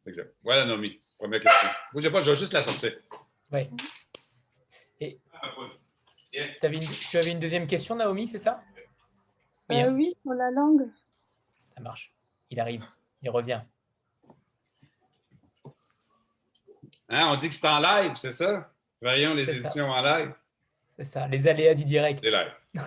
Exact. 0.07 0.35
Voilà, 0.43 0.65
Nomi. 0.65 1.01
Première 1.19 1.41
question. 1.41 1.69
Bougez 1.93 2.11
pas, 2.11 2.23
je 2.23 2.31
vais 2.31 2.37
juste 2.37 2.53
la 2.53 2.63
sortir. 2.63 2.99
Oui. 3.53 3.69
Et... 5.01 5.21
Ah, 5.33 5.55
tu 6.61 7.17
avais 7.17 7.31
une 7.31 7.41
deuxième 7.41 7.67
question, 7.67 7.97
Naomi, 7.97 8.27
c'est 8.27 8.39
ça? 8.39 8.63
Oui, 9.71 9.77
euh, 9.77 9.89
hein. 9.89 9.95
oui, 9.95 10.11
sur 10.23 10.33
la 10.33 10.51
langue. 10.51 10.89
Ça 11.75 11.81
marche. 11.81 12.13
Il 12.51 12.61
arrive. 12.61 12.85
Il 13.23 13.31
revient. 13.31 13.61
Hein, 17.09 17.33
on 17.33 17.37
dit 17.37 17.49
que 17.49 17.55
c'est 17.55 17.69
en 17.69 17.81
live, 17.81 18.13
c'est 18.15 18.33
ça? 18.33 18.71
Voyons 19.01 19.35
les 19.35 19.49
éditions 19.51 19.91
en 19.91 20.03
live. 20.03 20.35
C'est 20.97 21.05
ça, 21.05 21.27
les 21.29 21.47
aléas 21.47 21.75
du 21.75 21.85
direct. 21.85 22.21
C'est 22.23 22.31
live. 22.31 22.53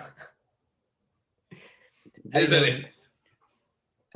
Désolé. 2.24 2.92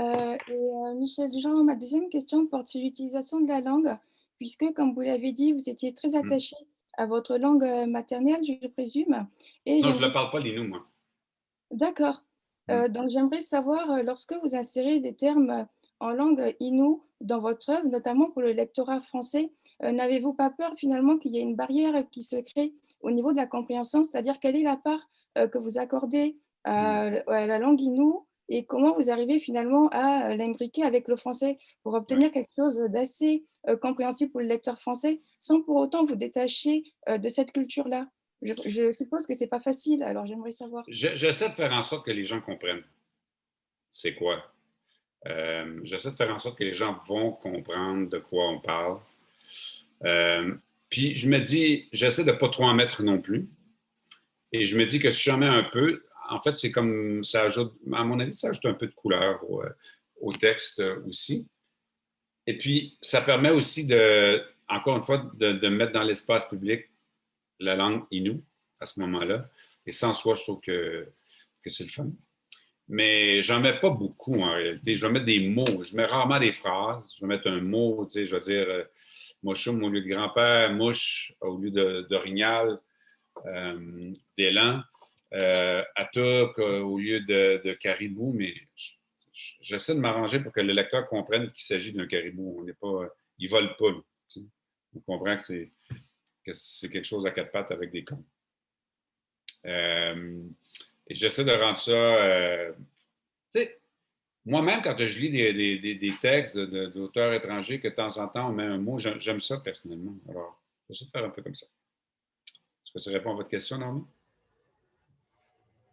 Euh, 0.00 0.36
et 0.48 0.52
euh, 0.52 0.94
Michel 0.94 1.30
Jean, 1.38 1.64
ma 1.64 1.76
deuxième 1.76 2.08
question 2.08 2.46
porte 2.46 2.66
sur 2.66 2.80
l'utilisation 2.80 3.40
de 3.40 3.48
la 3.48 3.60
langue, 3.60 3.96
puisque, 4.38 4.72
comme 4.74 4.94
vous 4.94 5.02
l'avez 5.02 5.32
dit, 5.32 5.52
vous 5.52 5.68
étiez 5.68 5.94
très 5.94 6.08
hmm. 6.08 6.26
attaché 6.26 6.56
à 6.94 7.06
votre 7.06 7.36
langue 7.36 7.64
euh, 7.64 7.86
maternelle, 7.86 8.40
je 8.44 8.66
présume. 8.68 9.26
Et 9.66 9.80
non, 9.80 9.92
je 9.92 10.04
ne 10.04 10.10
parle 10.10 10.30
pas 10.30 10.40
l'inou, 10.40 10.68
moi. 10.68 10.86
D'accord. 11.70 12.24
Euh, 12.70 12.88
mm. 12.88 12.92
donc, 12.92 13.08
j'aimerais 13.08 13.40
savoir, 13.40 13.90
euh, 13.90 14.02
lorsque 14.02 14.34
vous 14.42 14.54
insérez 14.56 15.00
des 15.00 15.14
termes 15.14 15.66
en 16.00 16.10
langue 16.10 16.54
inou 16.60 17.04
dans 17.20 17.40
votre 17.40 17.70
œuvre, 17.70 17.86
notamment 17.86 18.30
pour 18.30 18.42
le 18.42 18.52
lectorat 18.52 19.00
français, 19.00 19.52
n'avez-vous 19.80 20.32
pas 20.32 20.50
peur 20.50 20.74
finalement 20.76 21.18
qu'il 21.18 21.34
y 21.34 21.38
ait 21.38 21.42
une 21.42 21.56
barrière 21.56 22.04
qui 22.10 22.22
se 22.22 22.36
crée 22.36 22.74
au 23.00 23.10
niveau 23.10 23.32
de 23.32 23.36
la 23.36 23.46
compréhension? 23.46 24.02
C'est-à-dire, 24.02 24.38
quelle 24.40 24.56
est 24.56 24.62
la 24.62 24.76
part 24.76 25.08
que 25.34 25.58
vous 25.58 25.78
accordez 25.78 26.38
à, 26.64 27.10
mm. 27.10 27.22
à, 27.28 27.46
la 27.46 27.58
langue 27.58 27.80
inou 27.80 28.26
et 28.48 28.64
comment 28.64 28.94
vous 28.94 29.10
arrivez 29.10 29.40
finalement 29.40 29.88
à 29.88 30.34
l'imbriquer 30.34 30.82
avec 30.82 31.08
le 31.08 31.16
français 31.16 31.58
pour 31.82 31.94
obtenir 31.94 32.30
quelque 32.30 32.52
chose 32.54 32.78
d'assez 32.88 33.44
euh, 33.68 33.76
compréhensible 33.76 34.32
pour 34.32 34.40
le 34.40 34.46
lecteur 34.46 34.80
français 34.80 35.20
sans 35.38 35.62
pour 35.62 35.76
autant 35.76 36.04
vous 36.04 36.16
détacher 36.16 36.84
euh, 37.08 37.18
de 37.18 37.28
cette 37.28 37.52
culture-là? 37.52 38.08
Je, 38.42 38.90
suppose 38.90 39.26
que 39.26 39.34
ce 39.34 39.44
n'est 39.44 39.48
pas 39.48 39.60
facile, 39.60 40.02
alors 40.02 40.26
j'aimerais 40.26 40.50
savoir. 40.50 40.84
J'essaie 40.88 41.48
de 41.48 41.54
faire 41.54 41.72
en 41.72 41.82
sorte 41.82 42.04
que 42.04 42.10
les 42.10 42.24
gens 42.24 42.40
comprennent 42.40 42.82
c'est 43.94 44.14
quoi. 44.14 44.42
Euh, 45.26 45.80
j'essaie 45.84 46.10
de 46.10 46.16
faire 46.16 46.34
en 46.34 46.38
sorte 46.38 46.58
que 46.58 46.64
les 46.64 46.72
gens 46.72 46.98
vont 47.06 47.30
comprendre 47.32 48.08
de 48.08 48.18
quoi 48.18 48.48
on 48.48 48.58
parle. 48.58 48.98
puis 50.88 51.14
je 51.14 51.28
me 51.28 51.38
dis, 51.38 51.88
j'essaie 51.92 52.24
de 52.24 52.32
ne 52.32 52.36
pas 52.36 52.48
trop 52.48 52.64
en 52.64 52.74
mettre 52.74 53.02
non 53.02 53.20
plus. 53.20 53.48
Et 54.52 54.64
je 54.64 54.76
me 54.76 54.84
dis 54.84 54.98
que 54.98 55.10
si 55.10 55.22
j'en 55.22 55.38
mets 55.38 55.46
un 55.46 55.62
peu, 55.62 56.02
en 56.32 56.40
fait, 56.40 56.56
c'est 56.56 56.70
comme 56.70 57.22
ça 57.22 57.42
ajoute, 57.42 57.72
à 57.92 58.04
mon 58.04 58.18
avis, 58.20 58.34
ça 58.34 58.48
ajoute 58.48 58.64
un 58.66 58.74
peu 58.74 58.86
de 58.86 58.94
couleur 58.94 59.38
au, 59.48 59.62
au 60.20 60.32
texte 60.32 60.82
aussi. 61.06 61.48
et 62.46 62.56
puis, 62.56 62.96
ça 63.00 63.20
permet 63.20 63.50
aussi 63.50 63.86
de, 63.86 64.42
encore 64.68 64.96
une 64.96 65.02
fois, 65.02 65.30
de, 65.34 65.68
mettre 65.68 65.92
dans 65.92 66.02
l'espace 66.02 66.48
public 66.48 66.86
la 67.60 67.76
langue 67.76 68.04
Innu 68.10 68.40
à 68.80 68.86
ce 68.86 68.98
moment-là. 69.00 69.44
Et 69.86 69.92
sans 69.92 70.14
soi, 70.14 70.34
je 70.34 70.42
trouve 70.42 70.60
que, 70.60 71.06
que 71.62 71.70
c'est 71.70 71.84
le 71.84 71.90
fun. 71.90 72.10
Mais 72.88 73.42
j'en 73.42 73.60
mets 73.60 73.78
pas 73.78 73.90
beaucoup 73.90 74.40
en 74.40 74.52
réalité. 74.52 74.96
Je 74.96 75.06
vais 75.06 75.12
mettre 75.12 75.26
des 75.26 75.48
mots. 75.48 75.82
Je 75.82 75.96
mets 75.96 76.04
rarement 76.04 76.38
des 76.38 76.52
phrases. 76.52 77.14
Je 77.16 77.24
vais 77.24 77.28
mettre 77.28 77.48
un 77.48 77.60
mot, 77.60 78.04
tu 78.06 78.14
sais, 78.14 78.26
je 78.26 78.34
vais 78.34 78.40
dire 78.40 78.66
euh, 78.68 78.84
au 79.44 79.88
lieu 79.88 80.00
de 80.00 80.08
grand-père, 80.08 80.72
mouche 80.72 81.34
au 81.40 81.58
lieu 81.58 81.70
d'orignal, 82.08 82.80
euh, 83.46 84.12
d'élan, 84.36 84.82
euh, 85.34 85.82
au 86.82 86.98
lieu 86.98 87.20
de, 87.20 87.72
caribou, 87.74 88.32
mais 88.32 88.54
j'essaie 89.60 89.94
de 89.94 90.00
m'arranger 90.00 90.40
pour 90.40 90.52
que 90.52 90.60
le 90.60 90.72
lecteur 90.72 91.08
comprenne 91.08 91.50
qu'il 91.50 91.64
s'agit 91.64 91.92
d'un 91.92 92.06
caribou. 92.06 92.56
On 92.58 92.64
n'est 92.64 92.74
pas, 92.74 93.08
vole 93.48 93.76
pas. 93.76 93.86
On 94.94 95.00
comprend 95.00 95.36
que 95.36 95.42
c'est, 95.42 95.72
c'est 96.50 96.90
quelque 96.90 97.06
chose 97.06 97.26
à 97.26 97.30
quatre 97.30 97.50
pattes 97.50 97.70
avec 97.70 97.90
des 97.90 98.04
cons. 98.04 98.24
Euh, 99.66 100.42
et 101.06 101.14
j'essaie 101.14 101.44
de 101.44 101.52
rendre 101.52 101.78
ça. 101.78 101.92
Euh, 101.92 102.72
tu 103.52 103.60
sais, 103.60 103.80
moi-même, 104.44 104.82
quand 104.82 104.96
je 104.98 105.18
lis 105.18 105.30
des, 105.30 106.14
textes 106.20 106.58
d'auteurs 106.58 107.32
étrangers, 107.32 107.80
que 107.80 107.88
de 107.88 107.94
temps 107.94 108.18
en 108.18 108.28
temps 108.28 108.50
on 108.50 108.52
met 108.52 108.64
un 108.64 108.78
mot, 108.78 108.98
j'aime 108.98 109.40
ça 109.40 109.58
personnellement. 109.58 110.16
Alors, 110.28 110.60
j'essaie 110.88 111.04
de 111.04 111.10
faire 111.10 111.24
un 111.24 111.30
peu 111.30 111.42
comme 111.42 111.54
ça. 111.54 111.66
Est-ce 111.66 112.92
que 112.92 112.98
ça 112.98 113.10
répond 113.12 113.32
à 113.32 113.36
votre 113.36 113.48
question, 113.48 113.78
Naomi? 113.78 114.04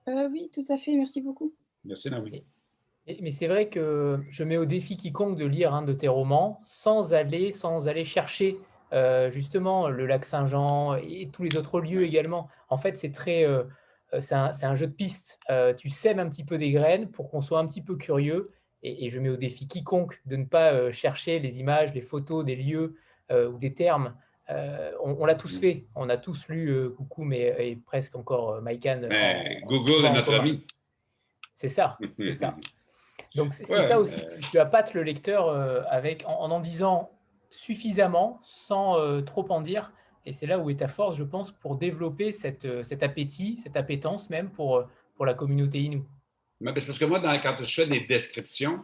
Euh, 0.10 0.30
oui, 0.32 0.50
tout 0.54 0.66
à 0.70 0.78
fait. 0.78 0.96
Merci 0.96 1.22
beaucoup. 1.22 1.54
Merci, 1.86 2.10
Naomi. 2.10 2.44
Mais 3.22 3.32
c'est 3.32 3.48
vrai 3.48 3.70
que 3.70 4.20
je 4.30 4.44
mets 4.44 4.58
au 4.58 4.66
défi 4.66 4.98
quiconque 4.98 5.38
de 5.38 5.46
lire 5.46 5.74
un 5.74 5.82
de 5.82 5.94
tes 5.94 6.08
romans 6.08 6.62
sans 6.64 7.14
aller, 7.14 7.52
sans 7.52 7.88
aller 7.88 8.04
chercher 8.04 8.60
euh, 8.92 9.30
justement 9.30 9.88
le 9.88 10.08
lac 10.08 10.26
Saint-Jean 10.26 10.96
et 10.96 11.30
tous 11.32 11.44
les 11.44 11.56
autres 11.58 11.80
lieux 11.80 12.04
également. 12.04 12.50
En 12.70 12.78
fait, 12.78 12.98
c'est 12.98 13.12
très, 13.12 13.46
euh, 13.46 13.64
euh, 14.14 14.22
c'est 14.22 14.36
un, 14.36 14.76
jeu 14.76 14.88
de 14.88 14.94
piste. 14.94 15.40
tu 15.78 15.90
sèmes 15.90 16.20
un 16.20 16.30
petit 16.30 16.44
peu 16.44 16.58
des 16.58 16.72
graines 16.72 17.10
pour 17.10 17.30
qu'on 17.30 17.42
soit 17.42 17.60
un 17.60 17.68
petit 17.68 17.82
peu 17.82 17.96
curieux. 17.96 18.52
Et, 18.82 19.10
je 19.10 19.20
mets 19.20 19.30
au 19.30 19.36
défi 19.36 19.68
quiconque 19.68 20.22
de 20.26 20.38
ne 20.38 20.46
pas 20.46 20.92
chercher 20.92 21.40
les 21.40 21.60
images, 21.60 21.94
les 21.94 22.02
photos 22.02 22.46
des 22.46 22.56
lieux 22.56 22.96
ou 23.32 23.58
des 23.58 23.74
termes. 23.74 24.16
On, 25.04 25.26
l'a 25.26 25.36
tous 25.36 25.60
fait. 25.60 25.86
On 25.96 26.10
a 26.10 26.18
tous 26.18 26.48
lu 26.48 26.90
Coucou, 26.96 27.24
mais 27.24 27.56
et 27.60 27.76
presque 27.76 28.16
encore 28.16 28.62
Maïkan. 28.62 29.02
Google 29.66 30.06
est 30.06 30.14
notre 30.14 30.34
ami. 30.34 30.66
C'est 31.54 31.68
ça, 31.68 31.98
c'est 32.18 32.32
ça. 32.32 32.56
Donc 33.36 33.54
c'est 33.54 33.66
ça 33.66 34.00
aussi. 34.00 34.22
Tu 34.52 34.60
appâtes 34.60 34.94
le 34.94 35.04
lecteur 35.04 35.50
avec 35.90 36.24
en 36.26 36.52
en 36.52 36.60
disant 36.60 37.12
suffisamment 37.50 38.40
sans 38.44 39.00
euh, 39.00 39.22
trop 39.22 39.46
en 39.52 39.62
dire. 39.62 39.92
Et 40.26 40.32
c'est 40.32 40.46
là 40.46 40.60
où 40.60 40.70
est 40.70 40.76
ta 40.76 40.88
force, 40.88 41.18
je 41.18 41.24
pense, 41.24 41.52
pour 41.52 41.78
développer 41.78 42.32
cette, 42.32 42.66
euh, 42.66 42.84
cet 42.84 43.04
appétit, 43.04 43.60
cette 43.64 43.78
appétence 43.78 44.30
même 44.30 44.52
pour, 44.52 44.78
euh, 44.78 44.84
pour 45.16 45.26
la 45.26 45.34
communauté 45.34 45.80
Inou. 45.80 46.06
Mais 46.60 46.74
parce 46.74 46.98
que 46.98 47.06
moi, 47.06 47.20
dans, 47.20 47.40
quand 47.40 47.56
je 47.60 47.82
fais 47.82 47.88
des 47.88 48.02
descriptions, 48.02 48.84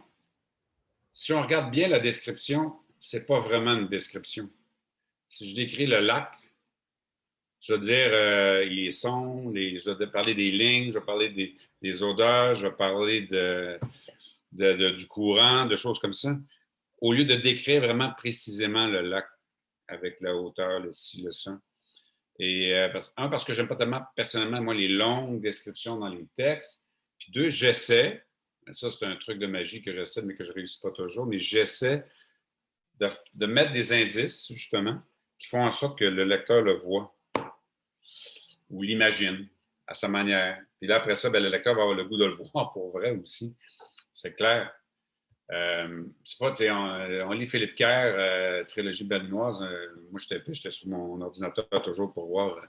si 1.12 1.32
on 1.32 1.42
regarde 1.42 1.70
bien 1.70 1.88
la 1.88 2.00
description, 2.00 2.74
c'est 2.98 3.26
pas 3.26 3.38
vraiment 3.38 3.74
une 3.74 3.88
description. 3.88 4.48
Si 5.28 5.50
je 5.50 5.54
décris 5.54 5.86
le 5.86 6.00
lac, 6.00 6.32
je 7.60 7.74
veux 7.74 7.80
dire 7.80 8.10
les 8.70 8.90
sons, 8.90 9.52
je 9.54 9.90
vais 9.90 10.06
parler 10.06 10.34
des 10.34 10.50
lignes, 10.50 10.92
je 10.92 10.98
vais 10.98 11.04
parler 11.04 11.56
des, 11.82 12.02
odeurs, 12.02 12.54
je 12.54 12.68
vais 12.68 12.74
parler 12.74 13.22
de, 13.22 13.78
du 14.92 15.06
courant, 15.06 15.66
de 15.66 15.76
choses 15.76 15.98
comme 15.98 16.12
ça 16.12 16.36
au 17.00 17.12
lieu 17.12 17.24
de 17.24 17.36
décrire 17.36 17.82
vraiment 17.82 18.12
précisément 18.12 18.86
le 18.86 19.02
lac 19.02 19.26
avec 19.88 20.20
la 20.20 20.34
hauteur, 20.34 20.80
le 20.80 20.92
ci, 20.92 21.22
le 21.22 21.30
ça. 21.30 21.58
Et 22.38 22.74
euh, 22.74 22.98
un, 23.16 23.28
parce 23.28 23.44
que 23.44 23.54
j'aime 23.54 23.68
pas 23.68 23.76
tellement 23.76 24.02
personnellement, 24.14 24.60
moi, 24.60 24.74
les 24.74 24.88
longues 24.88 25.40
descriptions 25.40 25.96
dans 25.96 26.08
les 26.08 26.26
textes. 26.34 26.82
Puis 27.18 27.30
deux, 27.32 27.48
j'essaie, 27.48 28.24
ça 28.72 28.90
c'est 28.90 29.06
un 29.06 29.16
truc 29.16 29.38
de 29.38 29.46
magie 29.46 29.82
que 29.82 29.92
j'essaie, 29.92 30.22
mais 30.22 30.34
que 30.34 30.44
je 30.44 30.50
ne 30.50 30.54
réussis 30.54 30.80
pas 30.82 30.90
toujours, 30.90 31.26
mais 31.26 31.38
j'essaie 31.38 32.04
de, 32.98 33.46
mettre 33.46 33.72
des 33.72 33.92
indices, 33.92 34.52
justement, 34.52 35.00
qui 35.38 35.48
font 35.48 35.64
en 35.64 35.72
sorte 35.72 35.98
que 35.98 36.04
le 36.04 36.24
lecteur 36.24 36.62
le 36.62 36.74
voit 36.74 37.14
ou 38.70 38.82
l'imagine 38.82 39.48
à 39.86 39.94
sa 39.94 40.08
manière. 40.08 40.60
Puis 40.78 40.88
là, 40.88 40.96
après 40.96 41.16
ça, 41.16 41.30
ben, 41.30 41.42
le 41.42 41.48
lecteur 41.48 41.74
va 41.74 41.82
avoir 41.82 41.96
le 41.96 42.04
goût 42.04 42.16
de 42.16 42.26
le 42.26 42.34
voir 42.52 42.72
pour 42.72 42.90
vrai 42.90 43.12
aussi. 43.12 43.56
C'est 44.12 44.34
clair. 44.34 44.72
Euh, 45.52 46.02
c'est 46.24 46.38
pas, 46.38 46.50
on, 46.72 47.28
on, 47.28 47.32
lit 47.32 47.46
Philippe 47.46 47.76
Kerr, 47.76 48.14
euh, 48.16 48.64
trilogie 48.64 49.04
berlinoise. 49.04 49.62
Euh, 49.62 49.86
moi, 50.10 50.20
j'étais 50.20 50.70
sur 50.70 50.88
mon 50.88 51.20
ordinateur 51.20 51.68
toujours 51.84 52.12
pour 52.12 52.26
voir 52.26 52.60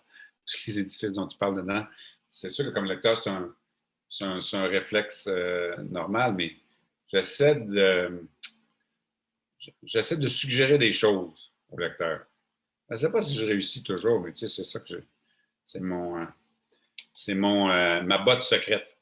les 0.68 0.80
édifices 0.80 1.14
dont 1.14 1.26
tu 1.26 1.38
parles 1.38 1.56
dedans. 1.56 1.86
C'est 2.28 2.50
sûr 2.50 2.66
que 2.66 2.70
comme 2.70 2.86
lecteur, 2.86 3.18
c'est 3.18 3.32
un, 3.32 3.52
un, 4.22 4.68
réflexe 4.68 5.28
normal, 5.90 6.36
mais 6.36 6.56
j'essaie 7.08 7.56
de, 7.56 8.28
j'essaie 9.84 10.18
de 10.18 10.28
suggérer 10.28 10.78
des 10.78 10.92
choses 10.92 11.52
au 11.72 11.80
lecteur. 11.80 12.27
Je 12.90 12.94
ne 12.94 12.98
sais 12.98 13.12
pas 13.12 13.22
si 13.22 13.36
je 13.36 13.46
réussis 13.46 13.84
toujours, 13.84 14.20
mais 14.22 14.32
c'est 14.34 14.48
ça 14.48 14.80
que 14.80 14.88
je, 14.88 14.98
c'est 15.64 15.82
mon, 15.82 16.26
c'est 17.12 17.36
mon, 17.36 17.68
ma 18.04 18.18
botte 18.20 18.44
secrète. 18.44 18.98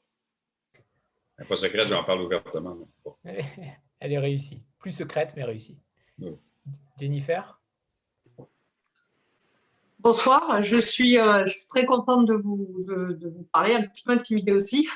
Pas 1.48 1.56
secrète, 1.56 1.88
j'en 1.88 2.02
parle 2.02 2.22
ouvertement. 2.22 2.76
Elle 3.24 4.12
est 4.12 4.18
réussie. 4.18 4.62
Plus 4.78 4.92
secrète, 4.92 5.34
mais 5.36 5.44
réussie. 5.44 5.78
Jennifer? 6.98 7.60
Bonsoir, 9.98 10.62
je 10.62 10.76
suis, 10.76 11.18
euh, 11.18 11.44
je 11.46 11.52
suis, 11.52 11.66
très 11.66 11.84
contente 11.84 12.26
de 12.26 12.34
vous, 12.34 12.84
de, 12.86 13.28
vous 13.28 13.42
parler, 13.52 13.74
un 13.74 13.82
petit 13.82 14.04
peu 14.04 14.12
intimidée 14.12 14.52
aussi. 14.52 14.88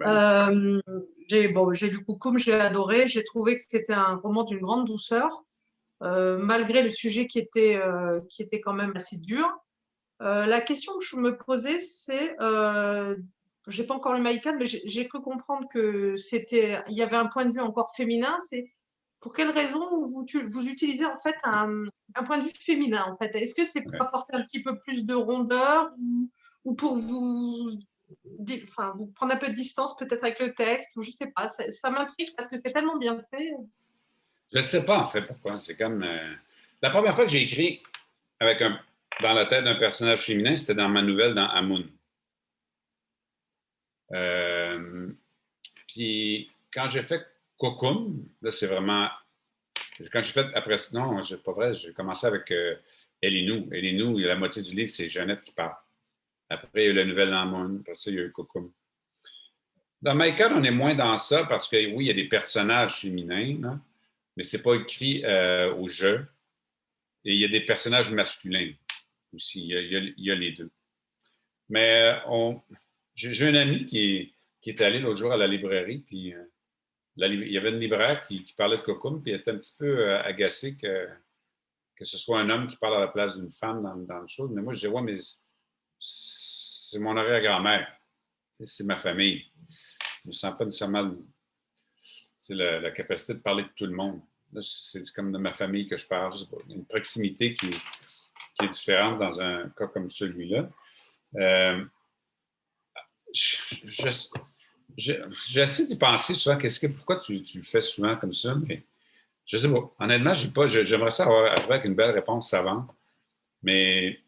Euh, 0.00 0.80
j'ai 1.28 1.48
bon, 1.48 1.70
lu 1.70 2.04
Koukoum, 2.04 2.38
j'ai 2.38 2.54
adoré, 2.54 3.06
j'ai 3.06 3.22
trouvé 3.22 3.54
que 3.54 3.62
c'était 3.62 3.92
un 3.92 4.16
roman 4.16 4.42
d'une 4.42 4.58
grande 4.58 4.86
douceur, 4.86 5.30
euh, 5.30 5.36
malgré 6.38 6.82
le 6.82 6.90
sujet 6.90 7.26
qui 7.26 7.38
était, 7.38 7.80
qui 8.28 8.42
était 8.42 8.60
quand 8.60 8.74
même 8.74 8.92
assez 8.94 9.16
dur. 9.16 9.50
la 10.20 10.60
question 10.60 10.98
que 10.98 11.04
je 11.04 11.16
me 11.16 11.36
posais, 11.36 11.80
c'est 11.80 12.36
j'ai 13.66 13.84
pas 13.84 13.94
encore 13.94 14.14
le 14.14 14.20
Maïkan, 14.20 14.56
mais 14.58 14.66
j'ai 14.66 15.06
cru 15.06 15.20
comprendre 15.22 15.68
que 15.68 16.16
c'était, 16.16 16.82
il 16.88 16.96
y 16.96 17.02
avait 17.02 17.16
un 17.16 17.26
point 17.26 17.44
de 17.44 17.52
vue 17.52 17.60
encore 17.60 17.94
féminin. 17.94 18.38
C'est 18.48 18.70
pour 19.20 19.32
quelle 19.32 19.50
raison 19.50 20.02
vous, 20.02 20.26
vous 20.50 20.68
utilisez 20.68 21.06
en 21.06 21.18
fait 21.18 21.36
un, 21.44 21.86
point 22.26 22.38
de 22.38 22.44
vue 22.44 22.52
féminin 22.58 23.06
en 23.08 23.16
fait? 23.16 23.34
Est-ce 23.34 23.54
que 23.54 23.64
c'est 23.64 23.80
pour 23.80 24.00
apporter 24.00 24.36
un 24.36 24.42
petit 24.42 24.62
peu 24.62 24.78
plus 24.78 25.06
de 25.06 25.14
rondeur 25.14 25.90
ou, 26.64 26.74
pour 26.74 26.98
vous, 26.98 27.78
enfin, 28.68 28.92
vous 28.96 29.06
prendre 29.06 29.32
un 29.34 29.38
peu 29.38 29.48
de 29.48 29.54
distance 29.54 29.96
peut-être 29.96 30.24
avec 30.24 30.40
le 30.40 30.54
texte 30.54 30.98
Je 31.00 31.10
sais 31.10 31.32
pas. 31.34 31.48
Ça, 31.48 31.90
m'intrigue 31.90 32.28
parce 32.36 32.48
que 32.48 32.56
c'est 32.56 32.72
tellement 32.72 32.98
bien 32.98 33.18
fait. 33.30 33.50
Je 34.52 34.58
ne 34.58 34.64
sais 34.64 34.84
pas 34.84 34.98
en 34.98 35.06
fait 35.06 35.22
pourquoi. 35.22 35.58
C'est 35.60 35.76
comme 35.76 36.02
euh, 36.02 36.34
la 36.82 36.90
première 36.90 37.14
fois 37.14 37.24
que 37.24 37.30
j'ai 37.30 37.42
écrit 37.42 37.82
avec 38.40 38.62
dans 39.20 39.32
la 39.32 39.46
tête 39.46 39.64
d'un 39.64 39.76
personnage 39.76 40.20
féminin, 40.20 40.56
c'était 40.56 40.74
dans 40.74 40.88
ma 40.88 41.02
nouvelle 41.02 41.34
dans 41.34 41.48
Amoun. 41.48 41.88
Euh, 44.12 45.08
puis 45.88 46.50
quand 46.72 46.88
j'ai 46.88 47.02
fait 47.02 47.26
Cocoon, 47.58 48.16
là, 48.42 48.50
c'est 48.50 48.66
vraiment. 48.66 49.08
Quand 50.12 50.20
j'ai 50.20 50.32
fait 50.32 50.46
après. 50.54 50.76
Non, 50.92 51.20
c'est 51.22 51.42
pas 51.42 51.52
vrai, 51.52 51.74
j'ai 51.74 51.92
commencé 51.92 52.26
avec 52.26 52.50
euh, 52.50 52.76
Elinou. 53.22 53.68
Elinou, 53.72 54.18
la 54.18 54.36
moitié 54.36 54.62
du 54.62 54.74
livre, 54.74 54.90
c'est 54.90 55.08
Jeannette 55.08 55.42
qui 55.44 55.52
parle. 55.52 55.74
Après, 56.50 56.68
il 56.74 56.84
y 56.84 56.86
a 56.88 56.90
eu 56.90 56.92
la 56.94 57.04
nouvelle 57.04 57.32
Amon. 57.32 57.78
Après 57.80 57.94
ça, 57.94 58.10
il 58.10 58.16
y 58.16 58.20
a 58.20 58.24
eu 58.24 58.32
Cocoon. 58.32 58.70
Dans 60.02 60.14
Michael, 60.14 60.52
on 60.54 60.62
est 60.62 60.70
moins 60.70 60.94
dans 60.94 61.16
ça 61.16 61.44
parce 61.44 61.68
que 61.68 61.76
oui, 61.76 62.04
il 62.04 62.08
y 62.08 62.10
a 62.10 62.14
des 62.14 62.28
personnages 62.28 63.00
féminins, 63.00 63.80
mais 64.36 64.42
ce 64.42 64.56
n'est 64.56 64.62
pas 64.62 64.74
écrit 64.74 65.24
euh, 65.24 65.74
au 65.74 65.88
jeu. 65.88 66.26
Et 67.24 67.32
il 67.32 67.40
y 67.40 67.44
a 67.44 67.48
des 67.48 67.64
personnages 67.64 68.10
masculins 68.10 68.72
aussi. 69.32 69.68
Il 69.68 70.14
y 70.18 70.30
a, 70.30 70.34
les 70.34 70.52
deux. 70.52 70.70
Mais 71.68 72.20
on, 72.26 72.60
j'ai 73.14 73.48
un 73.48 73.54
ami 73.54 73.86
qui, 73.86 74.34
qui 74.60 74.70
est 74.70 74.80
allé 74.82 75.00
l'autre 75.00 75.18
jour 75.18 75.32
à 75.32 75.36
la 75.36 75.46
librairie, 75.46 76.00
puis 76.00 76.34
euh, 76.34 76.44
il 77.16 77.50
y 77.50 77.58
avait 77.58 77.70
une 77.70 77.80
libraire 77.80 78.22
qui, 78.22 78.44
parlait 78.56 78.76
de 78.76 78.82
Cocoon, 78.82 79.20
puis 79.20 79.32
il 79.32 79.36
était 79.36 79.52
un 79.52 79.58
petit 79.58 79.76
peu 79.78 80.00
euh, 80.00 80.22
agacé 80.22 80.76
que, 80.76 81.08
que 81.96 82.04
ce 82.04 82.18
soit 82.18 82.40
un 82.40 82.50
homme 82.50 82.66
qui 82.66 82.76
parle 82.76 82.96
à 82.96 83.00
la 83.00 83.08
place 83.08 83.36
d'une 83.36 83.50
femme 83.50 83.82
dans, 83.82 83.96
dans 83.96 84.20
le 84.20 84.26
show. 84.26 84.48
Mais 84.48 84.60
moi, 84.60 84.72
je 84.72 84.80
disais, 84.80 84.88
ouais, 84.88 85.02
mais 85.02 85.16
c'est 85.98 86.98
mon 86.98 87.16
arrière-grand-mère. 87.16 87.88
C'est 88.64 88.84
ma 88.84 88.96
famille. 88.96 89.44
Je 90.20 90.26
ne 90.26 90.28
me 90.28 90.32
sens 90.32 90.56
pas 90.56 90.64
nécessairement 90.64 91.12
la, 92.50 92.80
la, 92.80 92.90
capacité 92.90 93.34
de 93.34 93.38
parler 93.38 93.62
de 93.62 93.70
tout 93.74 93.86
le 93.86 93.92
monde. 93.94 94.20
C'est 94.60 95.02
comme 95.14 95.32
de 95.32 95.38
ma 95.38 95.52
famille 95.52 95.88
que 95.88 95.96
je 95.96 96.06
parle. 96.06 96.32
Une 96.68 96.84
proximité 96.84 97.54
qui, 97.54 97.70
est 98.62 98.68
différente 98.68 99.18
dans 99.18 99.40
un 99.40 99.68
cas 99.70 99.86
comme 99.88 100.08
celui-là. 100.08 100.68
Euh, 101.36 101.84
j'essaie 104.96 105.86
d'y 105.86 105.98
penser 105.98 106.34
souvent. 106.34 106.56
Qu'est-ce 106.56 106.78
que, 106.78 106.86
pourquoi 106.86 107.16
tu, 107.18 107.34
le 107.34 107.62
fais 107.62 107.80
souvent 107.80 108.16
comme 108.16 108.32
ça? 108.32 108.54
Mais 108.54 108.84
Je 109.44 109.56
sais 109.56 109.70
pas. 109.70 109.94
Honnêtement, 109.98 110.34
j'aimerais 110.34 111.10
ça 111.10 111.24
avoir 111.24 111.70
avec 111.70 111.84
une 111.84 111.94
belle 111.94 112.12
réponse 112.12 112.50
savante, 112.50 112.88
mais 113.62 114.20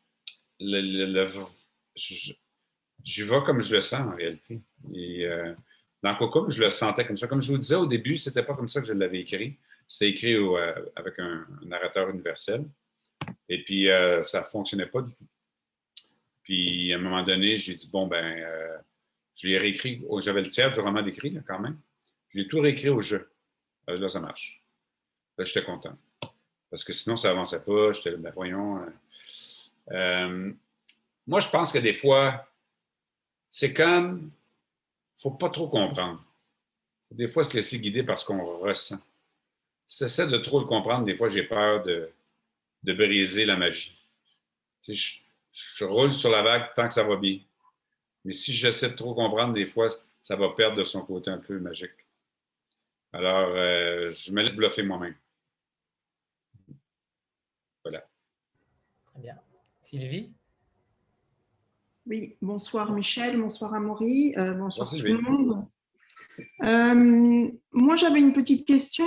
le, 0.59 1.27
je, 1.95 3.25
vais 3.25 3.43
comme 3.45 3.61
je 3.61 3.77
le 3.77 3.81
sens 3.81 4.01
en 4.01 4.17
réalité. 4.17 4.61
Et 4.93 5.25
euh, 5.25 5.55
dans 6.03 6.15
Coco, 6.15 6.51
je 6.51 6.63
le 6.63 6.71
sentais 6.71 7.07
comme 7.07 7.17
ça. 7.17 7.27
Comme 7.27 7.43
je 7.43 7.53
vous 7.53 7.59
disais 7.59 7.75
au 7.75 7.87
début, 7.87 8.17
c'était 8.17 8.43
pas 8.43 8.55
comme 8.55 8.69
ça 8.69 8.81
que 8.81 8.87
je 8.87 8.93
l'avais 8.93 9.21
écrit. 9.21 9.59
C'était 9.89 10.11
écrit 10.11 10.35
euh, 10.35 10.75
avec 10.95 11.19
un, 11.19 11.47
narrateur 11.65 12.11
universel. 12.11 12.65
Et 13.49 13.63
puis, 13.65 13.91
euh, 13.91 14.23
ça 14.23 14.41
ne 14.41 14.45
fonctionnait 14.45 14.87
pas 14.87 15.03
du 15.03 15.15
tout. 15.15 15.27
Puis, 16.43 16.93
à 16.93 16.97
un 16.97 17.01
moment 17.01 17.23
donné, 17.23 17.57
j'ai 17.57 17.75
dit, 17.75 17.91
bon, 17.91 18.07
ben, 18.07 18.47
je 19.35 19.49
l'ai 19.49 19.59
réécrit. 19.59 20.05
J'avais 20.19 20.43
le 20.43 20.49
tiers 20.49 20.71
du 20.71 20.81
roman 20.81 21.03
d'écrit, 21.03 21.37
quand 21.47 21.59
même. 21.59 21.79
Je 22.29 22.39
l'ai 22.39 22.49
tout 22.49 22.61
réécrit 22.61 22.89
au 22.89 23.01
jeu. 23.01 23.31
Là, 23.89 24.09
ça 24.09 24.21
marche. 24.21 24.63
Là, 25.39 25.45
j'étais 25.45 25.65
content. 25.65 25.97
Parce 26.71 26.85
que 26.85 26.93
sinon, 26.93 27.17
ça 27.17 27.29
n'avançait 27.29 27.63
pas. 27.63 27.93
J'étais, 27.93 28.17
ben, 28.17 28.33
voyons. 28.35 28.81
Euh, 29.93 30.53
moi, 31.27 31.41
je 31.41 31.49
pense 31.49 31.73
que 31.73 31.79
des 31.79 31.93
fois, 31.93 32.49
c'est 33.51 33.73
comme, 33.73 34.31
faut 35.17 35.33
pas 35.33 35.51
trop 35.51 35.69
comprendre. 35.69 36.23
Des 37.11 37.29
fois, 37.29 37.45
se 37.45 37.57
laisser 37.57 37.81
guider 37.81 38.03
par 38.03 38.19
ce 38.19 38.25
qu'on 38.25 38.45
ressent. 38.45 38.99
Si 39.87 40.05
j'essaie 40.05 40.27
de 40.27 40.39
trop 40.39 40.61
le 40.61 40.67
comprendre, 40.67 41.05
des 41.05 41.15
fois, 41.15 41.29
j'ai 41.29 41.45
peur 41.45 41.83
de, 41.83 42.11
de, 42.83 42.93
briser 42.93 43.45
la 43.45 43.57
magie. 43.57 43.97
je, 44.89 45.19
je, 45.51 45.85
roule 45.85 46.13
sur 46.13 46.31
la 46.31 46.43
vague 46.43 46.75
tant 46.75 46.89
que 46.89 46.95
ça 46.95 47.05
va 47.05 47.17
bien. 47.17 47.39
Mais 48.25 48.33
si 48.33 48.53
j'essaie 48.53 48.91
de 48.91 48.97
trop 48.97 49.15
comprendre, 49.15 49.55
des 49.55 49.67
fois, 49.67 49.89
ça 50.21 50.35
va 50.35 50.51
perdre 50.51 50.77
de 50.77 50.85
son 50.85 51.03
côté 51.03 51.31
un 51.31 51.39
peu 51.39 51.61
magique. 51.61 51.93
Alors, 53.13 53.55
euh, 53.55 54.11
je 54.11 54.33
me 54.33 54.43
laisse 54.43 54.55
bluffer 54.55 54.83
moi-même. 54.83 55.15
Voilà. 57.85 58.05
Très 59.13 59.21
bien. 59.21 59.39
Sylvie? 59.83 60.33
Oui, 62.07 62.37
bonsoir 62.41 62.93
Michel, 62.93 63.37
bonsoir 63.41 63.75
Amaury, 63.75 64.33
euh, 64.39 64.55
bonsoir 64.55 64.89
tout 64.89 65.03
le 65.03 65.21
monde. 65.21 65.67
Euh, 66.63 67.51
moi, 67.73 67.97
j'avais 67.97 68.21
une 68.21 68.33
petite 68.33 68.65
question 68.65 69.05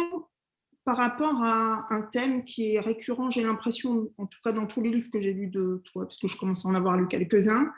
par 0.84 0.98
rapport 0.98 1.42
à 1.42 1.86
un 1.94 2.02
thème 2.02 2.44
qui 2.44 2.76
est 2.76 2.80
récurrent, 2.82 3.32
j'ai 3.32 3.44
l'impression, 3.44 4.12
en 4.18 4.26
tout 4.26 4.40
cas 4.44 4.52
dans 4.52 4.66
tous 4.66 4.82
les 4.82 4.90
livres 4.90 5.10
que 5.14 5.22
j'ai 5.22 5.34
lus 5.34 5.48
de 5.48 5.82
toi, 5.86 6.04
parce 6.06 6.18
que 6.18 6.28
je 6.28 6.38
commence 6.38 6.66
à 6.66 6.70
en 6.70 6.76
avoir 6.76 6.98
lu 6.98 7.08
quelques-uns, 7.08 7.72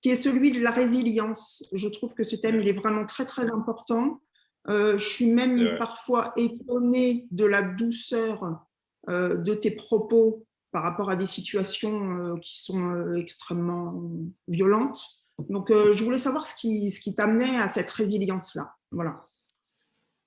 qui 0.00 0.10
est 0.10 0.16
celui 0.16 0.52
de 0.52 0.60
la 0.60 0.70
résilience. 0.70 1.68
Je 1.72 1.88
trouve 1.88 2.14
que 2.14 2.22
ce 2.22 2.36
thème, 2.36 2.60
il 2.60 2.68
est 2.68 2.72
vraiment 2.72 3.04
très, 3.04 3.24
très 3.24 3.50
important. 3.50 4.20
Euh, 4.68 4.96
je 4.96 5.08
suis 5.08 5.32
même 5.32 5.76
parfois 5.78 6.32
étonnée 6.36 7.26
de 7.32 7.46
la 7.46 7.62
douceur 7.62 8.60
euh, 9.08 9.36
de 9.36 9.54
tes 9.54 9.72
propos 9.72 10.46
par 10.78 10.84
rapport 10.84 11.10
à 11.10 11.16
des 11.16 11.26
situations 11.26 12.20
euh, 12.20 12.38
qui 12.38 12.62
sont 12.62 13.12
extrêmement 13.14 14.00
violentes. 14.46 15.00
Donc, 15.48 15.70
je 15.70 16.04
voulais 16.04 16.18
savoir 16.18 16.46
ce 16.46 16.54
qui, 16.54 16.92
ce 16.92 17.00
qui 17.00 17.16
t'amenait 17.16 17.58
à 17.58 17.68
cette 17.68 17.90
résilience-là. 17.90 18.76
Voilà. 18.92 19.26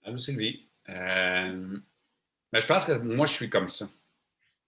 Allô, 0.04 0.18
Sylvie. 0.18 0.68
Mais 0.90 2.60
je 2.60 2.68
pense 2.68 2.84
que 2.84 2.98
moi, 2.98 3.28
je 3.28 3.32
suis 3.32 3.50
comme 3.50 3.70
ça, 3.70 3.88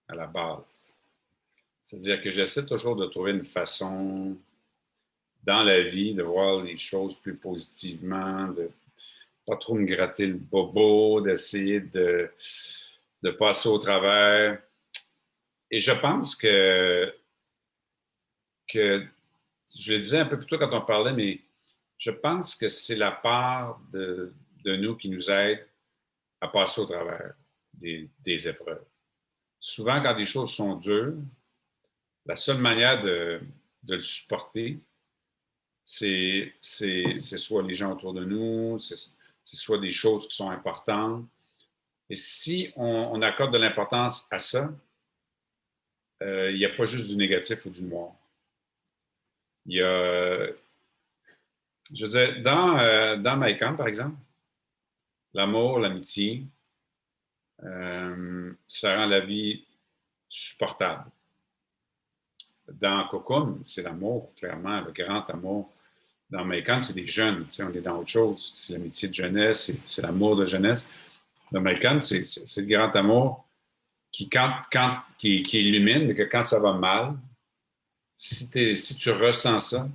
à 0.08 0.14
la 0.14 0.26
base. 0.26 0.94
C'est-à-dire 1.82 2.22
que 2.22 2.30
j'essaie 2.30 2.64
toujours 2.64 2.96
de 2.96 3.04
trouver 3.04 3.32
une 3.32 3.44
façon 3.44 4.34
dans 5.42 5.62
la 5.62 5.82
vie 5.82 6.14
de 6.14 6.22
voir 6.22 6.62
les 6.62 6.78
choses 6.78 7.14
plus 7.14 7.36
positivement, 7.36 8.48
de 8.48 8.70
pas 9.46 9.56
trop 9.56 9.74
me 9.74 9.84
gratter 9.84 10.28
le 10.28 10.38
bobo, 10.38 11.20
d'essayer 11.20 11.80
de, 11.80 12.30
de 13.22 13.30
passer 13.32 13.68
au 13.68 13.78
travers. 13.78 14.62
Et 15.70 15.80
je 15.80 15.92
pense 15.92 16.36
que, 16.36 17.14
je 18.72 19.92
le 19.92 19.98
disais 19.98 20.18
un 20.18 20.26
peu 20.26 20.38
plus 20.38 20.46
tôt 20.46 20.58
quand 20.58 20.72
on 20.72 20.84
parlait, 20.84 21.12
mais 21.12 21.40
je 21.98 22.10
pense 22.10 22.54
que 22.54 22.68
c'est 22.68 22.96
la 22.96 23.12
part 23.12 23.80
de, 23.92 24.32
nous 24.64 24.96
qui 24.96 25.10
nous 25.10 25.30
aide 25.30 25.66
à 26.40 26.48
passer 26.48 26.80
au 26.80 26.86
travers 26.86 27.34
des, 27.72 28.48
épreuves. 28.48 28.84
Souvent, 29.60 30.02
quand 30.02 30.14
des 30.14 30.24
choses 30.24 30.52
sont 30.52 30.76
dures, 30.76 31.14
la 32.26 32.36
seule 32.36 32.58
manière 32.58 33.02
de, 33.02 33.40
le 33.86 34.00
supporter, 34.00 34.78
c'est 35.82 36.54
soit 36.60 37.62
les 37.62 37.74
gens 37.74 37.92
autour 37.92 38.14
de 38.14 38.24
nous, 38.24 38.78
c'est 38.78 39.56
soit 39.56 39.78
des 39.78 39.90
choses 39.90 40.26
qui 40.28 40.36
sont 40.36 40.50
importantes. 40.50 41.26
Et 42.08 42.16
si 42.16 42.72
on, 42.76 43.20
accorde 43.22 43.52
de 43.52 43.58
l'importance 43.58 44.26
à 44.30 44.38
ça, 44.38 44.72
euh, 46.22 46.50
il 46.50 46.58
n'y 46.58 46.64
a 46.64 46.70
pas 46.70 46.84
juste 46.84 47.08
du 47.08 47.16
négatif 47.16 47.64
ou 47.66 47.70
du 47.70 47.82
noir. 47.84 48.12
Il 49.66 49.76
y 49.76 49.82
a, 49.82 50.46
je 51.92 52.06
veux 52.06 52.10
dire, 52.10 52.42
dans, 52.42 52.78
euh, 52.78 53.16
dans 53.16 53.38
par 53.76 53.88
exemple, 53.88 54.16
l'amour, 55.32 55.78
l'amitié, 55.78 56.46
euh, 57.62 58.52
ça 58.66 58.96
rend 58.96 59.06
la 59.06 59.20
vie 59.20 59.64
supportable. 60.28 61.10
Dans 62.68 63.06
Cocoon, 63.08 63.60
c'est 63.64 63.82
l'amour, 63.82 64.32
clairement, 64.34 64.80
le 64.80 64.92
grand 64.92 65.28
amour 65.30 65.70
dans 66.30 66.44
Maïkan, 66.44 66.80
c'est 66.80 66.94
des 66.94 67.06
jeunes, 67.06 67.46
on 67.60 67.72
est 67.72 67.80
dans 67.80 67.98
autre 67.98 68.08
chose. 68.08 68.50
C'est 68.52 68.72
l'amitié 68.72 69.08
de 69.08 69.14
jeunesse, 69.14 69.72
c'est 69.86 70.02
l'amour 70.02 70.36
de 70.36 70.44
jeunesse. 70.44 70.88
Dans 71.52 71.60
Maïkan, 71.60 72.00
c'est 72.00 72.22
le 72.56 72.66
grand 72.66 72.90
amour 72.96 73.46
qui, 74.14 74.28
quand, 74.28 74.62
quand, 74.70 75.02
qui, 75.18 75.40
illumine, 75.40 76.06
mais 76.06 76.14
que 76.14 76.22
quand 76.22 76.44
ça 76.44 76.60
va 76.60 76.72
mal, 76.72 77.16
si, 78.14 78.76
si 78.76 78.96
tu 78.96 79.10
ressens 79.10 79.58
ça, 79.58 79.88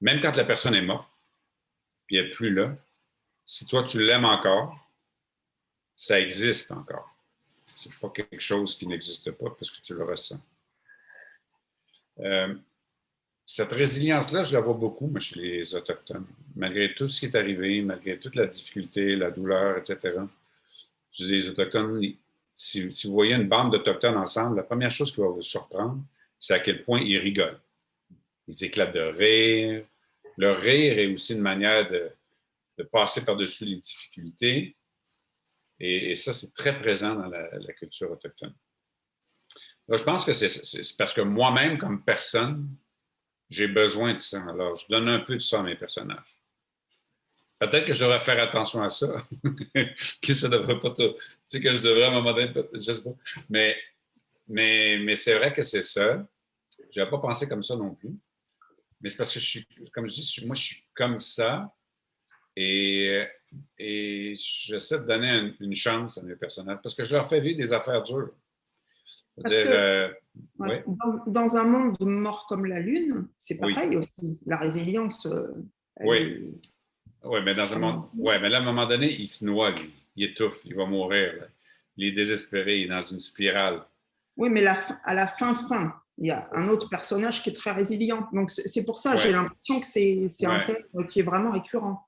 même 0.00 0.20
quand 0.20 0.36
la 0.36 0.44
personne 0.44 0.76
est 0.76 0.82
morte, 0.82 1.08
puis 2.06 2.18
elle 2.18 2.26
n'est 2.26 2.30
plus 2.30 2.54
là, 2.54 2.72
si 3.44 3.66
toi 3.66 3.82
tu 3.82 4.00
l'aimes 4.00 4.26
encore, 4.26 4.78
ça 5.96 6.20
existe 6.20 6.70
encore. 6.70 7.12
C'est 7.66 7.92
pas 7.98 8.10
quelque 8.10 8.40
chose 8.40 8.78
qui 8.78 8.86
n'existe 8.86 9.32
pas 9.32 9.50
parce 9.50 9.72
que 9.72 9.80
tu 9.80 9.94
le 9.94 10.04
ressens. 10.04 10.40
Euh, 12.20 12.54
cette 13.44 13.72
résilience-là, 13.72 14.44
je 14.44 14.52
la 14.52 14.60
vois 14.60 14.74
beaucoup 14.74 15.12
chez 15.18 15.40
les 15.40 15.74
Autochtones. 15.74 16.28
Malgré 16.54 16.94
tout 16.94 17.08
ce 17.08 17.18
qui 17.18 17.26
est 17.26 17.34
arrivé, 17.34 17.82
malgré 17.82 18.20
toute 18.20 18.36
la 18.36 18.46
difficulté, 18.46 19.16
la 19.16 19.32
douleur, 19.32 19.78
etc. 19.78 20.20
Je 21.10 21.24
dis, 21.24 21.32
les 21.32 21.48
Autochtones, 21.48 22.14
si, 22.62 23.06
vous 23.06 23.12
voyez 23.12 23.34
une 23.34 23.48
bande 23.48 23.72
d'Autochtones 23.72 24.16
ensemble, 24.16 24.56
la 24.56 24.62
première 24.62 24.90
chose 24.90 25.12
qui 25.12 25.20
va 25.20 25.28
vous 25.28 25.42
surprendre, 25.42 26.02
c'est 26.38 26.54
à 26.54 26.60
quel 26.60 26.82
point 26.84 27.00
ils 27.00 27.18
rigolent. 27.18 27.60
Ils 28.46 28.64
éclatent 28.64 28.94
de 28.94 29.00
rire. 29.00 29.84
Le 30.36 30.52
rire 30.52 30.98
est 30.98 31.12
aussi 31.12 31.34
une 31.34 31.40
manière 31.40 31.90
de, 31.90 32.10
passer 32.90 33.24
par-dessus 33.24 33.64
les 33.64 33.76
difficultés. 33.76 34.76
Et, 35.78 36.16
ça, 36.16 36.32
c'est 36.32 36.52
très 36.52 36.80
présent 36.80 37.14
dans 37.14 37.26
la, 37.28 37.72
culture 37.74 38.10
autochtone. 38.10 38.54
je 39.88 40.02
pense 40.02 40.24
que 40.24 40.32
c'est 40.32 40.96
parce 40.96 41.12
que 41.12 41.20
moi-même, 41.20 41.78
comme 41.78 42.02
personne, 42.04 42.68
j'ai 43.48 43.68
besoin 43.68 44.14
de 44.14 44.18
ça. 44.18 44.42
Alors, 44.48 44.74
je 44.74 44.86
donne 44.88 45.08
un 45.08 45.20
peu 45.20 45.34
de 45.34 45.40
ça 45.40 45.60
à 45.60 45.62
mes 45.62 45.76
personnages. 45.76 46.41
Peut-être 47.70 47.86
que 47.86 47.92
je 47.92 48.02
devrais 48.02 48.18
faire 48.18 48.42
attention 48.42 48.82
à 48.82 48.90
ça. 48.90 49.06
que 50.22 50.34
ça 50.34 50.48
devrait 50.48 50.80
pas 50.80 50.90
tout. 50.90 51.12
Tu 51.12 51.20
sais, 51.46 51.60
que 51.60 51.72
je 51.72 51.80
devrais 51.80 52.04
à 52.04 52.08
un 52.08 52.12
moment 52.12 52.32
donné, 52.32 52.52
je 52.72 52.78
sais 52.80 53.04
pas. 53.04 53.16
Mais, 53.48 53.76
mais, 54.48 54.98
mais 54.98 55.14
c'est 55.14 55.36
vrai 55.38 55.52
que 55.52 55.62
c'est 55.62 55.82
ça. 55.82 56.26
Je 56.90 56.98
n'avais 56.98 57.10
pas 57.10 57.18
pensé 57.18 57.48
comme 57.48 57.62
ça 57.62 57.76
non 57.76 57.94
plus. 57.94 58.10
Mais 59.00 59.08
c'est 59.08 59.16
parce 59.16 59.32
que 59.32 59.38
je 59.38 59.46
suis, 59.46 59.66
comme 59.92 60.08
je 60.08 60.14
dis, 60.14 60.44
moi, 60.44 60.56
je 60.56 60.62
suis 60.62 60.84
comme 60.92 61.20
ça. 61.20 61.72
Et, 62.56 63.24
et 63.78 64.34
j'essaie 64.34 64.98
de 64.98 65.04
donner 65.04 65.54
une 65.60 65.74
chance 65.74 66.18
à 66.18 66.22
mes 66.22 66.34
personnages 66.34 66.80
parce 66.82 66.96
que 66.96 67.04
je 67.04 67.14
leur 67.14 67.28
fais 67.28 67.40
vivre 67.40 67.58
des 67.58 67.72
affaires 67.72 68.02
dures. 68.02 68.32
Euh, 69.48 70.12
dans, 71.26 71.56
un 71.56 71.64
monde 71.64 71.96
mort 72.00 72.46
comme 72.46 72.66
la 72.66 72.80
Lune, 72.80 73.28
c'est 73.38 73.56
pareil 73.56 73.96
aussi. 73.96 74.40
La 74.46 74.58
résilience. 74.58 75.26
Euh, 75.26 75.46
oui. 76.00 76.60
Oui, 77.24 77.40
mais 77.44 77.54
dans 77.54 77.72
un 77.72 77.78
monde. 77.78 78.04
Oui, 78.16 78.34
mais 78.40 78.48
là, 78.48 78.58
à 78.58 78.60
un 78.60 78.64
moment 78.64 78.86
donné, 78.86 79.12
il 79.12 79.26
se 79.26 79.44
noie, 79.44 79.74
il 80.16 80.24
étouffe, 80.24 80.60
il 80.64 80.74
va 80.74 80.86
mourir. 80.86 81.48
Il 81.96 82.06
est 82.06 82.12
désespéré, 82.12 82.78
il 82.78 82.84
est 82.84 82.88
dans 82.88 83.02
une 83.02 83.20
spirale. 83.20 83.82
Oui, 84.36 84.48
mais 84.50 84.64
à 84.66 85.14
la 85.14 85.26
fin, 85.26 85.54
fin, 85.68 85.94
il 86.18 86.26
y 86.26 86.30
a 86.30 86.48
un 86.52 86.68
autre 86.68 86.88
personnage 86.88 87.42
qui 87.42 87.50
est 87.50 87.54
très 87.54 87.72
résilient. 87.72 88.28
Donc, 88.32 88.50
c'est 88.50 88.84
pour 88.84 88.96
ça, 88.96 89.16
j'ai 89.16 89.32
l'impression 89.32 89.80
que 89.80 89.86
c'est 89.86 90.46
un 90.46 90.60
thème 90.60 91.06
qui 91.06 91.20
est 91.20 91.24
vraiment 91.24 91.52
récurrent 91.52 92.06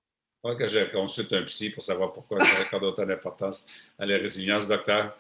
que 0.55 0.67
je 0.67 0.93
consulte 0.93 1.33
un 1.33 1.43
psy 1.45 1.71
pour 1.71 1.83
savoir 1.83 2.13
pourquoi 2.13 2.39
ça 2.41 2.61
accorde 2.61 2.85
autant 2.85 3.07
d'importance 3.07 3.67
à 3.99 4.05
la 4.05 4.19
résilience, 4.19 4.69
docteur. 4.69 5.17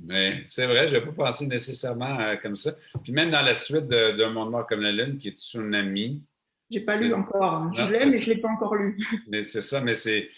Mais 0.00 0.42
c'est 0.46 0.66
vrai, 0.66 0.88
je 0.88 0.96
n'ai 0.96 1.00
pas 1.00 1.12
pensé 1.12 1.46
nécessairement 1.46 2.18
euh, 2.20 2.36
comme 2.36 2.56
ça. 2.56 2.72
Puis 3.02 3.12
même 3.12 3.30
dans 3.30 3.42
la 3.42 3.54
suite 3.54 3.86
d'un 3.86 4.30
monde 4.30 4.50
mort 4.50 4.66
comme 4.66 4.80
la 4.80 4.90
Lune, 4.90 5.16
qui 5.16 5.28
est 5.28 5.38
Tsunami. 5.38 6.20
Je 6.70 6.78
n'ai 6.78 6.84
pas 6.84 6.98
lu 6.98 7.12
encore. 7.12 7.72
Je 7.74 7.82
l'ai, 7.90 8.06
mais 8.06 8.18
je 8.18 8.30
ne 8.30 8.34
l'ai 8.34 8.40
pas 8.40 8.48
encore 8.48 8.74
lu. 8.74 8.98
Mais 9.28 9.42
c'est 9.42 9.60
ça, 9.60 9.80
mais 9.80 9.94
c'est. 9.94 10.30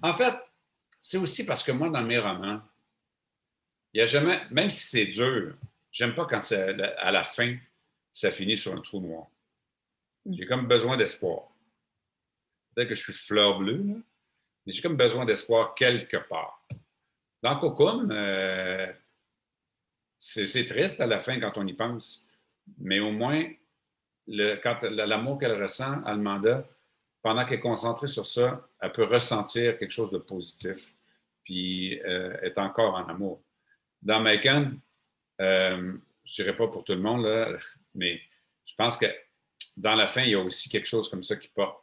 En 0.00 0.12
fait, 0.12 0.34
c'est 1.00 1.18
aussi 1.18 1.44
parce 1.44 1.62
que 1.62 1.72
moi, 1.72 1.90
dans 1.90 2.04
mes 2.04 2.18
romans, 2.18 2.60
il 3.92 3.98
n'y 3.98 4.02
a 4.02 4.04
jamais, 4.04 4.40
même 4.50 4.70
si 4.70 4.86
c'est 4.86 5.06
dur, 5.06 5.56
j'aime 5.90 6.14
pas 6.14 6.26
quand 6.26 6.40
à 6.52 7.10
la 7.10 7.24
fin, 7.24 7.56
ça 8.12 8.30
finit 8.30 8.56
sur 8.56 8.72
un 8.72 8.80
trou 8.80 9.00
noir. 9.00 9.26
Mm. 10.24 10.34
J'ai 10.34 10.46
comme 10.46 10.66
besoin 10.66 10.96
d'espoir. 10.96 11.48
Peut-être 12.74 12.88
que 12.88 12.94
je 12.94 13.02
suis 13.02 13.12
fleur 13.12 13.58
bleue, 13.58 13.82
mais 14.64 14.72
j'ai 14.72 14.80
comme 14.80 14.96
besoin 14.96 15.24
d'espoir 15.24 15.74
quelque 15.74 16.16
part. 16.16 16.64
Dans 17.42 17.58
Cocum, 17.58 18.10
euh, 18.12 18.90
c'est 20.18 20.64
triste 20.64 21.00
à 21.00 21.06
la 21.06 21.18
fin 21.18 21.40
quand 21.40 21.58
on 21.58 21.66
y 21.66 21.74
pense, 21.74 22.28
mais 22.78 23.00
au 23.00 23.10
moins, 23.10 23.44
l'amour 24.26 25.38
qu'elle 25.38 25.60
ressent, 25.60 26.02
Almanda, 26.04 26.66
pendant 27.22 27.44
qu'elle 27.44 27.58
est 27.58 27.60
concentrée 27.60 28.08
sur 28.08 28.26
ça, 28.26 28.68
elle 28.80 28.92
peut 28.92 29.04
ressentir 29.04 29.78
quelque 29.78 29.90
chose 29.90 30.10
de 30.10 30.18
positif, 30.18 30.94
puis 31.44 32.00
euh, 32.02 32.36
est 32.42 32.58
encore 32.58 32.94
en 32.94 33.06
amour. 33.06 33.42
Dans 34.00 34.20
Macon, 34.20 34.78
euh, 35.40 35.92
je 36.24 36.42
ne 36.42 36.44
dirais 36.44 36.56
pas 36.56 36.68
pour 36.68 36.84
tout 36.84 36.94
le 36.94 37.00
monde, 37.00 37.24
là, 37.24 37.56
mais 37.94 38.20
je 38.64 38.74
pense 38.74 38.96
que 38.96 39.06
dans 39.76 39.94
la 39.94 40.06
fin, 40.06 40.22
il 40.22 40.30
y 40.30 40.34
a 40.34 40.40
aussi 40.40 40.68
quelque 40.68 40.86
chose 40.86 41.08
comme 41.08 41.22
ça 41.22 41.36
qui 41.36 41.48
porte. 41.48 41.82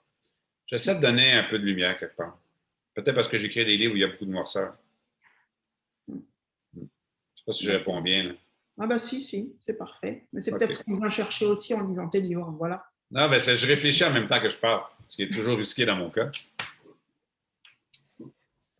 J'essaie 0.65 0.95
de 0.95 1.01
donner 1.01 1.31
un 1.31 1.43
peu 1.43 1.57
de 1.57 1.65
lumière 1.65 1.97
quelque 1.97 2.15
part. 2.15 2.37
Peut-être 2.93 3.15
parce 3.15 3.27
que 3.27 3.37
j'écris 3.37 3.65
des 3.65 3.77
livres 3.77 3.93
où 3.93 3.97
il 3.97 4.01
y 4.01 4.03
a 4.03 4.07
beaucoup 4.07 4.25
de 4.25 4.31
noirceur. 4.31 4.75
Je 6.07 6.13
ne 6.13 6.85
sais 7.33 7.43
pas 7.45 7.53
si 7.53 7.65
je 7.65 7.71
réponds 7.71 8.01
bien. 8.01 8.23
Là. 8.23 8.33
Ah 8.81 8.87
bah 8.87 8.97
si, 8.97 9.21
si, 9.21 9.53
c'est 9.59 9.77
parfait. 9.77 10.27
Mais 10.31 10.39
c'est 10.39 10.51
peut-être 10.51 10.73
ce 10.73 10.83
qu'on 10.83 10.95
vient 10.95 11.09
chercher 11.09 11.45
aussi 11.45 11.73
en 11.73 11.81
lisant 11.85 12.07
tes 12.07 12.21
livres. 12.21 12.55
Voilà. 12.57 12.85
Non, 13.11 13.27
mais 13.27 13.39
je 13.39 13.67
réfléchis 13.67 14.05
en 14.05 14.13
même 14.13 14.25
temps 14.25 14.39
que 14.39 14.49
je 14.49 14.57
parle, 14.57 14.83
ce 15.07 15.17
qui 15.17 15.23
est 15.23 15.29
toujours 15.29 15.57
risqué 15.57 15.85
dans 15.85 15.97
mon 15.97 16.09
cas. 16.09 16.31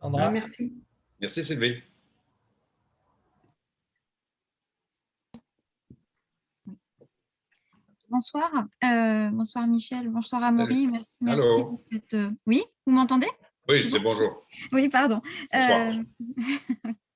Sandra? 0.00 0.26
Ah, 0.26 0.30
merci. 0.30 0.74
Merci 1.20 1.42
Sylvie. 1.42 1.82
Bonsoir. 8.08 8.50
Euh, 8.82 9.30
bonsoir 9.30 9.66
Michel. 9.66 10.08
Bonsoir 10.08 10.42
Amaury. 10.42 10.88
Merci, 10.88 11.18
merci 11.22 11.62
pour 11.62 11.80
cette. 11.92 12.14
Euh, 12.14 12.30
oui, 12.46 12.64
vous 12.86 12.92
m'entendez? 12.92 13.28
Oui, 13.68 13.82
je 13.82 13.88
dis 13.88 13.98
bonjour. 13.98 14.46
Oui, 14.72 14.88
pardon. 14.88 15.20
Euh, 15.54 15.92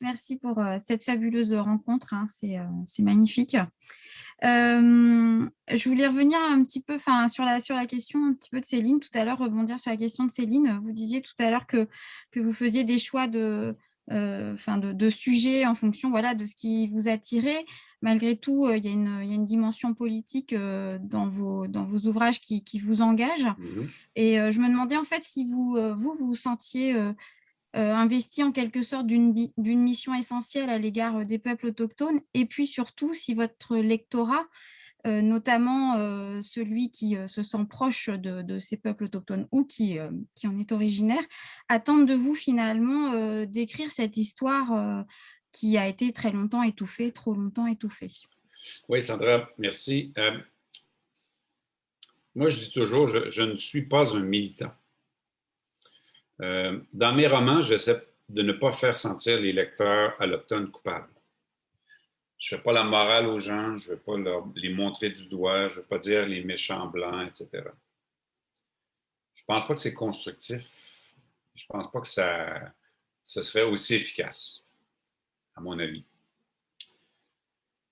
merci 0.00 0.36
pour 0.36 0.60
cette 0.86 1.04
fabuleuse 1.04 1.52
rencontre. 1.54 2.14
Hein. 2.14 2.26
C'est 2.28 3.02
magnifique. 3.02 3.56
je 4.42 5.88
voulais 5.88 6.06
revenir 6.06 6.38
un 6.50 6.64
petit 6.64 6.80
peu 6.80 6.98
sur 7.28 7.44
la, 7.44 7.60
sur 7.60 7.74
la 7.74 7.86
question 7.86 8.24
un 8.26 8.34
petit 8.34 8.50
peu 8.50 8.60
de 8.60 8.66
Céline 8.66 9.00
tout 9.00 9.10
à 9.14 9.24
l'heure, 9.24 9.38
rebondir 9.38 9.80
sur 9.80 9.90
la 9.90 9.96
question 9.96 10.24
de 10.24 10.30
Céline. 10.30 10.78
Vous 10.82 10.92
disiez 10.92 11.22
tout 11.22 11.34
à 11.38 11.50
l'heure 11.50 11.66
que, 11.66 11.88
que 12.30 12.40
vous 12.40 12.52
faisiez 12.52 12.84
des 12.84 12.98
choix 12.98 13.26
de, 13.26 13.76
enfin 14.10 14.78
de, 14.78 15.10
sujets 15.10 15.66
en 15.66 15.74
fonction 15.74 16.10
voilà, 16.10 16.34
de 16.34 16.46
ce 16.46 16.56
qui 16.56 16.88
vous 16.88 17.08
attirait 17.08 17.64
malgré 18.02 18.36
tout, 18.36 18.66
euh, 18.66 18.76
il 18.76 18.84
y, 18.84 18.88
a 18.88 18.92
une 18.92 19.44
dimension 19.44 19.94
politique 19.94 20.52
euh, 20.52 20.98
dans, 21.00 21.28
vos, 21.28 21.66
dans 21.66 21.84
vos 21.84 22.08
ouvrages 22.08 22.40
qui, 22.40 22.62
vous 22.78 23.02
engage. 23.02 23.44
Mmh 23.44 23.80
Et 24.16 24.40
euh, 24.40 24.52
je 24.52 24.60
me 24.60 24.68
demandais 24.68 24.96
en 24.96 25.04
fait 25.04 25.22
si 25.22 25.44
vous 25.44 25.76
vous, 25.96 26.14
vous 26.14 26.34
sentiez 26.34 26.94
investi 27.74 28.42
en 28.42 28.52
quelque 28.52 28.82
sorte 28.82 29.06
d'une 29.06 29.52
mission 29.58 30.14
essentielle 30.14 30.70
à 30.70 30.78
l'égard 30.78 31.24
des 31.24 31.38
peuples 31.38 31.66
autochtones, 31.66 32.20
et 32.34 32.46
puis 32.46 32.66
surtout 32.66 33.14
si 33.14 33.34
votre 33.34 33.76
lectorat, 33.76 34.46
notamment 35.04 35.94
celui 36.42 36.90
qui 36.90 37.16
se 37.26 37.42
sent 37.42 37.66
proche 37.68 38.08
de, 38.08 38.58
ces 38.58 38.76
peuples 38.76 39.04
autochtones 39.04 39.46
ou 39.52 39.64
qui, 39.64 39.98
en 40.00 40.58
est 40.58 40.72
originaire, 40.72 41.22
attend 41.68 41.98
de 41.98 42.14
vous 42.14 42.34
finalement 42.34 43.44
d'écrire 43.44 43.92
cette 43.92 44.16
histoire 44.16 45.04
qui 45.52 45.76
a 45.76 45.86
été 45.86 46.12
très 46.12 46.32
longtemps 46.32 46.62
étouffé, 46.62 47.12
trop 47.12 47.34
longtemps 47.34 47.66
étouffé. 47.66 48.10
Oui, 48.88 49.02
Sandra, 49.02 49.48
merci. 49.58 50.12
Euh, 50.18 50.38
moi, 52.34 52.48
je 52.48 52.60
dis 52.60 52.72
toujours, 52.72 53.06
je, 53.06 53.42
ne 53.42 53.56
suis 53.56 53.86
pas 53.86 54.16
un 54.16 54.20
militant. 54.20 54.72
Euh, 56.40 56.80
dans 56.92 57.12
mes 57.12 57.26
romans, 57.26 57.62
j'essaie 57.62 58.06
de 58.28 58.42
ne 58.42 58.52
pas 58.52 58.72
faire 58.72 58.96
sentir 58.96 59.40
les 59.40 59.52
lecteurs 59.52 60.14
allochtones 60.20 60.70
coupables. 60.70 61.08
Je 62.36 62.54
ne 62.54 62.58
fais 62.58 62.64
pas 62.64 62.72
la 62.72 62.84
morale 62.84 63.26
aux 63.26 63.38
gens, 63.38 63.76
je 63.76 63.90
ne 63.90 63.96
veux 63.96 64.00
pas 64.00 64.16
les 64.54 64.72
montrer 64.72 65.10
du 65.10 65.26
doigt, 65.26 65.68
je 65.68 65.76
ne 65.76 65.80
veux 65.80 65.86
pas 65.86 65.98
dire 65.98 66.24
les 66.26 66.44
méchants 66.44 66.86
blancs, 66.86 67.26
etc. 67.28 67.64
Je 69.34 69.42
ne 69.42 69.46
pense 69.46 69.66
pas 69.66 69.74
que 69.74 69.80
c'est 69.80 69.94
constructif. 69.94 70.92
Je 71.54 71.64
ne 71.64 71.66
pense 71.68 71.90
pas 71.90 72.00
que 72.00 72.06
ça, 72.06 72.72
ce 73.22 73.42
serait 73.42 73.64
aussi 73.64 73.96
efficace 73.96 74.62
à 75.56 75.60
mon 75.60 75.78
avis. 75.80 76.04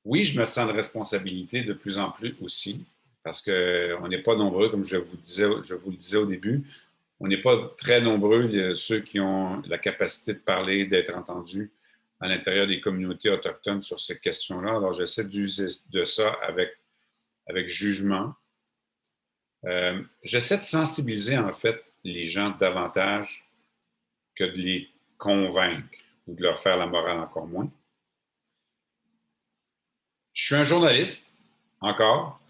Oui, 0.05 0.23
je 0.23 0.39
me 0.39 0.47
sens 0.47 0.69
de 0.69 0.73
responsabilité 0.73 1.63
de 1.63 1.73
plus 1.73 1.99
en 1.99 2.13
plus 2.13 2.37
aussi, 2.41 2.87
parce 3.25 3.43
qu'on 3.43 4.07
n'est 4.07 4.23
pas 4.23 4.37
nombreux, 4.37 4.69
comme 4.69 4.85
je 4.85 4.99
vous, 4.99 5.19
je 5.25 5.75
vous 5.75 5.91
le 5.91 5.97
disais 5.97 6.19
au 6.19 6.27
début, 6.27 6.65
on 7.21 7.29
n'est 7.29 7.41
pas 7.41 7.75
très 7.79 8.01
nombreux, 8.01 8.75
ceux 8.75 9.01
qui 9.01 9.21
ont 9.21 9.63
la 9.63 9.79
capacité 9.79 10.35
de 10.35 10.39
parler, 10.39 10.85
d'être 10.85 11.15
entendus 11.15 11.73
à 12.21 12.29
l'intérieur 12.29 12.67
des 12.67 12.81
communautés 12.81 13.31
autochtones 13.31 13.83
sur 13.83 14.01
ces 14.01 14.19
questions-là. 14.19 14.77
Alors, 14.77 14.93
j'essaie 14.93 15.27
d'user 15.27 15.69
de 15.91 16.05
ça 16.05 16.33
avec, 16.43 16.71
avec 17.47 17.69
jugement. 17.69 18.35
Euh, 19.65 20.03
j'essaie 20.23 20.59
de 20.59 20.63
sensibiliser, 20.63 21.39
en 21.39 21.53
fait, 21.53 21.83
les 22.05 22.27
gens 22.27 22.51
davantage 22.51 23.49
que 24.35 24.45
de 24.45 24.59
les 24.59 24.91
convaincre 25.19 25.89
ou 26.27 26.35
de 26.35 26.43
leur 26.43 26.59
faire 26.59 26.77
la 26.77 26.87
morale 26.87 27.21
encore 27.21 27.47
moins. 27.47 27.71
Je 30.35 30.45
suis 30.45 30.55
un 30.55 30.65
journaliste, 30.65 31.33
encore. 31.81 32.41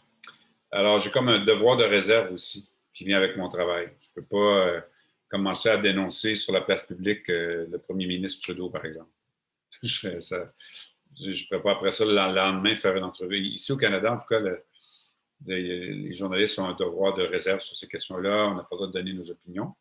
Alors, 0.73 0.99
j'ai 0.99 1.11
comme 1.11 1.29
un 1.29 1.45
devoir 1.45 1.77
de 1.77 1.85
réserve 1.85 2.33
aussi 2.33 2.69
qui 2.97 3.05
vient 3.05 3.19
avec 3.19 3.37
mon 3.37 3.51
travail. 3.51 3.91
Je 4.01 4.09
ne 4.09 4.15
peux 4.15 4.27
pas 4.27 4.67
euh, 4.69 4.81
commencer 5.29 5.69
à 5.69 5.77
dénoncer 5.77 6.35
sur 6.35 6.55
la 6.55 6.63
place 6.63 6.83
publique 6.83 7.29
euh, 7.29 7.67
le 7.71 7.79
premier 7.79 8.07
ministre 8.07 8.43
Trudeau, 8.43 8.71
par 8.71 8.87
exemple. 8.87 9.11
je 9.83 10.09
ne 10.09 11.49
peux 11.51 11.61
pas 11.61 11.73
après 11.73 11.91
ça, 11.91 12.07
le 12.07 12.15
lendemain, 12.15 12.75
faire 12.75 12.97
une 12.97 13.05
entrevue. 13.05 13.39
Ici 13.39 13.71
au 13.71 13.77
Canada, 13.77 14.15
en 14.15 14.17
tout 14.17 14.27
cas, 14.27 14.41
les, 15.47 16.15
journalistes 16.15 16.59
ont 16.59 16.69
un 16.69 16.73
devoir 16.73 17.13
de 17.13 17.23
réserve 17.23 17.61
sur 17.61 17.77
ces 17.77 17.87
questions-là. 17.87 18.49
On 18.49 18.55
n'a 18.55 18.63
pas 18.63 18.69
le 18.73 18.77
droit 18.77 18.87
de 18.87 18.93
donner 18.93 19.13
nos 19.13 19.31
opinions. 19.31 19.75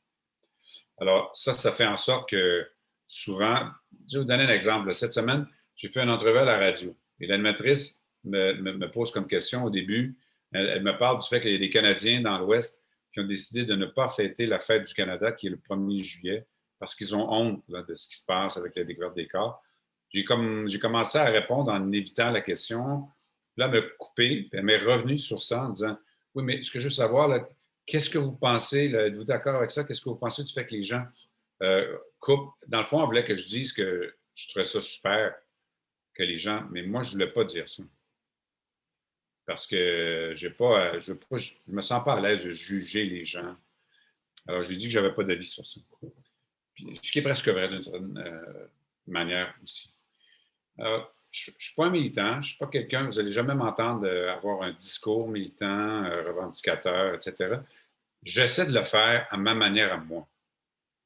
Alors, 0.98 1.32
ça, 1.34 1.54
ça 1.54 1.72
fait 1.72 1.86
en 1.86 1.98
sorte 1.98 2.30
que 2.30 2.68
souvent, 3.08 3.70
je 4.10 4.18
vais 4.18 4.24
vous 4.24 4.28
donner 4.28 4.44
un 4.44 4.50
exemple. 4.50 4.94
Cette 4.94 5.14
semaine, 5.14 5.48
j'ai 5.78 5.88
fait 5.88 6.04
une 6.04 6.10
entrevue 6.10 6.40
à 6.40 6.46
la 6.46 6.58
radio 6.58 6.94
et 7.22 7.28
l'animatrice 7.28 8.06
me, 8.26 8.88
pose 8.88 9.12
comme 9.12 9.28
question 9.28 9.64
au 9.64 9.70
début, 9.70 10.18
elle, 10.52 10.84
me 10.84 10.98
parle 10.98 11.20
du 11.20 11.28
fait 11.28 11.40
qu'il 11.40 11.52
y 11.52 11.56
a 11.56 11.60
des 11.60 11.70
Canadiens 11.70 12.22
dans 12.22 12.38
l'Ouest 12.40 12.85
qui 13.16 13.22
ont 13.22 13.26
décidé 13.26 13.64
de 13.64 13.76
ne 13.76 13.86
pas 13.86 14.10
fêter 14.10 14.46
la 14.46 14.60
fête 14.60 14.86
du 14.86 14.94
Canada 14.94 15.32
qui 15.32 15.48
est 15.48 15.50
le 15.50 15.56
1er 15.56 16.04
juillet 16.04 16.46
parce 16.78 16.94
qu'ils 16.94 17.16
ont 17.16 17.32
honte 17.32 17.64
de 17.70 17.96
ce 17.96 18.10
qui 18.10 18.18
se 18.18 18.26
passe 18.26 18.58
avec 18.58 18.76
la 18.76 18.84
découverte 18.84 19.16
des 19.16 19.26
corps. 19.26 19.64
J'ai 20.10 20.26
commencé 20.26 21.18
à 21.18 21.24
répondre 21.24 21.72
en 21.72 21.92
évitant 21.94 22.30
la 22.30 22.42
question. 22.42 23.08
Là, 23.56 23.68
elle 23.68 23.72
m'a 23.72 23.88
coupé, 23.98 24.50
elle 24.52 24.64
m'est 24.64 24.80
revenue 24.80 25.18
sur 25.18 25.42
ça 25.42 25.64
en 25.64 25.70
disant 25.70 25.98
Oui, 26.34 26.44
mais 26.44 26.62
ce 26.62 26.70
que 26.70 26.80
je 26.82 26.88
veux 26.88 26.94
savoir, 26.94 27.48
qu'est-ce 27.86 28.10
que 28.10 28.18
vous 28.18 28.36
pensez? 28.36 28.94
Êtes-vous 28.94 29.24
d'accord 29.24 29.56
avec 29.56 29.72
ça? 29.72 29.86
Qu'est-ce 29.86 30.02
que 30.02 30.10
vous 30.10 30.18
pensez 30.18 30.44
du 30.44 30.52
fait 30.52 30.66
que 30.66 30.76
les 30.76 30.84
gens 30.84 31.06
euh, 31.64 31.98
coupe. 32.20 32.50
Dans 32.68 32.82
le 32.82 32.86
fond, 32.86 33.02
on 33.02 33.06
voulait 33.06 33.24
que 33.24 33.36
je 33.36 33.48
dise 33.48 33.72
que 33.72 34.14
je 34.34 34.50
trouvais 34.50 34.66
ça 34.66 34.82
super 34.82 35.34
que 36.14 36.24
les 36.24 36.38
gens, 36.38 36.68
mais 36.70 36.84
moi, 36.84 37.02
je 37.02 37.10
ne 37.10 37.14
voulais 37.14 37.32
pas 37.32 37.46
dire 37.46 37.70
ça. 37.70 37.84
Parce 39.46 39.68
que 39.68 40.32
j'ai 40.34 40.50
pas, 40.50 40.98
je 40.98 41.14
ne 41.14 41.76
me 41.76 41.82
sens 41.82 42.04
pas 42.04 42.16
à 42.16 42.22
l'aise 42.22 42.46
de 42.46 42.52
juger 42.52 43.06
les 43.06 43.26
gens. 43.26 43.56
Alors, 44.48 44.64
je 44.64 44.70
lui 44.70 44.76
ai 44.76 44.78
dit 44.78 44.86
que 44.86 44.92
je 44.92 45.00
n'avais 45.00 45.14
pas 45.14 45.24
d'avis 45.24 45.46
sur 45.46 45.66
ça. 45.66 45.80
ce 46.78 47.12
qui 47.12 47.20
est 47.20 47.24
presque 47.24 47.48
vrai 47.48 47.68
d'une 47.68 47.82
certaine 47.82 48.18
euh, 48.18 48.68
manière 49.08 49.54
aussi. 49.64 49.96
Alors, 50.78 51.14
je 51.32 51.52
ne 51.52 51.56
suis 51.60 51.76
pas 51.76 51.86
un 51.86 51.90
militant, 51.90 52.34
je 52.34 52.38
ne 52.38 52.42
suis 52.42 52.58
pas 52.58 52.68
quelqu'un, 52.68 53.06
vous 53.06 53.18
n'allez 53.18 53.32
jamais 53.32 53.56
m'entendre 53.56 54.08
avoir 54.30 54.64
un 54.64 54.72
discours 54.72 55.28
militant, 55.28 56.04
revendicateur, 56.26 57.14
etc. 57.14 57.58
J'essaie 58.24 58.66
de 58.66 58.74
le 58.74 58.84
faire 58.84 59.28
à 59.30 59.38
ma 59.38 59.54
manière 59.54 59.94
à 59.94 59.98
moi 59.98 60.28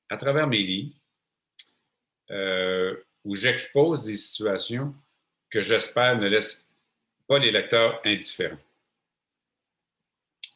à 0.09 0.17
travers 0.17 0.47
mes 0.47 0.61
livres 0.61 0.95
euh, 2.31 2.95
où 3.23 3.35
j'expose 3.35 4.05
des 4.05 4.15
situations 4.15 4.95
que 5.49 5.61
j'espère 5.61 6.17
ne 6.17 6.27
laissent 6.27 6.65
pas 7.29 7.37
les 7.37 7.51
lecteurs 7.51 8.01
indifférents. 8.03 8.57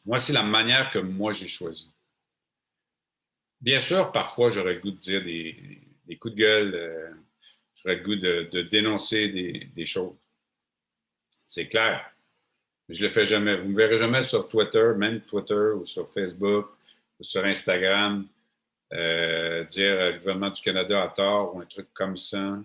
Moi, 0.04 0.18
c'est 0.18 0.32
la 0.32 0.42
manière 0.42 0.90
que 0.90 0.98
moi 0.98 1.32
j'ai 1.32 1.46
choisi. 1.46 1.90
Bien 3.60 3.80
sûr, 3.80 4.10
parfois, 4.10 4.50
j'aurais 4.50 4.74
le 4.74 4.80
goût 4.80 4.90
de 4.90 4.98
dire 4.98 5.22
des, 5.22 6.16
coups 6.20 6.34
de 6.34 6.38
gueule, 6.40 6.74
euh, 6.74 7.10
j'aurais 7.76 7.94
le 7.94 8.02
goût 8.02 8.16
de, 8.16 8.62
dénoncer 8.62 9.28
des, 9.28 9.86
choses. 9.86 10.16
C'est 11.46 11.68
clair. 11.68 12.12
Je 12.88 13.02
ne 13.02 13.06
le 13.06 13.14
fais 13.14 13.24
jamais. 13.24 13.54
Vous 13.56 13.68
ne 13.68 13.72
me 13.72 13.76
verrez 13.76 13.96
jamais 13.96 14.22
sur 14.22 14.48
Twitter, 14.48 14.92
même 14.96 15.20
Twitter 15.20 15.70
ou 15.76 15.86
sur 15.86 16.10
Facebook 16.10 16.72
ou 17.20 17.22
sur 17.22 17.44
Instagram, 17.44 18.26
euh, 18.92 19.62
dire 19.64 19.94
le 19.94 20.18
gouvernement 20.18 20.50
du 20.50 20.60
Canada 20.60 21.04
a 21.04 21.08
tort 21.08 21.54
ou 21.54 21.60
un 21.60 21.66
truc 21.66 21.86
comme 21.94 22.16
ça, 22.16 22.58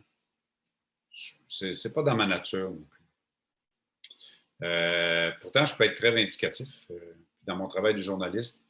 c'est 1.47 1.71
n'est 1.71 1.93
pas 1.93 2.01
dans 2.01 2.15
ma 2.15 2.25
nature 2.25 2.71
non 2.71 2.83
plus. 2.89 2.98
Pourtant, 4.59 5.65
je 5.65 5.75
peux 5.75 5.83
être 5.85 5.95
très 5.95 6.11
vindicatif. 6.11 6.67
dans 7.45 7.55
mon 7.55 7.67
travail 7.67 7.93
de 7.93 7.99
journaliste, 7.99 8.63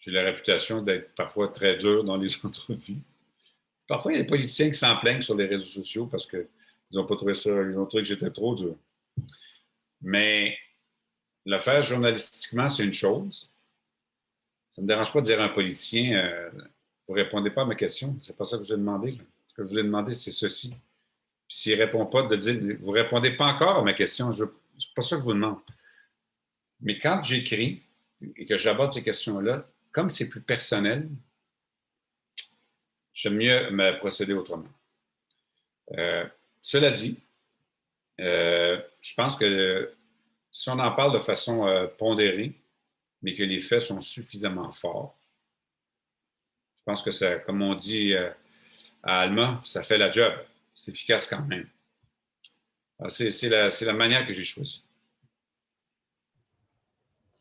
j'ai 0.00 0.10
la 0.10 0.22
réputation 0.22 0.82
d'être 0.82 1.14
parfois 1.14 1.48
très 1.48 1.76
dur 1.76 2.02
dans 2.04 2.16
les 2.16 2.34
entrevues. 2.44 2.96
Parfois, 3.86 4.12
il 4.12 4.16
y 4.16 4.18
a 4.18 4.22
des 4.22 4.28
politiciens 4.28 4.70
qui 4.70 4.78
s'en 4.78 4.96
plaignent 4.98 5.20
sur 5.20 5.36
les 5.36 5.46
réseaux 5.46 5.82
sociaux 5.82 6.06
parce 6.06 6.26
qu'ils 6.26 6.46
n'ont 6.92 7.06
pas 7.06 7.16
trouvé 7.16 7.34
ça, 7.34 7.50
ils 7.50 7.76
ont 7.76 7.86
trouvé 7.86 8.02
que 8.02 8.08
j'étais 8.08 8.30
trop 8.30 8.54
dur. 8.54 8.76
Mais 10.00 10.56
le 11.44 11.58
faire 11.58 11.82
journalistiquement, 11.82 12.68
c'est 12.68 12.84
une 12.84 12.92
chose. 12.92 13.50
Ça 14.72 14.80
ne 14.80 14.84
me 14.84 14.88
dérange 14.88 15.12
pas 15.12 15.20
de 15.20 15.26
dire 15.26 15.40
à 15.40 15.44
un 15.44 15.48
politicien 15.48 16.16
euh, 16.16 16.50
Vous 17.06 17.14
ne 17.16 17.22
répondez 17.22 17.50
pas 17.50 17.62
à 17.62 17.64
ma 17.64 17.74
question. 17.74 18.16
Ce 18.20 18.30
n'est 18.30 18.36
pas 18.36 18.44
ça 18.44 18.56
que 18.56 18.62
je 18.62 18.68
vous 18.68 18.74
ai 18.74 18.78
demandé. 18.78 19.18
Ce 19.46 19.54
que 19.54 19.64
je 19.64 19.70
vous 19.70 19.78
ai 19.78 19.82
demandé, 19.82 20.12
c'est 20.12 20.30
ceci. 20.30 20.70
Puis 21.48 21.56
s'il 21.56 21.76
ne 21.76 21.84
répond 21.84 22.06
pas, 22.06 22.22
de 22.22 22.36
dire 22.36 22.78
Vous 22.80 22.92
ne 22.92 22.98
répondez 22.98 23.32
pas 23.32 23.52
encore 23.52 23.78
à 23.78 23.82
ma 23.82 23.92
question. 23.92 24.30
Ce 24.30 24.44
n'est 24.88 24.94
pas 24.94 25.02
ça 25.02 25.16
que 25.16 25.22
je 25.22 25.26
vous 25.26 25.34
demande. 25.34 25.60
Mais 26.80 26.98
quand 26.98 27.22
j'écris 27.22 27.82
et 28.36 28.46
que 28.46 28.56
j'aborde 28.56 28.90
ces 28.90 29.02
questions-là, 29.02 29.66
comme 29.92 30.08
c'est 30.08 30.28
plus 30.28 30.40
personnel, 30.40 31.08
j'aime 33.12 33.36
mieux 33.36 33.70
me 33.70 33.96
procéder 33.98 34.32
autrement. 34.32 34.68
Euh, 35.92 36.26
cela 36.62 36.90
dit, 36.90 37.18
euh, 38.20 38.80
je 39.00 39.14
pense 39.14 39.36
que 39.36 39.94
si 40.52 40.68
on 40.70 40.78
en 40.78 40.92
parle 40.92 41.14
de 41.14 41.18
façon 41.18 41.66
euh, 41.66 41.86
pondérée, 41.86 42.54
mais 43.22 43.34
que 43.34 43.42
les 43.42 43.60
faits 43.60 43.82
sont 43.82 44.00
suffisamment 44.00 44.72
forts, 44.72 45.18
je 46.78 46.82
pense 46.84 47.02
que 47.02 47.10
ça, 47.10 47.36
comme 47.40 47.60
on 47.62 47.74
dit 47.74 48.14
à 49.02 49.20
Alma, 49.20 49.60
ça 49.64 49.82
fait 49.82 49.98
la 49.98 50.10
job. 50.10 50.32
C'est 50.72 50.92
efficace 50.92 51.26
quand 51.26 51.42
même. 51.42 51.68
C'est 53.08 53.48
la, 53.48 53.68
la 53.68 53.92
manière 53.92 54.26
que 54.26 54.32
j'ai 54.32 54.44
choisie. 54.44 54.84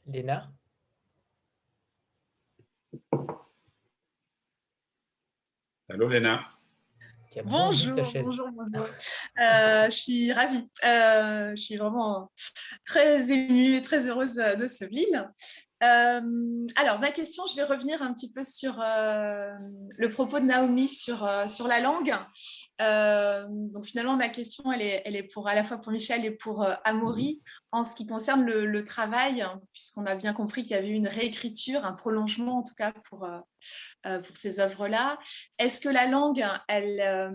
Léna? 0.07 0.52
Allô, 5.90 6.07
Léna? 6.07 6.48
Bonjour, 7.44 7.95
bonjour, 7.95 8.49
bonjour. 8.52 8.88
Euh, 9.40 9.86
je 9.86 9.90
suis 9.90 10.34
ravie. 10.34 10.68
Euh, 10.84 11.52
je 11.52 11.61
suis 11.61 11.77
vraiment 11.77 12.31
très 12.86 13.31
émue 13.31 13.76
et 13.76 13.81
très 13.81 14.10
heureuse 14.10 14.36
de 14.36 14.65
ce 14.65 14.86
ville. 14.86 15.31
Euh, 15.81 16.65
alors, 16.76 16.99
ma 16.99 17.11
question, 17.11 17.45
je 17.45 17.56
vais 17.56 17.64
revenir 17.64 18.01
un 18.01 18.14
petit 18.14 18.31
peu 18.31 18.43
sur 18.43 18.76
le 18.76 20.10
propos 20.10 20.39
de 20.39 20.45
Naomi 20.45 20.88
sur, 20.88 21.30
sur 21.47 21.68
la 21.68 21.80
langue. 21.80 22.14
donc, 22.80 23.85
finalement, 23.85 24.18
ma 24.18 24.30
question, 24.30 24.72
elle 24.72 24.81
est, 24.81 25.01
est 25.06 25.23
pour, 25.23 25.47
à 25.47 25.56
la 25.56 25.64
fois 25.64 25.77
pour 25.77 25.91
Michel 25.91 26.26
et 26.26 26.31
pour 26.31 26.68
Amaury 26.84 27.41
en 27.72 27.84
ce 27.84 27.96
qui 27.96 28.08
concerne 28.08 28.44
le, 28.46 28.84
travail, 28.84 29.46
puisqu'on 29.74 30.06
a 30.06 30.16
bien 30.16 30.34
compris 30.34 30.64
qu'il 30.64 30.72
y 30.72 30.76
avait 30.76 30.90
une 30.90 31.08
réécriture, 31.08 31.86
un 31.86 31.94
prolongement 31.94 32.60
en 32.60 32.64
tout 32.64 32.74
cas 32.76 32.91
pour, 33.10 33.26
euh, 33.26 33.40
euh, 34.06 34.20
pour 34.22 34.36
ces 34.38 34.60
œuvres-là, 34.60 35.20
est-ce 35.58 35.82
que 35.82 35.90
la 35.90 36.08
langue, 36.08 36.44
elle, 36.68 37.02
euh, 37.02 37.32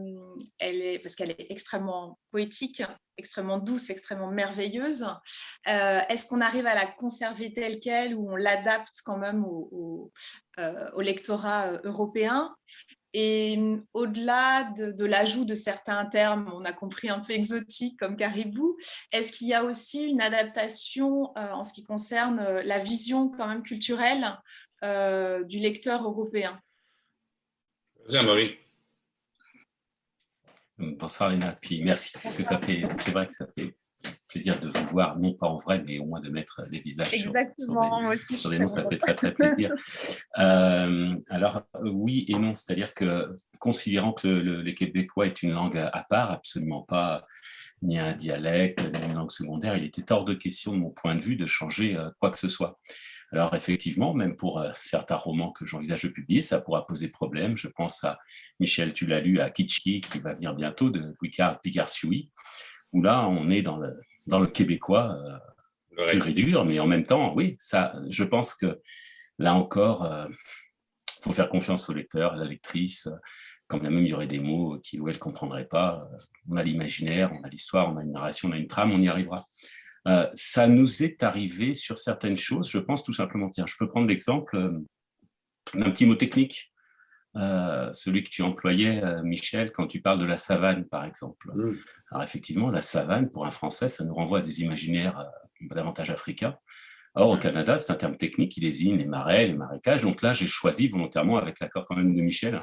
elle 0.58 0.80
est, 0.80 0.98
parce 0.98 1.14
qu'elle 1.14 1.30
est 1.30 1.46
extrêmement 1.50 2.18
poétique, 2.30 2.82
extrêmement 3.16 3.58
douce, 3.58 3.90
extrêmement 3.90 4.30
merveilleuse, 4.30 5.06
est-ce 5.66 6.26
qu'on 6.26 6.40
arrive 6.40 6.66
à 6.66 6.74
la 6.74 6.86
conserver 6.86 7.54
telle 7.54 7.78
qu'elle 7.78 8.14
ou 8.16 8.32
on 8.32 8.36
l'adapte 8.36 9.02
quand 9.04 9.18
même 9.18 9.44
au 9.44 10.10
lectorat 11.00 11.72
européen? 11.84 12.52
Et 13.14 13.58
au-delà 13.92 14.64
de, 14.76 15.04
l'ajout 15.04 15.44
de 15.44 15.54
certains 15.54 16.04
termes, 16.06 16.50
on 16.52 16.64
a 16.64 16.72
compris 16.72 17.08
un 17.08 17.20
peu 17.20 17.32
exotiques 17.32 17.96
comme 17.98 18.16
caribou, 18.16 18.76
est-ce 19.12 19.30
qu'il 19.30 19.46
y 19.46 19.54
a 19.54 19.64
aussi 19.64 20.04
une 20.04 20.20
adaptation 20.20 21.32
euh, 21.36 21.52
en 21.52 21.62
ce 21.62 21.72
qui 21.72 21.84
concerne 21.84 22.40
euh, 22.40 22.62
la 22.64 22.80
vision 22.80 23.28
quand 23.28 23.46
même 23.46 23.62
culturelle 23.62 24.36
euh, 24.82 25.44
du 25.44 25.60
lecteur 25.60 26.02
européen? 26.02 26.60
Vas-y, 28.08 28.26
Marie. 28.26 28.58
Bonsoir 30.76 31.30
Léna, 31.30 31.56
puis 31.62 31.84
merci, 31.84 32.10
parce 32.20 32.34
que 32.34 32.42
ça 32.42 32.58
fait, 32.58 32.82
c'est 32.98 33.12
vrai 33.12 33.28
que 33.28 33.34
ça 33.34 33.46
fait 33.56 33.76
plaisir 34.28 34.58
de 34.60 34.68
vous 34.68 34.84
voir, 34.86 35.18
non 35.18 35.34
pas 35.34 35.46
en 35.46 35.56
vrai, 35.56 35.82
mais 35.86 35.98
au 35.98 36.06
moins 36.06 36.20
de 36.20 36.30
mettre 36.30 36.68
des 36.68 36.80
visages 36.80 37.08
sur, 37.08 37.32
sur, 38.18 38.50
des, 38.50 38.58
noms, 38.58 38.66
ça 38.66 38.84
fait 38.88 38.98
très 38.98 39.14
très 39.14 39.32
plaisir. 39.34 39.72
Euh, 40.38 41.14
alors 41.28 41.62
oui 41.82 42.24
et 42.28 42.34
non, 42.34 42.54
c'est-à-dire 42.54 42.94
que 42.94 43.36
considérant 43.58 44.12
que 44.12 44.28
le, 44.28 44.72
québécois 44.72 45.26
est 45.26 45.42
une 45.42 45.52
langue 45.52 45.78
à 45.78 46.06
part, 46.08 46.30
absolument 46.30 46.82
pas 46.82 47.24
ni 47.82 47.98
un 47.98 48.12
dialecte, 48.12 48.80
ni 48.80 49.06
une 49.06 49.14
langue 49.14 49.30
secondaire, 49.30 49.76
il 49.76 49.84
était 49.84 50.10
hors 50.10 50.24
de 50.24 50.34
question 50.34 50.72
de 50.72 50.78
mon 50.78 50.90
point 50.90 51.14
de 51.14 51.20
vue 51.20 51.36
de 51.36 51.46
changer 51.46 51.96
euh, 51.96 52.10
quoi 52.18 52.30
que 52.30 52.38
ce 52.38 52.48
soit. 52.48 52.78
Alors 53.34 53.54
effectivement, 53.54 54.14
même 54.14 54.36
pour 54.36 54.60
euh, 54.60 54.70
certains 54.78 55.16
romans 55.16 55.50
que 55.50 55.66
j'envisage 55.66 56.04
de 56.04 56.08
publier, 56.08 56.40
ça 56.40 56.60
pourra 56.60 56.86
poser 56.86 57.08
problème. 57.08 57.56
Je 57.56 57.68
pense 57.68 58.04
à 58.04 58.18
Michel, 58.60 58.92
tu 58.92 59.06
l'as 59.06 59.20
lu, 59.20 59.40
à 59.40 59.50
Kitschki, 59.50 60.00
qui 60.00 60.18
va 60.20 60.34
venir 60.34 60.54
bientôt, 60.54 60.88
de 60.88 61.14
Picard 61.20 61.60
Pigarsui, 61.60 62.30
où 62.94 63.02
là, 63.02 63.28
on 63.28 63.50
est 63.50 63.60
dans 63.60 63.76
le, 63.76 64.00
dans 64.26 64.40
le 64.40 64.46
québécois 64.46 65.18
euh, 65.98 66.06
pur 66.10 66.26
et 66.26 66.32
dur, 66.32 66.64
mais 66.64 66.78
en 66.80 66.86
même 66.86 67.02
temps, 67.02 67.34
oui, 67.34 67.56
ça, 67.58 67.92
je 68.08 68.24
pense 68.24 68.54
que 68.54 68.80
là 69.38 69.54
encore, 69.54 70.06
il 70.06 70.32
euh, 70.32 70.36
faut 71.22 71.32
faire 71.32 71.48
confiance 71.48 71.90
au 71.90 71.92
lecteur, 71.92 72.32
à 72.32 72.36
la 72.36 72.46
lectrice. 72.46 73.08
Quand 73.66 73.82
même, 73.82 73.98
il 73.98 74.08
y 74.08 74.14
aurait 74.14 74.26
des 74.26 74.40
mots 74.40 74.78
qu'il 74.78 75.00
ou 75.00 75.08
elle 75.08 75.14
ne 75.14 75.20
comprendrait 75.20 75.66
pas. 75.66 76.08
On 76.48 76.56
a 76.56 76.62
l'imaginaire, 76.62 77.32
on 77.32 77.42
a 77.42 77.48
l'histoire, 77.48 77.92
on 77.92 77.96
a 77.96 78.02
une 78.02 78.12
narration, 78.12 78.48
on 78.48 78.52
a 78.52 78.56
une 78.56 78.66
trame, 78.66 78.92
on 78.92 79.00
y 79.00 79.08
arrivera. 79.08 79.42
Euh, 80.06 80.28
ça 80.34 80.68
nous 80.68 81.02
est 81.02 81.22
arrivé 81.22 81.74
sur 81.74 81.98
certaines 81.98 82.36
choses, 82.36 82.68
je 82.70 82.78
pense 82.78 83.02
tout 83.02 83.14
simplement. 83.14 83.48
Tiens, 83.50 83.66
je 83.66 83.74
peux 83.78 83.88
prendre 83.88 84.06
l'exemple 84.06 84.82
d'un 85.74 85.90
petit 85.90 86.06
mot 86.06 86.14
technique, 86.14 86.72
celui 87.34 88.24
que 88.24 88.30
tu 88.30 88.42
employais, 88.42 89.02
Michel, 89.22 89.72
quand 89.72 89.86
tu 89.86 90.00
parles 90.00 90.20
de 90.20 90.24
la 90.24 90.36
savane, 90.36 90.84
par 90.84 91.04
exemple. 91.04 91.50
Mmh. 91.54 91.74
Alors 92.14 92.22
effectivement, 92.22 92.70
la 92.70 92.80
savane, 92.80 93.28
pour 93.28 93.44
un 93.44 93.50
Français, 93.50 93.88
ça 93.88 94.04
nous 94.04 94.14
renvoie 94.14 94.38
à 94.38 94.42
des 94.42 94.62
imaginaires 94.62 95.18
euh, 95.18 95.74
davantage 95.74 96.10
africains. 96.10 96.56
Or, 97.16 97.30
au 97.30 97.36
Canada, 97.36 97.76
c'est 97.76 97.92
un 97.92 97.96
terme 97.96 98.16
technique 98.16 98.52
qui 98.52 98.60
désigne 98.60 98.96
les 98.96 99.06
marais, 99.06 99.46
les 99.46 99.54
marécages. 99.54 100.02
Donc 100.02 100.22
là, 100.22 100.32
j'ai 100.32 100.46
choisi 100.46 100.86
volontairement, 100.86 101.38
avec 101.38 101.58
l'accord 101.58 101.84
quand 101.86 101.96
même 101.96 102.14
de 102.14 102.20
Michel, 102.20 102.60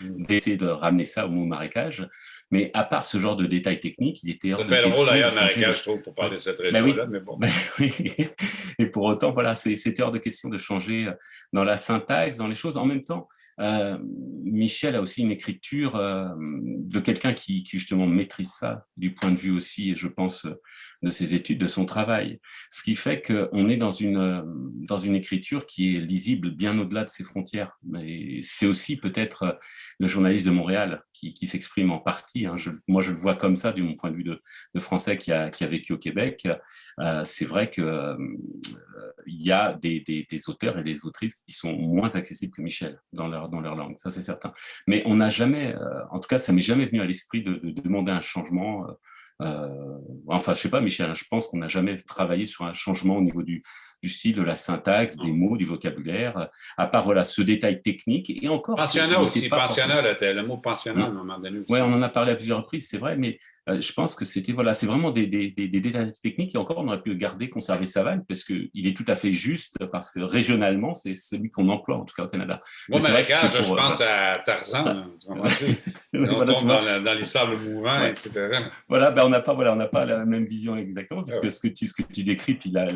mmh. 0.00 0.24
d'essayer 0.24 0.56
de 0.56 0.66
ramener 0.66 1.04
ça 1.04 1.26
au 1.26 1.28
mot 1.28 1.44
marécage. 1.44 2.08
Mais 2.50 2.70
à 2.72 2.84
part 2.84 3.04
ce 3.04 3.18
genre 3.18 3.36
de 3.36 3.44
détails 3.44 3.80
techniques, 3.80 4.22
il 4.22 4.30
était... 4.30 4.54
Ça 4.54 4.66
fait 4.66 4.82
le 4.82 4.94
rôle 4.94 5.06
d'ailleurs 5.08 5.34
marécage, 5.34 5.78
je 5.78 5.82
trouve, 5.82 6.00
pour 6.00 6.14
parler 6.14 6.36
de 6.36 6.40
cette 6.40 6.58
ben 6.58 6.84
région-là, 6.84 7.06
mais 7.06 7.20
bon. 7.20 7.36
Ben 7.36 7.50
oui. 7.78 7.92
Et 8.78 8.86
pour 8.86 9.04
autant, 9.04 9.32
voilà, 9.32 9.54
c'était 9.54 10.02
hors 10.02 10.12
de 10.12 10.18
question 10.18 10.48
de 10.48 10.56
changer 10.56 11.10
dans 11.52 11.64
la 11.64 11.76
syntaxe, 11.76 12.38
dans 12.38 12.48
les 12.48 12.54
choses. 12.54 12.78
En 12.78 12.86
même 12.86 13.04
temps, 13.04 13.28
euh, 13.60 13.98
Michel 14.44 14.96
a 14.96 15.00
aussi 15.00 15.22
une 15.22 15.30
écriture 15.30 15.96
euh, 15.96 16.28
de 16.38 17.00
quelqu'un 17.00 17.32
qui, 17.32 17.64
justement 17.64 18.06
maîtrise 18.06 18.50
ça 18.50 18.86
du 18.96 19.14
point 19.14 19.30
de 19.30 19.38
vue 19.38 19.52
aussi, 19.52 19.96
je 19.96 20.08
pense, 20.08 20.46
de 21.02 21.10
ses 21.10 21.34
études, 21.34 21.58
de 21.58 21.66
son 21.66 21.84
travail. 21.84 22.40
Ce 22.70 22.82
qui 22.82 22.94
fait 22.94 23.22
qu'on 23.22 23.68
est 23.68 23.76
dans 23.76 23.90
une, 23.90 24.42
dans 24.86 24.98
une 24.98 25.14
écriture 25.14 25.66
qui 25.66 25.96
est 25.96 26.00
lisible 26.00 26.50
bien 26.50 26.78
au-delà 26.78 27.04
de 27.04 27.10
ses 27.10 27.24
frontières. 27.24 27.78
Mais 27.84 28.40
c'est 28.42 28.66
aussi 28.66 28.96
peut-être 28.96 29.58
le 29.98 30.06
journaliste 30.06 30.46
de 30.46 30.50
Montréal 30.50 31.02
qui, 31.12 31.46
s'exprime 31.46 31.90
en 31.90 31.98
partie. 31.98 32.46
Hein. 32.46 32.54
Moi, 32.88 33.02
je 33.02 33.10
le 33.10 33.16
vois 33.16 33.34
comme 33.34 33.56
ça, 33.56 33.72
du 33.72 33.82
mon 33.82 33.94
point 33.94 34.10
de 34.10 34.16
vue 34.16 34.24
de, 34.24 34.40
Français 34.80 35.16
qui 35.16 35.32
a, 35.32 35.50
qui 35.50 35.64
a 35.64 35.66
vécu 35.66 35.92
au 35.92 35.98
Québec. 35.98 36.46
Euh, 37.00 37.22
c'est 37.24 37.44
vrai 37.44 37.70
qu'il 37.70 37.84
euh, 37.84 38.16
y 39.26 39.50
a 39.50 39.78
des, 39.80 40.26
auteurs 40.48 40.78
et 40.78 40.82
des 40.82 41.04
autrices 41.04 41.40
qui 41.46 41.54
sont 41.54 41.72
moins 41.72 42.14
accessibles 42.16 42.54
que 42.54 42.62
Michel 42.62 43.00
dans 43.12 43.28
leur, 43.28 43.43
dans 43.48 43.60
leur 43.60 43.74
langue, 43.76 43.98
ça 43.98 44.10
c'est 44.10 44.22
certain. 44.22 44.52
Mais 44.86 45.02
on 45.06 45.16
n'a 45.16 45.30
jamais, 45.30 45.74
euh, 45.74 46.04
en 46.10 46.20
tout 46.20 46.28
cas, 46.28 46.38
ça 46.38 46.52
m'est 46.52 46.60
jamais 46.60 46.86
venu 46.86 47.00
à 47.00 47.06
l'esprit 47.06 47.42
de, 47.42 47.54
de, 47.54 47.80
demander 47.80 48.12
un 48.12 48.20
changement. 48.20 48.86
Euh, 49.42 49.98
enfin, 50.28 50.54
je 50.54 50.60
sais 50.60 50.70
pas, 50.70 50.80
Michel, 50.80 51.10
hein, 51.10 51.14
je 51.14 51.24
pense 51.28 51.48
qu'on 51.48 51.58
n'a 51.58 51.68
jamais 51.68 51.96
travaillé 51.96 52.46
sur 52.46 52.64
un 52.64 52.74
changement 52.74 53.16
au 53.16 53.22
niveau 53.22 53.42
du, 53.42 53.62
du 54.04 54.10
style, 54.10 54.36
de 54.36 54.42
la 54.42 54.54
syntaxe, 54.54 55.16
des 55.16 55.32
mots, 55.32 55.56
du 55.56 55.64
vocabulaire, 55.64 56.50
à 56.76 56.86
part 56.86 57.04
voilà 57.04 57.24
ce 57.24 57.40
détail 57.40 57.80
technique. 57.80 58.30
Et 58.30 58.48
encore. 58.48 58.76
Pensionnat 58.76 59.18
aussi, 59.18 59.48
pensionnat, 59.48 60.02
le 60.02 60.46
mot 60.46 60.58
pensionnat, 60.58 61.04
à 61.04 61.08
un 61.08 61.12
moment 61.12 61.38
donné 61.38 61.60
Oui, 61.70 61.78
on 61.80 61.92
en 61.92 62.02
a 62.02 62.10
parlé 62.10 62.32
à 62.32 62.36
plusieurs 62.36 62.58
reprises, 62.58 62.86
c'est 62.88 62.98
vrai, 62.98 63.16
mais 63.16 63.38
euh, 63.68 63.80
je 63.80 63.92
pense 63.94 64.14
que 64.14 64.26
c'était 64.26 64.52
voilà, 64.52 64.74
c'est 64.74 64.84
vraiment 64.84 65.10
des, 65.10 65.26
des, 65.26 65.50
des, 65.50 65.68
détails 65.68 66.12
techniques 66.22 66.54
et 66.54 66.58
encore 66.58 66.78
on 66.78 66.88
aurait 66.88 67.00
pu 67.00 67.14
garder, 67.16 67.48
conserver 67.48 67.86
Savane 67.86 68.22
parce 68.28 68.44
qu'il 68.44 68.68
est 68.74 68.94
tout 68.94 69.06
à 69.08 69.16
fait 69.16 69.32
juste 69.32 69.86
parce 69.86 70.12
que 70.12 70.20
régionalement 70.20 70.92
c'est 70.92 71.14
celui 71.14 71.48
qu'on 71.48 71.70
emploie 71.70 71.96
en 71.96 72.04
tout 72.04 72.14
cas 72.14 72.24
au 72.24 72.28
Canada. 72.28 72.60
Bon, 72.90 72.98
mais, 73.02 73.10
mais 73.10 73.24
je 73.24 73.72
euh, 73.72 73.74
pense 73.74 74.02
à 74.02 74.42
Tarzan, 74.44 75.06
tu 75.18 75.28
on 76.14 76.44
tombe 76.44 76.68
dans, 76.68 77.14
les 77.14 77.24
sables 77.24 77.56
mouvants, 77.56 78.04
etc. 78.04 78.50
Voilà, 78.86 79.10
ben 79.10 79.24
on 79.24 79.30
n'a 79.30 79.40
pas 79.40 79.54
voilà, 79.54 79.72
on 79.72 79.88
pas 79.88 80.04
la 80.04 80.26
même 80.26 80.44
vision 80.44 80.76
exactement 80.76 81.22
puisque 81.22 81.50
ce 81.50 81.60
que 81.60 81.68
tu 81.68 81.86
ce 81.86 81.94
que 81.94 82.02
tu 82.02 82.22
décris 82.22 82.54
puis 82.54 82.70
là, 82.70 82.86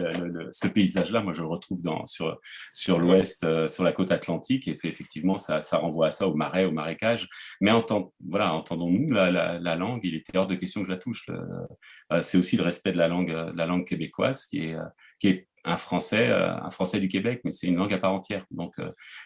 ce 0.51 0.69
paysage 0.69 0.98
paysage-là, 0.99 1.23
moi, 1.23 1.33
je 1.33 1.43
le 1.43 1.49
retrouve 1.49 1.83
dans, 1.83 2.05
sur, 2.07 2.39
sur 2.73 2.99
l'ouest, 2.99 3.45
euh, 3.45 3.69
sur 3.69 3.85
la 3.85 3.93
côte 3.93 4.11
atlantique, 4.11 4.69
et 4.69 4.75
puis 4.75 4.89
effectivement, 4.89 5.37
ça, 5.37 5.61
ça 5.61 5.79
renvoie 5.79 6.07
à 6.07 6.11
ça, 6.11 6.27
au 6.27 6.35
marais, 6.35 6.65
au 6.65 6.73
marécage. 6.73 7.29
Mais 7.61 7.71
entend, 7.71 8.13
voilà, 8.27 8.53
entendons-nous 8.55 9.11
la, 9.11 9.31
la, 9.59 9.77
langue, 9.77 10.01
il 10.05 10.15
était 10.15 10.37
hors 10.37 10.47
de 10.47 10.55
question 10.55 10.81
que 10.83 10.87
je 10.87 10.93
la 10.93 10.99
touche. 10.99 11.29
Euh, 11.31 12.21
c'est 12.23 12.39
aussi 12.39 12.57
le 12.57 12.65
respect 12.65 12.93
de 12.93 12.99
la 12.99 13.09
langue, 13.09 13.31
de 13.31 13.57
la 13.57 13.67
langue 13.67 13.87
québécoise 13.87 14.47
qui 14.47 14.61
est, 14.61 14.77
qui 15.19 15.29
est 15.29 15.49
un 15.65 15.77
français, 15.77 16.29
un 16.29 16.71
français 16.71 16.99
du 17.01 17.09
Québec, 17.09 17.41
mais 17.45 17.51
c'est 17.51 17.67
une 17.67 17.77
langue 17.77 17.93
à 17.93 17.99
part 17.99 18.13
entière. 18.13 18.47
Donc, 18.51 18.77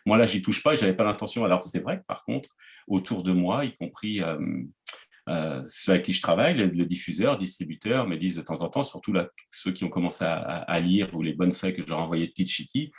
moi, 0.07 0.17
là, 0.17 0.27
j'y 0.27 0.43
touche 0.43 0.63
pas, 0.63 0.75
j'avais 0.75 0.95
pas 0.95 1.05
l'intention. 1.05 1.45
Alors, 1.45 1.63
c'est 1.63 1.81
vrai 1.81 1.99
que 1.99 2.05
par 2.05 2.25
contre, 2.25 2.51
autour 2.89 3.23
de 3.23 3.33
moi, 3.33 3.65
y 3.65 3.75
compris 3.75 4.21
euh, 5.29 5.63
ceux 5.67 5.93
avec 5.93 6.05
qui 6.05 6.13
je 6.13 6.23
travaille, 6.23 6.55
le, 6.55 6.67
diffuseurs, 6.69 6.87
diffuseur, 6.87 7.39
distributeur, 7.39 8.09
me 8.09 8.17
disent 8.17 8.37
de 8.37 8.43
temps 8.43 8.63
en 8.63 8.69
temps, 8.69 8.83
surtout 8.83 9.13
là, 9.13 9.29
ceux 9.51 9.73
qui 9.73 9.85
ont 9.85 9.89
commencé 9.89 10.25
à, 10.25 10.81
lire 10.81 11.15
ou 11.15 11.23
les 11.23 11.33
bonnes 11.33 11.53
feuilles 11.53 11.75
que 11.75 11.83
je 11.83 11.89
leur 11.89 12.01
envoyais 12.01 12.27
de 12.27 12.33
Kitschiti, 12.33 12.93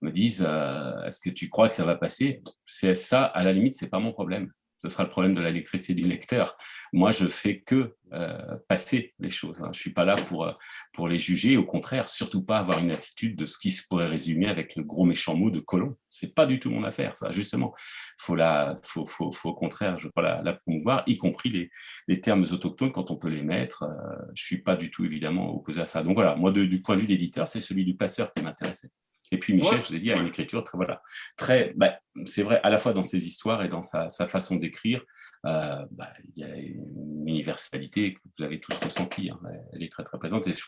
me 0.00 0.10
disent 0.10 0.44
euh, 0.46 1.02
Est-ce 1.04 1.20
que 1.20 1.30
tu 1.30 1.48
crois 1.48 1.68
que 1.68 1.74
ça 1.74 1.84
va 1.84 1.96
passer? 1.96 2.42
C'est 2.66 2.94
ça, 2.94 3.24
à 3.24 3.42
la 3.42 3.52
limite, 3.52 3.74
c'est 3.74 3.90
pas 3.90 3.98
mon 3.98 4.12
problème 4.12 4.50
ce 4.84 4.90
sera 4.90 5.04
le 5.04 5.08
problème 5.08 5.34
de 5.34 5.40
la 5.40 5.50
du 5.50 6.04
lecteur. 6.06 6.58
Moi, 6.92 7.10
je 7.10 7.26
fais 7.26 7.60
que 7.60 7.96
euh, 8.12 8.56
passer 8.68 9.14
les 9.18 9.30
choses. 9.30 9.62
Hein. 9.62 9.70
Je 9.72 9.80
suis 9.80 9.94
pas 9.94 10.04
là 10.04 10.14
pour, 10.14 10.44
euh, 10.44 10.52
pour 10.92 11.08
les 11.08 11.18
juger. 11.18 11.56
Au 11.56 11.64
contraire, 11.64 12.10
surtout 12.10 12.42
pas 12.42 12.58
avoir 12.58 12.80
une 12.80 12.90
attitude 12.90 13.34
de 13.34 13.46
ce 13.46 13.58
qui 13.58 13.70
se 13.70 13.86
pourrait 13.88 14.08
résumer 14.08 14.46
avec 14.46 14.76
le 14.76 14.82
gros 14.82 15.06
méchant 15.06 15.36
mot 15.36 15.50
de 15.50 15.60
colon. 15.60 15.96
C'est 16.10 16.34
pas 16.34 16.44
du 16.44 16.60
tout 16.60 16.70
mon 16.70 16.84
affaire, 16.84 17.16
ça. 17.16 17.30
Justement, 17.32 17.74
faut 18.18 18.36
la, 18.36 18.78
faut, 18.82 19.06
au 19.44 19.54
contraire, 19.54 19.96
je 19.96 20.08
crois 20.08 20.42
la, 20.42 20.52
promouvoir, 20.52 21.02
y 21.06 21.16
compris 21.16 21.70
les, 22.06 22.20
termes 22.20 22.44
autochtones 22.52 22.92
quand 22.92 23.10
on 23.10 23.16
peut 23.16 23.28
les 23.28 23.42
mettre. 23.42 23.84
Euh, 23.84 24.16
je 24.34 24.44
suis 24.44 24.62
pas 24.62 24.76
du 24.76 24.90
tout 24.90 25.06
évidemment 25.06 25.56
opposé 25.56 25.80
à 25.80 25.86
ça. 25.86 26.02
Donc 26.02 26.14
voilà, 26.16 26.36
moi, 26.36 26.52
du 26.52 26.82
point 26.82 26.96
de 26.96 27.00
vue 27.00 27.06
d'éditeur, 27.06 27.48
c'est 27.48 27.60
celui 27.60 27.86
du 27.86 27.96
passeur 27.96 28.34
qui 28.34 28.42
m'intéressait. 28.42 28.90
Et 29.30 29.38
puis 29.38 29.54
Michel, 29.54 29.80
je 29.80 29.88
vous 29.88 29.94
ai 29.94 30.00
dit, 30.00 30.12
a 30.12 30.16
une 30.16 30.26
écriture 30.26 30.62
très, 30.64 30.76
voilà, 30.76 31.02
très, 31.36 31.72
bah, 31.76 31.98
c'est 32.26 32.42
vrai, 32.42 32.60
à 32.62 32.70
la 32.70 32.78
fois 32.78 32.92
dans 32.92 33.02
ses 33.02 33.26
histoires 33.26 33.64
et 33.64 33.68
dans 33.68 33.82
sa, 33.82 34.08
façon 34.26 34.56
d'écrire, 34.56 35.02
euh, 35.46 35.84
bah, 35.90 36.10
il 36.36 36.42
y 36.42 36.44
a 36.44 36.54
une 36.56 37.24
universalité 37.26 38.14
que 38.14 38.20
vous 38.24 38.44
avez 38.44 38.60
tous 38.60 38.78
ressenti. 38.78 39.30
Hein. 39.30 39.40
Elle 39.72 39.82
est 39.82 39.90
très 39.90 40.04
très 40.04 40.18
présente 40.18 40.46
et 40.46 40.52
je, 40.52 40.64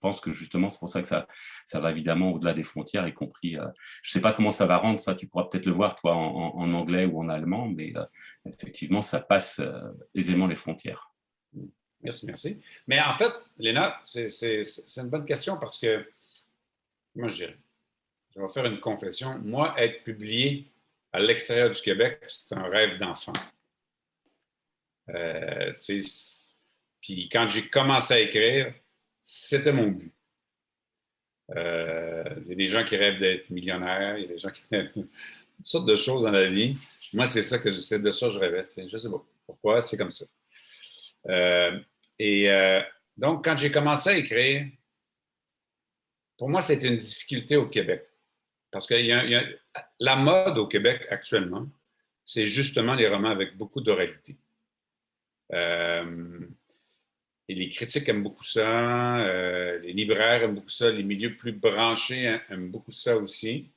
pense 0.00 0.20
que 0.20 0.32
justement 0.32 0.68
c'est 0.68 0.78
pour 0.78 0.88
ça 0.88 1.02
que 1.02 1.08
ça, 1.08 1.26
ça 1.64 1.80
va 1.80 1.90
évidemment 1.90 2.32
au-delà 2.32 2.52
des 2.52 2.64
frontières, 2.64 3.06
y 3.06 3.14
compris. 3.14 3.56
Euh, 3.56 3.66
je 4.02 4.10
ne 4.10 4.12
sais 4.12 4.20
pas 4.20 4.32
comment 4.32 4.50
ça 4.50 4.66
va 4.66 4.76
rendre 4.76 5.00
ça. 5.00 5.14
Tu 5.14 5.26
pourras 5.26 5.44
peut-être 5.44 5.66
le 5.66 5.72
voir 5.72 5.94
toi 5.94 6.14
en, 6.14 6.72
anglais 6.72 7.06
ou 7.06 7.20
en 7.20 7.28
allemand, 7.28 7.68
mais 7.68 7.92
euh, 7.96 8.04
effectivement 8.46 9.02
ça 9.02 9.20
passe 9.20 9.60
aisément 10.14 10.46
les 10.46 10.56
frontières. 10.56 11.10
Merci, 12.02 12.26
merci. 12.26 12.60
Mais 12.86 13.00
en 13.00 13.12
fait, 13.12 13.32
Léna, 13.58 13.98
c'est 14.04 14.30
une 14.96 15.08
bonne 15.08 15.24
question 15.24 15.56
parce 15.56 15.78
que 15.78 16.06
moi 17.16 17.28
je 17.28 17.36
dirais 17.36 17.58
je 18.38 18.42
vais 18.42 18.48
faire 18.48 18.66
une 18.66 18.80
confession. 18.80 19.38
Moi, 19.38 19.74
être 19.78 20.04
publié 20.04 20.70
à 21.12 21.18
l'extérieur 21.18 21.70
du 21.70 21.80
Québec, 21.80 22.22
c'est 22.28 22.54
un 22.54 22.68
rêve 22.68 22.98
d'enfant. 22.98 23.32
Euh, 25.10 25.72
puis 27.00 27.28
quand 27.30 27.48
j'ai 27.48 27.68
commencé 27.68 28.14
à 28.14 28.20
écrire, 28.20 28.72
c'était 29.20 29.72
mon 29.72 29.88
but. 29.88 30.14
Euh, 31.56 32.24
il 32.42 32.48
y 32.48 32.52
a 32.52 32.54
des 32.54 32.68
gens 32.68 32.84
qui 32.84 32.96
rêvent 32.96 33.18
d'être 33.18 33.50
millionnaires, 33.50 34.18
il 34.18 34.22
y 34.22 34.24
a 34.26 34.28
des 34.28 34.38
gens 34.38 34.50
qui 34.50 34.62
rêvent 34.70 34.92
toutes 34.92 35.10
sortes 35.62 35.88
de 35.88 35.96
choses 35.96 36.22
dans 36.22 36.30
la 36.30 36.46
vie. 36.46 36.78
Moi, 37.14 37.26
c'est 37.26 37.42
ça 37.42 37.58
que 37.58 37.70
c'est 37.72 38.00
de 38.00 38.10
ça 38.12 38.28
je 38.28 38.38
rêvais. 38.38 38.66
Je 38.76 38.82
ne 38.82 38.88
sais 38.88 39.10
pas 39.10 39.24
pourquoi, 39.46 39.80
c'est 39.80 39.96
comme 39.96 40.10
ça. 40.10 40.26
Euh, 41.28 41.80
et 42.18 42.48
donc, 43.16 43.44
quand 43.44 43.56
j'ai 43.56 43.72
commencé 43.72 44.10
à 44.10 44.16
écrire, 44.16 44.66
pour 46.36 46.48
moi, 46.48 46.60
c'était 46.60 46.86
une 46.86 46.98
difficulté 46.98 47.56
au 47.56 47.66
Québec. 47.66 48.07
Parce 48.70 48.86
que 48.86 48.94
la 50.00 50.16
mode 50.16 50.58
au 50.58 50.66
Québec 50.66 51.06
actuellement, 51.10 51.68
c'est 52.24 52.46
justement 52.46 52.94
les 52.94 53.08
romans 53.08 53.30
avec 53.30 53.56
beaucoup 53.56 53.80
d'oralité. 53.80 54.36
Euh, 55.54 56.40
et 57.48 57.54
les 57.54 57.70
critiques 57.70 58.06
aiment 58.10 58.22
beaucoup 58.22 58.44
ça, 58.44 59.20
euh, 59.20 59.78
les 59.78 59.94
libraires 59.94 60.42
aiment 60.42 60.56
beaucoup 60.56 60.68
ça, 60.68 60.90
les 60.90 61.02
milieux 61.02 61.36
plus 61.36 61.52
branchés 61.52 62.38
aiment 62.50 62.70
beaucoup 62.70 62.92
ça 62.92 63.16
aussi. 63.16 63.70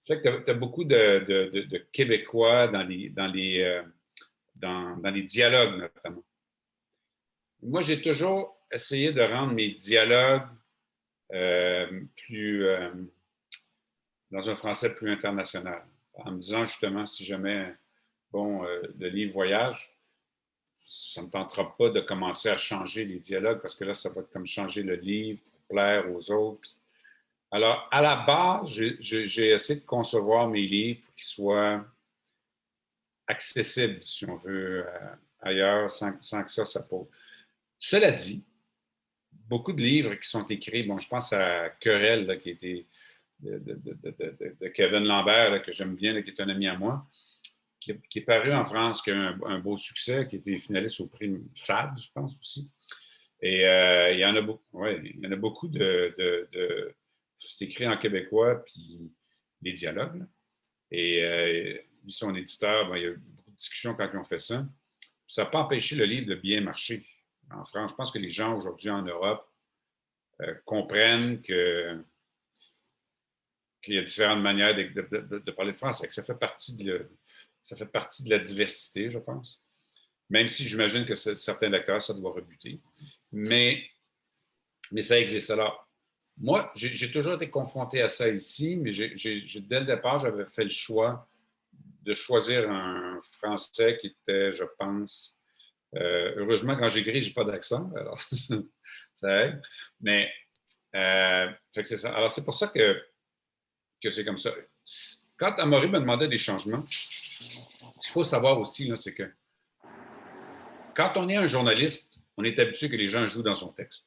C'est 0.00 0.16
vrai 0.16 0.22
que 0.22 0.44
tu 0.44 0.50
as, 0.50 0.54
beaucoup 0.54 0.82
de, 0.82 1.86
Québécois 1.92 2.66
euh, 2.66 3.82
dans 4.56 5.10
les 5.10 5.22
dialogues, 5.22 5.78
notamment. 5.78 6.24
Moi, 7.62 7.82
j'ai 7.82 8.02
toujours 8.02 8.58
essayé 8.72 9.12
de 9.12 9.22
rendre 9.22 9.52
mes 9.52 9.70
dialogues 9.70 10.48
plus 11.30 12.66
dans 14.34 14.50
un 14.50 14.56
français 14.56 14.92
plus 14.96 15.12
international, 15.12 15.86
en 16.14 16.32
me 16.32 16.40
disant 16.40 16.64
justement, 16.64 17.06
si 17.06 17.24
jamais, 17.24 17.72
bon, 18.32 18.64
euh, 18.64 18.82
le 18.98 19.08
livre 19.08 19.32
voyage, 19.32 19.96
ça 20.80 21.20
ne 21.20 21.26
me 21.26 21.30
tentera 21.30 21.76
pas 21.76 21.90
de 21.90 22.00
commencer 22.00 22.48
à 22.48 22.56
changer 22.56 23.04
les 23.04 23.20
dialogues 23.20 23.62
parce 23.62 23.76
que 23.76 23.84
là, 23.84 23.94
ça 23.94 24.10
va 24.10 24.22
être 24.22 24.32
comme 24.32 24.44
changer 24.44 24.82
le 24.82 24.96
livre 24.96 25.40
pour 25.44 25.60
plaire 25.68 26.12
aux 26.12 26.32
autres. 26.32 26.68
Alors, 27.52 27.88
à 27.92 28.02
la 28.02 28.16
base, 28.16 28.70
j'ai 28.70 29.50
essayé 29.52 29.78
de 29.78 29.84
concevoir 29.84 30.48
mes 30.48 30.66
livres 30.66 31.02
pour 31.06 31.14
qu'ils 31.14 31.26
soient 31.26 31.84
accessibles, 33.28 34.02
si 34.02 34.26
on 34.26 34.36
veut, 34.38 34.84
euh, 34.84 35.14
ailleurs, 35.42 35.88
sans, 35.92 36.12
que 36.12 36.50
ça, 36.50 36.64
ça 36.64 36.82
pose. 36.82 37.06
Cela 37.78 38.10
dit, 38.10 38.44
beaucoup 39.30 39.72
de 39.72 39.80
livres 39.80 40.16
qui 40.16 40.28
sont 40.28 40.44
écrits, 40.46 40.82
bon, 40.82 40.98
je 40.98 41.08
pense 41.08 41.32
à 41.32 41.70
Querelle, 41.78 42.40
qui 42.40 42.48
a 42.48 42.52
été 42.52 42.86
de, 43.44 44.68
Kevin 44.68 45.04
Lambert, 45.04 45.62
que 45.62 45.72
j'aime 45.72 45.94
bien, 45.94 46.20
qui 46.22 46.30
est 46.30 46.40
un 46.40 46.48
ami 46.48 46.66
à 46.66 46.76
moi, 46.76 47.06
qui, 47.80 47.92
est 47.92 48.24
paru 48.24 48.52
en 48.52 48.64
France, 48.64 49.02
qui 49.02 49.10
a 49.10 49.14
eu 49.14 49.42
un, 49.46 49.58
beau 49.58 49.76
succès, 49.76 50.26
qui 50.28 50.36
été 50.36 50.56
finaliste 50.58 51.00
au 51.00 51.06
prix 51.06 51.34
SAD, 51.54 51.98
je 52.00 52.08
pense 52.14 52.38
aussi. 52.40 52.72
Et 53.40 53.66
euh, 53.66 54.10
il, 54.12 54.20
y 54.20 54.24
en 54.24 54.34
a 54.36 54.40
beaucoup, 54.40 54.78
ouais, 54.78 55.00
il 55.04 55.20
y 55.20 55.26
en 55.26 55.32
a 55.32 55.36
beaucoup 55.36 55.68
de. 55.68 56.14
c'est 57.38 57.66
écrit 57.66 57.86
en 57.86 57.98
québécois, 57.98 58.64
puis 58.64 59.12
les 59.60 59.72
dialogues. 59.72 60.24
Et 60.90 61.22
euh, 61.22 61.78
son 62.08 62.34
éditeur, 62.34 62.96
il 62.96 63.02
y 63.02 63.06
a 63.06 63.08
eu 63.10 63.16
beaucoup 63.16 63.50
de 63.50 63.56
discussions 63.56 63.94
quand 63.94 64.08
ils 64.12 64.18
ont 64.18 64.24
fait 64.24 64.38
ça. 64.38 64.66
Ça 65.26 65.44
n'a 65.44 65.50
pas 65.50 65.60
empêché 65.60 65.96
le 65.96 66.04
livre 66.04 66.28
de 66.28 66.34
bien 66.34 66.60
marcher 66.60 67.06
en 67.50 67.64
France. 67.64 67.90
Je 67.90 67.96
pense 67.96 68.10
que 68.10 68.18
les 68.18 68.30
gens 68.30 68.56
aujourd'hui 68.56 68.90
en 68.90 69.02
Europe 69.02 69.46
euh, 70.40 70.54
comprennent 70.64 71.42
que 71.42 72.02
qu'il 73.84 73.94
y 73.94 73.98
a 73.98 74.02
différentes 74.02 74.42
manières 74.42 74.74
de, 74.74 75.50
parler 75.50 75.72
de 75.72 75.76
France. 75.76 76.04
Ça 76.08 76.22
fait, 76.22 76.34
partie 76.34 76.74
de 78.24 78.30
la 78.30 78.38
diversité, 78.38 79.10
je 79.10 79.18
pense. 79.18 79.62
Même 80.30 80.48
si 80.48 80.64
j'imagine 80.64 81.04
que 81.04 81.14
certains 81.14 81.68
lecteurs, 81.68 82.00
ça 82.00 82.14
doit 82.14 82.32
rebuter. 82.32 82.78
Mais, 83.32 83.82
mais 84.92 85.02
ça 85.02 85.18
existe. 85.18 85.50
Alors, 85.50 85.88
moi, 86.38 86.72
j'ai 86.74 87.12
toujours 87.12 87.34
été 87.34 87.48
confronté 87.48 88.02
à 88.02 88.08
ça 88.08 88.28
ici, 88.28 88.76
mais 88.76 88.92
dès 88.92 89.80
le 89.80 89.86
départ, 89.86 90.18
j'avais 90.18 90.46
fait 90.46 90.64
le 90.64 90.70
choix 90.70 91.28
de 92.02 92.12
choisir 92.12 92.70
un 92.70 93.18
français 93.20 93.98
qui 94.00 94.08
était, 94.08 94.50
je 94.50 94.64
pense, 94.78 95.38
euh, 95.96 96.34
heureusement, 96.36 96.76
quand 96.76 96.88
j'écris, 96.88 97.22
je 97.22 97.28
n'ai 97.28 97.34
pas 97.34 97.44
d'accent, 97.44 97.90
alors 97.96 98.18
ça 99.14 99.46
aide. 99.46 99.62
Mais, 100.00 100.30
euh, 100.94 101.50
c'est 101.70 101.84
ça. 101.84 102.14
Alors, 102.14 102.30
c'est 102.30 102.44
pour 102.44 102.54
ça 102.54 102.68
que 102.68 103.00
que 104.04 104.10
c'est 104.10 104.24
comme 104.24 104.36
ça. 104.36 104.52
Quand 105.36 105.58
Amaury 105.58 105.88
me 105.88 105.98
demandait 105.98 106.28
des 106.28 106.38
changements, 106.38 106.82
ce 106.82 108.02
qu'il 108.02 108.12
faut 108.12 108.22
savoir 108.22 108.60
aussi, 108.60 108.92
c'est 108.96 109.14
que 109.14 109.28
quand 110.94 111.12
on 111.16 111.28
est 111.28 111.36
un 111.36 111.46
journaliste, 111.46 112.18
on 112.36 112.44
est 112.44 112.58
habitué 112.58 112.88
que 112.88 112.96
les 112.96 113.08
gens 113.08 113.26
jouent 113.26 113.42
dans 113.42 113.54
son 113.54 113.72
texte. 113.72 114.06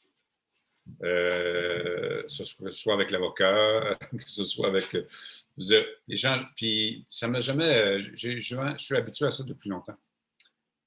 Euh, 1.03 2.21
que 2.21 2.27
ce 2.29 2.45
soit 2.69 2.93
avec 2.93 3.11
l'avocat, 3.11 3.97
que 4.11 4.29
ce 4.29 4.45
soit 4.45 4.67
avec 4.67 4.95
euh, 4.95 5.83
les 6.07 6.15
gens. 6.15 6.39
Puis 6.55 7.05
ça 7.09 7.27
m'a 7.27 7.41
jamais. 7.41 7.99
je 7.99 8.77
suis 8.77 8.95
habitué 8.95 9.25
à 9.25 9.31
ça 9.31 9.43
depuis 9.43 9.69
longtemps. 9.69 9.97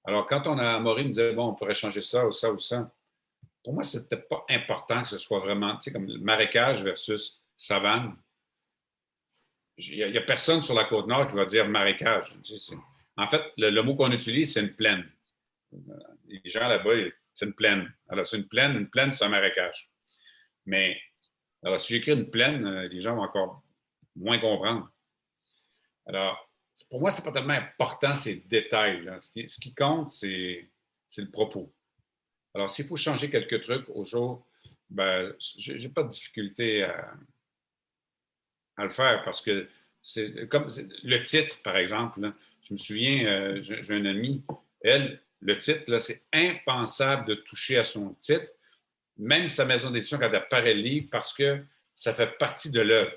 Alors, 0.04 0.26
quand 0.26 0.46
on 0.46 0.56
a 0.56 0.76
Amaury 0.76 1.04
me 1.04 1.08
disait, 1.08 1.32
bon, 1.34 1.48
on 1.48 1.54
pourrait 1.54 1.74
changer 1.74 2.00
ça 2.00 2.26
ou 2.26 2.32
ça 2.32 2.50
ou 2.50 2.58
ça, 2.58 2.90
pour 3.62 3.74
moi, 3.74 3.82
c'était 3.82 4.16
pas 4.16 4.42
important 4.48 5.02
que 5.02 5.08
ce 5.08 5.18
soit 5.18 5.38
vraiment, 5.38 5.76
tu 5.76 5.82
sais, 5.82 5.92
comme 5.92 6.06
marécage 6.22 6.82
versus 6.82 7.42
savane 7.58 8.16
il 9.89 10.11
n'y 10.11 10.19
a, 10.19 10.23
personne 10.23 10.62
sur 10.62 10.74
la 10.74 10.85
côte 10.85 11.07
nord 11.07 11.28
qui 11.28 11.35
va 11.35 11.44
dire 11.44 11.69
marécage. 11.69 12.36
en 13.16 13.28
fait, 13.28 13.52
le, 13.57 13.81
mot 13.82 13.94
qu'on 13.94 14.12
utilise, 14.12 14.52
c'est 14.52 14.61
une 14.61 14.74
plaine. 14.74 15.09
Les 16.27 16.51
gens 16.51 16.69
là-bas, 16.69 17.11
c'est 17.35 17.47
une 17.47 17.55
plaine. 17.55 17.93
Alors, 18.09 18.27
c'est 18.27 18.36
une 18.36 18.48
plaine. 18.48 18.77
Une 18.77 18.90
plaine, 18.90 19.12
c'est 19.12 19.24
un 19.24 19.28
marécage. 19.28 19.90
Mais, 20.66 21.01
alors, 21.62 21.81
si 21.81 21.93
j'écris 21.93 22.12
une 22.12 22.31
plaine, 22.31 22.66
euh, 22.66 22.89
les 22.89 23.01
gens 23.01 23.16
vont 23.16 23.23
encore 23.23 23.62
moins 24.16 24.39
comprendre. 24.39 24.90
Alors, 26.07 26.51
pour 26.90 27.01
moi, 27.01 27.11
ce 27.11 27.20
n'est 27.20 27.24
pas 27.24 27.32
tellement 27.32 27.55
important 27.55 28.15
ces 28.15 28.40
détails. 28.43 29.11
Ce, 29.20 29.61
qui, 29.61 29.74
compte, 29.74 30.09
c'est 30.09 30.69
le 31.16 31.31
propos. 31.31 31.73
Alors, 32.55 32.70
s'il 32.70 32.86
faut 32.86 32.97
changer 32.97 33.31
quelques 33.31 33.61
trucs 33.62 33.89
au 33.90 34.05
jour, 34.05 34.47
ben, 34.89 35.32
je 35.59 35.74
n'ai 35.74 35.89
pas 35.89 36.02
de 36.02 36.09
difficulté 36.09 36.82
à, 36.82 37.15
à 38.76 38.84
le 38.84 38.90
faire 38.90 39.22
parce 39.24 39.40
que 39.40 39.68
c'est 40.02 40.48
comme 40.48 40.68
le 41.05 41.20
titre, 41.20 41.60
par 41.62 41.76
exemple. 41.76 42.20
je 42.62 42.72
me 42.72 42.78
souviens, 42.78 43.26
euh, 43.26 43.59
j'ai 43.60 43.94
un 43.94 44.06
ami, 44.06 44.42
elle, 44.80 45.20
le 45.40 45.56
titre, 45.59 45.98
c'est 45.98 46.22
impensable 46.32 47.26
de 47.26 47.34
toucher 47.34 47.78
à 47.78 47.84
son 47.84 48.14
titre, 48.14 48.52
même 49.16 49.48
sa 49.48 49.64
maison 49.64 49.90
d'édition 49.90 50.18
quand 50.18 50.30
elle 50.32 50.48
paraît 50.48 50.74
le 50.74 50.80
livre, 50.80 51.09
parce 51.10 51.34
que 51.34 51.62
ça 51.94 52.14
fait 52.14 52.38
partie 52.38 52.70
de 52.70 52.80
l'œuvre. 52.80 53.12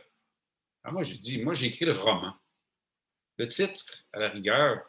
Alors 0.83 0.93
moi, 0.95 1.03
j'ai 1.03 1.17
dit, 1.17 1.41
moi, 1.41 1.53
j'ai 1.53 1.67
écrit 1.67 1.85
le 1.85 1.93
roman. 1.93 2.33
Le 3.37 3.47
titre, 3.47 3.85
à 4.11 4.19
la 4.19 4.29
rigueur, 4.29 4.81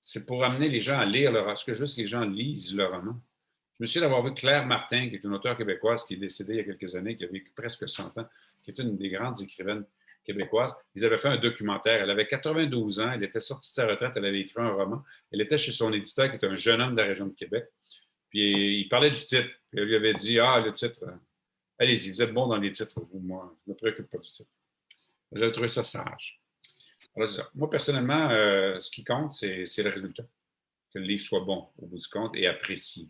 c'est 0.00 0.24
pour 0.24 0.44
amener 0.44 0.68
les 0.68 0.80
gens 0.80 0.98
à 0.98 1.04
lire 1.04 1.32
le 1.32 1.40
roman. 1.40 1.56
Ce 1.56 1.64
que 1.64 1.72
que 1.72 2.00
les 2.00 2.06
gens 2.06 2.24
lisent 2.24 2.74
le 2.74 2.86
roman. 2.86 3.20
Je 3.78 3.84
me 3.84 3.86
souviens 3.86 4.02
d'avoir 4.02 4.22
vu 4.22 4.34
Claire 4.34 4.66
Martin, 4.66 5.08
qui 5.08 5.16
est 5.16 5.24
une 5.24 5.32
auteure 5.32 5.56
québécoise 5.56 6.04
qui 6.04 6.14
est 6.14 6.18
décédée 6.18 6.54
il 6.54 6.56
y 6.58 6.60
a 6.60 6.64
quelques 6.64 6.94
années, 6.94 7.16
qui 7.16 7.24
a 7.24 7.28
vécu 7.28 7.50
presque 7.54 7.88
100 7.88 8.18
ans, 8.18 8.28
qui 8.62 8.70
est 8.70 8.78
une 8.78 8.96
des 8.96 9.08
grandes 9.08 9.40
écrivaines 9.40 9.84
québécoises. 10.32 10.74
Ils 10.94 11.04
avaient 11.04 11.18
fait 11.18 11.28
un 11.28 11.36
documentaire. 11.36 12.02
Elle 12.02 12.10
avait 12.10 12.26
92 12.26 13.00
ans, 13.00 13.12
elle 13.12 13.24
était 13.24 13.40
sortie 13.40 13.70
de 13.70 13.74
sa 13.74 13.86
retraite, 13.86 14.12
elle 14.16 14.24
avait 14.24 14.40
écrit 14.40 14.62
un 14.62 14.70
roman. 14.70 15.02
Elle 15.32 15.40
était 15.40 15.58
chez 15.58 15.72
son 15.72 15.92
éditeur, 15.92 16.30
qui 16.30 16.36
est 16.36 16.48
un 16.48 16.54
jeune 16.54 16.80
homme 16.80 16.94
de 16.94 17.00
la 17.00 17.06
région 17.06 17.26
de 17.26 17.34
Québec. 17.34 17.66
Puis 18.28 18.80
il 18.80 18.88
parlait 18.88 19.10
du 19.10 19.20
titre. 19.20 19.48
Puis 19.70 19.80
elle 19.80 19.84
lui 19.84 19.96
avait 19.96 20.14
dit 20.14 20.38
Ah, 20.38 20.60
le 20.60 20.72
titre, 20.72 21.04
euh, 21.04 21.12
allez-y, 21.78 22.10
vous 22.10 22.22
êtes 22.22 22.32
bon 22.32 22.46
dans 22.46 22.56
les 22.56 22.70
titres, 22.70 23.00
vous, 23.00 23.20
moi, 23.20 23.54
je 23.60 23.70
ne 23.70 23.74
me 23.74 23.76
préoccupe 23.76 24.08
pas 24.08 24.18
du 24.18 24.30
titre. 24.30 24.50
J'avais 25.32 25.52
trouvé 25.52 25.68
ça 25.68 25.84
sage. 25.84 26.40
Moi, 27.54 27.68
personnellement, 27.68 28.30
euh, 28.30 28.78
ce 28.80 28.90
qui 28.90 29.04
compte, 29.04 29.32
c'est 29.32 29.82
le 29.82 29.90
résultat. 29.90 30.24
Que 30.92 30.98
le 30.98 31.04
livre 31.04 31.22
soit 31.22 31.40
bon 31.40 31.68
au 31.78 31.86
bout 31.86 31.98
du 31.98 32.08
compte 32.08 32.34
et 32.36 32.46
apprécié. 32.46 33.08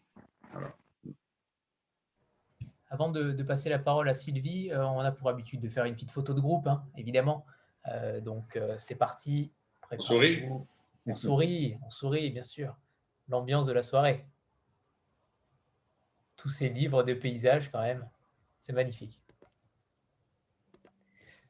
Avant 2.93 3.09
de, 3.09 3.43
passer 3.45 3.69
la 3.69 3.79
parole 3.79 4.09
à 4.09 4.15
Sylvie, 4.15 4.73
euh, 4.73 4.85
on 4.85 4.99
a 4.99 5.13
pour 5.13 5.29
habitude 5.29 5.61
de 5.61 5.69
faire 5.69 5.85
une 5.85 5.95
petite 5.95 6.11
photo 6.11 6.35
de 6.35 6.41
groupe, 6.41 6.67
hein, 6.67 6.85
évidemment. 6.97 7.47
Euh, 7.87 8.21
donc, 8.21 8.57
euh, 8.57 8.75
c'est 8.79 8.97
parti. 8.97 9.53
On 9.93 10.01
sourit 10.01 10.49
On 11.07 11.15
sourit, 11.15 11.79
on 11.87 11.91
sourit, 11.91 12.31
bien 12.31 12.43
sûr. 12.43 12.77
L'ambiance 13.29 13.67
de 13.67 13.73
la 13.73 13.83
soirée. 13.83 14.27
Tous 16.37 16.51
ces 16.51 16.69
livres 16.69 17.05
de 17.05 17.15
paysages, 17.15 17.71
quand 17.71 17.81
même. 17.81 18.09
C'est 18.61 18.73
magnifique. 18.73 19.21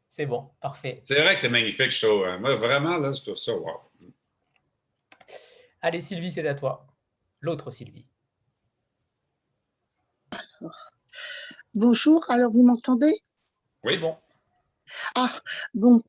C'est 0.06 0.26
bon, 0.26 0.50
parfait. 0.60 1.00
C'est 1.04 1.22
vrai 1.22 1.32
que 1.32 1.40
c'est 1.40 1.48
magnifique, 1.48 1.90
je 1.92 2.06
trouve. 2.06 2.26
Hein. 2.26 2.38
Moi, 2.38 2.56
vraiment, 2.56 2.98
là, 2.98 3.12
je 3.12 3.22
trouve 3.22 3.36
ça 3.36 3.56
wow. 3.56 3.80
Allez, 5.80 6.02
Sylvie, 6.02 6.30
c'est 6.30 6.46
à 6.46 6.54
toi. 6.54 6.86
L'autre 7.40 7.70
Sylvie. 7.70 8.09
Bonjour, 11.74 12.28
alors 12.28 12.50
vous 12.50 12.64
m'entendez? 12.64 13.14
Oui, 13.84 13.96
bon. 13.96 14.16
Ah, 15.14 15.32
bon. 15.72 16.02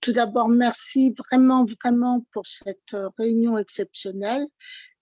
Tout 0.00 0.12
d'abord, 0.12 0.48
merci 0.48 1.14
vraiment, 1.16 1.64
vraiment 1.64 2.26
pour 2.32 2.44
cette 2.44 2.94
euh, 2.94 3.08
réunion 3.16 3.56
exceptionnelle. 3.56 4.44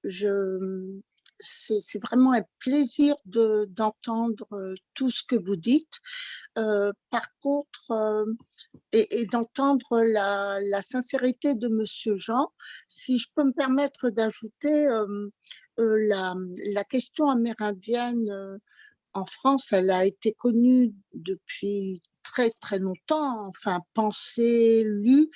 Je, 0.05 1.01
c'est 1.41 2.03
vraiment 2.03 2.35
un 2.35 2.43
plaisir 2.59 3.17
d'entendre 3.25 4.47
euh, 4.53 4.75
tout 4.93 5.11
ce 5.11 5.23
que 5.27 5.37
vous 5.37 5.57
dites. 5.57 6.01
Euh, 6.59 6.93
par 7.09 7.27
contre, 7.41 8.27
et, 8.93 9.25
d'entendre 9.33 10.03
la, 10.03 10.61
la, 10.61 10.83
sincérité 10.83 11.55
de 11.55 11.69
Monsieur 11.69 12.19
Jean, 12.19 12.53
si 12.89 13.19
je 13.19 13.29
peux 13.35 13.45
me 13.45 13.53
permettre 13.53 14.11
d'ajouter 14.11 14.87
la, 15.79 16.35
la, 16.73 16.85
question 16.85 17.31
amérindienne 17.31 18.61
en 19.15 19.27
France, 19.27 19.73
elle 19.73 19.91
a 19.91 20.05
été 20.05 20.33
connue 20.33 20.93
depuis 21.13 22.03
très 22.23 22.51
très 22.61 22.79
longtemps, 22.79 23.47
enfin 23.47 23.81
pensée, 23.95 24.83
lue. 24.85 25.31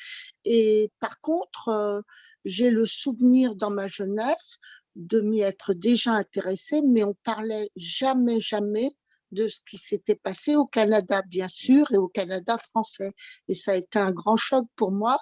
Et 0.44 0.90
par 1.00 1.20
contre, 1.20 1.68
euh, 1.68 2.00
j'ai 2.44 2.70
le 2.70 2.86
souvenir 2.86 3.54
dans 3.54 3.70
ma 3.70 3.86
jeunesse 3.86 4.58
de 4.96 5.20
m'y 5.20 5.40
être 5.40 5.74
déjà 5.74 6.12
intéressée, 6.12 6.82
mais 6.82 7.04
on 7.04 7.14
parlait 7.24 7.70
jamais, 7.76 8.40
jamais 8.40 8.90
de 9.30 9.46
ce 9.48 9.60
qui 9.68 9.78
s'était 9.78 10.16
passé 10.16 10.56
au 10.56 10.66
Canada, 10.66 11.22
bien 11.28 11.48
sûr, 11.48 11.92
et 11.92 11.98
au 11.98 12.08
Canada 12.08 12.58
français. 12.58 13.12
Et 13.48 13.54
ça 13.54 13.72
a 13.72 13.76
été 13.76 13.98
un 13.98 14.10
grand 14.10 14.36
choc 14.36 14.66
pour 14.74 14.90
moi 14.90 15.18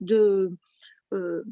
de, 0.00 0.50
euh, 1.12 1.44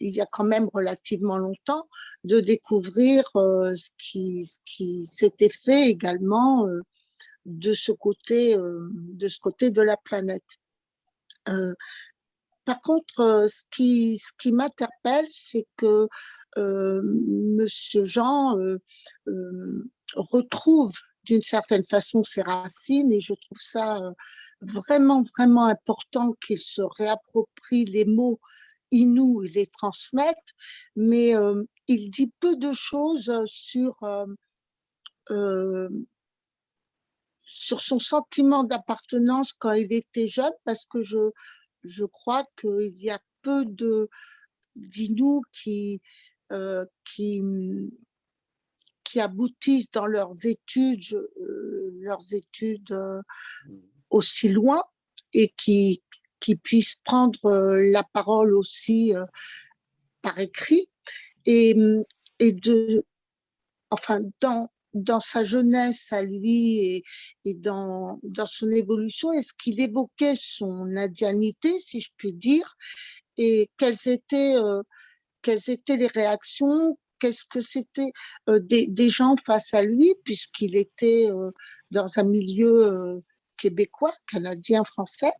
il 0.00 0.14
y 0.14 0.20
a 0.20 0.26
quand 0.26 0.44
même 0.44 0.68
relativement 0.72 1.38
longtemps, 1.38 1.88
de 2.24 2.40
découvrir 2.40 3.24
euh, 3.36 3.74
ce 3.76 3.90
qui, 3.98 5.06
s'était 5.06 5.50
fait 5.50 5.88
également 5.88 6.66
euh, 6.66 6.80
de 7.46 7.74
ce 7.74 7.92
côté, 7.92 8.56
euh, 8.56 8.88
de 8.92 9.28
ce 9.28 9.40
côté 9.40 9.70
de 9.70 9.82
la 9.82 9.96
planète. 9.96 10.44
par 12.64 12.80
contre, 12.82 13.46
ce 13.48 13.62
qui, 13.70 14.18
ce 14.18 14.32
qui 14.38 14.52
m'interpelle, 14.52 15.26
c'est 15.30 15.66
que 15.76 16.08
Monsieur 16.56 18.04
Jean 18.04 18.56
retrouve 20.14 20.92
d'une 21.24 21.40
certaine 21.40 21.84
façon 21.84 22.22
ses 22.24 22.42
racines 22.42 23.12
et 23.12 23.20
je 23.20 23.32
trouve 23.32 23.58
ça 23.58 24.00
vraiment, 24.60 25.22
vraiment 25.36 25.66
important 25.66 26.34
qu'il 26.44 26.60
se 26.60 26.82
réapproprie 26.82 27.86
les 27.86 28.04
mots 28.04 28.38
Inou 28.90 29.40
les 29.40 29.66
transmettent, 29.66 30.54
mais 30.96 31.34
euh, 31.34 31.64
il 31.86 32.10
dit 32.10 32.32
peu 32.40 32.56
de 32.56 32.72
choses 32.72 33.32
sur, 33.46 34.02
euh, 34.02 34.26
euh, 35.30 35.88
sur 37.40 37.80
son 37.80 37.98
sentiment 37.98 38.64
d'appartenance 38.64 39.52
quand 39.52 39.72
il 39.72 39.92
était 39.92 40.28
jeune, 40.28 40.52
parce 40.64 40.86
que 40.86 41.02
je, 41.02 41.30
je 41.84 42.04
crois 42.04 42.44
qu'il 42.60 42.98
y 42.98 43.10
a 43.10 43.20
peu 43.42 43.64
de 43.64 44.08
d'Inou 44.76 45.42
qui, 45.50 46.00
qui, 47.04 47.42
qui 49.02 49.20
aboutissent 49.20 49.90
dans 49.90 50.06
leurs 50.06 50.46
études, 50.46 51.28
leurs 52.00 52.32
études 52.32 52.96
aussi 54.10 54.48
loin 54.50 54.84
et 55.32 55.48
qui, 55.56 56.02
qui 56.40 56.56
puisse 56.56 56.96
prendre 57.04 57.44
euh, 57.46 57.90
la 57.90 58.02
parole 58.02 58.54
aussi 58.54 59.14
euh, 59.14 59.24
par 60.22 60.38
écrit. 60.38 60.88
Et, 61.46 61.74
et 62.38 62.52
de, 62.52 63.04
enfin, 63.90 64.20
dans, 64.40 64.68
dans 64.92 65.20
sa 65.20 65.44
jeunesse 65.44 66.12
à 66.12 66.22
lui 66.22 66.78
et, 66.78 67.04
et 67.44 67.54
dans, 67.54 68.20
dans 68.22 68.46
son 68.46 68.70
évolution, 68.70 69.32
est-ce 69.32 69.54
qu'il 69.54 69.80
évoquait 69.80 70.34
son 70.36 70.96
indianité, 70.96 71.78
si 71.78 72.00
je 72.00 72.10
puis 72.16 72.34
dire, 72.34 72.76
et 73.38 73.70
quelles 73.78 74.08
étaient, 74.08 74.56
euh, 74.56 74.82
quelles 75.40 75.70
étaient 75.70 75.96
les 75.96 76.08
réactions, 76.08 76.98
qu'est-ce 77.18 77.44
que 77.48 77.60
c'était 77.60 78.12
des, 78.46 78.86
des, 78.86 79.08
gens 79.08 79.36
face 79.44 79.72
à 79.74 79.82
lui, 79.82 80.14
puisqu'il 80.24 80.76
était 80.76 81.28
dans 81.90 82.18
un 82.18 82.24
milieu 82.24 83.20
québécois, 83.56 84.14
canadien, 84.30 84.84
français? 84.84 85.32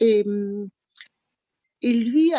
Et, 0.00 0.24
et 1.82 1.92
lui, 1.92 2.32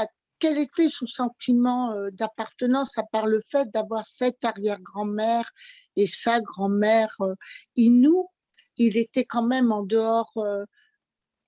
quel 0.44 0.58
était 0.58 0.90
son 0.90 1.08
sentiment 1.08 1.94
euh, 1.94 2.10
d'appartenance 2.12 2.98
à 2.98 3.04
part 3.04 3.28
le 3.28 3.42
fait 3.50 3.72
d'avoir 3.72 4.06
cette 4.06 4.44
arrière-grand-mère 4.44 5.50
et 5.96 6.06
sa 6.06 6.42
grand-mère 6.42 7.16
euh, 7.22 7.34
Inou 7.78 8.30
Il 8.76 8.98
était 8.98 9.24
quand 9.24 9.46
même 9.48 9.72
en 9.72 9.84
dehors 9.84 10.34
euh, 10.36 10.66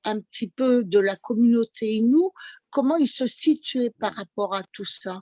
un 0.06 0.22
petit 0.22 0.48
peu 0.48 0.86
de 0.86 0.99
la 0.99 1.18
communauté 1.18 1.95
Inou. 1.95 2.32
Comment 2.69 2.95
il 2.95 3.10
se 3.10 3.27
situait 3.27 3.91
par 3.99 4.14
rapport 4.14 4.56
à 4.56 4.64
tout 4.72 4.86
ça? 4.86 5.19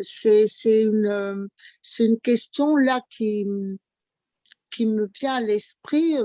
C'est 0.00 0.82
une, 0.82 1.48
une 2.00 2.20
question 2.20 2.76
là 2.76 3.00
qui, 3.08 3.46
qui 4.70 4.84
me 4.84 5.08
vient 5.18 5.36
à 5.36 5.40
l'esprit. 5.40 6.16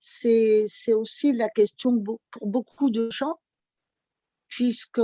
C'est 0.00 0.66
aussi 0.92 1.32
la 1.34 1.50
question 1.50 2.02
pour 2.02 2.46
beaucoup 2.48 2.90
de 2.90 3.10
gens 3.12 3.38
puisque 4.48 5.00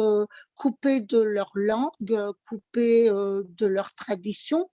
coupés 0.54 1.00
de 1.00 1.20
leur 1.20 1.50
langue, 1.54 2.32
coupés 2.48 3.08
euh, 3.08 3.42
de 3.48 3.66
leur 3.66 3.94
tradition, 3.94 4.70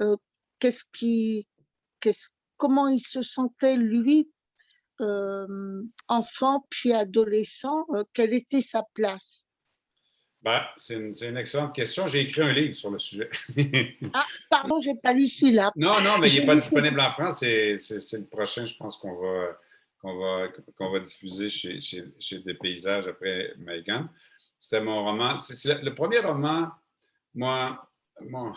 euh, 0.00 0.16
qu'est-ce 0.58 0.84
qui, 0.92 1.46
comment 2.56 2.88
il 2.88 3.00
se 3.00 3.22
sentait 3.22 3.76
lui, 3.76 4.30
euh, 5.00 5.82
enfant 6.08 6.66
puis 6.70 6.92
adolescent, 6.92 7.86
quelle 8.12 8.34
était 8.34 8.62
sa 8.62 8.82
place? 8.94 9.46
Ben, 10.42 10.60
c'est 10.76 10.96
une, 10.96 11.36
excellente 11.38 11.74
question. 11.74 12.06
J'ai 12.06 12.20
écrit 12.20 12.42
un 12.42 12.52
livre 12.52 12.74
sur 12.74 12.90
le 12.90 12.98
sujet. 12.98 13.30
ah, 14.12 14.26
pardon, 14.50 14.78
je 14.78 14.90
n'ai 14.90 14.98
pas 14.98 15.14
lu 15.14 15.26
celui-là. 15.26 15.72
Non, 15.74 15.98
non, 16.02 16.18
mais 16.20 16.30
il 16.30 16.40
n'est 16.40 16.46
pas 16.46 16.54
disponible 16.54 17.00
en 17.00 17.10
France. 17.10 17.38
C'est 17.38 17.76
le 17.78 18.26
prochain, 18.26 18.66
je 18.66 18.76
pense 18.76 18.98
qu'on 18.98 19.14
va, 19.14 19.58
qu'on 20.04 20.90
va, 20.90 21.00
diffuser 21.00 21.48
chez, 21.48 21.80
chez, 21.80 22.38
Des 22.40 22.54
Paysages 22.54 23.08
après 23.08 23.54
Megan. 23.56 24.08
C'était 24.58 24.82
mon 24.82 25.02
roman. 25.02 25.38
C'est 25.38 25.82
le, 25.82 25.94
premier 25.94 26.18
roman, 26.18 26.70
moi, 27.34 27.90
mon, 28.20 28.52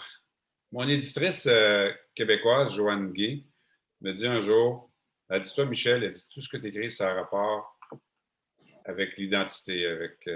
mon 0.72 0.88
éditrice 0.88 1.48
euh, 1.48 1.92
québécoise, 2.14 2.74
Joanne 2.74 3.14
Gay, 3.14 3.46
me 4.02 4.12
dit 4.12 4.28
un 4.28 4.42
jour, 4.42 4.92
elle 5.30 5.42
dit, 5.42 5.54
toi, 5.54 5.66
Michel, 5.66 6.04
elle 6.04 6.12
dit, 6.12 6.28
tout 6.34 6.42
ce 6.42 6.50
que 6.50 6.58
tu 6.58 6.68
écris, 6.68 6.92
ça 6.92 7.12
a 7.12 7.14
rapport 7.14 7.80
avec 8.86 9.18
l'identité, 9.18 9.86
avec 9.86 10.30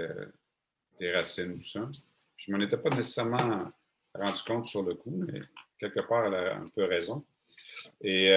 tes 0.96 1.12
racines, 1.12 1.58
tout 1.58 1.68
ça. 1.68 1.90
Je 2.36 2.50
ne 2.50 2.56
m'en 2.56 2.64
étais 2.64 2.76
pas 2.76 2.90
nécessairement 2.90 3.70
rendu 4.14 4.42
compte 4.46 4.66
sur 4.66 4.82
le 4.82 4.94
coup, 4.94 5.14
mais 5.14 5.40
quelque 5.78 6.00
part, 6.00 6.26
elle 6.26 6.34
a 6.34 6.56
un 6.56 6.66
peu 6.74 6.84
raison. 6.84 7.24
Et 8.02 8.30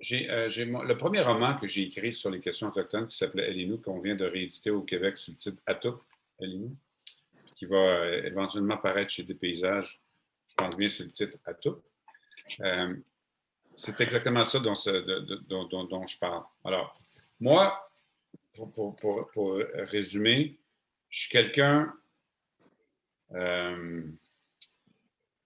j'ai, 0.00 0.26
le 0.26 0.94
premier 0.94 1.22
roman 1.22 1.56
que 1.56 1.66
j'ai 1.66 1.82
écrit 1.82 2.12
sur 2.12 2.30
les 2.30 2.40
questions 2.40 2.68
autochtones 2.68 3.08
qui 3.08 3.16
s'appelait 3.16 3.50
Elinou, 3.50 3.78
qu'on 3.78 4.00
vient 4.00 4.14
de 4.14 4.24
rééditer 4.24 4.70
au 4.70 4.82
Québec 4.82 5.16
sous 5.18 5.30
le 5.32 5.36
titre 5.36 5.62
Atup, 5.66 5.96
Elinou, 6.38 6.76
qui 7.54 7.66
va 7.66 8.06
éventuellement 8.24 8.76
paraître 8.76 9.10
chez 9.10 9.22
Des 9.22 9.34
Paysages, 9.34 10.00
je 10.48 10.54
pense 10.54 10.76
bien 10.76 10.88
sur 10.88 11.04
le 11.04 11.10
titre 11.10 11.38
Atup. 11.46 11.78
c'est 13.74 14.00
exactement 14.00 14.44
ça 14.44 14.60
dont, 14.60 14.74
je 14.74 16.18
parle. 16.18 16.44
Alors, 16.64 16.92
moi, 17.40 17.90
pour, 18.74 19.60
résumer, 19.74 20.58
je 21.08 21.20
suis 21.20 21.30
quelqu'un. 21.30 21.92
Euh, 23.32 24.02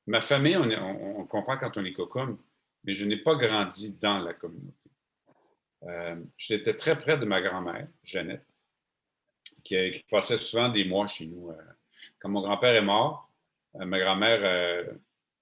ma 0.07 0.21
famille, 0.21 0.57
on, 0.57 1.25
comprend 1.27 1.57
quand 1.57 1.77
on 1.77 1.85
est 1.85 1.93
cocon, 1.93 2.39
mais 2.85 2.95
je 2.95 3.05
n'ai 3.05 3.17
pas 3.17 3.35
grandi 3.35 3.97
dans 3.99 4.19
la 4.19 4.35
communauté. 4.35 4.75
Euh, 5.85 6.17
j'étais 6.37 6.75
très 6.75 6.99
près 6.99 7.19
de 7.19 7.25
ma 7.25 7.41
grand-mère, 7.41 7.89
Jeannette, 8.05 8.45
qui, 9.65 10.05
passait 10.11 10.37
souvent 10.37 10.69
des 10.69 10.85
mois 10.85 11.07
chez 11.07 11.27
nous. 11.27 11.51
Euh. 11.51 11.55
quand 12.19 12.29
mon 12.29 12.43
grand-père 12.43 12.75
est 12.75 12.83
mort, 12.83 13.31
ma 13.75 13.99
grand-mère, 13.99 14.45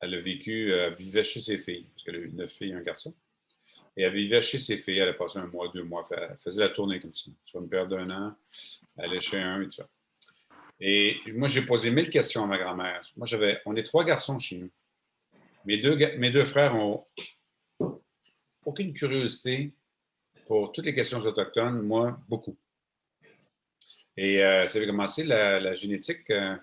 elle 0.01 0.15
a 0.15 0.21
vécu, 0.21 0.73
elle 0.73 0.95
vivait 0.95 1.25
chez 1.25 1.41
ses 1.41 1.59
filles, 1.59 1.89
parce 1.95 2.05
qu'elle 2.05 2.17
a 2.17 2.19
eu 2.19 2.31
neuf 2.31 2.53
filles 2.53 2.71
et 2.71 2.75
un 2.75 2.83
garçon. 2.83 3.15
Et 3.97 4.03
elle 4.03 4.13
vivait 4.13 4.41
chez 4.41 4.59
ses 4.59 4.77
filles, 4.77 4.99
elle 4.99 5.09
a 5.09 5.15
passé 5.15 5.41
un 5.41 5.47
mois, 5.47 5.69
deux 5.75 5.83
mois, 5.83 6.07
elle 6.13 6.37
faisait 6.39 6.61
la 6.61 6.69
tournée 6.69 7.01
comme 7.01 7.15
ça. 7.15 7.31
Sur 7.45 7.61
une 7.61 7.69
période 7.69 7.89
d'un 7.89 8.09
an, 8.11 8.37
elle 8.97 9.07
allait 9.07 9.21
chez 9.21 9.39
un 9.39 9.61
et 9.61 9.65
tout 9.65 9.73
ça. 9.73 9.89
Et 10.81 11.21
moi, 11.33 11.49
j'ai 11.49 11.63
posé 11.63 11.91
mille 11.91 12.09
questions 12.09 12.45
à 12.45 12.47
ma 12.47 12.59
grand-mère. 12.59 13.03
Moi, 13.17 13.27
j'avais, 13.27 13.59
on 13.67 13.75
est 13.75 13.83
trois 13.83 14.05
garçons 14.05 14.39
chez 14.39 14.59
nous. 14.59 14.71
Mes 15.65 15.77
deux, 15.79 15.97
mes 16.17 16.31
deux 16.31 16.45
frères 16.45 16.77
ont 16.77 17.07
aucune 18.65 18.93
curiosité 18.93 19.73
pour 20.47 20.73
toutes 20.73 20.87
les 20.87 20.95
questions 20.95 21.19
autochtones, 21.19 21.83
moi, 21.83 22.19
beaucoup. 22.29 22.57
Et 24.17 24.43
euh, 24.43 24.67
ça 24.67 24.79
avait 24.79 24.87
commencé 24.87 25.25
la, 25.25 25.75
génétique. 25.75 26.29
Euh, 26.31 26.57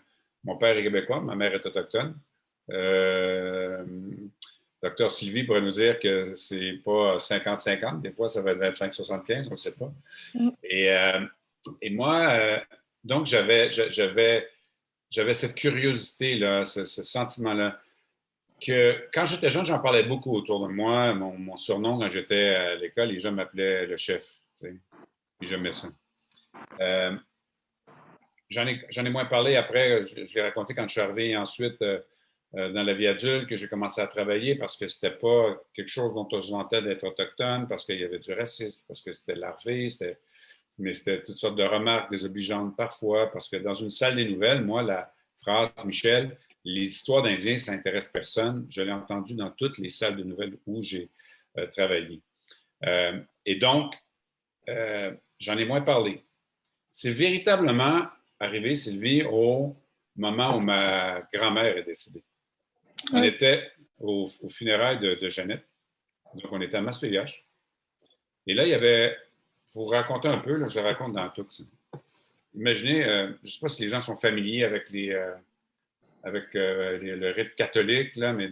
mon 0.43 0.57
père 0.57 0.77
est 0.77 0.83
québécois, 0.83 1.21
ma 1.21 1.35
mère 1.35 1.53
est 1.53 1.65
autochtone. 1.65 2.17
Euh, 2.71 3.85
docteur 4.81 5.11
Sylvie 5.11 5.43
pourrait 5.43 5.61
nous 5.61 5.71
dire 5.71 5.99
que 5.99 6.33
c'est 6.35 6.73
pas 6.83 7.15
50-50, 7.17 8.01
des 8.01 8.11
fois 8.11 8.27
ça 8.27 8.41
va 8.41 8.51
être 8.51 8.59
25-75, 8.59 9.47
on 9.47 9.51
ne 9.51 9.55
sait 9.55 9.75
pas. 9.75 9.93
Mm. 10.33 10.49
Et, 10.63 10.89
et 11.81 11.89
moi, 11.91 12.61
donc, 13.05 13.27
j'avais, 13.27 13.69
j'avais, 13.69 14.49
j'avais 15.11 15.33
cette 15.35 15.53
curiosité-là, 15.53 16.65
ce, 16.65 16.85
sentiment-là, 16.85 17.79
que 18.61 19.09
quand 19.13 19.25
j'étais 19.25 19.49
jeune, 19.49 19.65
j'en 19.65 19.79
parlais 19.79 20.03
beaucoup 20.03 20.35
autour 20.35 20.67
de 20.67 20.71
moi. 20.71 21.13
Mon, 21.13 21.55
surnom, 21.55 21.99
quand 21.99 22.09
j'étais 22.09 22.49
à 22.49 22.75
l'école, 22.75 23.09
les 23.09 23.19
gens 23.19 23.31
m'appelaient 23.31 23.85
le 23.85 23.97
chef. 23.97 24.39
Tu 24.57 24.67
sais, 24.67 24.75
et 25.41 25.71
ça. 25.71 25.87
Euh, 26.79 27.15
j'en, 28.49 28.65
ai, 28.65 29.09
moins 29.09 29.25
parlé 29.25 29.55
après, 29.55 30.01
je, 30.03 30.33
l'ai 30.33 30.41
raconté 30.41 30.73
quand 30.73 30.87
je 30.87 30.93
suis 30.93 31.01
arrivé 31.01 31.35
ensuite 31.35 31.81
euh, 31.81 31.99
euh, 32.55 32.71
dans 32.71 32.83
la 32.83 32.93
vie 32.93 33.07
adulte, 33.07 33.47
que 33.47 33.55
j'ai 33.55 33.67
commencé 33.67 33.99
à 33.99 34.07
travailler 34.07 34.55
parce 34.55 34.77
que 34.77 34.87
c'était 34.87 35.11
pas 35.11 35.61
quelque 35.73 35.89
chose 35.89 36.13
dont 36.13 36.27
on 36.31 36.39
se 36.39 36.51
vantait 36.51 36.81
d'être 36.81 37.03
autochtone, 37.03 37.67
parce 37.67 37.85
qu'il 37.85 37.99
y 37.99 38.03
avait 38.03 38.19
du 38.19 38.33
racisme, 38.33 38.85
parce 38.87 39.01
que 39.01 39.11
c'était 39.11 39.35
larvé, 39.35 39.89
mais 40.79 40.93
c'était 40.93 41.21
toutes 41.21 41.37
sortes 41.37 41.57
de 41.57 41.63
remarques 41.63 42.09
désobligeantes 42.11 42.75
parfois, 42.77 43.31
parce 43.31 43.49
que 43.49 43.57
dans 43.57 43.73
une 43.73 43.89
salle 43.89 44.15
des 44.15 44.29
nouvelles, 44.29 44.63
moi, 44.63 44.83
la 44.83 45.13
phrase 45.41 45.69
Michel, 45.83 46.37
les 46.65 46.81
histoires 46.81 47.21
d'Indiens, 47.21 47.57
ça 47.57 47.73
n'intéresse 47.73 48.07
personne, 48.07 48.65
je 48.69 48.81
l'ai 48.81 48.91
entendu 48.91 49.35
dans 49.35 49.51
toutes 49.51 49.77
les 49.77 49.89
salles 49.89 50.17
de 50.17 50.23
nouvelles 50.23 50.57
où 50.65 50.81
j'ai 50.81 51.09
euh, 51.57 51.67
travaillé. 51.67 52.21
Euh, 52.85 53.21
et 53.45 53.55
donc, 53.55 53.93
euh, 54.67 55.15
j'en 55.39 55.57
ai 55.57 55.65
moins 55.65 55.81
parlé. 55.81 56.23
C'est 56.91 57.11
véritablement 57.11 58.07
arrivé, 58.39 58.73
Sylvie, 58.73 59.23
au 59.23 59.77
moment 60.15 60.57
où 60.57 60.59
ma 60.59 61.21
grand-mère 61.31 61.77
est 61.77 61.83
décédée. 61.83 62.23
On 63.13 63.21
était 63.21 63.71
au, 63.99 64.27
funérailles 64.49 64.99
de, 64.99 65.15
de, 65.15 65.29
Jeannette. 65.29 65.67
Donc, 66.33 66.51
on 66.51 66.61
était 66.61 66.77
à 66.77 66.81
Massoyache. 66.81 67.45
Et 68.47 68.55
là, 68.55 68.63
il 68.63 68.69
y 68.69 68.73
avait 68.73 69.15
vous 69.75 69.85
raconter 69.85 70.29
un 70.29 70.39
peu, 70.39 70.67
je 70.67 70.79
raconte 70.79 71.13
dans 71.13 71.29
tout. 71.29 71.47
Imaginez, 72.55 73.03
je 73.03 73.41
ne 73.43 73.47
sais 73.47 73.59
pas 73.59 73.67
si 73.67 73.83
les 73.83 73.89
gens 73.89 74.01
sont 74.01 74.15
familiers 74.15 74.63
avec, 74.63 74.89
les, 74.89 75.13
avec 76.25 76.55
euh, 76.55 76.97
le 76.99 77.31
rite 77.31 77.55
catholique, 77.55 78.15
là, 78.15 78.33
mais 78.33 78.49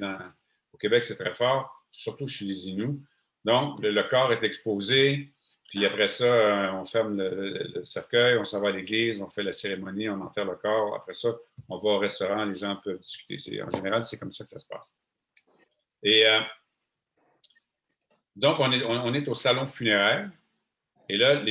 au 0.71 0.77
Québec, 0.77 1.03
c'est 1.03 1.17
très 1.17 1.33
fort, 1.33 1.85
surtout 1.91 2.27
chez 2.27 2.45
les 2.45 2.69
Inuits. 2.69 3.01
Donc, 3.43 3.83
le, 3.83 4.03
corps 4.03 4.31
est 4.31 4.43
exposé, 4.43 5.33
puis 5.69 5.85
après 5.85 6.07
ça, 6.07 6.71
on 6.75 6.85
ferme 6.85 7.17
le, 7.17 7.83
cercueil, 7.83 8.37
on 8.37 8.43
s'en 8.43 8.61
va 8.61 8.69
à 8.69 8.71
l'église, 8.71 9.19
on 9.21 9.29
fait 9.29 9.43
la 9.43 9.51
cérémonie, 9.51 10.07
on 10.07 10.21
enterre 10.21 10.45
le 10.45 10.55
corps. 10.55 10.95
Après 10.95 11.15
ça, 11.15 11.35
on 11.67 11.77
va 11.77 11.89
au 11.89 11.97
restaurant, 11.97 12.45
les 12.45 12.55
gens 12.55 12.75
peuvent 12.77 12.99
discuter. 12.99 13.61
En 13.63 13.71
général, 13.71 14.03
c'est 14.03 14.19
comme 14.19 14.31
ça 14.31 14.43
que 14.43 14.51
ça 14.51 14.59
se 14.59 14.67
passe. 14.67 14.95
Et 16.03 16.25
donc, 18.35 18.57
on 18.59 19.13
est, 19.13 19.27
au 19.27 19.33
salon 19.33 19.65
funéraire. 19.65 20.29
Et 21.09 21.17
là, 21.17 21.43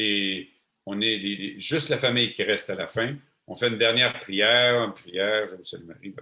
on 0.87 1.01
est 1.01 1.59
juste 1.59 1.89
la 1.89 1.99
famille 1.99 2.31
qui 2.31 2.45
reste 2.45 2.71
à 2.71 2.77
la 2.77 2.87
fin. 2.87 3.17
On 3.47 3.57
fait 3.57 3.69
une 3.69 3.79
dernière 3.79 4.19
prière, 4.21 4.85
une 4.85 4.95
prière, 4.95 5.49
je 5.49 5.57
vous 5.57 5.65
salue 5.65 5.85
Marie. 5.85 6.15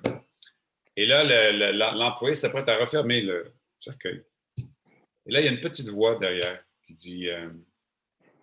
Et 0.97 1.07
là, 1.07 1.93
l'employé 1.93 2.35
s'apprête 2.35 2.69
à 2.69 2.77
refermer 2.77 3.21
le 3.21 3.53
cercueil. 3.79 4.25
Et 4.59 5.33
là, 5.33 5.41
il 5.41 5.45
y 5.45 5.49
a 5.49 5.53
une 5.53 5.61
petite 5.61 5.89
voix 5.89 6.19
derrière 6.19 6.65
qui 6.83 6.95
dit 6.95 7.29
euh, 7.29 7.51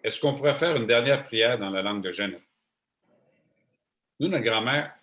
Est-ce 0.03 0.19
qu'on 0.19 0.35
pourrait 0.35 0.53
faire 0.53 0.75
une 0.75 0.85
dernière 0.85 1.25
prière 1.25 1.57
dans 1.57 1.69
la 1.69 1.81
langue 1.81 2.03
de 2.03 2.11
Jeannette 2.11 2.41
Nous, 4.19 4.27
notre 4.27 4.43
grand-mère, 4.43 4.93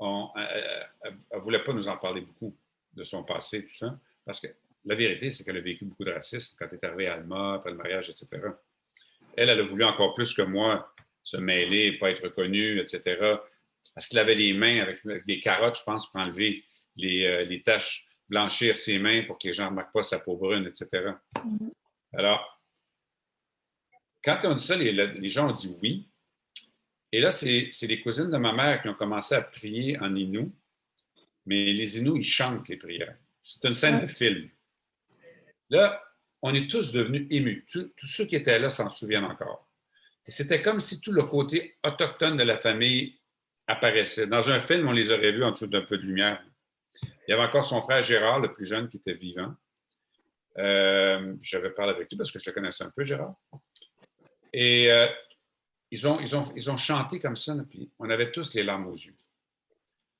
elle 0.00 1.14
ne 1.32 1.38
voulait 1.38 1.62
pas 1.62 1.72
nous 1.72 1.88
en 1.88 1.96
parler 1.96 2.22
beaucoup 2.22 2.56
de 2.92 3.02
son 3.02 3.22
passé, 3.22 3.66
tout 3.66 3.74
ça, 3.74 3.98
parce 4.24 4.40
que 4.40 4.48
la 4.84 4.94
vérité, 4.94 5.30
c'est 5.30 5.44
qu'elle 5.44 5.56
a 5.56 5.60
vécu 5.60 5.84
beaucoup 5.84 6.04
de 6.04 6.12
racisme 6.12 6.56
quand 6.58 6.66
elle 6.70 6.78
est 6.82 6.84
arrivée 6.84 7.08
à 7.08 7.14
Alma, 7.14 7.54
après 7.54 7.70
le 7.70 7.76
mariage, 7.76 8.10
etc. 8.10 8.28
Elle, 9.36 9.50
elle 9.50 9.60
a 9.60 9.62
voulu 9.62 9.84
encore 9.84 10.14
plus 10.14 10.32
que 10.32 10.42
moi 10.42 10.94
se 11.26 11.36
mêler, 11.38 11.98
pas 11.98 12.10
être 12.10 12.22
reconnue, 12.22 12.78
etc. 12.78 13.00
Elle 13.96 14.02
se 14.02 14.14
lavait 14.14 14.36
les 14.36 14.54
mains 14.54 14.80
avec, 14.80 15.00
des 15.26 15.40
carottes, 15.40 15.76
je 15.76 15.82
pense, 15.82 16.08
pour 16.08 16.20
enlever 16.20 16.64
euh, 17.02 17.44
les, 17.44 17.62
taches, 17.62 18.06
blanchir 18.28 18.76
ses 18.76 19.00
mains 19.00 19.24
pour 19.24 19.36
que 19.36 19.48
les 19.48 19.52
gens 19.52 19.64
ne 19.64 19.70
remarquent 19.70 19.92
pas 19.92 20.04
sa 20.04 20.20
peau 20.20 20.36
brune, 20.36 20.68
etc. 20.68 21.10
Mm-hmm. 21.34 21.72
Alors, 22.12 22.62
quand 24.22 24.38
on 24.44 24.54
dit 24.54 24.64
ça, 24.64 24.76
les, 24.76 25.28
gens 25.28 25.48
ont 25.48 25.52
dit 25.52 25.76
oui. 25.82 26.08
Et 27.10 27.20
là, 27.20 27.32
c'est 27.32 27.70
les 27.82 28.00
cousines 28.00 28.30
de 28.30 28.36
ma 28.36 28.52
mère 28.52 28.80
qui 28.80 28.88
ont 28.88 28.94
commencé 28.94 29.34
à 29.34 29.42
prier 29.42 29.98
en 29.98 30.14
Inou. 30.14 30.54
Mais 31.44 31.72
les 31.72 31.98
Inuits, 31.98 32.20
ils 32.20 32.24
chantent 32.24 32.68
les 32.68 32.76
prières. 32.76 33.16
C'est 33.42 33.64
une 33.64 33.74
scène 33.74 34.00
de 34.00 34.06
film. 34.06 34.48
Là, 35.70 36.00
on 36.40 36.54
est 36.54 36.70
tous 36.70 36.92
devenus 36.92 37.26
émus. 37.30 37.66
Tous, 37.66 38.06
ceux 38.06 38.26
qui 38.26 38.36
étaient 38.36 38.60
là 38.60 38.70
s'en 38.70 38.88
souviennent 38.88 39.24
encore. 39.24 39.65
C'était 40.28 40.62
comme 40.62 40.80
si 40.80 41.00
tout 41.00 41.12
le 41.12 41.22
côté 41.22 41.76
autochtone 41.84 42.36
de 42.36 42.42
la 42.42 42.58
famille 42.58 43.18
apparaissait. 43.66 44.26
Dans 44.26 44.48
un 44.48 44.58
film, 44.58 44.88
on 44.88 44.92
les 44.92 45.10
aurait 45.10 45.32
vus 45.32 45.44
en 45.44 45.52
dessous 45.52 45.66
d'un 45.66 45.82
peu 45.82 45.98
de 45.98 46.02
lumière. 46.02 46.42
Il 47.02 47.30
y 47.30 47.32
avait 47.32 47.42
encore 47.42 47.64
son 47.64 47.80
frère 47.80 48.02
Gérard, 48.02 48.40
le 48.40 48.52
plus 48.52 48.66
jeune, 48.66 48.88
qui 48.88 48.96
était 48.96 49.14
vivant. 49.14 49.54
Euh, 50.58 51.34
J'avais 51.42 51.70
parlé 51.70 51.92
avec 51.92 52.08
lui 52.10 52.16
parce 52.16 52.30
que 52.30 52.38
je 52.38 52.50
le 52.50 52.54
connaissais 52.54 52.84
un 52.84 52.90
peu, 52.90 53.04
Gérard. 53.04 53.34
Et 54.52 54.90
euh, 54.90 55.06
ils, 55.90 56.06
ont, 56.08 56.18
ils, 56.20 56.34
ont, 56.34 56.42
ils 56.54 56.70
ont 56.70 56.76
chanté 56.76 57.20
comme 57.20 57.36
ça, 57.36 57.54
puis 57.68 57.90
on 57.98 58.08
avait 58.10 58.32
tous 58.32 58.54
les 58.54 58.62
larmes 58.62 58.86
aux 58.86 58.96
yeux. 58.96 59.16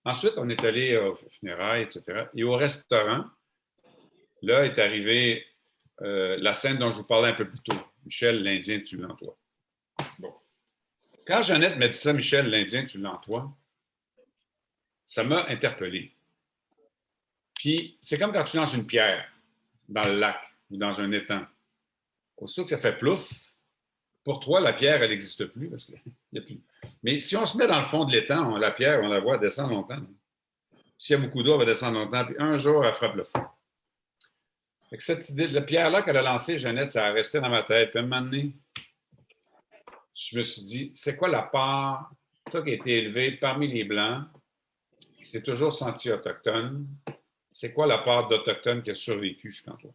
Ensuite, 0.04 0.34
on 0.36 0.48
est 0.48 0.64
allé 0.64 0.96
au 0.96 1.16
funérailles, 1.16 1.82
etc. 1.82 2.26
Et 2.34 2.44
au 2.44 2.54
restaurant, 2.54 3.24
Là 4.42 4.64
est 4.64 4.78
arrivée 4.78 5.44
euh, 6.02 6.36
la 6.38 6.52
scène 6.52 6.78
dont 6.78 6.90
je 6.90 6.98
vous 6.98 7.06
parlais 7.06 7.30
un 7.30 7.34
peu 7.34 7.48
plus 7.48 7.60
tôt. 7.60 7.76
Michel, 8.04 8.42
l'Indien, 8.42 8.80
tu 8.80 8.96
l'entends. 8.98 9.36
Bon. 10.18 10.34
Quand 11.26 11.42
Jeannette 11.42 11.76
m'a 11.76 11.88
dit 11.88 11.96
ça, 11.96 12.12
Michel, 12.12 12.48
l'Indien, 12.48 12.84
tu 12.84 12.98
l'entends, 12.98 13.56
ça 15.04 15.24
m'a 15.24 15.46
interpellé. 15.48 16.14
Puis, 17.54 17.98
c'est 18.00 18.18
comme 18.18 18.32
quand 18.32 18.44
tu 18.44 18.56
lances 18.56 18.74
une 18.74 18.86
pierre 18.86 19.30
dans 19.88 20.06
le 20.06 20.18
lac 20.18 20.38
ou 20.70 20.76
dans 20.76 21.00
un 21.00 21.10
étang. 21.12 21.46
Aussitôt 22.36 22.64
que 22.64 22.70
ça 22.70 22.78
fait 22.78 22.96
plouf, 22.96 23.54
pour 24.24 24.40
toi, 24.40 24.60
la 24.60 24.72
pierre, 24.72 25.02
elle 25.02 25.10
n'existe 25.10 25.44
plus. 25.52 25.70
Mais 27.02 27.18
si 27.18 27.36
on 27.36 27.46
se 27.46 27.56
met 27.56 27.66
dans 27.66 27.80
le 27.80 27.86
fond 27.86 28.04
de 28.04 28.12
l'étang, 28.12 28.56
la 28.56 28.72
pierre, 28.72 29.00
on 29.02 29.08
la 29.08 29.20
voit 29.20 29.38
descendre 29.38 29.70
longtemps. 29.70 30.02
S'il 30.98 31.16
y 31.16 31.18
a 31.18 31.22
beaucoup 31.22 31.42
d'eau, 31.42 31.54
elle 31.54 31.60
va 31.60 31.64
descendre 31.64 31.98
longtemps, 31.98 32.24
puis 32.24 32.34
un 32.38 32.56
jour, 32.56 32.84
elle 32.84 32.94
frappe 32.94 33.14
le 33.14 33.24
fond 33.24 33.46
cette 34.98 35.28
idée, 35.30 35.48
la 35.48 35.62
pierre-là 35.62 36.02
qu'elle 36.02 36.16
a 36.16 36.22
lancée, 36.22 36.58
Jeannette, 36.58 36.90
ça 36.90 37.06
a 37.06 37.12
resté 37.12 37.40
dans 37.40 37.48
ma 37.48 37.62
tête. 37.62 37.90
Puis 37.90 37.98
à 37.98 38.02
un 38.02 38.06
moment 38.06 38.30
je 40.16 40.38
me 40.38 40.42
suis 40.42 40.62
dit, 40.62 40.90
c'est 40.94 41.16
quoi 41.16 41.28
la 41.28 41.42
part, 41.42 42.10
toi 42.50 42.62
qui 42.62 42.70
as 42.70 42.74
été 42.74 42.98
élevé 42.98 43.32
parmi 43.32 43.68
les 43.68 43.84
Blancs, 43.84 44.24
qui 45.18 45.24
s'est 45.24 45.42
toujours 45.42 45.72
senti 45.72 46.10
autochtone, 46.10 46.88
c'est 47.52 47.72
quoi 47.72 47.86
la 47.86 47.98
part 47.98 48.28
d'Autochtone 48.28 48.82
qui 48.82 48.90
a 48.90 48.94
survécu 48.94 49.50
jusqu'à 49.50 49.72
toi? 49.72 49.92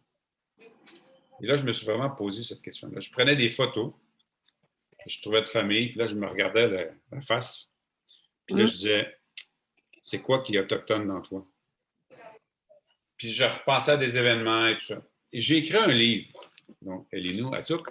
Et 1.40 1.46
là, 1.46 1.56
je 1.56 1.64
me 1.64 1.72
suis 1.72 1.84
vraiment 1.84 2.10
posé 2.10 2.44
cette 2.44 2.62
question-là. 2.62 3.00
Je 3.00 3.10
prenais 3.10 3.34
des 3.34 3.50
photos, 3.50 3.92
je 5.06 5.20
trouvais 5.20 5.42
de 5.42 5.48
famille, 5.48 5.88
puis 5.88 5.98
là, 5.98 6.06
je 6.06 6.14
me 6.14 6.26
regardais 6.26 6.94
la, 7.10 7.20
face, 7.20 7.72
puis 8.46 8.54
là, 8.56 8.64
je 8.64 8.72
disais, 8.72 9.18
c'est 10.00 10.20
quoi 10.20 10.42
qui 10.42 10.54
est 10.54 10.60
autochtone 10.60 11.08
dans 11.08 11.20
toi? 11.20 11.44
Puis 13.16 13.28
je 13.28 13.44
repensais 13.44 13.92
à 13.92 13.96
des 13.96 14.16
événements 14.16 14.68
et 14.68 14.78
tout 14.78 14.86
ça. 14.86 15.02
Et 15.32 15.40
j'ai 15.40 15.58
écrit 15.58 15.78
un 15.78 15.88
livre, 15.88 16.40
donc 16.80 17.08
Elinou 17.12 17.52
Atouk. 17.54 17.88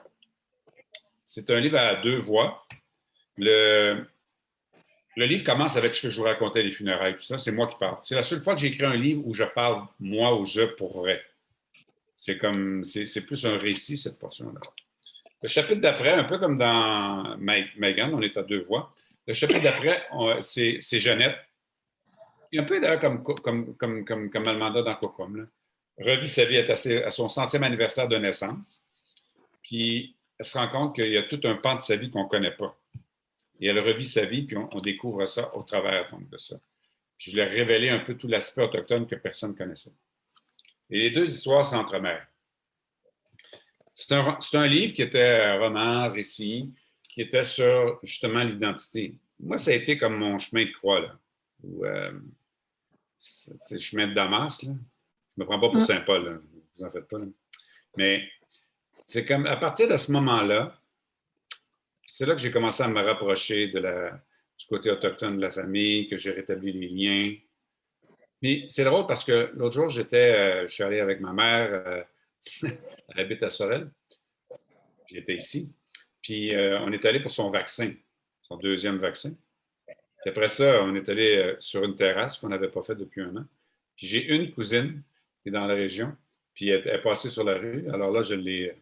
C'est 1.34 1.50
un 1.50 1.62
livre 1.62 1.78
à 1.78 1.96
deux 1.96 2.18
voix. 2.18 2.68
Le, 3.38 4.06
livre 5.16 5.46
commence 5.46 5.78
avec 5.78 5.96
ce 5.96 6.02
que 6.02 6.10
je 6.10 6.18
vous 6.18 6.26
racontais, 6.26 6.62
les 6.62 6.72
funérailles, 6.72 7.16
tout 7.16 7.22
ça. 7.22 7.38
C'est 7.38 7.54
moi 7.54 7.68
qui 7.68 7.78
parle. 7.80 8.00
C'est 8.04 8.16
la 8.16 8.22
seule 8.22 8.42
fois 8.42 8.54
que 8.54 8.60
j'ai 8.60 8.68
écrit 8.68 8.84
un 8.84 8.98
livre 8.98 9.26
où 9.26 9.34
je 9.34 9.46
parle 9.46 9.82
moi 9.98 10.38
ou 10.38 10.44
je 10.44 10.64
pourrais. 10.76 11.24
C'est 12.18 12.38
comme, 12.38 12.84
c'est 12.84 13.22
plus 13.22 13.46
un 13.46 13.58
récit, 13.58 13.96
cette 13.96 14.20
portion-là. 14.20 14.60
Le 15.42 15.48
chapitre 15.48 15.80
d'après, 15.80 16.12
un 16.12 16.26
peu 16.26 16.38
comme 16.38 16.58
dans 16.58 17.38
Megan, 17.38 18.14
on 18.14 18.22
est 18.22 18.36
à 18.36 18.44
deux 18.44 18.64
voix. 18.64 18.94
Le 19.26 19.34
chapitre 19.34 19.64
d'après, 19.64 20.06
c'est 20.42 21.00
Jeannette. 21.00 21.38
un 22.54 22.64
peu 22.64 22.82
d'ailleurs 22.82 23.00
comme, 23.00 23.24
comme, 23.24 23.74
comme, 23.78 24.04
comme, 24.04 24.30
comme 24.30 24.48
Almanda 24.50 24.82
dans 24.82 24.96
Cocom. 24.96 25.48
Revit 25.98 26.28
sa 26.28 26.44
vie 26.44 26.58
à, 26.58 26.74
à 26.74 27.12
son 27.12 27.30
centième 27.30 27.64
anniversaire 27.64 28.10
de 28.10 28.18
naissance. 28.18 28.84
Puis 29.64 30.18
elle 30.42 30.46
se 30.46 30.58
rend 30.58 30.70
compte 30.70 30.96
qu'il 30.96 31.12
y 31.12 31.18
a 31.18 31.24
tout 31.24 31.40
un 31.44 31.54
pan 31.54 31.76
de 31.76 31.82
sa 31.82 31.96
vie 31.96 32.10
qu'on 32.10 32.24
ne 32.24 32.28
connaît 32.28 32.56
pas 32.56 32.76
et 33.60 33.68
elle 33.68 33.80
revit 33.80 34.08
sa 34.08 34.26
vie, 34.26 34.42
puis 34.42 34.58
on, 34.58 34.80
découvre 34.80 35.24
ça 35.28 35.56
au 35.56 35.62
travers 35.62 36.12
de 36.20 36.38
ça. 36.40 36.60
Puis 37.16 37.30
je 37.30 37.36
lui 37.36 37.44
ai 37.44 37.46
révélé 37.46 37.90
un 37.90 38.00
peu 38.00 38.18
tout 38.18 38.28
l'aspect 38.28 38.64
autochtone 38.64 39.06
que 39.06 39.14
personne 39.14 39.52
ne 39.52 39.56
connaissait. 39.56 39.94
Et 40.90 40.98
les 40.98 41.12
deux 41.12 41.30
histoires 41.30 41.64
s'entremêlent. 41.64 42.28
C'est 43.94 44.16
un, 44.16 44.40
un, 44.54 44.68
livre 44.68 44.96
qui 44.96 45.04
était 45.04 45.44
un 45.44 45.60
roman, 45.60 46.12
récit, 46.12 46.74
qui 47.08 47.22
était 47.22 47.44
sur 47.44 48.00
justement 48.02 48.44
l'identité. 48.44 49.20
Moi, 49.40 49.60
ça 49.60 49.70
a 49.70 49.76
été 49.76 49.96
comme 49.96 50.18
mon 50.18 50.40
chemin 50.40 50.66
de 50.66 50.72
croix, 50.72 51.02
là. 51.02 51.20
Euh, 51.84 52.20
c'est 53.20 53.76
le 53.76 53.80
chemin 53.80 54.08
de 54.08 54.16
Damas, 54.16 54.64
là. 54.64 54.72
Je 54.74 55.42
ne 55.42 55.44
me 55.44 55.46
prends 55.46 55.60
pas 55.60 55.70
pour 55.70 55.82
mm. 55.82 55.86
Saint-Paul, 55.86 56.42
vous 56.76 56.84
en 56.84 56.90
faites 56.90 57.08
pas. 57.08 57.20
Mais 57.96 58.28
c'est 59.12 59.26
comme 59.26 59.46
à 59.46 59.58
partir 59.58 59.90
de 59.90 59.98
ce 59.98 60.10
moment-là, 60.14 60.82
c'est 62.08 62.26
là 62.26 62.34
que 62.34 62.40
j'ai 62.40 62.52
commencé 62.52 62.82
à 62.82 62.88
me 62.88 63.02
rapprocher 63.02 63.68
du 63.68 64.66
côté 64.70 64.90
autochtone 64.90 65.36
de 65.36 65.42
la 65.42 65.52
famille, 65.52 66.08
que 66.08 66.16
j'ai 66.16 66.32
rétabli 66.32 66.72
les 66.72 66.88
liens. 66.88 67.36
Puis 68.40 68.66
c'est 68.70 68.86
drôle 68.86 69.08
parce 69.08 69.26
que 69.26 69.52
l'autre 69.54 69.76
jour, 69.76 69.90
j'étais, 69.90 70.34
euh, 70.34 70.68
je 70.68 70.74
suis 70.74 70.84
allé 70.84 71.02
avec 71.02 71.20
ma 71.20 71.34
mère, 71.34 71.84
euh, 71.86 72.04
elle 73.10 73.20
habite 73.20 73.44
à 73.44 73.50
Sorel, 73.50 73.92
j'étais 75.08 75.36
ici, 75.36 75.74
puis 76.22 76.56
euh, 76.56 76.80
on 76.80 76.94
est 76.94 77.04
allé 77.04 77.20
pour 77.20 77.32
son 77.32 77.50
vaccin, 77.50 77.92
son 78.44 78.56
deuxième 78.56 78.98
vaccin. 78.98 79.36
Puis 79.88 80.30
après 80.30 80.48
ça, 80.48 80.86
on 80.86 80.96
est 80.96 81.10
allé 81.10 81.56
sur 81.60 81.84
une 81.84 81.98
terrasse 81.98 82.38
qu'on 82.38 82.48
n'avait 82.48 82.72
pas 82.72 82.82
fait 82.82 82.96
depuis 82.96 83.24
un 83.24 83.36
an. 83.36 83.46
Puis 83.98 84.08
j'ai 84.08 84.26
une 84.26 84.54
cousine 84.54 85.04
qui 85.44 85.50
est 85.50 85.52
dans 85.52 85.68
la 85.68 85.74
région, 85.74 86.16
puis 86.54 86.70
elle 86.70 86.88
est 86.88 87.02
passée 87.02 87.30
sur 87.30 87.44
la 87.44 87.58
rue. 87.58 87.88
Alors 87.94 88.12
là, 88.12 88.22
je 88.22 88.36
l'ai, 88.36 88.78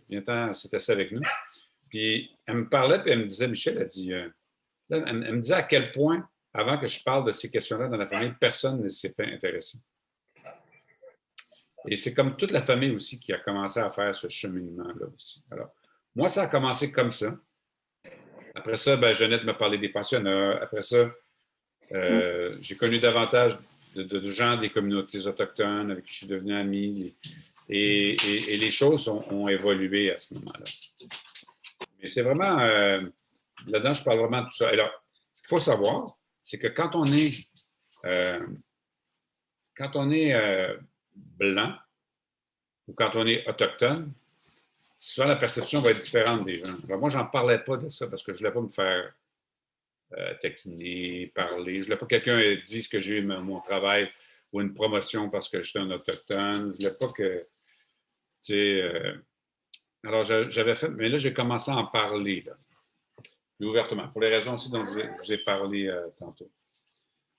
c'était 0.54 0.80
ça 0.80 0.94
avec 0.94 1.12
nous. 1.12 1.22
Puis 1.90 2.32
elle 2.46 2.56
me 2.56 2.70
parlait, 2.70 3.00
puis 3.02 3.12
elle 3.12 3.20
me 3.20 3.26
disait, 3.26 3.48
Michel, 3.48 3.78
elle, 3.80 3.88
dit, 3.88 4.14
euh, 4.14 4.30
elle, 4.90 5.36
me 5.36 5.40
disait 5.40 5.56
à 5.56 5.64
quel 5.64 5.92
point, 5.92 6.28
avant 6.54 6.78
que 6.78 6.88
je 6.88 7.04
parle 7.04 7.26
de 7.26 7.32
ces 7.32 7.50
questions-là 7.50 7.88
dans 7.88 7.98
la 7.98 8.08
famille, 8.08 8.34
personne 8.40 8.82
ne 8.82 8.90
s'était 8.90 9.26
intéressé. 9.26 9.78
Et 11.88 11.96
c'est 11.96 12.14
comme 12.14 12.36
toute 12.36 12.52
la 12.52 12.62
famille 12.62 12.92
aussi 12.92 13.20
qui 13.20 13.32
a 13.34 13.40
commencé 13.40 13.80
à 13.80 13.90
faire 13.90 14.14
ce 14.14 14.28
cheminement-là 14.28 15.08
aussi. 15.16 15.42
Alors, 15.50 15.74
moi, 16.16 16.28
ça 16.28 16.44
a 16.44 16.48
commencé 16.48 16.92
comme 16.92 17.12
ça. 17.12 17.38
Après 18.56 18.78
ça, 18.78 18.98
ben, 18.98 19.14
Jeannette 19.14 19.44
me 19.46 19.54
parlait 19.54 19.78
des 19.78 19.90
pensionnats. 19.90 20.60
Après 20.62 20.82
ça, 20.82 21.10
euh, 21.92 22.58
j'ai 22.60 22.76
connu 22.76 23.00
davantage 23.00 23.58
de, 23.96 24.32
gens 24.32 24.58
des 24.58 24.70
communautés 24.70 25.26
autochtones 25.26 25.92
avec 25.92 26.06
qui 26.06 26.12
je 26.12 26.18
suis 26.18 26.28
devenu 26.28 26.54
ami. 26.54 27.16
Et, 27.70 28.18
les 28.58 28.72
choses 28.72 29.08
ont 29.08 29.48
évolué 29.48 30.12
à 30.12 30.18
ce 30.18 30.34
moment-là. 30.34 30.66
Mais 32.00 32.08
c'est 32.08 32.22
vraiment, 32.22 32.60
euh, 32.60 33.02
là-dedans, 33.68 33.94
je 33.94 34.04
parle 34.04 34.20
vraiment 34.20 34.42
de 34.42 34.48
tout 34.48 34.56
ça. 34.56 34.70
Alors, 34.70 34.92
ce 35.34 35.42
qu'il 35.42 35.50
faut 35.50 35.60
savoir, 35.60 36.08
c'est 36.42 36.58
que 36.58 36.68
quand 36.68 36.96
on 36.96 37.06
est, 37.06 37.46
euh, 38.06 38.48
quand 39.76 39.92
on 39.96 40.10
est 40.12 40.34
euh, 40.34 40.78
blanc 41.16 41.76
ou 42.88 42.94
quand 42.94 43.16
on 43.16 43.28
est 43.28 43.48
autochtone, 43.48 44.14
souvent 44.98 45.28
la 45.28 45.36
perception 45.36 45.82
va 45.82 45.92
être 45.92 46.00
différente 46.00 46.46
des 46.46 46.58
gens. 46.58 46.74
Moi, 46.98 47.10
je 47.10 47.18
n'en 47.18 47.26
parlais 47.26 47.60
pas 47.60 47.78
de 47.78 47.90
ça 47.90 48.08
parce 48.08 48.24
que 48.24 48.34
je 48.34 48.44
ne 48.44 48.50
voulais 48.50 48.54
pas 48.54 48.62
me 48.62 48.70
faire 48.70 49.14
taquiner, 50.42 51.32
parler. 51.36 51.76
Je 51.76 51.80
ne 51.80 51.84
voulais 51.84 51.98
pas 51.98 52.06
que 52.08 52.16
quelqu'un 52.16 52.62
dise 52.66 52.88
que 52.88 53.00
j'ai 53.00 53.18
eu 53.18 53.22
mon 53.22 53.60
travail 53.62 54.10
ou 54.52 54.60
une 54.60 54.74
promotion 54.74 55.30
parce 55.30 55.48
que 55.48 55.62
je 55.62 55.70
suis 55.70 55.80
un 55.80 55.92
autochtone. 55.92 56.56
Je 56.56 56.62
ne 56.62 56.74
voulais 56.74 56.96
pas 57.00 57.10
que, 57.10 57.42
tu 58.42 58.54
sais, 58.54 59.20
alors, 60.06 60.24
j'avais 60.24 60.76
fait, 60.76 60.90
mais 60.90 61.10
là, 61.10 61.18
j'ai 61.18 61.34
commencé 61.34 61.72
à 61.72 61.76
en 61.76 61.86
parler, 61.86 62.46
plus 63.58 63.68
ouvertement, 63.68 64.08
pour 64.10 64.22
les 64.22 64.30
raisons 64.30 64.54
aussi 64.54 64.72
dont 64.72 64.86
je 64.86 64.92
vous 64.92 65.34
ai, 65.34 65.38
parlé 65.44 65.88
euh, 65.88 66.08
tantôt. 66.18 66.50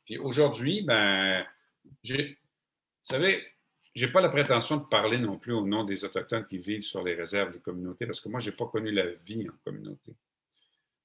Puis 0.05 0.19
aujourd'hui, 0.19 0.83
ben, 0.83 1.47
vous 2.05 2.15
savez, 3.03 3.47
je 3.95 4.05
n'ai 4.05 4.13
pas 4.13 4.21
la 4.21 4.29
prétention 4.29 4.77
de 4.77 4.85
parler 4.85 5.19
non 5.19 5.39
plus 5.39 5.55
au 5.55 5.67
nom 5.67 5.85
des 5.85 6.05
Autochtones 6.05 6.45
qui 6.45 6.59
vivent 6.59 6.83
sur 6.83 7.03
les 7.03 7.15
réserves 7.15 7.53
des 7.53 7.61
communautés, 7.61 8.07
parce 8.07 8.21
que 8.21 8.29
moi, 8.29 8.41
je 8.41 8.51
n'ai 8.51 8.57
pas 8.57 8.67
connu 8.67 8.91
la 8.91 9.07
vie 9.07 9.49
en 9.49 9.57
communauté. 9.65 10.15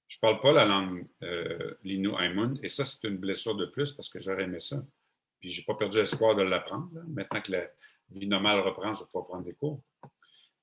Je 0.07 0.17
ne 0.17 0.21
parle 0.21 0.41
pas 0.41 0.51
la 0.51 0.65
langue 0.65 1.07
euh, 1.23 1.73
lino 1.83 2.17
et 2.61 2.69
ça, 2.69 2.85
c'est 2.85 3.07
une 3.07 3.17
blessure 3.17 3.55
de 3.55 3.65
plus 3.65 3.93
parce 3.93 4.09
que 4.09 4.19
j'aurais 4.19 4.43
aimé 4.43 4.59
ça. 4.59 4.83
Puis, 5.39 5.49
je 5.51 5.61
n'ai 5.61 5.65
pas 5.65 5.75
perdu 5.75 5.97
l'espoir 5.97 6.35
de 6.35 6.43
l'apprendre. 6.43 6.89
Maintenant 7.07 7.41
que 7.41 7.53
la 7.53 7.67
vie 8.11 8.27
normale 8.27 8.59
reprend, 8.59 8.93
je 8.93 8.99
vais 8.99 9.05
pouvoir 9.05 9.25
prendre 9.25 9.45
des 9.45 9.53
cours. 9.53 9.81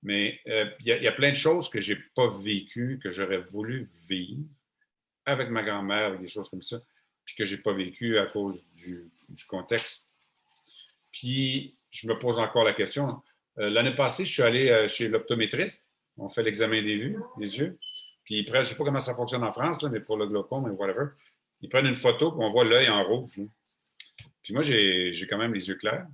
Mais 0.02 0.40
euh, 0.48 0.66
il 0.81 0.86
y, 0.86 1.06
a 1.06 1.12
plein 1.12 1.31
de 1.31 1.36
choses 1.36 1.69
que 1.69 1.81
je 1.81 1.93
n'ai 1.93 2.01
pas 2.16 2.27
vécues, 2.28 2.98
que 3.02 3.12
j'aurais 3.12 3.39
voulu 3.39 3.89
vivre 4.09 4.43
avec 5.24 5.48
ma 5.48 5.62
grand-mère, 5.62 6.19
des 6.19 6.27
choses 6.27 6.48
comme 6.48 6.62
ça, 6.62 6.81
puis 7.24 7.36
que 7.36 7.44
je 7.44 7.55
n'ai 7.55 7.62
pas 7.62 7.73
vécu 7.73 8.19
à 8.19 8.27
cause 8.27 8.60
du, 8.74 9.01
contexte. 9.47 10.09
Puis, 11.12 11.73
je 11.93 12.09
me 12.09 12.14
pose 12.14 12.40
encore 12.40 12.64
la 12.64 12.73
question. 12.73 13.23
Euh, 13.59 13.70
l'année 13.70 13.94
passée, 13.94 14.24
je 14.24 14.32
suis 14.32 14.43
allé 14.43 14.70
euh, 14.70 14.89
chez 14.89 15.09
l'optométriste. 15.09 15.86
On 16.19 16.28
fait 16.28 16.43
l'examen 16.43 16.82
des 16.82 16.97
vues, 16.97 17.16
des 17.39 17.59
yeux. 17.59 17.78
Puis, 18.24 18.44
je 18.44 18.56
ne 18.56 18.64
sais 18.64 18.74
pas 18.74 18.85
comment 18.85 19.01
ça 19.01 19.14
fonctionne 19.14 19.44
en 19.44 19.52
France, 19.52 19.85
mais 19.85 20.01
pour 20.01 20.16
le 20.16 20.27
glaucome, 20.27 20.64
whatever, 20.73 21.10
ils 21.60 21.69
prennent 21.69 21.86
une 21.86 21.94
photo, 21.94 22.32
puis 22.32 22.40
on 22.44 22.51
voit 22.51 22.64
l'œil 22.64 22.89
en 22.89 23.05
rouge. 23.05 23.40
Puis 24.43 24.52
moi, 24.52 24.62
j'ai 24.62 25.27
quand 25.31 25.39
même 25.39 25.55
les 25.55 25.69
yeux 25.69 25.77
clairs. 25.77 26.06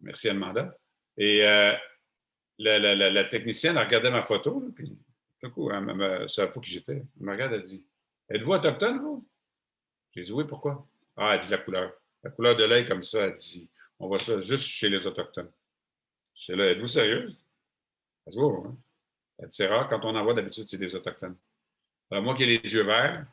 Merci, 0.00 0.28
Amanda. 0.28 0.76
Et 1.16 1.42
la, 2.58 3.24
technicienne 3.24 3.76
a 3.76 3.84
regardé 3.84 4.10
ma 4.10 4.22
photo, 4.22 4.72
puis 4.74 4.96
tout 5.40 5.50
coup, 5.50 5.70
elle 5.70 5.84
ne 5.84 6.26
savait 6.26 6.52
pas 6.52 6.60
qui 6.60 6.70
j'étais. 6.70 6.92
Elle 6.92 7.26
me 7.26 7.32
regarde, 7.32 7.52
elle 7.54 7.62
dit 7.62 7.84
Êtes-vous 8.30 8.52
autochtone, 8.52 9.00
vous? 9.00 9.26
J'ai 10.14 10.22
dit 10.22 10.32
Oui, 10.32 10.44
pourquoi? 10.46 10.86
Ah, 11.16 11.34
elle 11.34 11.40
dit 11.40 11.50
la 11.50 11.58
couleur. 11.58 11.92
La 12.22 12.30
couleur 12.30 12.56
de 12.56 12.64
l'œil, 12.64 12.86
comme 12.86 13.02
ça, 13.02 13.26
elle 13.26 13.34
dit 13.34 13.68
On 13.98 14.08
voit 14.08 14.18
ça 14.18 14.38
juste 14.40 14.66
chez 14.66 14.88
les 14.88 15.06
Autochtones. 15.06 15.50
Je 16.34 16.42
suis 16.42 16.56
là 16.56 16.70
Êtes-vous 16.70 16.86
sérieuse? 16.86 17.36
Elle 18.26 18.32
dit 18.32 18.40
hein? 18.40 18.76
Elle 19.38 19.48
dit 19.48 19.56
C'est 19.56 19.66
rare, 19.66 19.88
quand 19.88 20.04
on 20.04 20.14
en 20.14 20.24
voit 20.24 20.34
d'habitude, 20.34 20.68
c'est 20.68 20.78
des 20.78 20.94
Autochtones. 20.94 21.36
Alors, 22.10 22.24
moi 22.24 22.34
qui 22.36 22.44
ai 22.44 22.46
les 22.46 22.72
yeux 22.72 22.84
verts, 22.84 23.26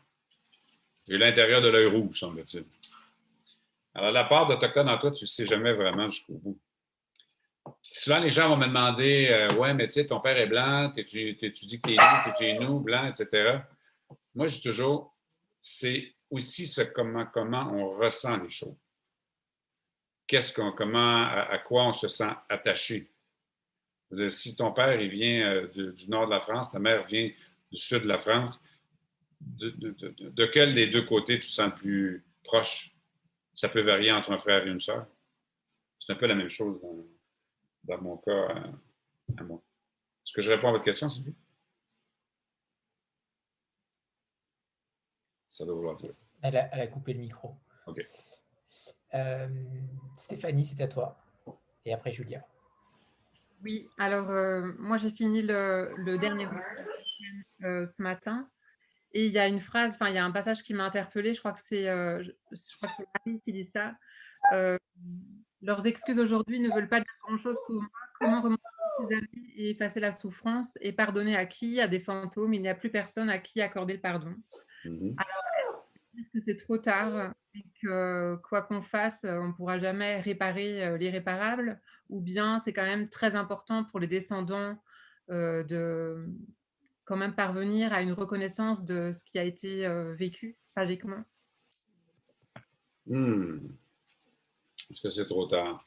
j'ai 1.08 1.18
l'intérieur 1.18 1.62
de 1.62 1.70
l'œil 1.70 1.86
rouge, 1.86 2.20
semble-t-il. 2.20 2.66
Alors, 3.96 4.12
la 4.12 4.26
part 4.26 4.46
d'Autochtone 4.46 4.90
en 4.90 4.98
toi, 4.98 5.12
tu 5.12 5.24
ne 5.24 5.28
sais 5.28 5.46
jamais 5.46 5.74
vraiment 5.74 6.08
jusqu'au 6.08 6.34
bout 6.34 6.60
souvent, 7.82 8.20
les 8.20 8.30
gens 8.30 8.50
vont 8.50 8.58
me 8.58 8.68
demander 8.68 9.28
euh, 9.30 9.54
Ouais, 9.56 9.74
mais 9.74 9.88
tu 9.88 9.94
sais, 9.94 10.08
ton 10.08 10.20
père 10.20 10.38
est 10.38 10.48
blanc, 10.48 10.92
tu 10.96 11.04
dis 11.04 11.36
que 11.36 11.48
tu 11.48 11.94
es 11.94 11.96
nous, 11.96 12.34
tu 12.38 12.44
es 12.44 12.60
nous, 12.60 12.80
blanc, 12.80 13.08
etc. 13.08 13.60
Moi, 14.34 14.48
je 14.48 14.56
dis 14.56 14.62
toujours 14.62 15.12
c'est 15.62 16.12
aussi 16.30 16.68
ce 16.68 16.82
comment, 16.82 17.26
comment 17.26 17.72
on 17.74 17.90
ressent 17.90 18.38
les 18.38 18.50
choses. 18.50 18.78
Qu'est-ce 20.28 20.54
qu'on, 20.54 20.72
comment, 20.72 21.24
à, 21.24 21.58
quoi 21.60 21.86
on 21.86 21.92
se 21.92 22.08
sent 22.08 22.32
attaché? 22.50 23.12
si 24.30 24.56
ton 24.56 24.72
père 24.72 25.02
il 25.02 25.10
vient 25.10 25.52
euh, 25.52 25.92
du 25.92 26.10
nord 26.10 26.28
de 26.28 26.32
la 26.32 26.40
France, 26.40 26.72
ta 26.72 26.80
mère 26.80 27.06
vient 27.06 27.30
du 27.72 27.78
sud 27.78 28.04
de 28.04 28.08
la 28.08 28.20
France, 28.20 28.62
de, 29.42 29.72
de, 29.72 30.46
quel 30.46 30.74
des 30.74 30.88
deux 30.88 31.02
côtés 31.02 31.40
tu 31.40 31.48
te 31.48 31.52
sens 31.52 31.74
plus 31.76 32.24
proche? 32.44 32.95
Ça 33.56 33.70
peut 33.70 33.82
varier 33.82 34.12
entre 34.12 34.32
un 34.32 34.38
frère 34.38 34.68
et 34.68 34.70
une 34.70 34.80
soeur. 34.80 35.08
C'est 36.00 36.12
un 36.12 36.18
peu 36.18 36.28
la 36.28 36.36
même 36.36 36.50
chose 36.50 36.80
dans, 36.82 37.96
dans 37.96 38.02
mon 38.02 38.18
cas 38.18 38.48
à, 39.38 39.44
moi. 39.44 39.62
Est-ce 40.24 40.34
que 40.34 40.42
je 40.42 40.52
réponds 40.52 40.68
à 40.68 40.72
votre 40.72 40.84
question, 40.84 41.10
Sylvie? 41.10 41.36
Ça 45.48 45.66
doit 45.66 45.76
vouloir 45.76 45.96
dire. 45.96 46.14
Elle 46.42 46.58
a, 46.58 46.70
elle 46.74 46.82
a 46.82 46.88
coupé 46.88 47.14
le 47.14 47.20
micro. 47.20 47.56
OK. 47.88 48.02
Euh, 49.14 49.48
Stéphanie, 50.16 50.66
c'est 50.66 50.84
à 50.84 50.88
toi. 50.88 51.18
Et 51.86 51.94
après, 51.94 52.12
Julia. 52.12 52.46
Oui, 53.64 53.90
alors 53.98 54.30
euh, 54.30 54.74
moi 54.78 54.98
j'ai 54.98 55.12
fini 55.12 55.42
le, 55.42 55.90
le 55.98 56.18
dernier 56.18 56.46
euh, 57.64 57.88
ce 57.88 58.04
matin 58.04 58.48
et 59.16 59.28
il 59.28 59.32
y 59.32 59.40
a 59.40 59.48
une 59.48 59.62
phrase, 59.62 59.94
enfin 59.94 60.10
il 60.10 60.16
y 60.16 60.18
a 60.18 60.26
un 60.26 60.32
passage 60.32 60.62
qui 60.62 60.74
m'a 60.74 60.84
interpellée, 60.84 61.34
je 61.34 61.40
crois 61.40 61.54
que 61.54 61.62
c'est 61.64 61.88
euh, 61.88 62.22
Marie 62.82 63.40
qui 63.40 63.54
dit 63.54 63.64
ça. 63.64 63.96
Euh, 64.52 64.78
leurs 65.62 65.88
excuses 65.88 66.20
aujourd'hui 66.20 66.60
ne 66.60 66.70
veulent 66.70 66.90
pas 66.90 67.00
dire 67.00 67.14
grand-chose 67.26 67.58
pour 67.66 67.76
moi. 67.76 67.90
Comment 68.20 68.42
remonter 68.42 68.62
ses 69.00 69.16
amis 69.16 69.54
et 69.56 69.70
effacer 69.72 70.02
la 70.02 70.12
souffrance 70.12 70.78
et 70.82 70.92
pardonner 70.92 71.38
à 71.38 71.46
qui? 71.46 71.80
À 71.80 71.88
des 71.88 72.02
fantômes. 72.02 72.54
Il 72.54 72.62
n'y 72.62 72.68
a 72.68 72.76
plus 72.76 72.92
personne 72.92 73.30
à 73.30 73.40
qui 73.40 73.62
accorder 73.62 73.94
le 73.94 74.02
pardon. 74.02 74.36
Mhm. 74.84 75.16
Alors, 75.18 75.88
est-ce 76.20 76.32
que 76.34 76.40
c'est 76.40 76.58
trop 76.58 76.78
tard 76.78 77.34
et 77.56 77.64
que 77.82 78.36
quoi 78.44 78.64
qu'on 78.64 78.82
fasse, 78.82 79.24
on 79.24 79.48
ne 79.48 79.54
pourra 79.54 79.80
jamais 79.80 80.20
réparer 80.20 80.86
euh, 80.86 80.98
l'irréparable? 80.98 81.82
Ou 82.10 82.20
bien 82.20 82.60
c'est 82.60 82.74
quand 82.74 82.84
même 82.86 83.10
très 83.10 83.38
important 83.38 83.86
pour 83.86 84.02
les 84.02 84.08
descendants 84.08 84.78
euh, 85.32 85.64
de 85.64 86.28
quand 87.06 87.18
même 87.18 87.36
parvenir 87.36 87.94
à 87.94 88.02
une 88.02 88.14
reconnaissance 88.14 88.84
de 88.84 89.12
ce 89.12 89.24
qui 89.24 89.40
a 89.40 89.44
été 89.44 89.86
euh, 89.86 90.14
vécu 90.14 90.58
tragiquement? 90.76 91.24
Hmm. 93.06 93.60
Est-ce 94.90 95.02
que 95.02 95.10
c'est 95.10 95.28
trop 95.28 95.48
tard? 95.48 95.86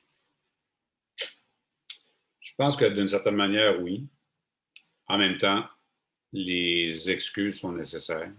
Je 2.40 2.54
pense 2.56 2.76
que 2.76 2.86
d'une 2.86 3.08
certaine 3.08 3.36
manière, 3.36 3.80
oui. 3.82 4.08
En 5.06 5.18
même 5.18 5.38
temps, 5.38 5.64
les 6.32 7.10
excuses 7.10 7.60
sont 7.60 7.72
nécessaires. 7.72 8.32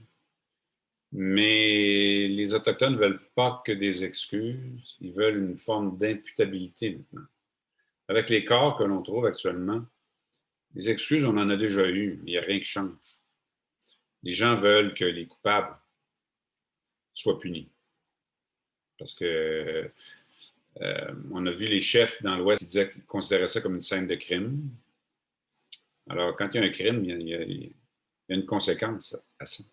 Mais 1.11 2.27
les 2.27 2.53
Autochtones 2.53 2.93
ne 2.93 2.99
veulent 2.99 3.29
pas 3.33 3.61
que 3.65 3.71
des 3.71 4.03
excuses, 4.03 4.95
ils 5.01 5.13
veulent 5.13 5.37
une 5.37 5.57
forme 5.57 5.97
d'imputabilité 5.97 6.91
maintenant. 6.91 7.27
Avec 8.07 8.29
les 8.29 8.45
corps 8.45 8.77
que 8.77 8.83
l'on 8.83 9.01
trouve 9.01 9.25
actuellement, 9.25 9.85
les 10.75 10.89
excuses, 10.89 11.25
on 11.25 11.37
en 11.37 11.49
a 11.49 11.57
déjà 11.57 11.87
eu, 11.87 12.19
il 12.19 12.25
n'y 12.25 12.37
a 12.37 12.41
rien 12.41 12.59
qui 12.59 12.65
change. 12.65 12.95
Les 14.23 14.33
gens 14.33 14.55
veulent 14.55 14.93
que 14.93 15.05
les 15.05 15.25
coupables 15.25 15.75
soient 17.13 17.39
punis. 17.39 17.69
Parce 18.97 19.13
que 19.13 19.91
euh, 20.81 21.15
on 21.31 21.45
a 21.45 21.51
vu 21.51 21.65
les 21.65 21.81
chefs 21.81 22.21
dans 22.21 22.37
l'Ouest 22.37 22.59
qui 22.59 22.65
disaient 22.65 22.91
considéraient 23.07 23.47
ça 23.47 23.61
comme 23.61 23.75
une 23.75 23.81
scène 23.81 24.07
de 24.07 24.15
crime. 24.15 24.69
Alors, 26.09 26.35
quand 26.35 26.49
il 26.53 26.61
y 26.61 26.63
a 26.63 26.67
un 26.67 26.71
crime, 26.71 27.03
il 27.05 27.27
y 27.27 27.35
a, 27.35 27.69
une 28.29 28.45
conséquence 28.45 29.15
à 29.39 29.45
ça. 29.45 29.63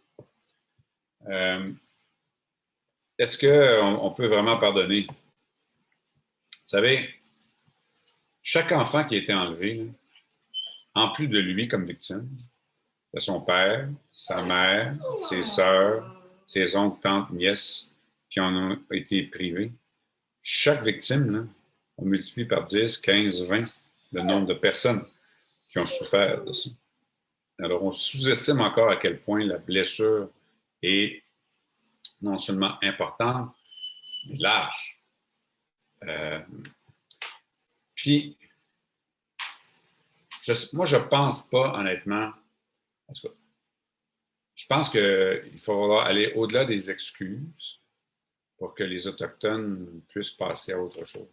Euh, 1.28 1.72
Est-ce 3.18 3.38
qu'on 3.38 4.06
on 4.06 4.10
peut 4.12 4.26
vraiment 4.26 4.58
pardonner? 4.58 5.06
Vous 5.06 6.70
savez, 6.70 7.14
chaque 8.42 8.72
enfant 8.72 9.04
qui 9.06 9.16
a 9.16 9.18
été 9.18 9.34
enlevé, 9.34 9.86
en 10.96 11.10
plus 11.10 11.28
de 11.28 11.38
lui 11.38 11.68
comme 11.68 11.84
victime, 11.84 12.28
a 13.14 13.20
son 13.20 13.40
père, 13.42 13.88
sa 14.12 14.42
mère, 14.42 14.96
ses 15.18 15.42
sœurs, 15.42 16.10
ses 16.46 16.74
oncles, 16.74 17.00
tantes, 17.02 17.30
nièces 17.30 17.90
qui 18.30 18.40
en 18.40 18.54
ont 18.54 18.78
été 18.90 19.22
privés. 19.24 19.72
Chaque 20.42 20.82
victime, 20.82 21.48
on 21.98 22.06
multiplie 22.06 22.46
par 22.46 22.64
10, 22.64 22.98
15, 22.98 23.42
20 23.44 23.62
le 24.12 24.22
nombre 24.22 24.46
de 24.46 24.54
personnes 24.54 25.04
qui 25.70 25.78
ont 25.78 25.84
souffert 25.84 26.42
de. 26.42 26.52
Alors, 27.58 27.82
on 27.84 27.92
sous-estime 27.92 28.60
encore 28.60 28.90
à 28.90 28.96
quel 28.96 29.20
point 29.20 29.44
la 29.44 29.58
blessure 29.58 30.30
est 30.82 31.22
non 32.22 32.38
seulement 32.38 32.76
importante, 32.82 33.50
mais 34.30 34.38
large. 34.38 34.98
Euh, 36.04 36.40
puis, 37.94 38.36
moi, 40.72 40.86
je 40.86 40.96
ne 40.96 41.02
pense 41.02 41.48
pas, 41.48 41.78
honnêtement, 41.78 42.32
en 43.08 43.12
tout 43.12 43.28
je 44.56 44.64
pense 44.66 44.88
qu'il 44.88 45.60
falloir 45.60 46.06
aller 46.06 46.32
au-delà 46.34 46.64
des 46.64 46.90
excuses 46.90 47.78
pour 48.56 48.74
que 48.74 48.82
les 48.82 49.06
Autochtones 49.06 50.00
puissent 50.08 50.30
passer 50.30 50.72
à 50.72 50.80
autre 50.80 51.04
chose. 51.04 51.28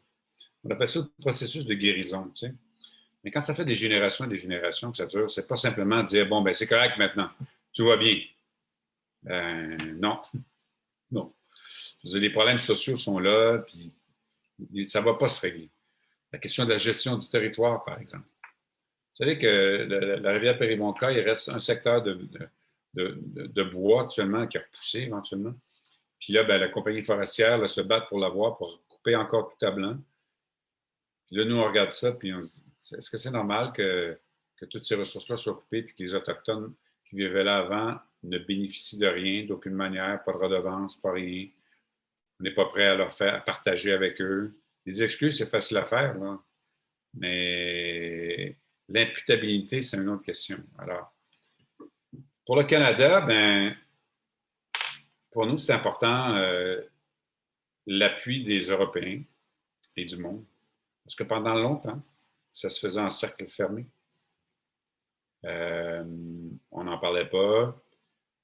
On 0.64 0.70
appelle 0.70 0.90
ça 0.90 1.00
le 1.00 1.22
processus 1.22 1.66
de 1.66 1.74
guérison, 1.74 2.30
tu 2.30 2.48
sais. 2.48 2.54
Mais 3.24 3.32
quand 3.32 3.40
ça 3.40 3.56
fait 3.56 3.64
des 3.64 3.78
générations 3.78 4.26
et 4.26 4.28
des 4.28 4.38
générations 4.38 4.92
que 4.92 4.98
ça 4.98 5.06
dure, 5.06 5.32
c'est 5.32 5.48
pas 5.48 5.56
simplement 5.56 6.04
dire, 6.04 6.28
bon, 6.28 6.42
ben 6.42 6.54
c'est 6.54 6.68
correct 6.68 6.98
maintenant, 6.98 7.30
tout 7.74 7.86
va 7.86 7.96
bien. 7.98 8.20
Ben, 9.24 9.78
non. 10.00 10.22
Non. 11.12 11.32
Les 12.06 12.32
problèmes 12.32 12.58
sociaux 12.58 12.98
sont 12.98 13.20
là, 13.20 13.60
puis 13.60 13.94
ça 14.84 15.00
ne 15.00 15.06
va 15.06 15.14
pas 15.14 15.28
se 15.28 15.40
régler. 15.40 15.70
La 16.32 16.40
question 16.40 16.66
de 16.66 16.72
la 16.72 16.78
gestion 16.78 17.20
du 17.20 17.30
territoire, 17.30 17.84
par 17.84 18.00
exemple. 18.00 18.26
Vous 19.14 19.18
savez 19.18 19.38
que 19.38 20.18
la, 20.22 20.32
rivière 20.32 20.58
Péribonka, 20.58 21.12
il 21.12 21.20
reste 21.20 21.50
un 21.50 21.60
secteur 21.60 22.02
de, 22.02 23.64
bois 23.64 24.04
actuellement 24.06 24.48
qui 24.48 24.58
a 24.58 24.62
repoussé 24.62 25.02
éventuellement. 25.02 25.54
Puis 26.20 26.34
là, 26.34 26.44
ben, 26.44 26.58
la 26.58 26.70
compagnie 26.70 27.04
forestière 27.04 27.60
là, 27.60 27.68
se 27.68 27.82
bat 27.82 28.02
pour 28.02 28.18
l'avoir, 28.18 28.58
pour 28.58 28.82
couper 28.88 29.16
encore 29.16 29.56
tout 29.56 29.64
à 29.64 29.70
blanc. 29.70 30.00
Puis 31.28 31.36
là, 31.36 31.46
nous, 31.46 31.58
on 31.58 31.66
regarde 31.66 31.92
ça, 31.92 32.14
puis 32.14 32.34
on 32.34 32.42
se 32.42 32.54
dit, 32.54 32.96
est-ce 32.98 33.12
que 33.12 33.20
c'est 33.20 33.30
normal 33.30 33.72
que, 33.72 34.18
toutes 34.72 34.86
ces 34.86 34.96
ressources-là 34.96 35.36
soient 35.38 35.56
coupées, 35.56 35.84
puis 35.84 35.94
que 35.94 36.02
les 36.02 36.16
Autochtones 36.16 36.74
qui 37.08 37.18
vivaient 37.18 37.44
là 37.44 37.58
avant 37.58 38.00
ne 38.24 38.40
bénéficient 38.40 38.98
de 38.98 39.08
rien, 39.08 39.46
d'aucune 39.46 39.74
manière, 39.74 40.24
pas 40.24 40.32
de 40.32 40.38
redevance, 40.38 40.96
pas 40.96 41.12
rien. 41.12 41.50
On 42.40 42.44
n'est 42.44 42.54
pas 42.54 42.66
prêt 42.66 42.86
à 42.86 42.96
leur 42.96 43.14
faire 43.14 43.36
à 43.36 43.40
partager 43.42 43.92
avec 43.92 44.22
eux. 44.22 44.58
Des 44.86 45.04
excuses, 45.04 45.38
c'est 45.38 45.50
facile 45.50 45.78
à 45.78 45.86
faire, 45.86 46.18
là. 46.18 46.42
mais 47.14 48.58
l'imputabilité, 48.90 49.82
c'est 49.82 49.98
une 49.98 50.10
autre 50.10 50.24
question. 50.24 50.58
Alors, 50.78 51.14
pour 52.46 52.56
le 52.56 52.64
Canada, 52.64 53.22
ben, 53.22 53.76
pour 55.32 55.46
nous, 55.46 55.58
c'est 55.58 55.74
important 55.74 56.36
euh, 56.36 56.82
l'appui 57.86 58.44
des 58.44 58.62
Européens 58.62 59.24
et 59.98 60.06
du 60.06 60.18
monde. 60.18 60.46
Parce 61.04 61.16
que 61.16 61.24
pendant 61.24 61.56
longtemps, 61.56 62.02
ça 62.54 62.70
se 62.70 62.80
faisait 62.80 63.02
en 63.02 63.10
cercle 63.10 63.48
fermé. 63.48 63.86
Euh, 65.46 66.04
on 66.72 66.84
n'en 66.84 66.98
parlait 66.98 67.28
pas, 67.28 67.78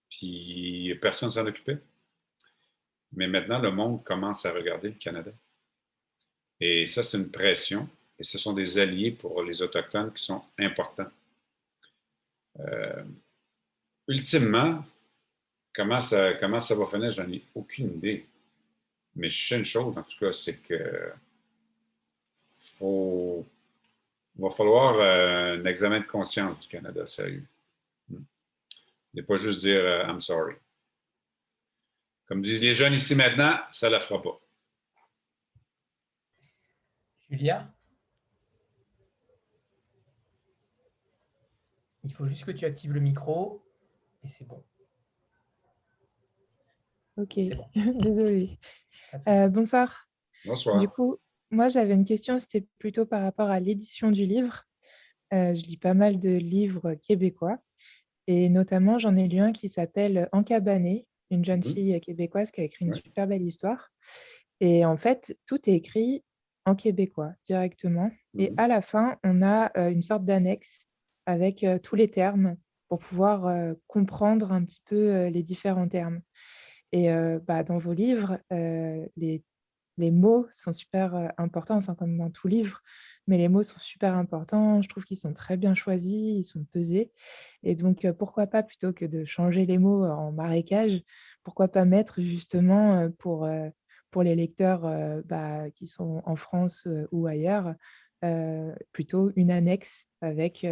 puis 0.09 0.97
personne 1.01 1.27
ne 1.27 1.33
s'en 1.33 1.45
occupait. 1.45 1.79
Mais 3.13 3.27
maintenant, 3.27 3.59
le 3.59 3.71
monde 3.71 4.03
commence 4.03 4.45
à 4.45 4.51
regarder 4.51 4.89
le 4.89 4.95
Canada. 4.95 5.31
Et 6.59 6.85
ça, 6.85 7.03
c'est 7.03 7.17
une 7.17 7.31
pression. 7.31 7.87
Et 8.19 8.23
ce 8.23 8.37
sont 8.37 8.53
des 8.53 8.77
alliés 8.77 9.11
pour 9.11 9.41
les 9.43 9.61
Autochtones 9.61 10.11
qui 10.11 10.23
sont 10.23 10.43
importants. 10.57 11.09
Euh, 12.59 13.03
ultimement, 14.07 14.83
comment 15.73 16.01
ça, 16.01 16.33
comment 16.33 16.59
ça 16.59 16.75
va 16.75 16.85
finir, 16.85 17.11
j'en 17.11 17.31
ai 17.31 17.41
aucune 17.55 17.95
idée. 17.95 18.25
Mais 19.15 19.29
je 19.29 19.47
sais 19.47 19.57
une 19.57 19.65
chose, 19.65 19.97
en 19.97 20.03
tout 20.03 20.17
cas, 20.19 20.33
c'est 20.33 20.57
que 20.57 21.13
faut, 22.49 23.47
il 24.35 24.41
va 24.41 24.49
falloir 24.49 24.95
euh, 24.95 25.57
un 25.57 25.65
examen 25.65 26.01
de 26.01 26.05
conscience 26.05 26.59
du 26.59 26.67
Canada, 26.67 27.05
sérieux. 27.05 27.45
Hmm. 28.09 28.23
Et 29.15 29.23
pas 29.23 29.37
juste 29.37 29.61
dire 29.61 29.79
euh, 29.79 30.03
I'm 30.05 30.19
sorry. 30.19 30.55
Comme 32.25 32.41
disent 32.41 32.61
les 32.61 32.73
jeunes 32.73 32.93
ici 32.93 33.15
maintenant, 33.15 33.57
ça 33.71 33.87
ne 33.87 33.93
la 33.93 33.99
fera 33.99 34.21
pas. 34.21 34.39
Julia? 37.29 37.67
Il 42.09 42.13
faut 42.15 42.25
juste 42.25 42.43
que 42.43 42.49
tu 42.51 42.65
actives 42.65 42.91
le 42.91 42.99
micro 42.99 43.61
et 44.23 44.27
c'est 44.27 44.47
bon. 44.47 44.63
Ok, 47.17 47.35
bon. 47.55 47.65
désolée. 48.01 48.57
Euh, 49.27 49.47
bonsoir. 49.49 50.07
Bonsoir. 50.43 50.77
Du 50.79 50.87
coup, 50.89 51.17
moi 51.51 51.69
j'avais 51.69 51.93
une 51.93 52.05
question, 52.05 52.39
c'était 52.39 52.65
plutôt 52.79 53.05
par 53.05 53.21
rapport 53.21 53.51
à 53.51 53.59
l'édition 53.59 54.09
du 54.09 54.25
livre. 54.25 54.63
Euh, 55.35 55.53
je 55.53 55.63
lis 55.65 55.77
pas 55.77 55.93
mal 55.93 56.17
de 56.17 56.31
livres 56.31 56.95
québécois 56.95 57.59
et 58.25 58.49
notamment 58.49 58.97
j'en 58.97 59.15
ai 59.15 59.27
lu 59.27 59.37
un 59.37 59.51
qui 59.51 59.69
s'appelle 59.69 60.29
Encabanée, 60.31 61.05
une 61.29 61.45
jeune 61.45 61.59
Mhm. 61.63 61.71
fille 61.73 62.01
québécoise 62.01 62.49
qui 62.49 62.61
a 62.61 62.63
écrit 62.63 62.85
une 62.85 62.93
Ouais. 62.93 62.99
super 63.01 63.27
belle 63.27 63.43
histoire. 63.43 63.91
Et 64.61 64.83
en 64.83 64.97
fait, 64.97 65.37
tout 65.45 65.69
est 65.69 65.75
écrit 65.75 66.23
en 66.65 66.73
québécois 66.73 67.33
directement. 67.45 68.09
Et 68.39 68.49
Mhm. 68.49 68.55
à 68.57 68.67
la 68.67 68.81
fin, 68.81 69.19
on 69.23 69.43
a 69.43 69.71
euh, 69.77 69.91
une 69.91 70.01
sorte 70.01 70.25
d'annexe 70.25 70.87
avec 71.29 71.63
euh, 71.63 71.77
tous 71.77 71.95
les 71.95 72.09
termes 72.09 72.55
pour 72.87 72.97
pouvoir 72.99 73.45
euh, 73.45 73.73
comprendre 73.85 74.51
un 74.51 74.65
petit 74.65 74.81
peu 74.85 74.95
euh, 74.95 75.29
les 75.29 75.43
différents 75.43 75.87
termes. 75.87 76.21
Et 76.91 77.07
bah, 77.45 77.63
dans 77.63 77.77
vos 77.77 77.93
livres, 77.93 78.39
les, 78.49 79.43
mots 79.99 80.47
sont 80.49 80.73
super 80.73 81.31
importants, 81.37 81.77
enfin 81.77 81.93
comme 81.93 82.17
dans 82.17 82.31
tout 82.31 82.47
livre, 82.47 82.81
mais 83.27 83.37
les 83.37 83.47
mots 83.47 83.61
sont 83.61 83.77
super 83.77 84.15
importants. 84.15 84.81
Je 84.81 84.89
trouve 84.89 85.05
qu'ils 85.05 85.19
sont 85.19 85.33
très 85.33 85.55
bien 85.55 85.75
choisis, 85.75 86.39
ils 86.39 86.43
sont 86.43 86.65
pesés. 86.73 87.11
Et 87.61 87.75
donc, 87.75 88.11
pourquoi 88.17 88.47
pas, 88.47 88.63
plutôt 88.63 88.91
que 88.91 89.05
de 89.05 89.23
changer 89.23 89.67
les 89.67 89.77
mots 89.77 90.03
en 90.03 90.31
marécage, 90.31 91.03
pourquoi 91.43 91.67
pas 91.67 91.85
mettre 91.85 92.23
justement 92.23 93.07
pour, 93.19 93.47
pour 94.09 94.23
les 94.23 94.33
lecteurs 94.33 94.89
bah, 95.25 95.69
qui 95.75 95.85
sont 95.85 96.23
en 96.25 96.35
France 96.35 96.87
ou 97.11 97.27
ailleurs, 97.27 97.75
plutôt 98.93 99.31
une 99.35 99.51
annexe 99.51 100.07
avec 100.21 100.65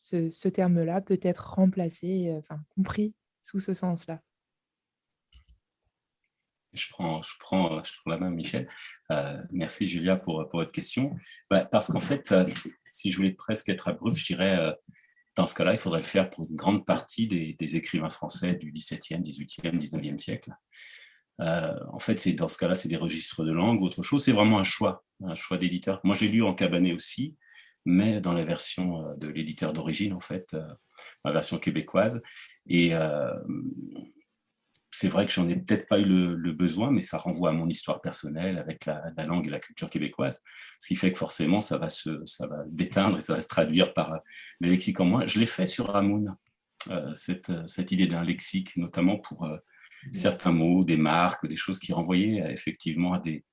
ce, 0.00 0.48
terme-là, 0.48 1.00
peut-être 1.00 1.54
remplacé, 1.54 2.32
enfin 2.38 2.60
compris 2.74 3.14
sous 3.42 3.58
ce 3.58 3.74
sens-là. 3.74 4.20
Je 6.72 6.88
prends, 6.88 7.20
je, 7.22 7.32
prends, 7.40 7.82
je 7.82 7.92
prends 8.00 8.10
la 8.10 8.18
main, 8.18 8.30
Michel. 8.30 8.68
Euh, 9.10 9.42
merci, 9.50 9.88
Julia, 9.88 10.16
pour, 10.16 10.48
votre 10.52 10.70
question. 10.70 11.16
Bah, 11.50 11.64
parce 11.64 11.88
qu'en 11.88 12.00
fait, 12.00 12.30
euh, 12.30 12.46
si 12.86 13.10
je 13.10 13.16
voulais 13.16 13.32
presque 13.32 13.68
être 13.68 13.88
abrupt, 13.88 14.16
je 14.16 14.26
dirais, 14.26 14.56
euh, 14.56 14.72
dans 15.34 15.46
ce 15.46 15.54
cas-là, 15.54 15.72
il 15.72 15.78
faudrait 15.78 16.00
le 16.00 16.06
faire 16.06 16.30
pour 16.30 16.48
une 16.48 16.54
grande 16.54 16.86
partie 16.86 17.26
des, 17.26 17.76
écrivains 17.76 18.10
français 18.10 18.54
du 18.54 18.72
XVIIe, 18.72 19.20
XVIIIe, 19.20 19.78
XIXe 19.78 20.22
siècle. 20.22 20.52
en 21.38 21.98
fait, 21.98 22.20
c'est 22.20 22.34
dans 22.34 22.48
ce 22.48 22.58
cas-là, 22.58 22.74
c'est 22.74 22.88
des 22.88 22.96
registres 22.96 23.44
de 23.44 23.52
langue. 23.52 23.82
Autre 23.82 24.02
chose, 24.02 24.22
c'est 24.22 24.32
vraiment 24.32 24.58
un 24.58 24.64
choix, 24.64 25.04
un 25.24 25.34
choix 25.34 25.56
d'éditeur. 25.56 26.00
Moi, 26.04 26.14
j'ai 26.14 26.28
lu 26.28 26.42
en 26.42 26.54
cabanet 26.54 26.92
aussi, 26.92 27.36
mais 27.84 28.20
dans 28.20 28.32
la 28.32 28.44
version 28.44 29.14
de 29.16 29.28
l'éditeur 29.28 29.72
d'origine, 29.72 30.12
en 30.12 30.20
fait, 30.20 30.56
la 31.24 31.32
version 31.32 31.58
québécoise. 31.58 32.22
Et 32.66 32.94
c'est 34.92 35.08
vrai 35.08 35.24
que 35.24 35.32
j'en 35.32 35.48
ai 35.48 35.56
peut-être 35.56 35.88
pas 35.88 35.98
eu 35.98 36.04
le, 36.04 36.52
besoin, 36.52 36.90
mais 36.90 37.00
ça 37.00 37.16
renvoie 37.16 37.50
à 37.50 37.52
mon 37.52 37.68
histoire 37.68 38.00
personnelle 38.00 38.58
avec 38.58 38.86
la, 38.86 39.12
langue 39.24 39.46
et 39.46 39.50
la 39.50 39.60
culture 39.60 39.88
québécoise, 39.88 40.42
ce 40.78 40.88
qui 40.88 40.96
fait 40.96 41.12
que 41.12 41.18
forcément 41.18 41.60
ça 41.60 41.78
va 41.78 41.88
se, 41.88 42.22
ça 42.26 42.46
va 42.46 42.64
déteindre 42.66 43.18
et 43.18 43.20
ça 43.20 43.34
va 43.34 43.40
se 43.40 43.48
traduire 43.48 43.94
par 43.94 44.12
euh, 44.12 44.18
des 44.60 44.68
lexiques 44.68 45.00
en 45.00 45.04
moins. 45.04 45.26
Je 45.26 45.38
l'ai 45.38 45.46
fait 45.46 45.66
sur 45.66 45.86
Ramoun, 45.86 46.36
euh, 46.90 47.14
cette, 47.14 47.52
cette, 47.68 47.92
idée 47.92 48.08
d'un 48.08 48.24
lexique, 48.24 48.76
notamment 48.76 49.18
pour 49.18 49.44
euh, 49.44 49.56
certains 50.12 50.52
mots, 50.52 50.84
des 50.84 50.96
marques, 50.96 51.46
des 51.46 51.56
choses 51.56 51.78
qui 51.78 51.92
renvoyaient 51.92 52.52
effectivement 52.52 53.12
à 53.12 53.20
des, 53.20 53.44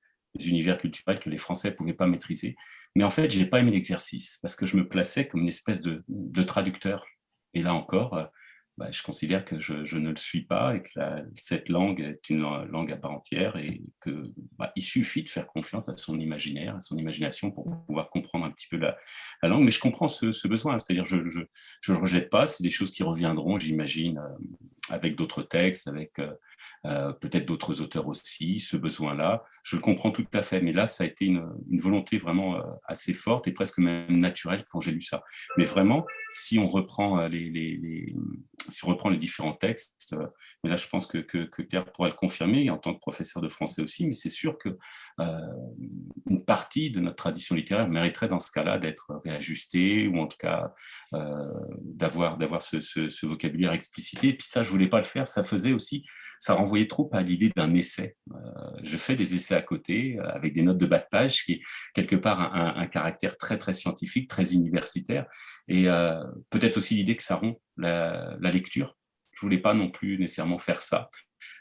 univers 0.44 0.78
culturels 0.78 1.18
que 1.18 1.30
les 1.30 1.38
Français 1.38 1.70
ne 1.70 1.74
pouvaient 1.74 1.94
pas 1.94 2.06
maîtriser. 2.06 2.56
Mais 2.94 3.04
en 3.04 3.10
fait, 3.10 3.30
je 3.30 3.38
n'ai 3.38 3.46
pas 3.46 3.60
aimé 3.60 3.70
l'exercice 3.70 4.38
parce 4.42 4.56
que 4.56 4.66
je 4.66 4.76
me 4.76 4.88
plaçais 4.88 5.28
comme 5.28 5.42
une 5.42 5.48
espèce 5.48 5.80
de, 5.80 6.42
traducteur. 6.42 7.06
Et 7.54 7.62
là 7.62 7.74
encore, 7.74 8.30
bah, 8.78 8.92
je 8.92 9.02
considère 9.02 9.44
que 9.44 9.58
je, 9.58 9.98
ne 9.98 10.10
le 10.10 10.16
suis 10.16 10.42
pas 10.42 10.76
et 10.76 10.82
que 10.84 10.90
cette 11.34 11.68
langue 11.68 12.00
est 12.00 12.30
une 12.30 12.42
langue 12.70 12.92
à 12.92 12.96
part 12.96 13.10
entière 13.10 13.56
et 13.56 13.82
qu'il 14.00 14.32
bah, 14.56 14.72
suffit 14.78 15.24
de 15.24 15.28
faire 15.28 15.48
confiance 15.48 15.88
à 15.88 15.94
son 15.94 16.20
imaginaire, 16.20 16.76
à 16.76 16.80
son 16.80 16.96
imagination 16.96 17.50
pour 17.50 17.84
pouvoir 17.86 18.08
comprendre 18.08 18.44
un 18.44 18.52
petit 18.52 18.68
peu 18.68 18.76
la, 18.76 18.96
langue. 19.42 19.64
Mais 19.64 19.72
je 19.72 19.80
comprends 19.80 20.06
ce, 20.06 20.46
besoin, 20.46 20.78
c'est-à-dire 20.78 21.06
je 21.06 21.16
ne 21.16 21.44
le 21.88 21.96
rejette 21.96 22.30
pas, 22.30 22.46
c'est 22.46 22.62
des 22.62 22.70
choses 22.70 22.92
qui 22.92 23.02
reviendront, 23.02 23.58
j'imagine, 23.58 24.18
euh, 24.18 24.54
avec 24.90 25.16
d'autres 25.16 25.42
textes, 25.42 25.88
avec 25.88 26.16
euh, 26.20 26.32
euh, 26.86 27.12
peut-être 27.12 27.46
d'autres 27.46 27.80
auteurs 27.82 28.06
aussi, 28.06 28.60
ce 28.60 28.76
besoin-là. 28.76 29.44
Je 29.64 29.76
le 29.76 29.82
comprends 29.82 30.10
tout 30.10 30.26
à 30.32 30.42
fait, 30.42 30.60
mais 30.60 30.72
là, 30.72 30.86
ça 30.86 31.04
a 31.04 31.06
été 31.06 31.26
une, 31.26 31.44
volonté 31.78 32.18
vraiment 32.18 32.56
euh, 32.56 32.62
assez 32.86 33.14
forte 33.14 33.48
et 33.48 33.52
presque 33.52 33.78
même 33.78 34.16
naturelle 34.16 34.64
quand 34.70 34.80
j'ai 34.80 34.92
lu 34.92 35.02
ça. 35.02 35.22
Mais 35.56 35.64
vraiment, 35.64 36.06
si 36.30 36.58
on 36.58 36.68
reprend 36.68 37.18
euh, 37.20 37.28
les, 37.28 38.14
si 38.68 38.84
on 38.84 38.88
reprend 38.88 39.08
les 39.08 39.18
différents 39.18 39.54
textes, 39.54 40.16
mais 40.62 40.70
là, 40.70 40.76
je 40.76 40.88
pense 40.88 41.06
que, 41.06 41.18
que, 41.18 41.44
que 41.44 41.62
Claire 41.62 41.86
pourra 41.86 42.08
le 42.08 42.14
confirmer 42.14 42.70
en 42.70 42.78
tant 42.78 42.94
que 42.94 43.00
professeur 43.00 43.42
de 43.42 43.48
français 43.48 43.82
aussi, 43.82 44.06
mais 44.06 44.12
c'est 44.12 44.28
sûr 44.28 44.58
que 44.58 44.76
une 46.30 46.44
partie 46.44 46.92
de 46.92 47.00
notre 47.00 47.16
tradition 47.16 47.56
littéraire 47.56 47.88
mériterait 47.88 48.28
dans 48.28 48.38
ce 48.38 48.52
cas-là 48.52 48.78
d'être 48.78 49.20
réajustée 49.24 50.06
ou 50.06 50.20
en 50.20 50.28
tout 50.28 50.36
cas 50.38 50.72
d'avoir 51.80 52.38
d'avoir 52.38 52.62
ce, 52.62 52.80
ce, 52.80 53.26
vocabulaire 53.26 53.72
explicité. 53.72 54.28
Et 54.28 54.32
puis 54.34 54.46
ça, 54.46 54.62
je 54.62 54.70
voulais 54.70 54.88
pas 54.88 54.98
le 54.98 55.04
faire. 55.04 55.26
Ça 55.26 55.42
faisait 55.42 55.72
aussi 55.72 56.04
ça 56.38 56.54
renvoyait 56.54 56.86
trop 56.86 57.10
à 57.12 57.22
l'idée 57.22 57.50
d'un 57.54 57.74
essai. 57.74 58.16
Euh, 58.32 58.36
je 58.82 58.96
fais 58.96 59.16
des 59.16 59.34
essais 59.34 59.54
à 59.54 59.62
côté 59.62 60.18
euh, 60.18 60.28
avec 60.30 60.54
des 60.54 60.62
notes 60.62 60.78
de 60.78 60.86
bas 60.86 60.98
de 60.98 61.06
page 61.10 61.44
qui 61.44 61.54
est 61.54 61.60
quelque 61.94 62.16
part 62.16 62.54
un, 62.54 62.86
caractère 62.86 63.36
très 63.36 63.58
très 63.58 63.72
scientifique, 63.72 64.28
très 64.28 64.54
universitaire, 64.54 65.26
et 65.68 65.88
euh, 65.88 66.22
peut-être 66.50 66.76
aussi 66.76 66.94
l'idée 66.94 67.16
que 67.16 67.22
ça 67.22 67.36
rompt 67.36 67.60
la, 67.76 68.36
la 68.40 68.50
lecture. 68.50 68.96
Je 69.34 69.40
voulais 69.40 69.58
pas 69.58 69.74
non 69.74 69.90
plus 69.90 70.18
nécessairement 70.18 70.58
faire 70.58 70.82
ça. 70.82 71.10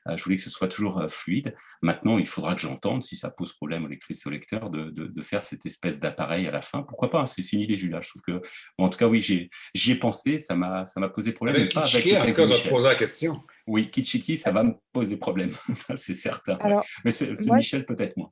Euh, 0.07 0.17
je 0.17 0.23
voulais 0.23 0.35
que 0.35 0.41
ce 0.41 0.49
soit 0.49 0.67
toujours 0.67 0.99
euh, 0.99 1.07
fluide. 1.07 1.55
Maintenant, 1.81 2.17
il 2.17 2.25
faudra 2.25 2.55
que 2.55 2.61
j'entende, 2.61 3.03
si 3.03 3.15
ça 3.15 3.29
pose 3.29 3.53
problème 3.53 3.85
aux 3.85 3.87
lectrices 3.87 4.25
et 4.25 4.29
aux 4.29 4.31
lecteurs, 4.31 4.69
de, 4.69 5.21
faire 5.21 5.41
cette 5.41 5.65
espèce 5.65 5.99
d'appareil 5.99 6.47
à 6.47 6.51
la 6.51 6.61
fin. 6.61 6.83
Pourquoi 6.83 7.09
pas 7.09 7.21
hein, 7.21 7.25
C'est 7.25 7.41
une 7.53 7.61
idée, 7.61 7.77
Julia. 7.77 7.99
Je 8.01 8.09
trouve 8.09 8.21
que, 8.21 8.41
en 8.77 8.89
tout 8.89 8.97
cas, 8.97 9.07
oui, 9.07 9.21
j'y 9.21 9.91
ai, 9.91 9.95
pensé, 9.95 10.39
ça 10.39 10.55
m'a 10.55 10.85
posé 11.13 11.33
problème. 11.33 11.57
Avec 11.57 11.69
Kitschiki, 11.69 12.17
en 12.17 12.25
tout 12.25 12.33
cas, 12.33 12.45
doit 12.45 12.57
poser 12.69 12.87
la 12.87 12.95
question? 12.95 13.43
Oui, 13.65 13.89
Kitschiki, 13.89 14.37
ça 14.37 14.51
va 14.51 14.63
me 14.63 14.73
poser 14.93 15.17
problème, 15.17 15.53
ça 15.73 15.97
c'est 15.97 16.13
certain. 16.13 16.57
Mais 17.03 17.11
c'est 17.11 17.33
Michel 17.51 17.85
peut-être 17.85 18.15
moins. 18.17 18.31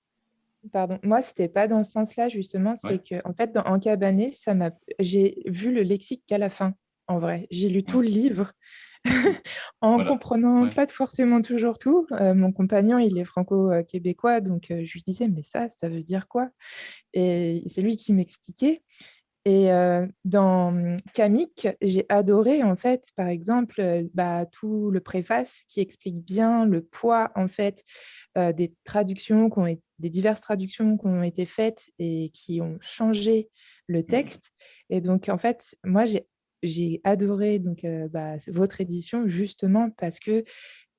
Pardon, 0.71 0.99
moi, 1.03 1.21
c'était 1.21 1.47
pas 1.47 1.67
dans 1.67 1.83
ce 1.83 1.91
sens-là, 1.91 2.27
justement. 2.27 2.75
C'est 2.75 3.03
que, 3.03 3.15
en 3.27 3.33
fait, 3.33 3.51
dans, 3.51 3.63
en 3.63 3.79
ça 4.31 4.53
m'a. 4.53 4.71
J'ai 4.99 5.43
vu 5.45 5.73
le 5.73 5.81
lexique 5.81 6.23
qu'à 6.25 6.37
la 6.37 6.49
fin, 6.49 6.73
en 7.07 7.19
vrai. 7.19 7.47
J'ai 7.51 7.69
lu 7.69 7.83
tout 7.83 8.01
le 8.01 8.07
livre. 8.07 8.51
en 9.81 10.03
comprenant 10.03 10.67
pas 10.69 10.87
forcément 10.87 11.41
toujours 11.41 11.77
tout. 11.77 12.07
Euh, 12.11 12.33
mon 12.33 12.51
compagnon, 12.51 12.99
il 12.99 13.17
est 13.17 13.25
franco-québécois, 13.25 14.41
donc 14.41 14.71
euh, 14.71 14.83
je 14.83 14.93
lui 14.93 15.03
disais, 15.05 15.27
mais 15.27 15.41
ça, 15.41 15.69
ça 15.69 15.89
veut 15.89 16.03
dire 16.03 16.27
quoi? 16.27 16.49
Et 17.13 17.63
c'est 17.67 17.81
lui 17.81 17.97
qui 17.97 18.13
m'expliquait. 18.13 18.83
Et 19.47 19.71
euh, 19.71 20.07
dans 20.23 20.97
Kamik, 21.13 21.67
j'ai 21.81 22.05
adoré, 22.09 22.63
en 22.63 22.75
fait, 22.75 23.09
par 23.15 23.27
exemple, 23.27 24.05
bah, 24.15 24.47
tout 24.47 24.89
le 24.89 24.99
préface 25.01 25.61
qui 25.67 25.81
explique 25.81 26.25
bien 26.25 26.65
le 26.65 26.83
poids, 26.83 27.31
en 27.35 27.47
fait, 27.47 27.83
des 28.35 28.73
traductions, 28.85 29.51
qui 29.51 29.59
ont 29.59 29.77
des 29.99 30.09
diverses 30.09 30.41
traductions 30.41 30.97
qui 30.97 31.05
ont 31.05 31.21
été 31.21 31.45
faites 31.45 31.85
et 31.99 32.31
qui 32.33 32.59
ont 32.59 32.79
changé 32.81 33.49
le 33.87 33.99
mmh 33.99 34.05
texte. 34.05 34.51
Et 34.89 34.99
donc, 34.99 35.29
en 35.29 35.37
fait, 35.37 35.75
moi, 35.83 36.05
j'ai 36.05 36.27
j'ai 36.65 37.01
adoré 37.03 37.59
donc, 37.59 37.85
bah, 38.11 38.35
votre 38.47 38.81
édition 38.81 39.27
justement 39.27 39.89
parce 39.91 40.19
que 40.19 40.43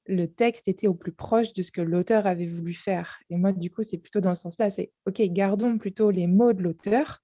le 0.06 0.26
texte 0.26 0.68
était 0.68 0.86
au 0.86 0.94
plus 0.94 1.12
proche 1.12 1.52
de 1.52 1.62
ce 1.62 1.72
que 1.72 1.80
l'auteur 1.80 2.26
avait 2.26 2.46
voulu 2.46 2.72
faire. 2.72 3.18
Et 3.28 3.36
moi, 3.36 3.52
du 3.52 3.70
coup, 3.70 3.82
c'est 3.82 3.98
plutôt 3.98 4.20
dans 4.20 4.34
ce 4.34 4.42
sens-là, 4.42 4.70
c'est 4.70 4.92
OK, 5.06 5.20
gardons 5.22 5.78
plutôt 5.78 6.10
les 6.10 6.26
mots 6.26 6.52
de 6.52 6.62
l'auteur 6.62 7.22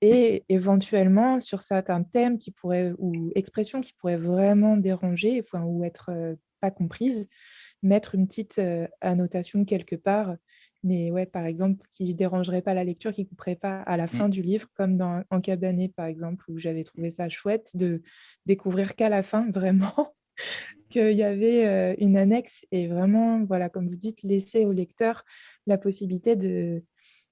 et 0.00 0.44
éventuellement 0.48 1.40
sur 1.40 1.62
certains 1.62 2.02
thèmes 2.02 2.38
qui 2.38 2.50
pourraient 2.50 2.92
ou 2.98 3.32
expressions 3.34 3.80
qui 3.80 3.92
pourraient 3.94 4.16
vraiment 4.16 4.76
déranger 4.76 5.40
enfin, 5.40 5.64
ou 5.64 5.84
être 5.84 6.10
pas 6.60 6.70
comprises, 6.70 7.28
mettre 7.82 8.14
une 8.14 8.26
petite 8.26 8.60
annotation 9.00 9.64
quelque 9.64 9.96
part 9.96 10.36
mais 10.86 11.10
ouais, 11.10 11.26
par 11.26 11.44
exemple, 11.46 11.84
qui 11.92 12.04
ne 12.04 12.12
dérangerait 12.12 12.62
pas 12.62 12.72
la 12.72 12.84
lecture, 12.84 13.12
qui 13.12 13.22
ne 13.22 13.26
couperait 13.26 13.56
pas 13.56 13.80
à 13.80 13.96
la 13.96 14.04
mmh. 14.04 14.08
fin 14.08 14.28
du 14.28 14.40
livre, 14.40 14.68
comme 14.74 14.96
dans 14.96 15.24
En 15.30 15.40
cabanet, 15.40 15.88
par 15.88 16.06
exemple, 16.06 16.44
où 16.48 16.58
j'avais 16.58 16.84
trouvé 16.84 17.10
ça 17.10 17.28
chouette 17.28 17.76
de 17.76 18.02
découvrir 18.46 18.94
qu'à 18.94 19.08
la 19.08 19.24
fin, 19.24 19.50
vraiment, 19.50 20.14
qu'il 20.88 21.12
y 21.12 21.24
avait 21.24 21.96
une 21.98 22.16
annexe 22.16 22.64
et 22.70 22.86
vraiment, 22.86 23.42
voilà, 23.44 23.68
comme 23.68 23.88
vous 23.88 23.96
dites, 23.96 24.22
laisser 24.22 24.64
au 24.64 24.70
lecteur 24.70 25.24
la 25.66 25.76
possibilité 25.76 26.36
de, 26.36 26.84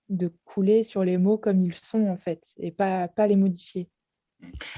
de 0.09 0.32
couler 0.44 0.82
sur 0.82 1.05
les 1.05 1.16
mots 1.16 1.39
comme 1.39 1.62
ils 1.62 1.74
sont, 1.74 2.09
en 2.09 2.16
fait, 2.16 2.55
et 2.59 2.72
pas, 2.72 3.06
pas 3.06 3.28
les 3.28 3.36
modifier. 3.36 3.89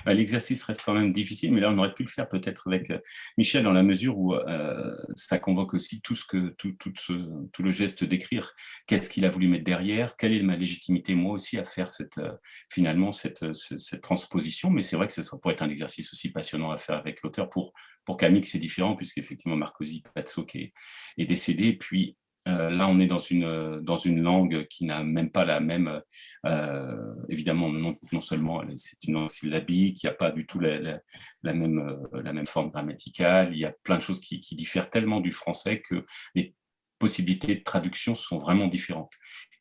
Bah, 0.05 0.15
l'exercice 0.15 0.63
reste 0.65 0.83
quand 0.85 0.95
même 0.95 1.13
difficile, 1.13 1.53
mais 1.53 1.61
là, 1.61 1.71
on 1.71 1.79
aurait 1.79 1.95
pu 1.95 2.03
le 2.03 2.09
faire 2.09 2.29
peut-être 2.29 2.67
avec 2.69 2.91
euh, 2.91 2.99
Michel, 3.39 3.65
dans 3.65 3.73
la 3.73 3.83
mesure 3.83 4.19
où 4.19 4.35
euh, 4.35 4.97
ça 5.15 5.39
convoque 5.39 5.75
aussi 5.75 6.01
tout, 6.01 6.15
ce 6.15 6.25
que, 6.25 6.51
tout, 6.59 6.73
tout, 6.73 6.93
ce, 6.97 7.13
le 7.13 7.73
geste 7.73 8.05
d'écrire. 8.05 8.55
Qu'est-ce 8.87 9.11
qu'il 9.11 9.25
a 9.25 9.31
voulu 9.31 9.49
mettre 9.49 9.65
derrière? 9.65 10.17
Quelle 10.17 10.35
est 10.35 10.43
ma 10.43 10.57
légitimité, 10.57 11.15
moi 11.15 11.35
aussi, 11.35 11.59
à 11.59 11.65
faire 11.65 11.89
cette, 11.89 12.19
euh, 12.19 12.33
finalement 12.71 13.13
cette, 13.13 13.53
cette, 13.55 14.01
transposition? 14.01 14.71
Mais 14.71 14.83
c'est 14.83 14.97
vrai 14.97 15.07
que 15.07 15.13
ça 15.13 15.23
pourrait 15.39 15.55
être 15.55 15.63
un 15.63 15.71
exercice 15.71 16.13
aussi 16.13 16.33
passionnant 16.33 16.71
à 16.71 16.79
faire 16.79 16.97
avec 16.97 17.23
l'auteur. 17.23 17.49
Pour, 17.49 17.73
pour 18.05 18.17
Camille, 18.17 18.45
c'est 18.45 18.59
différent, 18.59 18.97
puisqu'effectivement, 18.97 19.57
Marcosi 19.57 20.03
Pazzo 20.15 20.47
est, 20.55 20.73
est 21.19 21.27
décédé. 21.27 21.75
puis, 21.75 22.17
euh, 22.47 22.70
là, 22.70 22.89
on 22.89 23.01
est 23.01 23.06
dans 23.06 23.18
une, 23.18 23.44
euh, 23.44 23.81
dans 23.81 23.97
une 23.97 24.23
langue 24.23 24.66
qui 24.68 24.85
n'a 24.85 25.02
même 25.02 25.31
pas 25.31 25.44
la 25.44 25.60
même, 25.60 26.01
euh, 26.47 27.14
évidemment, 27.28 27.68
non, 27.68 27.97
non 28.12 28.20
seulement 28.20 28.62
c'est 28.77 29.02
une 29.05 29.14
langue 29.14 29.31
syllabique, 29.31 30.02
il 30.02 30.06
n'y 30.06 30.10
a 30.10 30.14
pas 30.14 30.31
du 30.31 30.47
tout 30.47 30.60
la, 30.60 31.01
la, 31.43 31.52
même, 31.52 31.98
la 32.12 32.32
même 32.32 32.47
forme 32.47 32.70
grammaticale, 32.70 33.51
il 33.52 33.59
y 33.59 33.64
a 33.64 33.74
plein 33.82 33.97
de 33.97 34.02
choses 34.02 34.20
qui, 34.20 34.40
diffèrent 34.56 34.89
tellement 34.89 35.20
du 35.20 35.32
français 35.32 35.81
que 35.81 36.05
les 36.35 36.55
possibilités 36.98 37.56
de 37.56 37.62
traduction 37.62 38.14
sont 38.14 38.39
vraiment 38.39 38.68
différentes. 38.68 39.12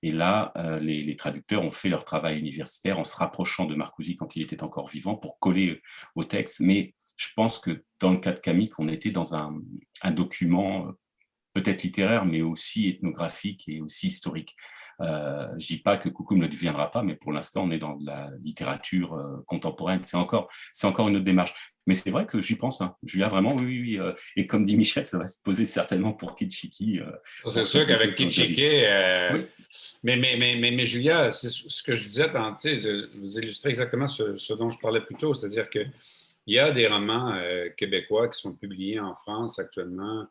Et 0.03 0.11
là, 0.11 0.53
les, 0.79 1.15
traducteurs 1.15 1.63
ont 1.63 1.71
fait 1.71 1.89
leur 1.89 2.05
travail 2.05 2.39
universitaire 2.39 2.99
en 2.99 3.03
se 3.03 3.17
rapprochant 3.17 3.65
de 3.65 3.75
Marcousi 3.75 4.15
quand 4.15 4.35
il 4.35 4.43
était 4.43 4.63
encore 4.63 4.87
vivant 4.87 5.15
pour 5.15 5.39
coller 5.39 5.81
au 6.15 6.23
texte. 6.23 6.61
Mais 6.61 6.93
je 7.17 7.27
pense 7.35 7.59
que 7.59 7.83
dans 7.99 8.11
le 8.11 8.19
cas 8.19 8.31
de 8.31 8.39
Camille, 8.39 8.69
on 8.77 8.87
était 8.87 9.11
dans 9.11 9.35
un, 9.35 9.59
un 10.03 10.11
document 10.11 10.93
peut-être 11.55 11.83
littéraire, 11.83 12.25
mais 12.25 12.41
aussi 12.41 12.89
ethnographique 12.89 13.63
et 13.67 13.81
aussi 13.81 14.07
historique. 14.07 14.55
Euh, 15.01 15.47
je 15.57 15.67
dis 15.67 15.79
pas 15.79 15.97
que 15.97 16.09
Coucou 16.09 16.35
ne 16.35 16.41
le 16.41 16.47
deviendra 16.47 16.91
pas, 16.91 17.01
mais 17.01 17.15
pour 17.15 17.31
l'instant, 17.31 17.63
on 17.63 17.71
est 17.71 17.79
dans 17.79 17.95
de 17.95 18.05
la 18.05 18.29
littérature 18.41 19.13
euh, 19.13 19.43
contemporaine. 19.47 20.01
C'est 20.03 20.17
encore, 20.17 20.49
c'est 20.73 20.87
encore 20.87 21.07
une 21.07 21.15
autre 21.15 21.25
démarche. 21.25 21.53
Mais 21.87 21.93
c'est 21.93 22.09
vrai 22.09 22.25
que 22.25 22.41
j'y 22.41 22.55
pense. 22.55 22.81
Hein. 22.81 22.95
Julia, 23.03 23.27
vraiment, 23.27 23.55
oui, 23.55 23.81
oui. 23.81 23.99
Euh, 23.99 24.13
et 24.35 24.47
comme 24.47 24.63
dit 24.63 24.77
Michel, 24.77 25.05
ça 25.05 25.17
va 25.17 25.27
se 25.27 25.37
poser 25.43 25.65
certainement 25.65 26.13
pour 26.13 26.35
Kitschiki. 26.35 26.99
Euh, 26.99 27.11
c'est 27.47 27.65
sûr 27.65 27.85
qu'avec 27.85 28.15
Kitschiki, 28.15 28.83
mais, 30.03 30.17
mais, 30.17 30.37
mais, 30.37 30.71
mais, 30.71 30.85
Julia, 30.85 31.31
c'est 31.31 31.49
ce 31.49 31.81
que 31.81 31.95
je 31.95 32.07
disais, 32.07 32.29
vous 33.15 33.39
illustrez 33.39 33.69
exactement 33.69 34.07
ce, 34.07 34.53
dont 34.53 34.69
je 34.69 34.79
parlais 34.79 35.01
plus 35.01 35.15
tôt, 35.15 35.33
c'est-à-dire 35.33 35.69
qu'il 35.69 35.91
y 36.47 36.59
a 36.59 36.71
des 36.71 36.87
romans 36.87 37.35
québécois 37.75 38.29
qui 38.29 38.39
sont 38.39 38.53
publiés 38.53 38.99
en 38.99 39.15
France 39.15 39.57
actuellement 39.57 40.27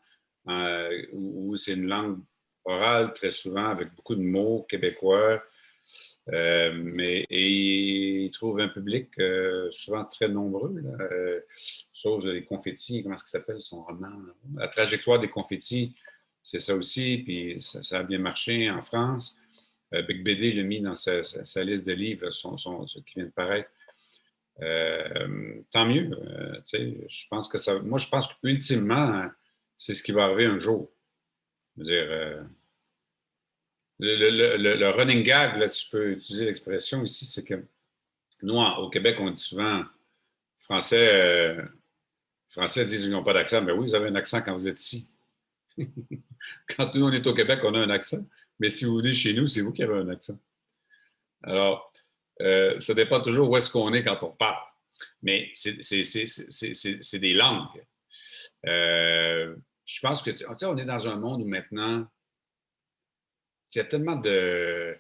où 1.13 1.57
c'est 1.57 1.75
une 1.75 1.87
langue 1.87 2.19
orale 2.65 3.13
très 3.13 3.31
souvent 3.31 3.67
avec 3.67 3.95
beaucoup 3.95 4.15
de 4.15 4.23
mots 4.23 4.67
québécois. 4.69 5.43
Euh, 6.33 6.73
mais 6.75 7.27
et 7.29 8.25
il 8.25 8.31
trouve 8.31 8.61
un 8.61 8.69
public 8.69 9.11
euh, 9.19 9.71
souvent 9.71 10.05
très 10.05 10.29
nombreux. 10.29 10.83
Euh, 11.01 11.41
chose 11.93 12.25
des 12.25 12.45
confettis, 12.45 13.03
comment 13.03 13.15
est-ce 13.15 13.25
qu'il 13.25 13.31
s'appelle 13.31 13.61
son 13.61 13.83
roman? 13.83 14.11
La 14.57 14.69
trajectoire 14.69 15.21
des 15.21 15.29
confettis, 15.29 15.95
c'est 16.43 16.59
ça 16.59 16.75
aussi, 16.75 17.19
puis 17.19 17.61
ça, 17.61 17.99
a 17.99 18.03
bien 18.03 18.19
marché 18.19 18.71
en 18.71 18.83
France. 18.83 19.37
Big 19.93 20.25
BD 20.25 20.53
l'a 20.53 20.65
mis 20.65 20.81
dans 20.81 20.97
sa, 20.97 21.21
liste 21.63 21.87
de 21.87 21.93
livres 21.93 22.33
son, 22.33 22.57
son, 22.57 22.85
qui 22.85 23.15
vient 23.15 23.27
de 23.27 23.31
paraître. 23.31 23.71
tant 25.71 25.87
mieux. 25.87 26.11
je 26.73 27.29
pense 27.29 27.47
que 27.47 27.59
ça. 27.59 27.79
Moi, 27.79 27.99
je 27.99 28.09
pense 28.09 28.33
qu'ultimement, 28.35 29.29
c'est 29.77 29.95
ce 29.95 30.03
qui 30.03 30.13
va 30.13 30.25
arriver 30.25 30.47
un 30.47 30.59
jour. 30.59 30.91
Dire, 31.77 32.47
le, 33.99 34.91
running 34.91 35.23
gag, 35.23 35.67
si 35.67 35.87
je 35.87 35.91
peux 35.91 36.11
utiliser 36.13 36.47
l'expression 36.47 37.03
ici, 37.03 37.25
c'est 37.27 37.45
que 37.45 37.65
nous, 38.43 38.57
au 38.57 38.91
Québec, 38.91 39.17
on 39.21 39.31
dit 39.31 39.41
souvent 39.41 39.85
Français, 40.59 41.11
euh, 41.13 41.63
Français 42.49 42.85
disent 42.85 43.03
qu'ils 43.03 43.11
n'ont 43.11 43.23
pas 43.23 43.35
d'accent. 43.35 43.63
Mais 43.63 43.73
oui, 43.73 43.87
vous 43.87 43.95
avez 43.95 44.09
un 44.09 44.15
accent 44.15 44.43
quand 44.43 44.55
vous 44.55 44.69
êtes 44.69 44.81
ici. 44.81 45.09
quand 46.77 46.95
nous, 46.95 47.07
on 47.07 47.13
est 47.13 47.27
au 47.27 47.35
Québec, 47.35 47.61
on 47.65 47.75
a 47.75 47.81
un 47.81 47.91
accent. 47.91 48.25
Mais 48.59 48.71
si 48.71 48.85
vous 48.85 48.97
venez 48.97 49.13
chez 49.13 49.35
nous, 49.35 49.47
c'est 49.47 49.61
vous 49.61 49.73
qui 49.73 49.83
avez 49.83 49.95
un 49.95 50.09
accent. 50.09 50.39
Alors, 51.43 51.93
euh, 52.41 52.79
ça 52.79 52.95
dépend 52.95 53.21
toujours 53.21 53.51
où 53.51 53.57
est-ce 53.57 53.71
qu'on 53.71 53.93
est 53.93 54.03
quand 54.03 54.23
on 54.23 54.31
parle. 54.31 54.63
Mais 55.23 55.51
c'est 55.55 57.19
des 57.19 57.35
langues. 57.35 57.67
Euh, 58.67 59.57
je 59.85 60.01
pense 60.01 60.23
que, 60.23 60.31
on 60.67 60.77
est 60.77 60.85
dans 60.85 61.09
un 61.09 61.17
monde 61.17 61.43
où 61.43 61.47
maintenant, 61.47 62.07
il 63.75 63.79
y 63.79 63.81
a 63.81 63.85
tellement 63.85 64.17
de. 64.17 64.97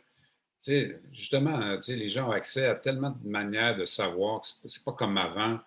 Justement, 1.12 1.78
les 1.88 2.08
gens 2.08 2.28
ont 2.28 2.32
accès 2.32 2.66
à 2.66 2.74
tellement 2.74 3.10
de 3.10 3.28
manières 3.28 3.74
de 3.74 3.84
savoir 3.84 4.40
que 4.40 4.46
ce 4.46 4.78
n'est 4.78 4.84
pas 4.84 4.92
comme 4.92 5.18
avant. 5.18 5.58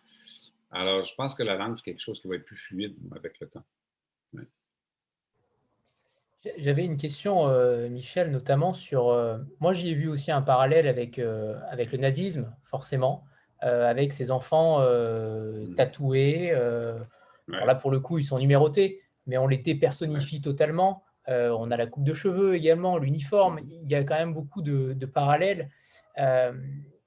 Alors, 0.72 1.04
je 1.04 1.14
pense 1.14 1.36
que 1.36 1.44
la 1.44 1.56
langue, 1.56 1.76
c'est 1.76 1.84
quelque 1.84 2.02
chose 2.02 2.20
qui 2.20 2.28
va 2.28 2.36
être 2.36 2.46
plus 2.46 2.58
fluide 2.58 2.96
avec 3.16 3.40
le 3.40 3.48
temps. 3.48 3.64
J'avais 6.58 6.86
une 6.86 6.98
question, 6.98 7.50
euh, 7.50 7.90
Michel, 7.90 8.32
notamment 8.32 8.74
sur. 8.74 9.10
Euh, 9.10 9.38
moi, 9.60 9.74
j'y 9.74 9.90
ai 9.90 9.94
vu 9.94 10.08
aussi 10.08 10.32
un 10.32 10.42
parallèle 10.42 10.88
avec, 10.88 11.20
euh, 11.20 11.60
avec 11.70 11.92
le 11.92 11.98
nazisme, 11.98 12.54
forcément, 12.66 13.26
avec 13.60 14.14
ces 14.14 14.30
enfants 14.30 14.86
là, 17.48 17.76
pour 17.76 17.92
le 17.92 18.00
coup, 18.00 18.18
ils 18.18 18.24
sont 18.24 18.40
numérotés, 18.40 19.02
mais 19.26 19.38
on 19.38 19.48
les 19.48 19.58
dépersonnifie 19.58 20.42
totalement. 20.42 21.04
Euh, 21.30 21.50
on 21.50 21.72
a 21.72 21.78
la 21.78 21.88
coupe 21.88 22.04
de 22.04 22.14
cheveux 22.14 22.56
également, 22.56 22.98
l'uniforme. 22.98 23.60
Il 23.60 23.90
y 23.90 23.96
a 23.96 24.04
quand 24.04 24.16
même 24.16 24.34
beaucoup 24.34 24.62
de, 24.62 25.06
parallèles. 25.06 25.70
Euh, 26.18 26.54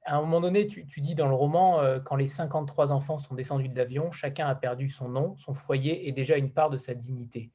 à 0.04 0.16
un 0.16 0.20
moment 0.20 0.40
donné, 0.40 0.66
tu, 0.66 1.00
dis 1.00 1.14
dans 1.14 1.28
le 1.28 1.34
roman, 1.34 1.80
euh, 1.80 2.00
quand 2.00 2.16
les 2.16 2.28
53 2.28 2.92
enfants 2.92 3.18
sont 3.18 3.34
descendus 3.34 3.68
de 3.68 3.76
l'avion, 3.76 4.10
chacun 4.10 4.46
a 4.46 4.54
perdu 4.54 4.88
son 4.88 5.08
nom, 5.08 5.36
son 5.36 5.54
foyer 5.54 6.08
et 6.08 6.12
déjà 6.12 6.36
une 6.36 6.52
part 6.52 6.70
de 6.70 6.76
sa 6.76 6.94
dignité. 6.94 7.50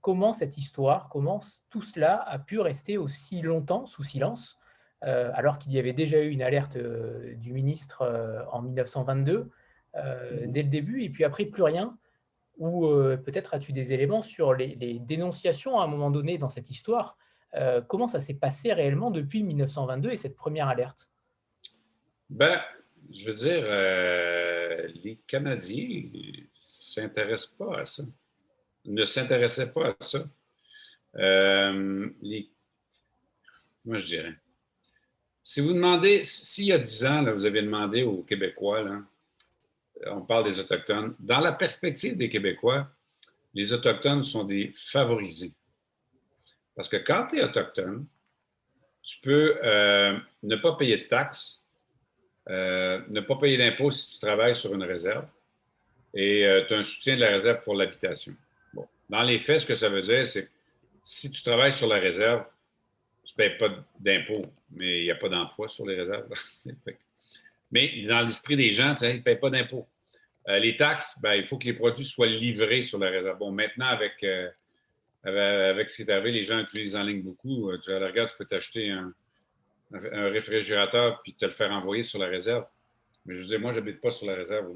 comment 0.00 0.32
cette 0.32 0.58
histoire, 0.58 1.08
comment 1.08 1.40
tout 1.70 1.80
cela 1.80 2.22
a 2.28 2.38
pu 2.38 2.60
rester 2.60 2.98
aussi 2.98 3.40
longtemps 3.40 3.86
sous 3.86 4.02
silence, 4.02 4.58
alors 5.00 5.58
qu'il 5.58 5.72
y 5.72 5.78
avait 5.78 5.92
déjà 5.94 6.18
eu 6.20 6.30
une 6.30 6.42
alerte 6.42 6.76
du 6.76 7.52
ministre 7.52 8.02
en 8.52 8.60
1922, 8.62 9.50
dès 10.46 10.62
le 10.62 10.68
début, 10.68 11.02
et 11.04 11.08
puis 11.08 11.24
après 11.24 11.44
plus 11.44 11.62
rien 11.62 11.96
ou 12.58 12.86
euh, 12.86 13.16
peut-être 13.16 13.54
as-tu 13.54 13.72
des 13.72 13.92
éléments 13.92 14.22
sur 14.22 14.54
les, 14.54 14.76
dénonciations 15.00 15.78
à 15.78 15.84
un 15.84 15.86
moment 15.86 16.10
donné 16.10 16.38
dans 16.38 16.48
cette 16.48 16.70
histoire? 16.70 17.16
Euh, 17.54 17.80
Comment 17.80 18.08
ça 18.08 18.20
s'est 18.20 18.38
passé 18.38 18.72
réellement 18.72 19.10
depuis 19.10 19.42
1922 19.42 20.10
et 20.10 20.16
cette 20.16 20.36
première 20.36 20.68
alerte? 20.68 21.10
Ben, 22.30 22.60
je 23.12 23.28
veux 23.28 23.34
dire, 23.34 23.62
euh, 23.64 24.88
les 25.02 25.16
Canadiens 25.26 26.10
ne 26.12 26.42
s'intéressent 26.56 27.56
pas 27.56 27.80
à 27.80 27.84
ça. 27.84 28.02
Ne 28.84 29.04
s'intéressaient 29.04 29.72
pas 29.72 29.88
à 29.88 29.94
ça. 30.00 30.24
les... 31.14 32.50
Moi, 33.84 33.98
je 33.98 34.06
dirais? 34.06 34.34
Si 35.42 35.60
vous 35.60 35.74
demandez, 35.74 36.24
s'il 36.24 36.66
y 36.66 36.72
a 36.72 36.78
dix 36.78 37.04
ans, 37.04 37.20
là, 37.20 37.32
vous 37.32 37.44
avez 37.44 37.60
demandé 37.60 38.02
aux 38.02 38.22
Québécois, 38.22 38.82
là, 38.82 39.02
on 40.06 40.22
parle 40.22 40.44
des 40.44 40.58
Autochtones. 40.60 41.14
Dans 41.18 41.40
la 41.40 41.52
perspective 41.52 42.16
des 42.16 42.28
Québécois, 42.28 42.88
les 43.54 43.72
Autochtones 43.72 44.22
sont 44.22 44.44
des 44.44 44.72
favorisés. 44.74 45.52
Parce 46.74 46.88
que 46.88 46.96
quand 46.96 47.28
tu 47.28 47.38
es 47.38 47.42
autochtone, 47.42 48.06
tu 49.02 49.20
peux 49.20 49.58
euh, 49.62 50.18
ne 50.42 50.56
pas 50.56 50.74
payer 50.76 50.98
de 50.98 51.04
taxes, 51.04 51.62
euh, 52.48 53.00
ne 53.10 53.20
pas 53.20 53.36
payer 53.36 53.56
d'impôts 53.56 53.90
si 53.90 54.12
tu 54.12 54.18
travailles 54.18 54.54
sur 54.54 54.74
une 54.74 54.82
réserve 54.82 55.26
et 56.14 56.46
euh, 56.46 56.64
tu 56.66 56.74
as 56.74 56.78
un 56.78 56.82
soutien 56.82 57.16
de 57.16 57.20
la 57.20 57.30
réserve 57.30 57.60
pour 57.62 57.74
l'habitation. 57.74 58.34
Dans 59.08 59.22
les 59.22 59.38
faits, 59.38 59.60
ce 59.60 59.66
que 59.66 59.74
ça 59.74 59.88
veut 59.88 60.00
dire, 60.00 60.24
c'est 60.26 60.46
que 60.46 60.50
si 61.02 61.30
tu 61.30 61.42
travailles 61.42 61.72
sur 61.72 61.86
la 61.86 61.96
réserve, 61.96 62.44
tu 63.24 63.34
ne 63.34 63.36
payes 63.36 63.58
pas 63.58 63.68
d'impôts, 64.00 64.42
mais 64.70 65.00
il 65.00 65.04
n'y 65.04 65.10
a 65.10 65.16
pas 65.16 65.28
d'emploi 65.28 65.68
sur 65.68 65.86
les 65.86 65.96
réserves. 65.96 66.28
mais 67.74 68.06
dans 68.06 68.20
l'esprit 68.20 68.56
des 68.56 68.70
gens, 68.70 68.94
ils 69.02 69.16
ne 69.16 69.18
payent 69.18 69.40
pas 69.40 69.50
d'impôts. 69.50 69.88
Euh, 70.48 70.60
les 70.60 70.76
taxes, 70.76 71.20
ben, 71.20 71.34
il 71.34 71.44
faut 71.44 71.58
que 71.58 71.64
les 71.64 71.72
produits 71.72 72.04
soient 72.04 72.28
livrés 72.28 72.82
sur 72.82 73.00
la 73.00 73.10
réserve. 73.10 73.36
Bon, 73.38 73.50
maintenant, 73.50 73.86
avec, 73.86 74.22
euh, 74.22 74.48
avec 75.24 75.88
ce 75.88 75.96
qui 75.96 76.02
est 76.02 76.12
arrivé, 76.12 76.30
les 76.30 76.44
gens 76.44 76.60
utilisent 76.60 76.94
en 76.94 77.02
ligne 77.02 77.22
beaucoup. 77.22 77.70
Euh, 77.70 77.78
tu 77.78 77.90
à 77.90 77.98
la 77.98 78.06
regarde, 78.06 78.30
tu 78.30 78.36
peux 78.36 78.44
t'acheter 78.44 78.90
un, 78.90 79.12
réfrigérateur 79.92 81.20
puis 81.22 81.34
te 81.34 81.44
le 81.44 81.52
faire 81.52 81.70
envoyer 81.70 82.02
sur 82.02 82.18
la 82.18 82.26
réserve. 82.26 82.64
Mais 83.26 83.34
je 83.34 83.40
veux 83.40 83.46
dire, 83.46 83.60
moi, 83.60 83.72
je 83.72 83.80
n'habite 83.80 84.00
pas 84.00 84.10
sur 84.10 84.26
la 84.26 84.34
réserve. 84.34 84.66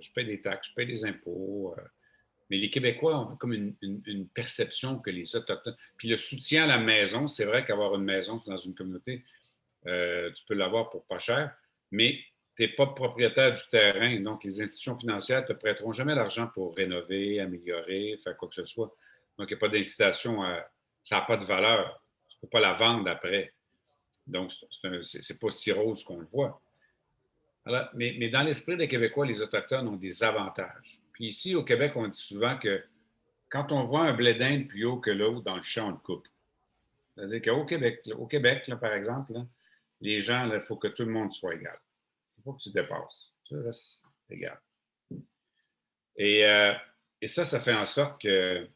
je 0.00 0.12
paye 0.12 0.26
des 0.26 0.40
taxes, 0.40 0.68
je 0.70 0.74
paye 0.74 0.86
des 0.86 1.04
impôts. 1.04 1.74
mais 2.48 2.56
les 2.56 2.70
Québécois 2.70 3.18
ont 3.18 3.36
comme 3.36 3.52
une, 3.52 4.28
perception 4.32 4.98
que 4.98 5.10
les 5.10 5.36
Autochtones. 5.36 5.76
Puis 5.96 6.08
le 6.08 6.16
soutien 6.16 6.64
à 6.64 6.66
la 6.66 6.78
maison, 6.78 7.26
c'est 7.26 7.44
vrai 7.44 7.64
qu'avoir 7.64 7.94
une 7.96 8.04
maison 8.04 8.42
dans 8.46 8.56
une 8.56 8.74
communauté, 8.74 9.24
tu 9.84 10.44
peux 10.48 10.54
l'avoir 10.54 10.90
pour 10.90 11.04
pas 11.04 11.18
cher. 11.18 11.54
Mais 11.90 12.18
tu 12.56 12.62
n'es 12.62 12.68
pas 12.68 12.86
propriétaire 12.86 13.52
du 13.52 13.62
terrain, 13.68 14.20
donc 14.20 14.44
les 14.44 14.60
institutions 14.60 14.98
financières 14.98 15.42
ne 15.42 15.46
te 15.46 15.52
prêteront 15.52 15.92
jamais 15.92 16.14
l'argent 16.14 16.48
pour 16.48 16.76
rénover, 16.76 17.40
améliorer, 17.40 18.18
faire 18.22 18.36
quoi 18.36 18.48
que 18.48 18.54
ce 18.54 18.64
soit. 18.64 18.94
Donc, 19.38 19.48
il 19.50 19.54
n'y 19.54 19.58
a 19.58 19.60
pas 19.60 19.68
d'incitation, 19.68 20.42
à... 20.42 20.68
ça 21.02 21.16
n'a 21.16 21.22
pas 21.22 21.36
de 21.36 21.44
valeur. 21.44 22.02
Tu 22.28 22.36
ne 22.36 22.40
peux 22.42 22.50
pas 22.50 22.60
la 22.60 22.74
vendre 22.74 23.10
après. 23.10 23.54
Donc, 24.26 24.52
ce 24.52 24.86
n'est 24.86 25.38
pas 25.38 25.50
si 25.50 25.72
rose 25.72 26.04
qu'on 26.04 26.20
le 26.20 26.26
voit. 26.26 26.60
mais, 27.94 28.28
dans 28.28 28.42
l'esprit 28.42 28.76
des 28.76 28.88
Québécois, 28.88 29.26
les 29.26 29.40
Autochtones 29.40 29.88
ont 29.88 29.96
des 29.96 30.22
avantages. 30.22 31.00
Puis 31.12 31.26
ici, 31.28 31.54
au 31.54 31.64
Québec, 31.64 31.92
on 31.96 32.06
dit 32.06 32.16
souvent 32.16 32.58
que 32.58 32.84
quand 33.48 33.72
on 33.72 33.84
voit 33.84 34.02
un 34.02 34.12
blé 34.12 34.34
d'Inde 34.34 34.68
plus 34.68 34.84
haut 34.84 34.98
que 34.98 35.10
l'autre 35.10 35.42
dans 35.42 35.56
le 35.56 35.62
champ, 35.62 35.88
on 35.88 35.90
le 35.92 35.96
coupe. 35.96 36.28
C'est-à-dire 37.14 37.42
qu'au 37.42 37.64
Québec, 37.64 38.08
au 38.16 38.26
Québec 38.26 38.70
par 38.80 38.94
exemple, 38.94 39.32
les 40.00 40.20
gens, 40.20 40.50
il 40.52 40.60
faut 40.60 40.76
que 40.76 40.88
tout 40.88 41.04
le 41.04 41.12
monde 41.12 41.32
soit 41.32 41.54
égal. 41.54 41.78
Il 42.38 42.42
faut 42.42 42.52
que 42.54 42.62
tu 42.62 42.70
dépasses. 42.70 43.32
Tu 43.44 43.56
restes 43.56 44.04
égal. 44.28 44.60
Et, 46.16 46.44
euh, 46.44 46.72
ça, 47.26 47.44
ça 47.44 47.60
fait 47.60 47.74
en 47.74 47.84
sorte 47.84 48.20
qu'il 48.20 48.70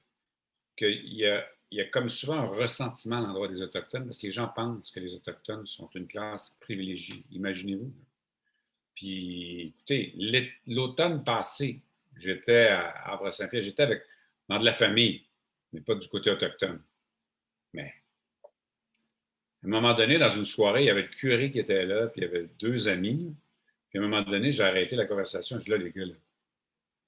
y, 0.78 1.26
a, 1.26 1.46
y 1.70 1.80
a 1.80 1.88
comme 1.88 2.08
souvent 2.08 2.34
un 2.34 2.46
ressentiment 2.46 3.18
à 3.18 3.20
l'endroit 3.20 3.48
des 3.48 3.62
Autochtones 3.62 4.04
parce 4.04 4.18
que 4.18 4.26
les 4.26 4.32
gens 4.32 4.48
pensent 4.48 4.90
que 4.90 5.00
les 5.00 5.14
Autochtones 5.14 5.66
sont 5.66 5.88
une 5.94 6.06
classe 6.06 6.56
privilégiée. 6.60 7.24
Imaginez-vous. 7.30 7.92
Puis, 8.94 9.74
écoutez, 9.76 10.14
l'automne 10.66 11.24
passé, 11.24 11.82
j'étais 12.16 12.68
à 12.68 13.12
Havre-Saint-Pierre, 13.12 13.62
j'étais 13.62 13.82
avec 13.82 14.02
dans 14.48 14.58
de 14.58 14.64
la 14.64 14.72
famille, 14.72 15.26
mais 15.72 15.80
pas 15.80 15.94
du 15.94 16.06
côté 16.08 16.30
autochtone. 16.30 16.82
Mais 17.72 17.92
à 19.64 19.66
un 19.66 19.70
moment 19.70 19.94
donné, 19.94 20.18
dans 20.18 20.28
une 20.28 20.44
soirée, 20.44 20.82
il 20.82 20.86
y 20.86 20.90
avait 20.90 21.02
le 21.02 21.08
curé 21.08 21.50
qui 21.50 21.58
était 21.58 21.86
là, 21.86 22.08
puis 22.08 22.20
il 22.20 22.24
y 22.24 22.26
avait 22.26 22.46
deux 22.60 22.88
amis. 22.88 23.34
Puis 23.88 23.98
à 23.98 24.02
un 24.02 24.06
moment 24.06 24.20
donné, 24.20 24.52
j'ai 24.52 24.62
arrêté 24.62 24.94
la 24.94 25.06
conversation. 25.06 25.58
Je 25.58 25.64
dis 25.64 25.70
là, 25.70 25.78
les 25.78 25.90
gars, 25.90 26.04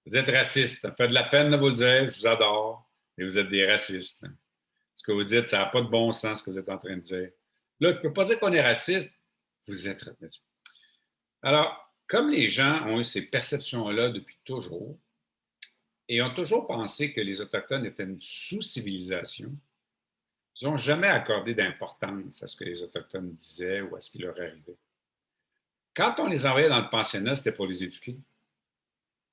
vous 0.06 0.16
êtes 0.16 0.28
racistes. 0.28 0.80
Ça 0.80 0.90
me 0.90 0.94
fait 0.94 1.08
de 1.08 1.12
la 1.12 1.24
peine 1.24 1.50
de 1.50 1.56
vous 1.56 1.68
le 1.68 1.74
dire. 1.74 2.06
Je 2.06 2.20
vous 2.20 2.26
adore. 2.26 2.88
et 3.18 3.24
vous 3.24 3.36
êtes 3.36 3.48
des 3.48 3.66
racistes. 3.66 4.24
Ce 4.94 5.02
que 5.02 5.12
vous 5.12 5.24
dites, 5.24 5.46
ça 5.48 5.58
n'a 5.58 5.66
pas 5.66 5.82
de 5.82 5.88
bon 5.88 6.12
sens 6.12 6.38
ce 6.38 6.44
que 6.44 6.50
vous 6.50 6.58
êtes 6.58 6.70
en 6.70 6.78
train 6.78 6.96
de 6.96 7.02
dire. 7.02 7.30
Là, 7.80 7.92
tu 7.92 7.98
ne 7.98 8.02
peux 8.02 8.12
pas 8.12 8.24
dire 8.24 8.40
qu'on 8.40 8.52
est 8.52 8.62
raciste. 8.62 9.14
Vous 9.66 9.86
êtes. 9.86 10.04
Alors, 11.42 11.92
comme 12.06 12.30
les 12.30 12.48
gens 12.48 12.86
ont 12.86 13.00
eu 13.00 13.04
ces 13.04 13.28
perceptions-là 13.28 14.08
depuis 14.10 14.38
toujours 14.44 14.96
et 16.08 16.22
ont 16.22 16.32
toujours 16.32 16.66
pensé 16.66 17.12
que 17.12 17.20
les 17.20 17.40
Autochtones 17.42 17.84
étaient 17.84 18.04
une 18.04 18.20
sous-civilisation, 18.20 19.52
ils 20.60 20.66
n'ont 20.66 20.76
jamais 20.76 21.08
accordé 21.08 21.54
d'importance 21.54 22.42
à 22.42 22.46
ce 22.46 22.56
que 22.56 22.64
les 22.64 22.82
Autochtones 22.82 23.32
disaient 23.32 23.82
ou 23.82 23.94
à 23.94 24.00
ce 24.00 24.10
qui 24.10 24.18
leur 24.18 24.36
arrivait. 24.38 24.76
Quand 25.94 26.14
on 26.18 26.26
les 26.26 26.46
envoyait 26.46 26.68
dans 26.68 26.80
le 26.80 26.90
pensionnat, 26.90 27.36
c'était 27.36 27.52
pour 27.52 27.66
les 27.66 27.84
éduquer. 27.84 28.16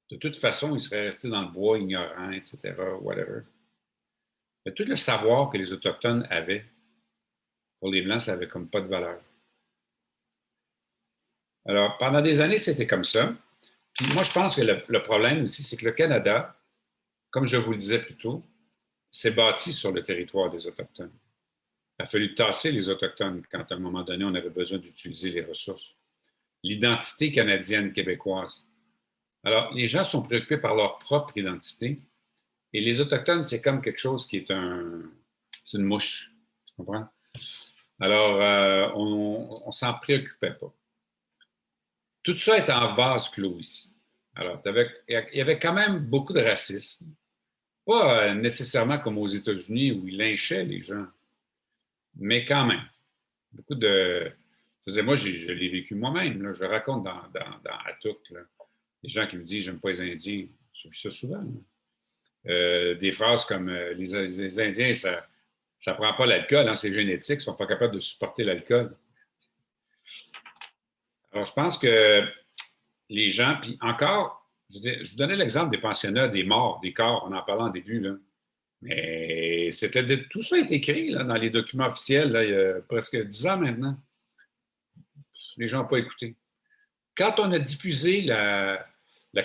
De 0.09 0.17
toute 0.17 0.37
façon, 0.37 0.75
ils 0.75 0.79
seraient 0.79 1.05
restés 1.05 1.29
dans 1.29 1.41
le 1.41 1.47
bois 1.47 1.77
ignorants, 1.77 2.31
etc., 2.31 2.75
whatever. 3.01 3.41
Mais 4.65 4.73
tout 4.73 4.85
le 4.85 4.95
savoir 4.95 5.49
que 5.49 5.57
les 5.57 5.73
Autochtones 5.73 6.27
avaient, 6.29 6.65
pour 7.79 7.91
les 7.91 8.01
Blancs, 8.01 8.21
ça 8.21 8.33
n'avait 8.33 8.47
comme 8.47 8.67
pas 8.67 8.81
de 8.81 8.87
valeur. 8.87 9.19
Alors, 11.65 11.97
pendant 11.97 12.21
des 12.21 12.41
années, 12.41 12.57
c'était 12.57 12.87
comme 12.87 13.03
ça. 13.03 13.33
Puis 13.93 14.07
moi, 14.13 14.23
je 14.23 14.31
pense 14.31 14.55
que 14.55 14.61
le, 14.61 15.03
problème 15.03 15.45
aussi, 15.45 15.63
c'est 15.63 15.77
que 15.77 15.85
le 15.85 15.91
Canada, 15.91 16.55
comme 17.29 17.45
je 17.45 17.57
vous 17.57 17.71
le 17.71 17.77
disais 17.77 17.99
plus 17.99 18.15
tôt, 18.15 18.43
s'est 19.13 19.31
bâti 19.31 19.71
sur 19.71 19.91
le 19.91 20.01
territoire 20.01 20.49
des 20.49 20.65
Autochtones. 20.65 21.13
Il 21.99 22.03
a 22.03 22.05
fallu 22.07 22.33
tasser 22.33 22.71
les 22.71 22.89
Autochtones 22.89 23.43
quand, 23.49 23.71
à 23.71 23.75
un 23.75 23.79
moment 23.79 24.01
donné, 24.01 24.25
on 24.25 24.33
avait 24.33 24.49
besoin 24.49 24.79
d'utiliser 24.79 25.29
les 25.29 25.43
ressources. 25.43 25.93
L'identité 26.63 27.31
canadienne 27.31 27.93
québécoise. 27.93 28.67
Alors, 29.43 29.71
les 29.71 29.85
gens 29.85 30.03
sont 30.03 30.23
préoccupés 30.23 30.57
par 30.57 30.73
leur 30.73 30.97
propre 30.97 31.37
identité. 31.37 32.01
Et 32.73 32.81
les 32.81 33.01
Autochtones, 33.01 33.43
c'est 33.43 33.61
comme 33.61 33.83
quelque 33.83 33.99
chose 33.99 34.25
qui 34.25 34.37
est 34.37 34.49
un. 34.49 35.03
C'est 35.63 35.77
une 35.77 35.83
mouche. 35.83 36.31
Tu 36.65 36.73
comprends? 36.77 37.07
Alors, 37.99 38.41
euh, 38.41 38.89
on 38.95 39.67
ne 39.67 39.71
s'en 39.71 39.93
préoccupait 39.93 40.55
pas. 40.55 40.73
Tout 42.23 42.37
ça 42.37 42.57
est 42.57 42.69
en 42.71 42.93
vase 42.93 43.29
clos 43.29 43.59
ici. 43.59 43.93
Alors, 44.33 44.59
il 44.65 45.29
y 45.33 45.41
avait 45.41 45.59
quand 45.59 45.73
même 45.73 45.99
beaucoup 45.99 46.33
de 46.33 46.41
racisme. 46.41 47.13
Pas 47.85 48.23
euh, 48.23 48.33
nécessairement 48.33 48.99
comme 48.99 49.17
aux 49.17 49.27
États-Unis 49.27 49.91
où 49.91 50.07
ils 50.07 50.17
lynchaient 50.17 50.63
les 50.63 50.81
gens, 50.81 51.05
mais 52.15 52.45
quand 52.45 52.65
même. 52.65 52.83
Beaucoup 53.51 53.75
de. 53.75 54.31
Je 54.85 55.01
moi, 55.01 55.15
je 55.15 55.51
l'ai 55.51 55.69
vécu 55.69 55.95
moi-même. 55.95 56.53
Je 56.53 56.65
raconte 56.65 57.03
dans, 57.03 57.21
dans, 57.33 57.77
Atouk, 57.85 58.33
les 59.01 59.09
gens 59.09 59.27
qui 59.27 59.37
me 59.37 59.43
disent 59.43 59.65
J'aime 59.65 59.79
pas 59.79 59.89
les 59.89 60.01
Indiens. 60.01 60.47
J'ai 60.73 60.89
vu 60.89 60.95
ça 60.95 61.11
souvent. 61.11 61.43
Euh, 62.45 62.95
des 62.95 63.13
phrases 63.13 63.45
comme 63.45 63.69
euh, 63.69 63.93
les, 63.93 64.59
Indiens, 64.59 64.91
ça 64.93 65.25
ne 65.87 65.93
prend 65.93 66.13
pas 66.13 66.25
l'alcool, 66.25 66.67
hein, 66.67 66.75
c'est 66.75 66.91
génétique, 66.91 67.35
ils 67.35 67.37
ne 67.37 67.41
sont 67.41 67.55
pas 67.55 67.67
capables 67.67 67.93
de 67.93 68.01
supporter 68.01 68.43
l'alcool. 68.43 68.93
Alors, 71.31 71.45
je 71.45 71.53
pense 71.53 71.77
que 71.77 72.21
les 73.09 73.29
gens, 73.29 73.57
puis 73.61 73.77
encore, 73.79 74.42
je, 74.69 75.11
vous 75.11 75.17
donnais 75.17 75.35
l'exemple 75.35 75.71
des 75.71 75.77
pensionnats, 75.77 76.27
des 76.27 76.43
morts, 76.43 76.79
des 76.81 76.93
corps, 76.93 77.27
on 77.29 77.35
en 77.35 77.43
parlait 77.43 77.63
en 77.63 77.69
début, 77.69 77.99
là. 77.99 78.15
Mais 78.83 79.71
c'était 79.71 80.25
tout 80.27 80.41
ça 80.41 80.57
est 80.57 80.71
écrit 80.71 81.07
là, 81.07 81.23
dans 81.23 81.35
les 81.35 81.49
documents 81.49 81.87
officiels 81.87 82.37
il 82.43 82.49
y 82.49 82.53
a 82.53 82.81
presque 82.81 83.17
dix 83.17 83.47
ans 83.47 83.57
maintenant. 83.57 83.97
Les 85.55 85.69
gens 85.69 85.83
n'ont 85.83 85.87
pas 85.87 85.99
écouté. 85.99 86.35
Quand 87.15 87.39
on 87.39 87.51
a 87.53 87.59
diffusé 87.59 88.21
la, 88.21 88.85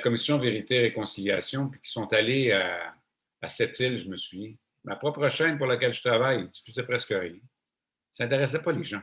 commission 0.03 0.39
Vérité 0.39 0.77
et 0.77 0.81
Réconciliation, 0.81 1.69
puis 1.69 1.81
qu'ils 1.81 1.91
sont 1.91 2.13
allés 2.13 2.51
à, 2.51 3.49
cette 3.49 3.79
île, 3.79 3.97
je 3.97 4.09
me 4.09 4.17
souviens, 4.17 4.55
ma 4.83 4.97
propre 4.97 5.29
chaîne 5.29 5.57
pour 5.57 5.67
laquelle 5.67 5.93
je 5.93 6.03
travaille 6.03 6.49
diffusait 6.49 6.83
presque 6.83 7.15
rien. 7.17 7.39
Ça 8.11 8.25
n'intéressait 8.25 8.63
pas 8.63 8.73
les 8.73 8.83
gens. 8.83 9.03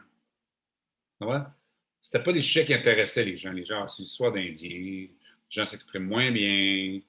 C'était 2.02 2.24
pas 2.24 2.34
des 2.34 2.42
sujets 2.42 2.66
qui 2.66 2.74
intéressaient 2.74 3.24
les 3.24 3.38
gens. 3.38 3.54
Les 3.54 3.64
gens, 3.64 3.88
c'est 3.88 4.04
l'histoire 4.04 4.34
d'Indiens, 4.34 5.08
gens 5.56 5.66
s'expriment 5.66 6.08
moins 6.08 6.32
bien. 6.32 7.00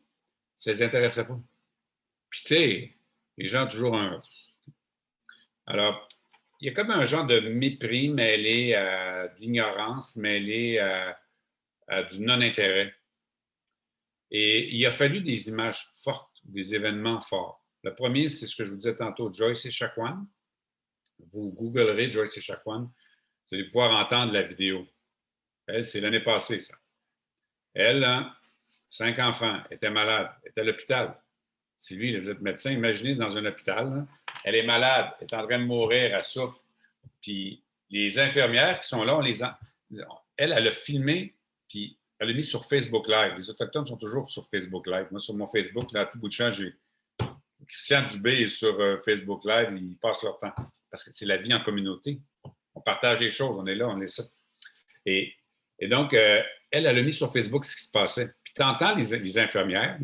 Ça 0.55 0.73
les 0.73 0.83
intéressait 0.83 1.27
pas. 1.27 1.37
Puis, 2.31 2.41
tu 2.43 2.49
sais, 2.49 2.97
les 3.37 3.47
gens 3.47 3.65
ont 3.65 3.69
toujours 3.69 3.97
un. 3.97 4.23
Alors, 5.67 6.09
il 6.61 6.67
y 6.67 6.71
a 6.71 6.75
comme 6.75 6.91
un 6.91 7.05
genre 7.05 7.27
de 7.27 7.41
mépris 7.41 8.09
mêlé 8.09 8.75
à 8.75 9.29
d'ignorance, 9.29 10.17
mêlé 10.17 10.79
à, 10.79 12.03
du 12.05 12.21
non-intérêt. 12.21 12.95
Et 14.31 14.75
il 14.75 14.87
a 14.87 14.91
fallu 14.91 15.21
des 15.21 15.49
images 15.49 15.93
fortes, 16.03 16.41
des 16.45 16.75
événements 16.75 17.21
forts. 17.21 17.65
Le 17.83 17.95
premier, 17.95 18.29
c'est 18.29 18.47
ce 18.47 18.57
que 18.57 18.65
je 18.65 18.71
vous 18.71 18.77
disais 18.77 18.97
tantôt, 18.97 19.33
Joyce 19.33 19.67
et 19.67 19.71
Chacuan. 19.71 20.27
Vous 21.33 21.53
googlerez 21.53 22.11
Joyce 22.11 22.37
et 22.37 22.41
Chacuan, 22.41 22.91
vous 23.49 23.55
allez 23.55 23.65
pouvoir 23.67 23.93
entendre 24.05 24.33
la 24.33 24.43
vidéo. 24.43 24.87
C'est 25.83 26.01
l'année 26.01 26.21
passée, 26.21 26.61
ça. 26.61 26.77
Elle, 27.77 28.05
hein, 28.05 28.33
cinq 28.91 29.19
enfants, 29.19 29.61
était 29.71 29.91
malade, 29.91 30.31
était 30.45 30.63
à 30.63 30.65
l'hôpital. 30.65 31.15
Sylvie, 31.77 32.17
vous 32.17 32.31
êtes 32.31 32.41
médecin, 32.41 32.71
imaginez 32.71 33.15
dans 33.15 33.37
un 33.37 33.45
hôpital, 33.45 34.07
elle 34.45 34.55
est 34.55 34.63
malade, 34.63 35.13
est 35.21 35.35
en 35.35 35.47
train 35.47 35.59
de 35.59 35.65
mourir, 35.65 36.17
elle 36.17 36.25
souffre. 36.25 36.63
Puis 37.21 37.63
les 37.91 38.19
infirmières 38.19 38.81
qui 38.81 38.89
sont 38.89 39.05
là, 39.05 39.17
on 39.17 39.21
les 39.21 39.43
a... 39.43 39.59
Elle, 40.39 40.53
elle 40.53 40.69
a 40.69 40.73
filmé, 40.73 41.37
puis 41.69 41.99
elle 42.19 42.29
l'a 42.29 42.35
mis 42.35 42.45
sur 42.45 42.65
Facebook 42.65 43.09
Live. 43.09 43.35
Les 43.37 43.51
Autochtones 43.51 43.85
sont 43.85 43.99
toujours 43.99 44.31
sur 44.31 44.47
Facebook 44.47 44.87
Live. 44.87 45.09
Moi, 45.11 45.21
sur 45.21 45.35
mon 45.35 45.47
Facebook, 45.47 45.93
là, 45.93 46.01
à 46.01 46.07
tout 46.07 46.19
bout 46.19 46.29
de 46.29 46.33
champ, 46.33 46.51
j'ai 46.51 46.75
Christian 47.69 48.07
Dubé 48.07 48.43
est 48.43 48.49
sur 48.49 48.79
euh, 48.81 48.97
Facebook 49.05 49.45
Live, 49.45 49.77
ils 49.79 49.97
passent 49.99 50.23
leur 50.23 50.39
temps. 50.39 50.55
Parce 50.91 51.05
que 51.05 51.11
c'est 51.13 51.27
la 51.27 51.37
vie 51.37 51.53
en 51.53 51.61
communauté. 51.63 52.21
On 52.75 52.81
partage 52.81 53.21
les 53.21 53.31
choses, 53.31 53.59
on 53.59 53.67
est 53.67 53.75
là, 53.75 53.89
on 53.89 54.01
est 54.01 54.07
ça. 54.07 54.23
Donc, 55.83 56.15
euh, 56.15 56.43
elle, 56.71 56.87
elle 56.87 56.99
a 56.99 57.03
mis 57.03 57.13
sur 57.13 57.33
Facebook 57.33 57.65
ce 57.65 57.77
qui 57.77 57.83
se 57.83 57.91
passait. 57.91 58.33
Puis 58.43 58.55
tu 58.55 58.63
entends 58.63 58.95
les, 58.95 59.39
infirmières, 59.39 59.99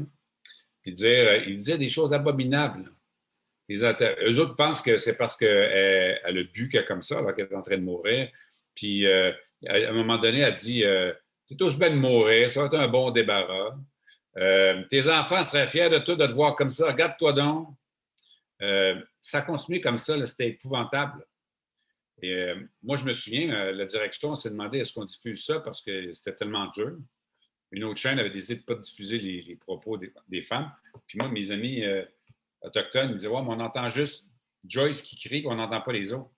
puis 0.83 0.93
dire, 0.93 1.29
euh, 1.29 1.39
ils 1.47 1.57
disaient 1.57 1.79
des 1.79 1.89
choses 1.89 2.13
abominables. 2.13 2.85
Les 3.69 3.83
eux 3.85 4.39
autres 4.39 4.57
pensent 4.57 4.83
que 4.83 4.97
c'est 4.97 5.17
parce 5.17 5.37
qu'elle 5.37 6.21
elle 6.25 6.39
a 6.39 6.43
bu 6.53 6.69
qu'elle 6.69 6.85
comme 6.85 7.03
ça, 7.03 7.19
alors 7.19 7.35
qu'elle 7.35 7.49
est 7.51 7.55
en 7.55 7.63
train 7.63 7.79
de 7.79 7.85
mourir. 7.85 8.29
Puis, 8.75 9.07
à 9.07 9.33
un 9.67 9.93
moment 9.93 10.19
donné, 10.19 10.41
elle 10.41 10.53
dit 10.53 10.85
T'es 11.47 11.57
tous 11.57 11.79
bien 11.79 11.91
de 11.91 11.97
mourir, 11.97 12.51
ça 12.51 12.61
va 12.61 12.67
être 12.67 12.79
un 12.79 12.89
bon 12.89 13.11
débarras. 13.11 13.77
Euh, 14.39 14.83
tes 14.89 15.09
enfants 15.09 15.43
seraient 15.43 15.67
fiers 15.67 15.91
de 15.91 15.99
toi 15.99 16.15
de 16.15 16.27
te 16.27 16.33
voir 16.33 16.57
comme 16.57 16.71
ça. 16.71 16.87
Regarde-toi 16.89 17.33
donc. 17.33 17.69
Euh, 18.63 19.01
ça 19.21 19.43
continue 19.43 19.81
comme 19.81 19.99
ça, 19.99 20.25
c'était 20.25 20.49
épouvantable. 20.49 21.25
Et 22.23 22.33
euh, 22.33 22.57
moi, 22.83 22.97
je 22.97 23.05
me 23.05 23.13
souviens, 23.13 23.73
la 23.73 23.85
direction 23.85 24.35
s'est 24.35 24.51
demandé 24.51 24.79
est-ce 24.79 24.93
qu'on 24.93 25.05
diffuse 25.05 25.45
ça 25.45 25.61
parce 25.61 25.83
que 25.83 26.13
c'était 26.13 26.35
tellement 26.35 26.69
dur? 26.69 26.97
Une 27.73 27.85
autre 27.85 27.99
chaîne 27.99 28.19
avait 28.19 28.31
décidé 28.31 28.57
de 28.57 28.61
ne 28.61 28.67
pas 28.67 28.75
diffuser 28.75 29.19
les, 29.19 29.57
propos 29.57 29.99
des, 29.99 30.43
femmes. 30.43 30.71
Puis 31.07 31.19
moi, 31.19 31.29
mes 31.29 31.51
amis 31.51 31.83
autochtones 32.61 33.13
me 33.13 33.15
disaient 33.17 33.29
Ouais, 33.29 33.43
mais 33.43 33.49
on 33.49 33.61
entend 33.61 33.89
juste 33.89 34.33
Joyce 34.65 35.03
qui 35.03 35.17
crie, 35.17 35.45
on 35.47 35.55
n'entend 35.55 35.81
pas 35.81 35.93
les 35.93 36.13
autres. 36.13 36.31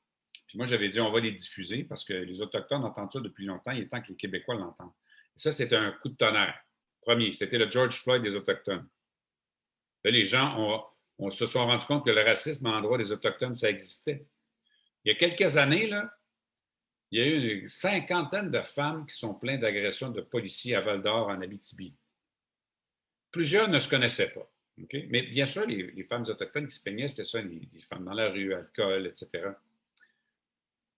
Puis 0.47 0.59
moi, 0.59 0.67
j'avais 0.67 0.89
dit 0.89 1.01
on 1.01 1.11
va 1.11 1.21
les 1.21 1.33
diffuser 1.33 1.85
parce 1.85 2.05
que 2.05 2.13
les 2.13 2.41
Autochtones 2.41 2.85
entendent 2.85 3.13
ça 3.13 3.21
depuis 3.21 3.45
longtemps. 3.45 3.73
Il 3.73 3.81
est 3.81 3.89
temps 3.89 4.01
que 4.01 4.09
les 4.09 4.17
Québécois 4.17 4.55
l'entendent. 4.55 4.93
Ça, 5.37 5.53
c'était 5.53 5.77
un 5.77 5.91
coup 5.91 6.09
de 6.09 6.15
tonnerre. 6.15 6.57
Premier, 7.01 7.33
c'était 7.33 7.59
le 7.59 7.69
George 7.69 8.01
Floyd 8.03 8.23
des 8.23 8.35
Autochtones. 8.37 8.87
Là, 10.05 10.11
les 10.11 10.25
gens 10.25 10.89
ont, 11.19 11.31
se 11.31 11.47
sont 11.47 11.67
rendus 11.67 11.87
compte 11.87 12.05
que 12.05 12.11
le 12.11 12.23
racisme 12.23 12.67
à 12.67 12.71
l'endroit 12.73 12.99
des 12.99 13.11
Autochtones, 13.13 13.55
ça 13.55 13.69
existait. 13.69 14.27
Il 15.05 15.13
y 15.13 15.13
a 15.13 15.19
quelques 15.19 15.57
années, 15.57 15.87
là, 15.87 16.13
il 17.11 17.19
y 17.19 17.23
a 17.23 17.27
eu 17.27 17.61
une 17.61 17.69
cinquantaine 17.69 18.51
de 18.51 18.61
femmes 18.63 19.07
qui 19.07 19.17
sont 19.17 19.35
plaintes 19.35 19.61
d'agressions 19.61 20.11
de 20.11 20.21
policiers 20.21 20.75
à 20.75 20.81
Val 20.81 21.01
d'Or, 21.01 21.29
en 21.29 21.41
Abitibi. 21.41 21.95
Plusieurs 23.31 23.69
ne 23.69 23.79
se 23.79 23.89
connaissaient 23.89 24.31
pas. 24.31 24.51
Mais 24.77 25.23
bien 25.23 25.47
sûr, 25.47 25.67
les, 25.67 26.05
femmes 26.05 26.25
autochtones 26.29 26.67
qui 26.67 26.75
se 26.75 26.83
plaignaient, 26.83 27.07
c'était 27.07 27.25
ça, 27.25 27.41
les, 27.41 27.69
femmes 27.81 28.05
dans 28.05 28.15
la 28.15 28.31
rue, 28.31 28.53
alcool, 28.53 29.07
etc. 29.07 29.49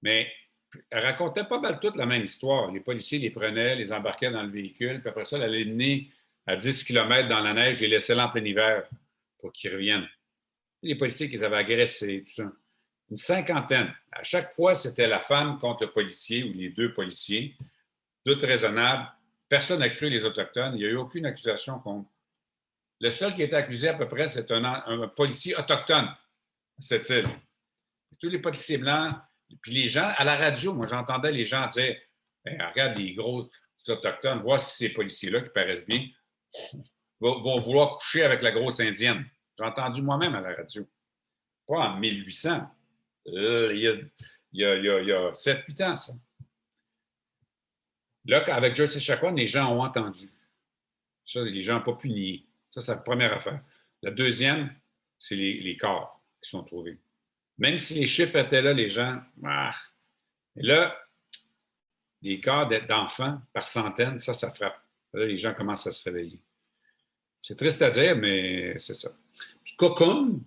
Mais 0.01 0.33
elle 0.91 1.05
racontait 1.05 1.45
pas 1.45 1.61
mal 1.61 1.79
toute 1.81 1.97
la 1.97 2.07
même 2.07 2.25
histoire. 2.25 2.73
Les 2.73 2.81
policiers 2.81 3.19
les 3.19 3.31
prenaient, 3.31 3.77
les 3.77 3.93
embarquaient 3.93 4.31
dans 4.31 4.43
le 4.43 4.51
véhicule, 4.51 5.01
puis 5.01 5.11
après 5.11 5.25
ça, 5.25 5.39
elle 5.39 5.51
les 5.51 5.65
menait 5.67 6.09
à 6.47 6.57
10 6.57 6.85
km 6.85 7.29
dans 7.29 7.41
la 7.41 7.53
neige 7.53 7.83
et 7.83 7.89
les 7.89 7.97
laissaient 7.97 8.15
là 8.15 8.27
en 8.27 8.31
plein 8.31 8.45
hiver 8.45 8.89
pour 9.39 9.53
qu'ils 9.53 9.73
reviennent. 9.73 10.09
Les 10.83 10.95
policiers 10.95 11.29
qu'ils 11.29 11.45
avaient 11.45 11.57
agressés, 11.57 12.25
tout 12.25 12.33
ça. 12.33 12.53
Une 13.11 13.17
cinquantaine. 13.17 13.93
À 14.13 14.23
chaque 14.23 14.53
fois, 14.53 14.75
c'était 14.75 15.07
la 15.07 15.21
femme 15.21 15.59
contre 15.59 15.85
le 15.85 15.93
policier 15.93 16.45
ou 16.45 16.53
les 16.53 16.71
deux 16.71 16.93
policiers. 16.93 17.57
Tout 18.25 18.39
raisonnable. 18.41 19.09
Personne 19.49 19.79
n'a 19.79 19.91
cru 19.91 20.09
les 20.09 20.25
Autochtones. 20.25 20.75
Il 20.75 20.79
n'y 20.79 20.85
a 20.87 20.89
eu 20.89 20.97
aucune 20.97 21.27
accusation 21.27 21.79
contre. 21.79 22.09
Le 23.01 23.11
seul 23.11 23.35
qui 23.35 23.43
était 23.43 23.57
accusé 23.57 23.89
à 23.89 23.95
peu 23.95 24.09
près, 24.09 24.27
c'est 24.27 24.51
un, 24.51 25.09
policier 25.15 25.55
autochtone 25.57 26.09
cette 26.79 27.09
île. 27.11 27.29
Tous 28.19 28.29
les 28.29 28.39
policiers 28.39 28.79
blancs 28.79 29.13
puis 29.61 29.73
les 29.73 29.89
gens, 29.89 30.13
à 30.17 30.25
la 30.25 30.37
radio, 30.37 30.75
moi, 30.75 30.87
j'entendais 30.87 31.33
les 31.33 31.45
gens 31.45 31.67
dire 31.69 31.97
regarde 32.45 32.99
les 32.99 33.15
gros 33.15 33.51
autochtones, 33.89 34.41
vois 34.41 34.59
si 34.59 34.77
ces 34.77 34.93
policiers-là 34.93 35.41
qui 35.41 35.51
paraissent 35.51 35.87
bien 35.87 36.07
vont, 37.21 37.59
vouloir 37.59 37.97
coucher 37.97 38.25
avec 38.25 38.43
la 38.43 38.53
grosse 38.53 38.81
indienne. 38.81 39.25
J'ai 39.59 39.65
entendu 39.65 40.03
moi-même 40.03 40.35
à 40.35 40.41
la 40.41 40.55
radio. 40.55 40.89
Pas 41.67 41.79
en 41.79 41.97
1800. 41.97 42.69
Euh, 43.29 43.73
il 43.75 44.11
y 44.53 44.65
a, 44.65 44.77
y 44.77 45.13
a, 45.13 45.31
7-8 45.33 45.85
ans, 45.85 45.97
ça. 45.97 46.13
Là, 48.27 48.43
avec 48.55 48.75
Joyce 48.75 48.99
Chacon, 48.99 49.33
les 49.33 49.47
gens 49.47 49.73
ont 49.73 49.83
entendu. 49.83 50.27
Ça, 51.25 51.43
les 51.43 51.63
gens 51.63 51.75
n'ont 51.79 51.85
pas 51.85 51.95
pu 51.95 52.09
nier. 52.09 52.47
Ça, 52.71 52.81
c'est 52.81 52.93
la 52.93 52.99
première 52.99 53.33
affaire. 53.33 53.61
La 54.03 54.11
deuxième, 54.11 54.75
c'est 55.19 55.37
les, 55.37 55.77
corps 55.77 56.21
qui 56.43 56.51
sont 56.51 56.63
trouvés. 56.63 56.99
Même 57.59 57.79
si 57.79 57.95
les 57.95 58.07
chiffres 58.07 58.37
étaient 58.37 58.63
là, 58.63 58.73
les 58.73 58.89
gens. 58.89 59.21
Ah. 59.45 59.75
Là, 60.57 60.97
les 62.23 62.41
corps 62.41 62.69
d'enfants 62.89 63.41
par 63.53 63.69
centaines, 63.69 64.19
ça, 64.19 64.35
ça 64.35 64.51
frappe. 64.51 64.81
Là, 65.13 65.25
les 65.27 65.37
gens 65.37 65.55
commencent 65.55 65.87
à 65.87 65.93
se 65.93 66.05
réveiller. 66.05 66.41
C'est 67.41 67.57
triste 67.57 67.81
à 67.83 67.91
dire, 67.91 68.17
mais 68.17 68.77
c'est 68.79 68.95
ça. 68.95 69.11
Puis 69.63 69.77
Cocoon 69.77 70.41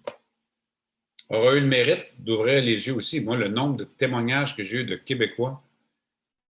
aura 1.29 1.55
eu 1.55 1.61
le 1.61 1.67
mérite 1.67 2.05
d'ouvrir 2.17 2.63
les 2.63 2.87
yeux 2.87 2.95
aussi. 2.95 3.21
Moi, 3.21 3.37
le 3.37 3.47
nombre 3.47 3.77
de 3.77 3.83
témoignages 3.83 4.55
que 4.55 4.63
j'ai 4.63 4.77
eu 4.77 4.83
de 4.83 4.95
Québécois, 4.95 5.61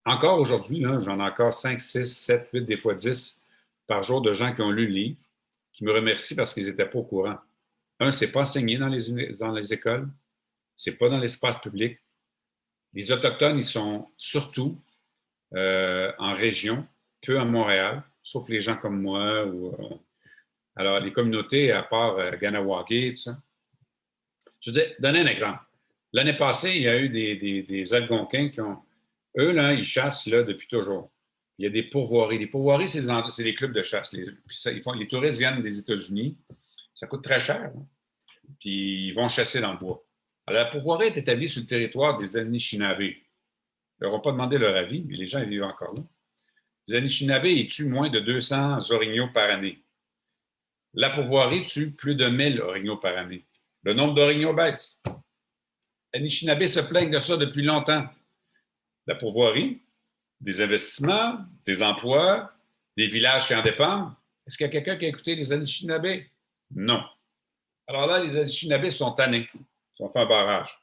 encore 0.05 0.39
aujourd'hui, 0.39 0.83
j'en 1.01 1.19
ai 1.19 1.23
encore 1.23 1.53
5, 1.53 1.79
6, 1.79 2.05
7, 2.05 2.49
8, 2.53 2.61
des 2.65 2.77
fois 2.77 2.95
10 2.95 3.43
par 3.87 4.03
jour 4.03 4.21
de 4.21 4.33
gens 4.33 4.53
qui 4.53 4.61
ont 4.61 4.71
lu 4.71 4.87
le 4.87 4.93
livre, 4.93 5.17
qui 5.73 5.83
me 5.83 5.91
remercient 5.91 6.35
parce 6.35 6.53
qu'ils 6.53 6.67
n'étaient 6.67 6.85
pas 6.85 6.99
au 6.99 7.03
courant. 7.03 7.37
Un, 7.99 8.11
c'est 8.11 8.31
pas 8.31 8.41
enseigné 8.41 8.77
dans 8.77 8.87
les, 8.87 9.33
dans 9.33 9.51
les 9.51 9.73
écoles, 9.73 10.07
pas 10.97 11.09
dans 11.09 11.17
l'espace 11.17 11.59
public. 11.59 11.99
Les 12.93 13.11
Autochtones, 13.11 13.57
ils 13.57 13.65
sont 13.65 14.07
surtout 14.17 14.79
euh, 15.53 16.11
en 16.17 16.33
région, 16.33 16.87
peu 17.21 17.39
à 17.39 17.45
Montréal, 17.45 18.03
sauf 18.23 18.47
les 18.47 18.61
gens 18.61 18.77
comme 18.77 19.01
moi 19.01 19.45
ou 19.45 19.67
euh, 19.67 19.95
alors, 20.75 21.01
les 21.01 21.11
communautés, 21.11 21.73
à 21.73 21.83
part 21.83 22.17
euh, 22.19 22.31
tout 22.31 23.17
ça. 23.17 23.37
Je 24.61 24.71
vais 24.71 24.95
donner 24.99 25.19
un 25.19 25.27
exemple. 25.27 25.59
L'année 26.11 26.35
passée, 26.35 26.71
il 26.75 26.81
y 26.81 26.87
a 26.87 26.97
eu 26.97 27.09
des, 27.09 27.35
des, 27.35 27.93
Algonquins 27.93 28.49
qui 28.49 28.61
ont. 28.61 28.79
Eux, 29.37 29.51
là, 29.51 29.73
ils 29.73 29.83
chassent 29.83 30.25
là, 30.27 30.43
depuis 30.43 30.67
toujours. 30.67 31.11
Il 31.57 31.65
y 31.65 31.67
a 31.67 31.69
des 31.69 31.83
pourvoiries. 31.83 32.39
Les 32.39 32.47
pourvoiries, 32.47 32.89
c'est 32.89 33.43
des, 33.43 33.53
clubs 33.53 33.73
de 33.73 33.83
chasse. 33.83 34.13
Les, 34.13 34.25
ils 34.73 34.81
font, 34.81 34.93
les 34.93 35.07
touristes 35.07 35.37
viennent 35.37 35.61
des 35.61 35.77
États-Unis. 35.77 36.37
Ça 36.95 37.05
coûte 37.05 37.23
très 37.23 37.39
cher. 37.39 37.61
Hein. 37.61 37.85
Puis 38.59 39.07
ils 39.07 39.11
vont 39.11 39.27
chasser 39.27 39.61
dans 39.61 39.73
le 39.73 39.77
bois. 39.77 40.03
Alors, 40.47 40.63
la 40.63 40.69
pourvoirie 40.69 41.07
est 41.07 41.17
établie 41.17 41.47
sur 41.47 41.61
le 41.61 41.67
territoire 41.67 42.17
des 42.17 42.37
Anishinaabe. 42.37 43.01
Ils 43.01 43.17
n'auront 44.01 44.19
pas 44.19 44.31
demandé 44.31 44.57
leur 44.57 44.75
avis, 44.75 45.03
mais 45.07 45.15
les 45.15 45.27
gens 45.27 45.39
ils 45.39 45.49
vivent 45.49 45.63
encore 45.63 45.93
là. 45.93 46.03
Les 46.87 46.95
Anishinaabe, 46.95 47.45
ils 47.45 47.67
tuent 47.67 47.87
moins 47.87 48.09
de 48.09 48.19
200 48.19 48.91
orignaux 48.91 49.27
par 49.31 49.49
année. 49.51 49.83
La 50.95 51.11
pourvoirie 51.11 51.65
tue 51.65 51.91
plus 51.91 52.15
de 52.15 52.25
1000 52.25 52.61
orignaux 52.61 52.97
par 52.97 53.15
année. 53.15 53.45
Le 53.83 53.93
nombre 53.93 54.13
d'orignaux 54.13 54.53
baisse. 54.53 54.99
Anishinaabe 56.13 56.65
se 56.65 56.79
plaignent 56.79 57.11
de 57.11 57.19
ça 57.19 57.37
depuis 57.37 57.63
longtemps. 57.63 58.07
La 59.07 59.15
pourvoirie, 59.15 59.81
des 60.41 60.61
investissements, 60.61 61.39
des 61.65 61.81
emplois, 61.83 62.51
des 62.97 63.07
villages 63.07 63.47
qui 63.47 63.55
en 63.55 63.61
dépendent. 63.61 64.13
Est-ce 64.45 64.57
qu'il 64.57 64.65
y 64.65 64.69
a 64.69 64.71
quelqu'un 64.71 64.97
qui 64.97 65.05
a 65.05 65.09
écouté 65.09 65.35
les 65.35 65.53
Anishinaabe? 65.53 66.23
Non. 66.71 67.03
Alors 67.87 68.07
là, 68.07 68.19
les 68.19 68.37
Anishinaabe 68.37 68.89
sont 68.89 69.11
tannés. 69.13 69.47
Ils 69.53 70.03
ont 70.03 70.09
fait 70.09 70.19
un 70.19 70.25
barrage. 70.25 70.81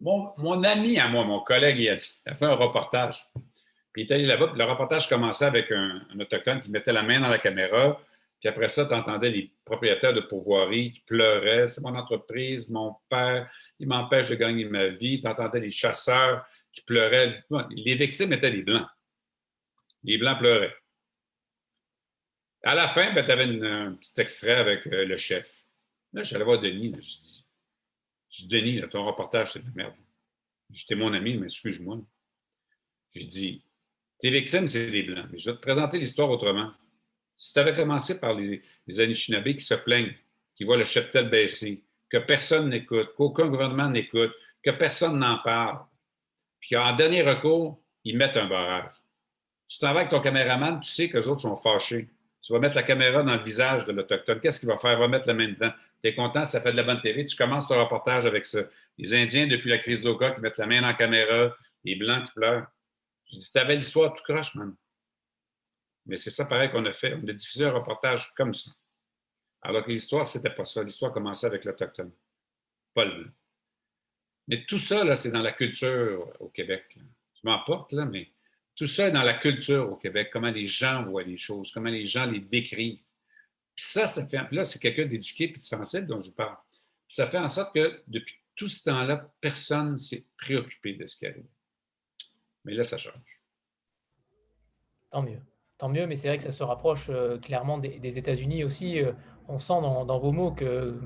Mon, 0.00 0.62
ami 0.64 0.98
à 0.98 1.08
moi, 1.08 1.24
mon 1.24 1.40
collègue, 1.40 1.78
il 1.78 1.88
a, 1.88 2.34
fait 2.34 2.44
un 2.44 2.54
reportage. 2.54 3.26
il 3.96 4.02
est 4.02 4.12
allé 4.12 4.26
là-bas. 4.26 4.52
Le 4.54 4.64
reportage 4.64 5.08
commençait 5.08 5.46
avec 5.46 5.72
un, 5.72 6.06
autochtone 6.18 6.60
qui 6.60 6.70
mettait 6.70 6.92
la 6.92 7.02
main 7.02 7.20
dans 7.20 7.28
la 7.28 7.38
caméra, 7.38 7.98
puis 8.44 8.50
après 8.50 8.68
ça, 8.68 8.84
tu 8.84 8.92
entendais 8.92 9.30
les 9.30 9.50
propriétaires 9.64 10.12
de 10.12 10.20
pourvoiries 10.20 10.92
qui 10.92 11.00
pleuraient. 11.00 11.66
C'est 11.66 11.80
mon 11.80 11.94
entreprise, 11.94 12.68
mon 12.68 12.94
père, 13.08 13.50
il 13.78 13.88
m'empêche 13.88 14.28
de 14.28 14.34
gagner 14.34 14.66
ma 14.66 14.88
vie. 14.88 15.18
Tu 15.18 15.26
entendais 15.26 15.60
les 15.60 15.70
chasseurs 15.70 16.44
qui 16.70 16.82
pleuraient. 16.82 17.42
Les 17.70 17.94
victimes 17.94 18.34
étaient 18.34 18.50
les 18.50 18.60
Blancs. 18.60 18.86
Les 20.02 20.18
Blancs 20.18 20.38
pleuraient. 20.38 20.76
À 22.64 22.74
la 22.74 22.86
fin, 22.86 23.14
ben, 23.14 23.24
tu 23.24 23.30
avais 23.30 23.44
un 23.44 23.94
petit 23.94 24.20
extrait 24.20 24.56
avec 24.56 24.86
euh, 24.88 25.06
le 25.06 25.16
chef. 25.16 25.64
Là, 26.12 26.22
j'allais 26.22 26.44
voir 26.44 26.60
Denis. 26.60 26.92
je 26.96 27.00
dis, 27.00 27.46
je 28.28 28.42
dis 28.42 28.48
Denis, 28.48 28.82
ton 28.90 29.04
reportage, 29.04 29.52
c'est 29.52 29.60
de 29.60 29.68
la 29.68 29.84
merde. 29.84 29.94
J'étais 30.70 30.96
mon 30.96 31.14
ami, 31.14 31.38
mais 31.38 31.46
excuse-moi. 31.46 31.98
J'ai 33.14 33.24
dit, 33.24 33.64
tes 34.18 34.28
victimes, 34.28 34.68
c'est 34.68 34.86
les 34.88 35.02
Blancs. 35.02 35.28
Mais 35.32 35.38
je 35.38 35.48
vais 35.48 35.56
te 35.56 35.62
présenter 35.62 35.98
l'histoire 35.98 36.28
autrement. 36.28 36.74
Si 37.44 37.52
tu 37.52 37.58
avais 37.58 37.74
commencé 37.74 38.18
par 38.18 38.32
les, 38.32 38.62
les 38.86 39.00
Anishinaabe 39.00 39.48
qui 39.48 39.60
se 39.60 39.74
plaignent, 39.74 40.14
qui 40.54 40.64
voient 40.64 40.78
le 40.78 40.86
cheptel 40.86 41.28
baisser, 41.28 41.84
que 42.08 42.16
personne 42.16 42.70
n'écoute, 42.70 43.10
qu'aucun 43.18 43.48
gouvernement 43.48 43.90
n'écoute, 43.90 44.32
que 44.62 44.70
personne 44.70 45.18
n'en 45.18 45.36
parle, 45.40 45.80
puis 46.58 46.70
qu'en 46.70 46.94
dernier 46.94 47.20
recours, 47.20 47.78
ils 48.02 48.16
mettent 48.16 48.38
un 48.38 48.46
barrage. 48.46 48.92
Tu 49.68 49.78
t'en 49.78 49.92
vas 49.92 50.00
avec 50.00 50.08
ton 50.08 50.20
caméraman, 50.20 50.80
tu 50.80 50.90
sais 50.90 51.10
que 51.10 51.18
les 51.18 51.28
autres 51.28 51.42
sont 51.42 51.54
fâchés. 51.54 52.08
Tu 52.40 52.50
vas 52.54 52.60
mettre 52.60 52.76
la 52.76 52.82
caméra 52.82 53.22
dans 53.22 53.36
le 53.36 53.42
visage 53.42 53.84
de 53.84 53.92
l'Autochtone. 53.92 54.40
Qu'est-ce 54.40 54.58
qu'il 54.58 54.70
va 54.70 54.78
faire? 54.78 54.92
Il 54.92 55.00
va 55.00 55.08
mettre 55.08 55.26
la 55.26 55.34
main 55.34 55.48
dedans. 55.48 55.72
Tu 56.02 56.08
es 56.08 56.14
content, 56.14 56.46
ça 56.46 56.62
fait 56.62 56.72
de 56.72 56.78
la 56.78 56.82
bonne 56.82 57.02
télé. 57.02 57.26
Tu 57.26 57.36
commences 57.36 57.68
ton 57.68 57.78
reportage 57.78 58.24
avec 58.24 58.46
ça. 58.46 58.60
Les 58.96 59.12
Indiens, 59.12 59.46
depuis 59.48 59.68
la 59.68 59.76
crise 59.76 60.00
d'Oka, 60.00 60.30
qui 60.30 60.40
mettent 60.40 60.56
la 60.56 60.66
main 60.66 60.80
dans 60.80 60.86
la 60.86 60.94
caméra, 60.94 61.54
les 61.84 61.96
Blancs 61.96 62.24
qui 62.24 62.32
pleurent. 62.32 62.68
Je 63.30 63.36
dis, 63.36 63.52
tu 63.52 63.58
avais 63.58 63.74
l'histoire 63.74 64.14
tout 64.14 64.22
croche, 64.22 64.54
man. 64.54 64.74
Mais 66.06 66.16
c'est 66.16 66.30
ça 66.30 66.44
pareil 66.44 66.70
qu'on 66.70 66.84
a 66.84 66.92
fait. 66.92 67.14
On 67.14 67.26
a 67.26 67.32
diffusé 67.32 67.64
un 67.64 67.72
reportage 67.72 68.32
comme 68.34 68.52
ça. 68.52 68.70
Alors 69.62 69.84
que 69.84 69.90
l'histoire, 69.90 70.26
c'était 70.28 70.54
pas 70.54 70.64
ça. 70.64 70.82
L'histoire 70.82 71.12
commençait 71.12 71.46
avec 71.46 71.64
l'Autochtone, 71.64 72.12
pas 72.92 73.06
le 73.06 73.30
Mais 74.46 74.64
tout 74.66 74.78
ça, 74.78 75.04
là, 75.04 75.16
c'est 75.16 75.30
dans 75.30 75.42
la 75.42 75.52
culture 75.52 76.30
au 76.40 76.48
Québec. 76.48 76.96
Je 76.96 77.40
m'emporte, 77.44 77.92
là, 77.92 78.04
mais 78.04 78.30
tout 78.76 78.86
ça 78.86 79.08
est 79.08 79.12
dans 79.12 79.22
la 79.22 79.34
culture 79.34 79.90
au 79.90 79.96
Québec, 79.96 80.30
comment 80.32 80.50
les 80.50 80.66
gens 80.66 81.02
voient 81.02 81.22
les 81.22 81.38
choses, 81.38 81.72
comment 81.72 81.90
les 81.90 82.04
gens 82.04 82.26
les 82.26 82.40
décrivent. 82.40 83.00
Puis 83.74 83.84
ça, 83.86 84.06
ça 84.06 84.26
fait. 84.26 84.50
Là, 84.50 84.64
c'est 84.64 84.78
quelqu'un 84.78 85.06
d'éduqué 85.06 85.44
et 85.44 85.52
de 85.52 85.60
sensible 85.60 86.06
dont 86.06 86.18
je 86.18 86.28
vous 86.28 86.36
parle. 86.36 86.56
ça 87.08 87.26
fait 87.26 87.38
en 87.38 87.48
sorte 87.48 87.74
que 87.74 88.02
depuis 88.06 88.38
tout 88.54 88.68
ce 88.68 88.84
temps-là, 88.84 89.32
personne 89.40 89.92
ne 89.92 89.96
s'est 89.96 90.26
préoccupé 90.36 90.92
de 90.92 91.06
ce 91.06 91.16
qui 91.16 91.26
arrive. 91.26 91.46
Mais 92.64 92.74
là, 92.74 92.84
ça 92.84 92.98
change. 92.98 93.40
Tant 95.10 95.22
mieux 95.22 95.40
tant 95.84 95.90
mieux, 95.90 96.06
mais 96.06 96.16
c'est 96.16 96.28
vrai 96.28 96.38
que 96.38 96.42
ça 96.42 96.52
se 96.52 96.62
rapproche 96.62 97.10
euh, 97.10 97.36
clairement 97.36 97.76
des, 97.76 98.18
États-Unis 98.18 98.64
aussi. 98.64 99.02
Euh, 99.02 99.12
on 99.48 99.58
sent 99.58 99.82
dans, 99.82 100.18
vos 100.18 100.32
mots 100.32 100.50
que 100.50 100.98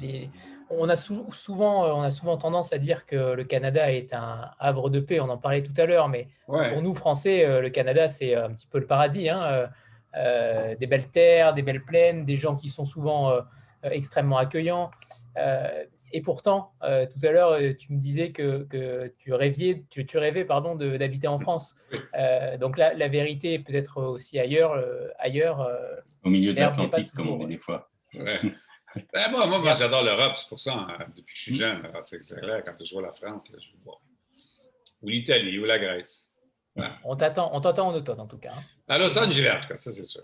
les, 0.00 0.28
on, 0.70 0.88
a 0.88 0.96
souvent, 0.96 1.84
euh, 1.84 1.92
on 1.92 2.02
a 2.02 2.10
souvent 2.10 2.36
tendance 2.36 2.72
à 2.72 2.78
dire 2.78 3.06
que 3.06 3.34
le 3.34 3.44
Canada 3.44 3.92
est 3.92 4.12
un 4.12 4.50
havre 4.58 4.90
de 4.90 4.98
paix. 4.98 5.20
On 5.20 5.28
en 5.28 5.38
parlait 5.38 5.62
tout 5.62 5.80
à 5.80 5.86
l'heure, 5.86 6.08
mais 6.08 6.26
pour 6.48 6.82
nous, 6.82 6.94
Français, 6.94 7.60
le 7.60 7.70
Canada, 7.70 8.08
c'est 8.08 8.34
un 8.34 8.50
petit 8.50 8.66
peu 8.66 8.80
le 8.80 8.86
paradis. 8.86 9.28
Hein, 9.28 9.68
des 10.80 10.86
belles 10.88 11.10
terres, 11.10 11.54
des 11.54 11.62
belles 11.62 11.84
plaines, 11.84 12.24
des 12.24 12.36
gens 12.36 12.56
qui 12.56 12.70
sont 12.70 12.86
souvent 12.86 13.32
extrêmement 13.84 14.38
accueillants. 14.38 14.90
Et 16.12 16.22
pourtant, 16.22 16.72
euh, 16.82 17.06
tout 17.06 17.24
à 17.26 17.30
l'heure, 17.30 17.52
euh, 17.52 17.72
tu 17.72 17.92
me 17.92 17.98
disais 17.98 18.32
que, 18.32 18.64
que 18.64 19.12
tu, 19.18 19.32
rêviez, 19.32 19.84
tu, 19.90 20.06
tu 20.06 20.18
rêvais 20.18 20.44
pardon, 20.44 20.74
d'habiter 20.74 21.28
en 21.28 21.38
France. 21.38 21.76
Euh, 22.14 22.56
donc 22.56 22.78
là, 22.78 22.94
la 22.94 23.08
vérité 23.08 23.54
est 23.54 23.58
peut-être 23.58 24.02
aussi 24.02 24.38
ailleurs. 24.38 24.82
ailleurs 25.18 25.68
Au 26.24 26.30
milieu 26.30 26.52
de 26.52 26.60
l'Atlantique, 26.60 27.12
comme 27.12 27.28
on 27.28 27.38
dit 27.38 27.46
des 27.46 27.58
fois. 27.58 27.90
Ben, 29.12 29.30
moi, 29.30 29.46
moi, 29.46 29.74
j'adore 29.74 30.02
l'Europe, 30.02 30.32
c'est 30.36 30.48
pour 30.48 30.58
ça, 30.58 30.74
hein, 30.74 31.06
depuis 31.14 31.34
que 31.34 31.38
je 31.38 31.42
suis 31.42 31.52
mm. 31.52 31.56
jeune, 31.56 31.92
c'est 32.00 32.40
clair, 32.40 32.62
quand 32.64 32.72
je 32.82 32.92
vois 32.94 33.02
la 33.02 33.12
France, 33.12 33.50
là, 33.50 33.58
je 33.60 33.68
vois. 33.84 34.00
Ou 35.02 35.08
l'Italie, 35.08 35.58
ou 35.58 35.66
la 35.66 35.78
Grèce. 35.78 36.30
On 37.04 37.14
t'attend 37.14 37.52
en 37.52 37.94
automne, 37.94 38.20
en 38.20 38.26
tout 38.26 38.38
cas. 38.38 38.52
Hein. 38.56 38.62
À 38.88 38.98
l'automne, 38.98 39.30
j'y 39.30 39.42
vais, 39.42 39.50
en 39.50 39.60
tout 39.60 39.68
cas, 39.68 39.76
ça, 39.76 39.92
c'est 39.92 40.06
sûr. 40.06 40.22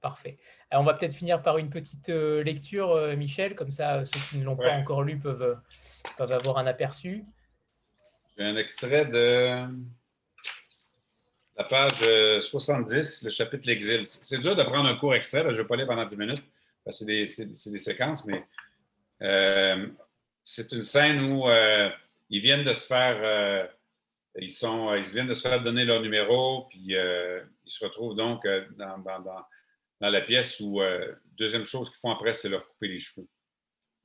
Parfait. 0.00 0.38
on 0.72 0.84
va 0.84 0.94
peut-être 0.94 1.14
finir 1.14 1.42
par 1.42 1.58
une 1.58 1.70
petite 1.70 2.10
euh, 2.10 2.42
lecture, 2.42 2.92
euh, 2.92 3.16
Michel, 3.16 3.54
comme 3.54 3.72
ça 3.72 4.04
ceux 4.04 4.20
qui 4.30 4.38
ne 4.38 4.44
l'ont 4.44 4.56
pas 4.56 4.72
encore 4.72 5.02
lu 5.02 5.18
peuvent, 5.18 5.58
peuvent 6.16 6.32
avoir 6.32 6.58
un 6.58 6.66
aperçu. 6.66 7.24
J'ai 8.36 8.44
un 8.44 8.56
extrait 8.56 9.06
de 9.06 9.66
la 11.56 11.64
page 11.64 12.40
70, 12.40 13.24
le 13.24 13.30
chapitre 13.30 13.66
L'exil. 13.66 14.06
C'est 14.06 14.38
dur 14.38 14.54
de 14.54 14.62
prendre 14.62 14.88
un 14.88 14.96
court 14.96 15.14
extrait, 15.14 15.40
je 15.42 15.48
ne 15.48 15.52
vais 15.52 15.64
pas 15.64 15.76
lire 15.76 15.86
pendant 15.86 16.04
10 16.04 16.16
minutes, 16.18 16.44
parce 16.84 17.02
que 17.02 17.26
c'est 17.26 17.46
des, 17.46 17.78
séquences, 17.78 18.26
mais 18.26 18.44
euh, 19.22 19.88
c'est 20.42 20.70
une 20.72 20.82
scène 20.82 21.32
où 21.32 21.48
ils 22.28 22.42
viennent 22.42 22.64
de 22.64 22.74
se 22.74 22.86
faire. 22.86 23.70
ils, 24.36 24.50
sont, 24.50 24.94
ils 24.94 25.04
viennent 25.04 25.28
de 25.28 25.34
se 25.34 25.48
faire 25.48 25.62
donner 25.62 25.86
leur 25.86 26.02
numéro, 26.02 26.66
puis 26.68 26.90
ils 26.90 27.42
se 27.64 27.82
retrouvent 27.82 28.14
donc 28.14 28.46
dans 28.76 28.98
dans 28.98 29.46
la 30.00 30.20
pièce 30.20 30.60
où, 30.60 30.80
euh, 30.80 31.14
deuxième 31.38 31.64
chose 31.64 31.88
qu'ils 31.88 31.98
font 31.98 32.10
après, 32.10 32.34
c'est 32.34 32.48
leur 32.48 32.68
couper 32.68 32.88
les 32.88 32.98
cheveux. 32.98 33.26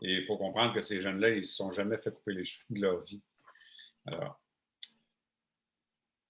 Et 0.02 0.16
il 0.16 0.26
faut 0.26 0.38
comprendre 0.38 0.74
que 0.74 0.82
ces 0.82 1.02
jeunes-là, 1.02 1.30
ils 1.30 1.40
ne 1.40 1.44
se 1.44 1.56
sont 1.56 1.72
jamais 1.72 1.98
fait 1.98 2.12
couper 2.12 2.34
les 2.34 2.44
cheveux 2.44 2.66
de 2.70 2.82
leur 2.82 3.02
vie. 3.02 3.22
Alors, 4.06 4.40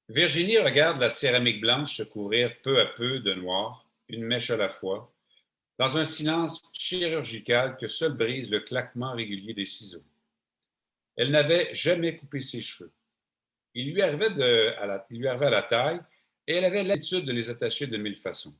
Virginie 0.10 0.58
regarde 0.58 1.00
la 1.00 1.10
céramique 1.10 1.62
blanche 1.62 1.96
se 1.96 2.04
couvrir 2.04 2.62
peu 2.64 2.82
à 2.82 2.86
peu 2.86 3.20
de 3.20 3.34
noir, 3.34 3.86
une 4.10 4.26
mèche 4.26 4.50
à 4.50 4.58
la 4.58 4.68
fois, 4.68 5.14
dans 5.78 5.98
un 5.98 6.04
silence 6.04 6.62
chirurgical 6.74 7.78
que 7.78 7.88
seul 7.88 8.14
brise 8.14 8.52
le 8.52 8.60
claquement 8.60 9.14
régulier 9.14 9.54
des 9.54 9.66
ciseaux. 9.66 10.04
Elle 11.16 11.32
n'avait 11.32 11.74
jamais 11.74 12.18
coupé 12.18 12.42
ses 12.42 12.62
cheveux. 12.62 12.92
Il 13.74 13.94
lui 13.94 14.02
arrivait, 14.02 14.28
à, 14.76 14.86
la, 14.86 15.08
il 15.10 15.20
lui 15.20 15.28
arrivait 15.28 15.48
à 15.48 15.50
la 15.52 15.64
taille 15.64 16.02
et 16.46 16.56
elle 16.56 16.66
avait 16.66 16.84
l'habitude 16.84 17.26
de 17.26 17.32
les 17.32 17.50
attacher 17.50 17.88
de 17.88 17.96
mille 17.96 18.18
façons. 18.18 18.54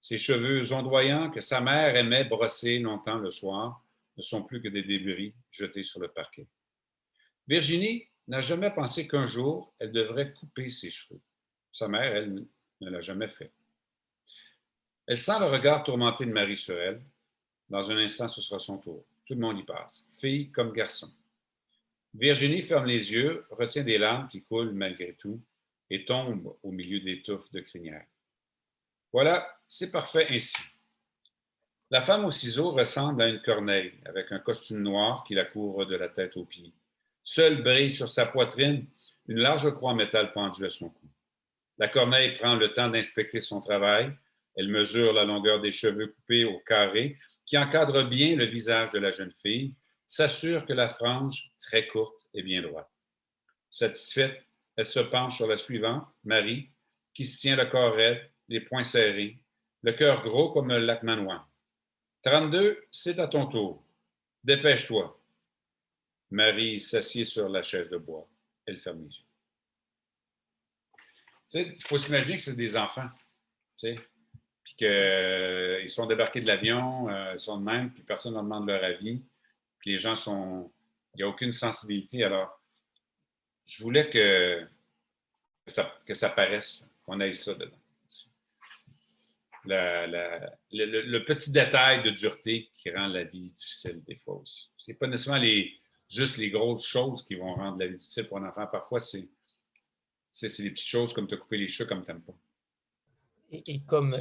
Ses 0.00 0.18
cheveux 0.18 0.72
ondoyants 0.72 1.30
que 1.30 1.40
sa 1.40 1.60
mère 1.60 1.96
aimait 1.96 2.24
brosser 2.24 2.78
longtemps 2.78 3.18
le 3.18 3.30
soir 3.30 3.82
ne 4.16 4.22
sont 4.22 4.42
plus 4.42 4.62
que 4.62 4.68
des 4.68 4.82
débris 4.82 5.34
jetés 5.50 5.82
sur 5.82 6.00
le 6.00 6.08
parquet. 6.08 6.46
Virginie 7.48 8.08
n'a 8.28 8.40
jamais 8.40 8.70
pensé 8.70 9.06
qu'un 9.06 9.26
jour, 9.26 9.72
elle 9.78 9.92
devrait 9.92 10.32
couper 10.32 10.68
ses 10.68 10.90
cheveux. 10.90 11.20
Sa 11.72 11.88
mère, 11.88 12.14
elle, 12.14 12.44
ne 12.80 12.90
l'a 12.90 13.00
jamais 13.00 13.28
fait. 13.28 13.52
Elle 15.06 15.18
sent 15.18 15.38
le 15.40 15.46
regard 15.46 15.84
tourmenté 15.84 16.26
de 16.26 16.32
Marie 16.32 16.56
sur 16.56 16.78
elle. 16.78 17.02
Dans 17.68 17.90
un 17.90 17.96
instant, 17.98 18.28
ce 18.28 18.40
sera 18.40 18.58
son 18.58 18.78
tour. 18.78 19.04
Tout 19.24 19.34
le 19.34 19.40
monde 19.40 19.58
y 19.58 19.64
passe, 19.64 20.06
fille 20.16 20.50
comme 20.50 20.72
garçon. 20.72 21.12
Virginie 22.14 22.62
ferme 22.62 22.86
les 22.86 23.12
yeux, 23.12 23.44
retient 23.50 23.84
des 23.84 23.98
larmes 23.98 24.28
qui 24.28 24.42
coulent 24.42 24.72
malgré 24.72 25.14
tout 25.14 25.40
et 25.90 26.04
tombe 26.04 26.56
au 26.62 26.70
milieu 26.72 27.00
des 27.00 27.22
touffes 27.22 27.50
de 27.52 27.60
crinière. 27.60 28.06
Voilà, 29.12 29.46
c'est 29.68 29.90
parfait 29.90 30.26
ainsi. 30.30 30.56
La 31.90 32.00
femme 32.00 32.24
au 32.24 32.30
ciseau 32.30 32.72
ressemble 32.72 33.22
à 33.22 33.28
une 33.28 33.40
corneille 33.42 33.94
avec 34.04 34.32
un 34.32 34.40
costume 34.40 34.82
noir 34.82 35.24
qui 35.24 35.34
la 35.34 35.44
couvre 35.44 35.84
de 35.84 35.96
la 35.96 36.08
tête 36.08 36.36
aux 36.36 36.44
pieds. 36.44 36.72
Seule 37.22 37.62
brille 37.62 37.92
sur 37.92 38.08
sa 38.08 38.26
poitrine 38.26 38.86
une 39.28 39.38
large 39.38 39.72
croix 39.72 39.92
en 39.92 39.94
métal 39.94 40.32
pendue 40.32 40.64
à 40.64 40.70
son 40.70 40.90
cou. 40.90 41.08
La 41.78 41.88
corneille 41.88 42.34
prend 42.36 42.54
le 42.54 42.72
temps 42.72 42.88
d'inspecter 42.88 43.40
son 43.40 43.60
travail. 43.60 44.12
Elle 44.56 44.68
mesure 44.68 45.12
la 45.12 45.24
longueur 45.24 45.60
des 45.60 45.72
cheveux 45.72 46.08
coupés 46.08 46.44
au 46.44 46.58
carré 46.60 47.18
qui 47.46 47.56
encadre 47.56 48.02
bien 48.02 48.34
le 48.34 48.44
visage 48.46 48.90
de 48.92 48.98
la 48.98 49.12
jeune 49.12 49.32
fille, 49.40 49.74
s'assure 50.08 50.66
que 50.66 50.72
la 50.72 50.88
frange, 50.88 51.52
très 51.60 51.86
courte, 51.86 52.26
est 52.34 52.42
bien 52.42 52.60
droite. 52.60 52.90
Satisfaite, 53.70 54.42
elle 54.76 54.86
se 54.86 55.00
penche 55.00 55.36
sur 55.36 55.46
la 55.46 55.56
suivante, 55.56 56.06
Marie, 56.24 56.70
qui 57.14 57.24
se 57.24 57.40
tient 57.40 57.56
le 57.56 57.66
corps 57.66 57.94
raide, 57.94 58.20
les 58.48 58.60
poings 58.60 58.82
serrés, 58.82 59.38
le 59.82 59.92
cœur 59.92 60.22
gros 60.22 60.52
comme 60.52 60.68
le 60.68 60.78
lac 60.78 61.02
Manoir. 61.02 61.48
32, 62.22 62.86
c'est 62.90 63.18
à 63.18 63.28
ton 63.28 63.46
tour. 63.46 63.84
Dépêche-toi. 64.42 65.20
Marie 66.30 66.80
s'assied 66.80 67.24
sur 67.24 67.48
la 67.48 67.62
chaise 67.62 67.88
de 67.88 67.98
bois. 67.98 68.28
Elle 68.66 68.78
ferme 68.78 69.04
les 69.04 69.14
yeux. 69.14 69.24
Il 71.76 71.82
faut 71.84 71.98
s'imaginer 71.98 72.36
que 72.36 72.42
c'est 72.42 72.56
des 72.56 72.76
enfants. 72.76 73.08
Tu 73.78 73.94
sais, 73.94 74.00
puis 74.64 74.74
qu'ils 74.74 74.88
euh, 74.88 75.86
sont 75.86 76.06
débarqués 76.06 76.40
de 76.40 76.46
l'avion, 76.48 77.08
euh, 77.08 77.34
ils 77.34 77.40
sont 77.40 77.58
de 77.58 77.64
même, 77.64 77.92
puis 77.92 78.02
personne 78.02 78.34
ne 78.34 78.40
demande 78.40 78.66
leur 78.66 78.82
avis. 78.82 79.22
Les 79.84 79.98
gens 79.98 80.16
sont. 80.16 80.72
Il 81.14 81.18
n'y 81.18 81.22
a 81.22 81.28
aucune 81.28 81.52
sensibilité. 81.52 82.24
Alors, 82.24 82.60
je 83.64 83.84
voulais 83.84 84.10
que, 84.10 84.66
ça, 85.68 85.96
que 86.04 86.14
ça 86.14 86.30
paraisse, 86.30 86.84
qu'on 87.04 87.20
aille 87.20 87.34
ça 87.34 87.54
dedans. 87.54 87.78
Le, 89.66 91.18
petit 91.24 91.52
détail 91.52 92.02
de 92.02 92.10
dureté 92.10 92.70
qui 92.74 92.90
rend 92.90 93.08
la 93.08 93.24
vie 93.24 93.50
difficile 93.50 94.02
des 94.04 94.16
fois 94.16 94.36
aussi. 94.36 94.70
Ce 94.76 94.90
n'est 94.90 94.96
pas 94.96 95.06
nécessairement 95.06 95.42
les, 95.42 95.72
juste 96.08 96.36
les 96.36 96.50
grosses 96.50 96.86
choses 96.86 97.24
qui 97.26 97.34
vont 97.34 97.54
rendre 97.54 97.78
la 97.78 97.86
vie 97.86 97.96
difficile 97.96 98.26
pour 98.28 98.38
un 98.38 98.48
enfant. 98.48 98.66
Parfois, 98.66 99.00
c'est 99.00 99.28
c'est 100.36 100.62
les 100.62 100.70
petites 100.70 100.88
choses 100.88 101.12
comme 101.14 101.26
te 101.26 101.34
couper 101.34 101.56
les 101.56 101.66
cheveux 101.66 101.88
comme 101.88 102.04
tu 102.04 102.10
n'aimes 102.10 102.22
pas. 102.22 102.34
Et, 103.50 103.80
comme 103.86 104.14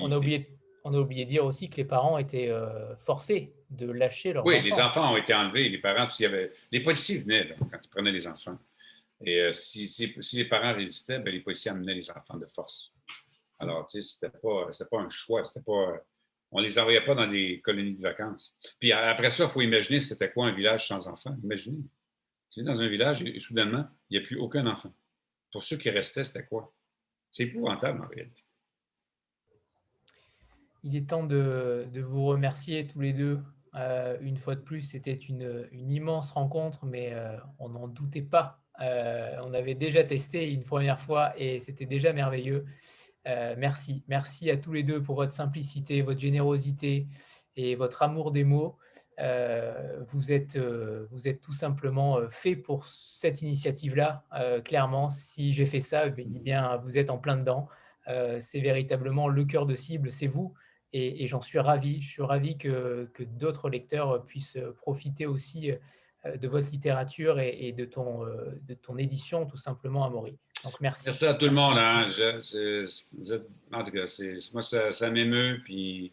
on, 0.00 0.10
a, 0.10 0.16
oublié, 0.16 0.58
on 0.84 0.94
a 0.94 0.98
oublié 0.98 1.24
de 1.24 1.28
dire 1.28 1.44
aussi 1.44 1.68
que 1.68 1.76
les 1.76 1.84
parents 1.84 2.18
étaient 2.18 2.48
euh, 2.48 2.96
forcés 2.96 3.52
de 3.68 3.90
lâcher 3.90 4.32
leurs 4.32 4.44
oui, 4.44 4.54
enfants. 4.54 4.64
Oui, 4.64 4.70
les 4.70 4.80
enfants 4.80 5.12
ont 5.12 5.16
été 5.16 5.34
enlevés. 5.34 5.68
Les 5.68 5.78
parents, 5.78 6.06
s'il 6.06 6.24
y 6.24 6.26
avait, 6.26 6.52
les 6.72 6.80
policiers 6.80 7.18
venaient 7.18 7.54
quand 7.58 7.78
ils 7.84 7.88
prenaient 7.88 8.10
les 8.10 8.26
enfants. 8.26 8.58
Et 9.24 9.40
euh, 9.42 9.52
si, 9.52 9.86
si, 9.86 10.36
les 10.36 10.46
parents 10.46 10.74
résistaient, 10.74 11.18
ben, 11.18 11.32
les 11.32 11.40
policiers 11.40 11.70
amenaient 11.70 11.94
les 11.94 12.10
enfants 12.10 12.38
de 12.38 12.46
force. 12.46 12.90
Alors, 13.60 13.86
tu 13.86 14.02
sais, 14.02 14.18
c'était 14.20 14.38
pas, 14.38 14.98
un 14.98 15.08
choix. 15.10 15.44
C'était 15.44 15.64
pas, 15.64 16.02
on 16.50 16.60
les 16.60 16.78
envoyait 16.78 17.04
pas 17.04 17.14
dans 17.14 17.26
des 17.26 17.60
colonies 17.60 17.94
de 17.94 18.02
vacances. 18.02 18.56
Puis 18.80 18.92
après 18.92 19.30
ça, 19.30 19.44
il 19.44 19.50
faut 19.50 19.60
imaginer 19.60 20.00
c'était 20.00 20.30
quoi 20.30 20.46
un 20.46 20.54
village 20.54 20.88
sans 20.88 21.06
enfants. 21.06 21.36
Imaginez. 21.44 21.84
Tu 22.50 22.60
es 22.60 22.62
dans 22.64 22.82
un 22.82 22.88
village 22.88 23.22
et, 23.22 23.38
soudainement, 23.38 23.86
il 24.08 24.18
n'y 24.18 24.24
a 24.24 24.26
plus 24.26 24.36
aucun 24.36 24.66
enfant. 24.66 24.92
Pour 25.52 25.62
ceux 25.62 25.76
qui 25.76 25.90
restaient, 25.90 26.24
c'était 26.24 26.46
quoi? 26.46 26.72
C'est 27.30 27.44
épouvantable 27.44 28.02
en 28.02 28.08
réalité. 28.08 28.42
Il 30.82 30.96
est 30.96 31.08
temps 31.08 31.24
de, 31.24 31.86
vous 31.94 32.24
remercier 32.26 32.86
tous 32.86 33.00
les 33.00 33.12
deux. 33.12 33.40
Euh, 33.76 34.16
une 34.20 34.36
fois 34.36 34.56
de 34.56 34.60
plus, 34.60 34.82
c'était 34.82 35.14
une, 35.14 35.68
immense 35.72 36.32
rencontre, 36.32 36.86
mais 36.86 37.12
euh, 37.12 37.36
on 37.58 37.68
n'en 37.68 37.86
doutait 37.86 38.22
pas. 38.22 38.64
Euh, 38.80 39.36
on 39.44 39.52
avait 39.52 39.74
déjà 39.74 40.02
testé 40.02 40.50
une 40.50 40.64
première 40.64 41.00
fois 41.00 41.38
et 41.38 41.60
c'était 41.60 41.86
déjà 41.86 42.12
merveilleux. 42.12 42.64
Merci. 43.24 44.04
Merci 44.08 44.50
à 44.50 44.56
tous 44.56 44.72
les 44.72 44.82
deux 44.82 45.02
pour 45.02 45.16
votre 45.16 45.32
simplicité, 45.32 46.02
votre 46.02 46.20
générosité 46.20 47.06
et 47.56 47.74
votre 47.74 48.02
amour 48.02 48.32
des 48.32 48.44
mots. 48.44 48.78
vous, 50.08 50.32
êtes, 50.32 50.58
vous 50.58 51.28
êtes 51.28 51.40
tout 51.40 51.52
simplement 51.52 52.18
fait 52.30 52.56
pour 52.56 52.86
cette 52.86 53.42
initiative-là. 53.42 54.24
clairement, 54.64 55.10
si 55.10 55.52
j'ai 55.52 55.66
fait 55.66 55.80
ça, 55.80 56.06
eh 56.06 56.10
bien, 56.10 56.76
vous 56.78 56.98
êtes 56.98 57.10
en 57.10 57.18
plein 57.18 57.36
dedans. 57.36 57.68
c'est 58.40 58.60
véritablement 58.60 59.28
le 59.28 59.44
cœur 59.44 59.66
de 59.66 59.74
cible, 59.74 60.10
c'est 60.10 60.26
vous 60.26 60.54
et, 60.92 61.26
j'en 61.26 61.40
suis 61.40 61.58
ravi. 61.58 62.00
Je 62.00 62.08
suis 62.08 62.22
ravi 62.22 62.58
que, 62.58 63.10
d'autres 63.20 63.68
lecteurs 63.68 64.24
puissent 64.24 64.58
profiter 64.78 65.26
aussi 65.26 65.72
euh, 66.26 66.36
de 66.36 66.48
votre 66.48 66.70
littérature 66.70 67.38
et, 67.40 67.72
de, 67.72 67.84
ton, 67.84 68.24
euh, 68.24 68.58
de 68.62 68.74
ton 68.74 68.98
édition, 68.98 69.46
tout 69.46 69.56
simplement, 69.56 70.04
Amaury. 70.04 70.38
Donc, 70.64 70.80
merci. 70.80 71.04
Merci 71.06 71.26
à 71.26 71.34
tout 71.34 71.46
le 71.46 71.52
monde. 71.52 71.78
Hein. 71.78 72.06
en 73.72 73.82
tout 73.82 73.90
cas, 73.90 74.04
moi, 74.52 74.62
ça, 74.62 75.10
m'émeut. 75.10 75.60
Puis, 75.64 76.12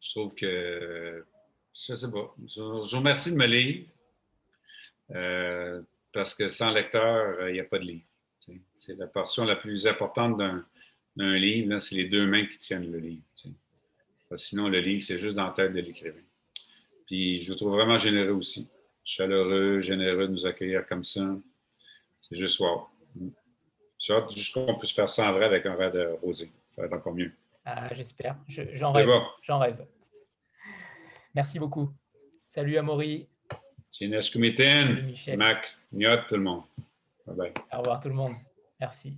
je 0.00 0.10
trouve 0.10 0.34
que, 0.34 1.24
je 1.74 1.94
sais 1.94 2.10
pas, 2.10 2.34
je, 2.46 2.60
vous 2.60 2.96
remercie 2.98 3.32
de 3.32 3.36
me 3.36 3.46
lire. 3.46 3.84
Euh, 5.14 5.82
parce 6.12 6.34
que 6.34 6.48
sans 6.48 6.72
lecteur, 6.72 7.48
il 7.48 7.54
n'y 7.54 7.60
a 7.60 7.64
pas 7.64 7.78
de 7.78 7.84
livre. 7.84 8.04
C'est 8.74 8.96
la 8.98 9.06
portion 9.06 9.44
la 9.44 9.56
plus 9.56 9.86
importante 9.86 10.38
d'un 10.38 11.36
livre, 11.36 11.78
c'est 11.78 11.94
les 11.94 12.06
deux 12.06 12.26
mains 12.26 12.46
qui 12.46 12.58
tiennent 12.58 12.90
le 12.90 12.98
livre 12.98 13.22
sinon, 14.36 14.68
le 14.68 14.80
livre, 14.80 15.02
c'est 15.02 15.18
juste 15.18 15.36
dans 15.36 15.46
la 15.46 15.52
tête 15.52 15.72
de 15.72 15.80
l'écrivain. 15.80 16.20
Puis 17.06 17.40
je 17.40 17.52
vous 17.52 17.56
trouve 17.56 17.72
vraiment 17.72 17.98
généreux 17.98 18.32
aussi. 18.32 18.70
Chaleureux, 19.04 19.80
généreux 19.80 20.28
de 20.28 20.32
nous 20.32 20.46
accueillir 20.46 20.86
comme 20.86 21.04
ça. 21.04 21.36
C'est 22.20 22.36
juste 22.36 22.60
wow. 22.60 22.86
J'ai 24.02 24.14
hâte 24.14 24.34
juste 24.34 24.52
qu'on 24.52 24.74
puisse 24.74 24.92
faire 24.92 25.08
ça 25.08 25.30
en 25.30 25.32
vrai 25.32 25.44
avec 25.44 25.64
un 25.64 25.76
verre 25.76 25.92
de 25.92 26.18
rosé. 26.20 26.50
Ça 26.68 26.82
va 26.82 26.86
être 26.88 26.94
encore 26.94 27.14
mieux. 27.14 27.32
Ah, 27.64 27.88
J'espère. 27.94 28.36
J'en 28.48 28.90
rêve. 28.90 29.08
J'en 29.42 29.60
rêve. 29.60 29.86
Merci 31.34 31.60
beaucoup. 31.60 31.88
Salut 32.48 32.76
Amaury. 32.76 33.28
Salut 33.88 35.02
Michel. 35.04 35.38
Max, 35.38 35.84
Niot, 35.92 36.16
tout 36.28 36.34
le 36.34 36.42
monde. 36.42 36.62
Bye 37.26 37.36
bye. 37.36 37.52
Au 37.72 37.78
revoir 37.78 38.00
tout 38.00 38.08
le 38.08 38.14
monde. 38.14 38.32
Merci. 38.80 39.16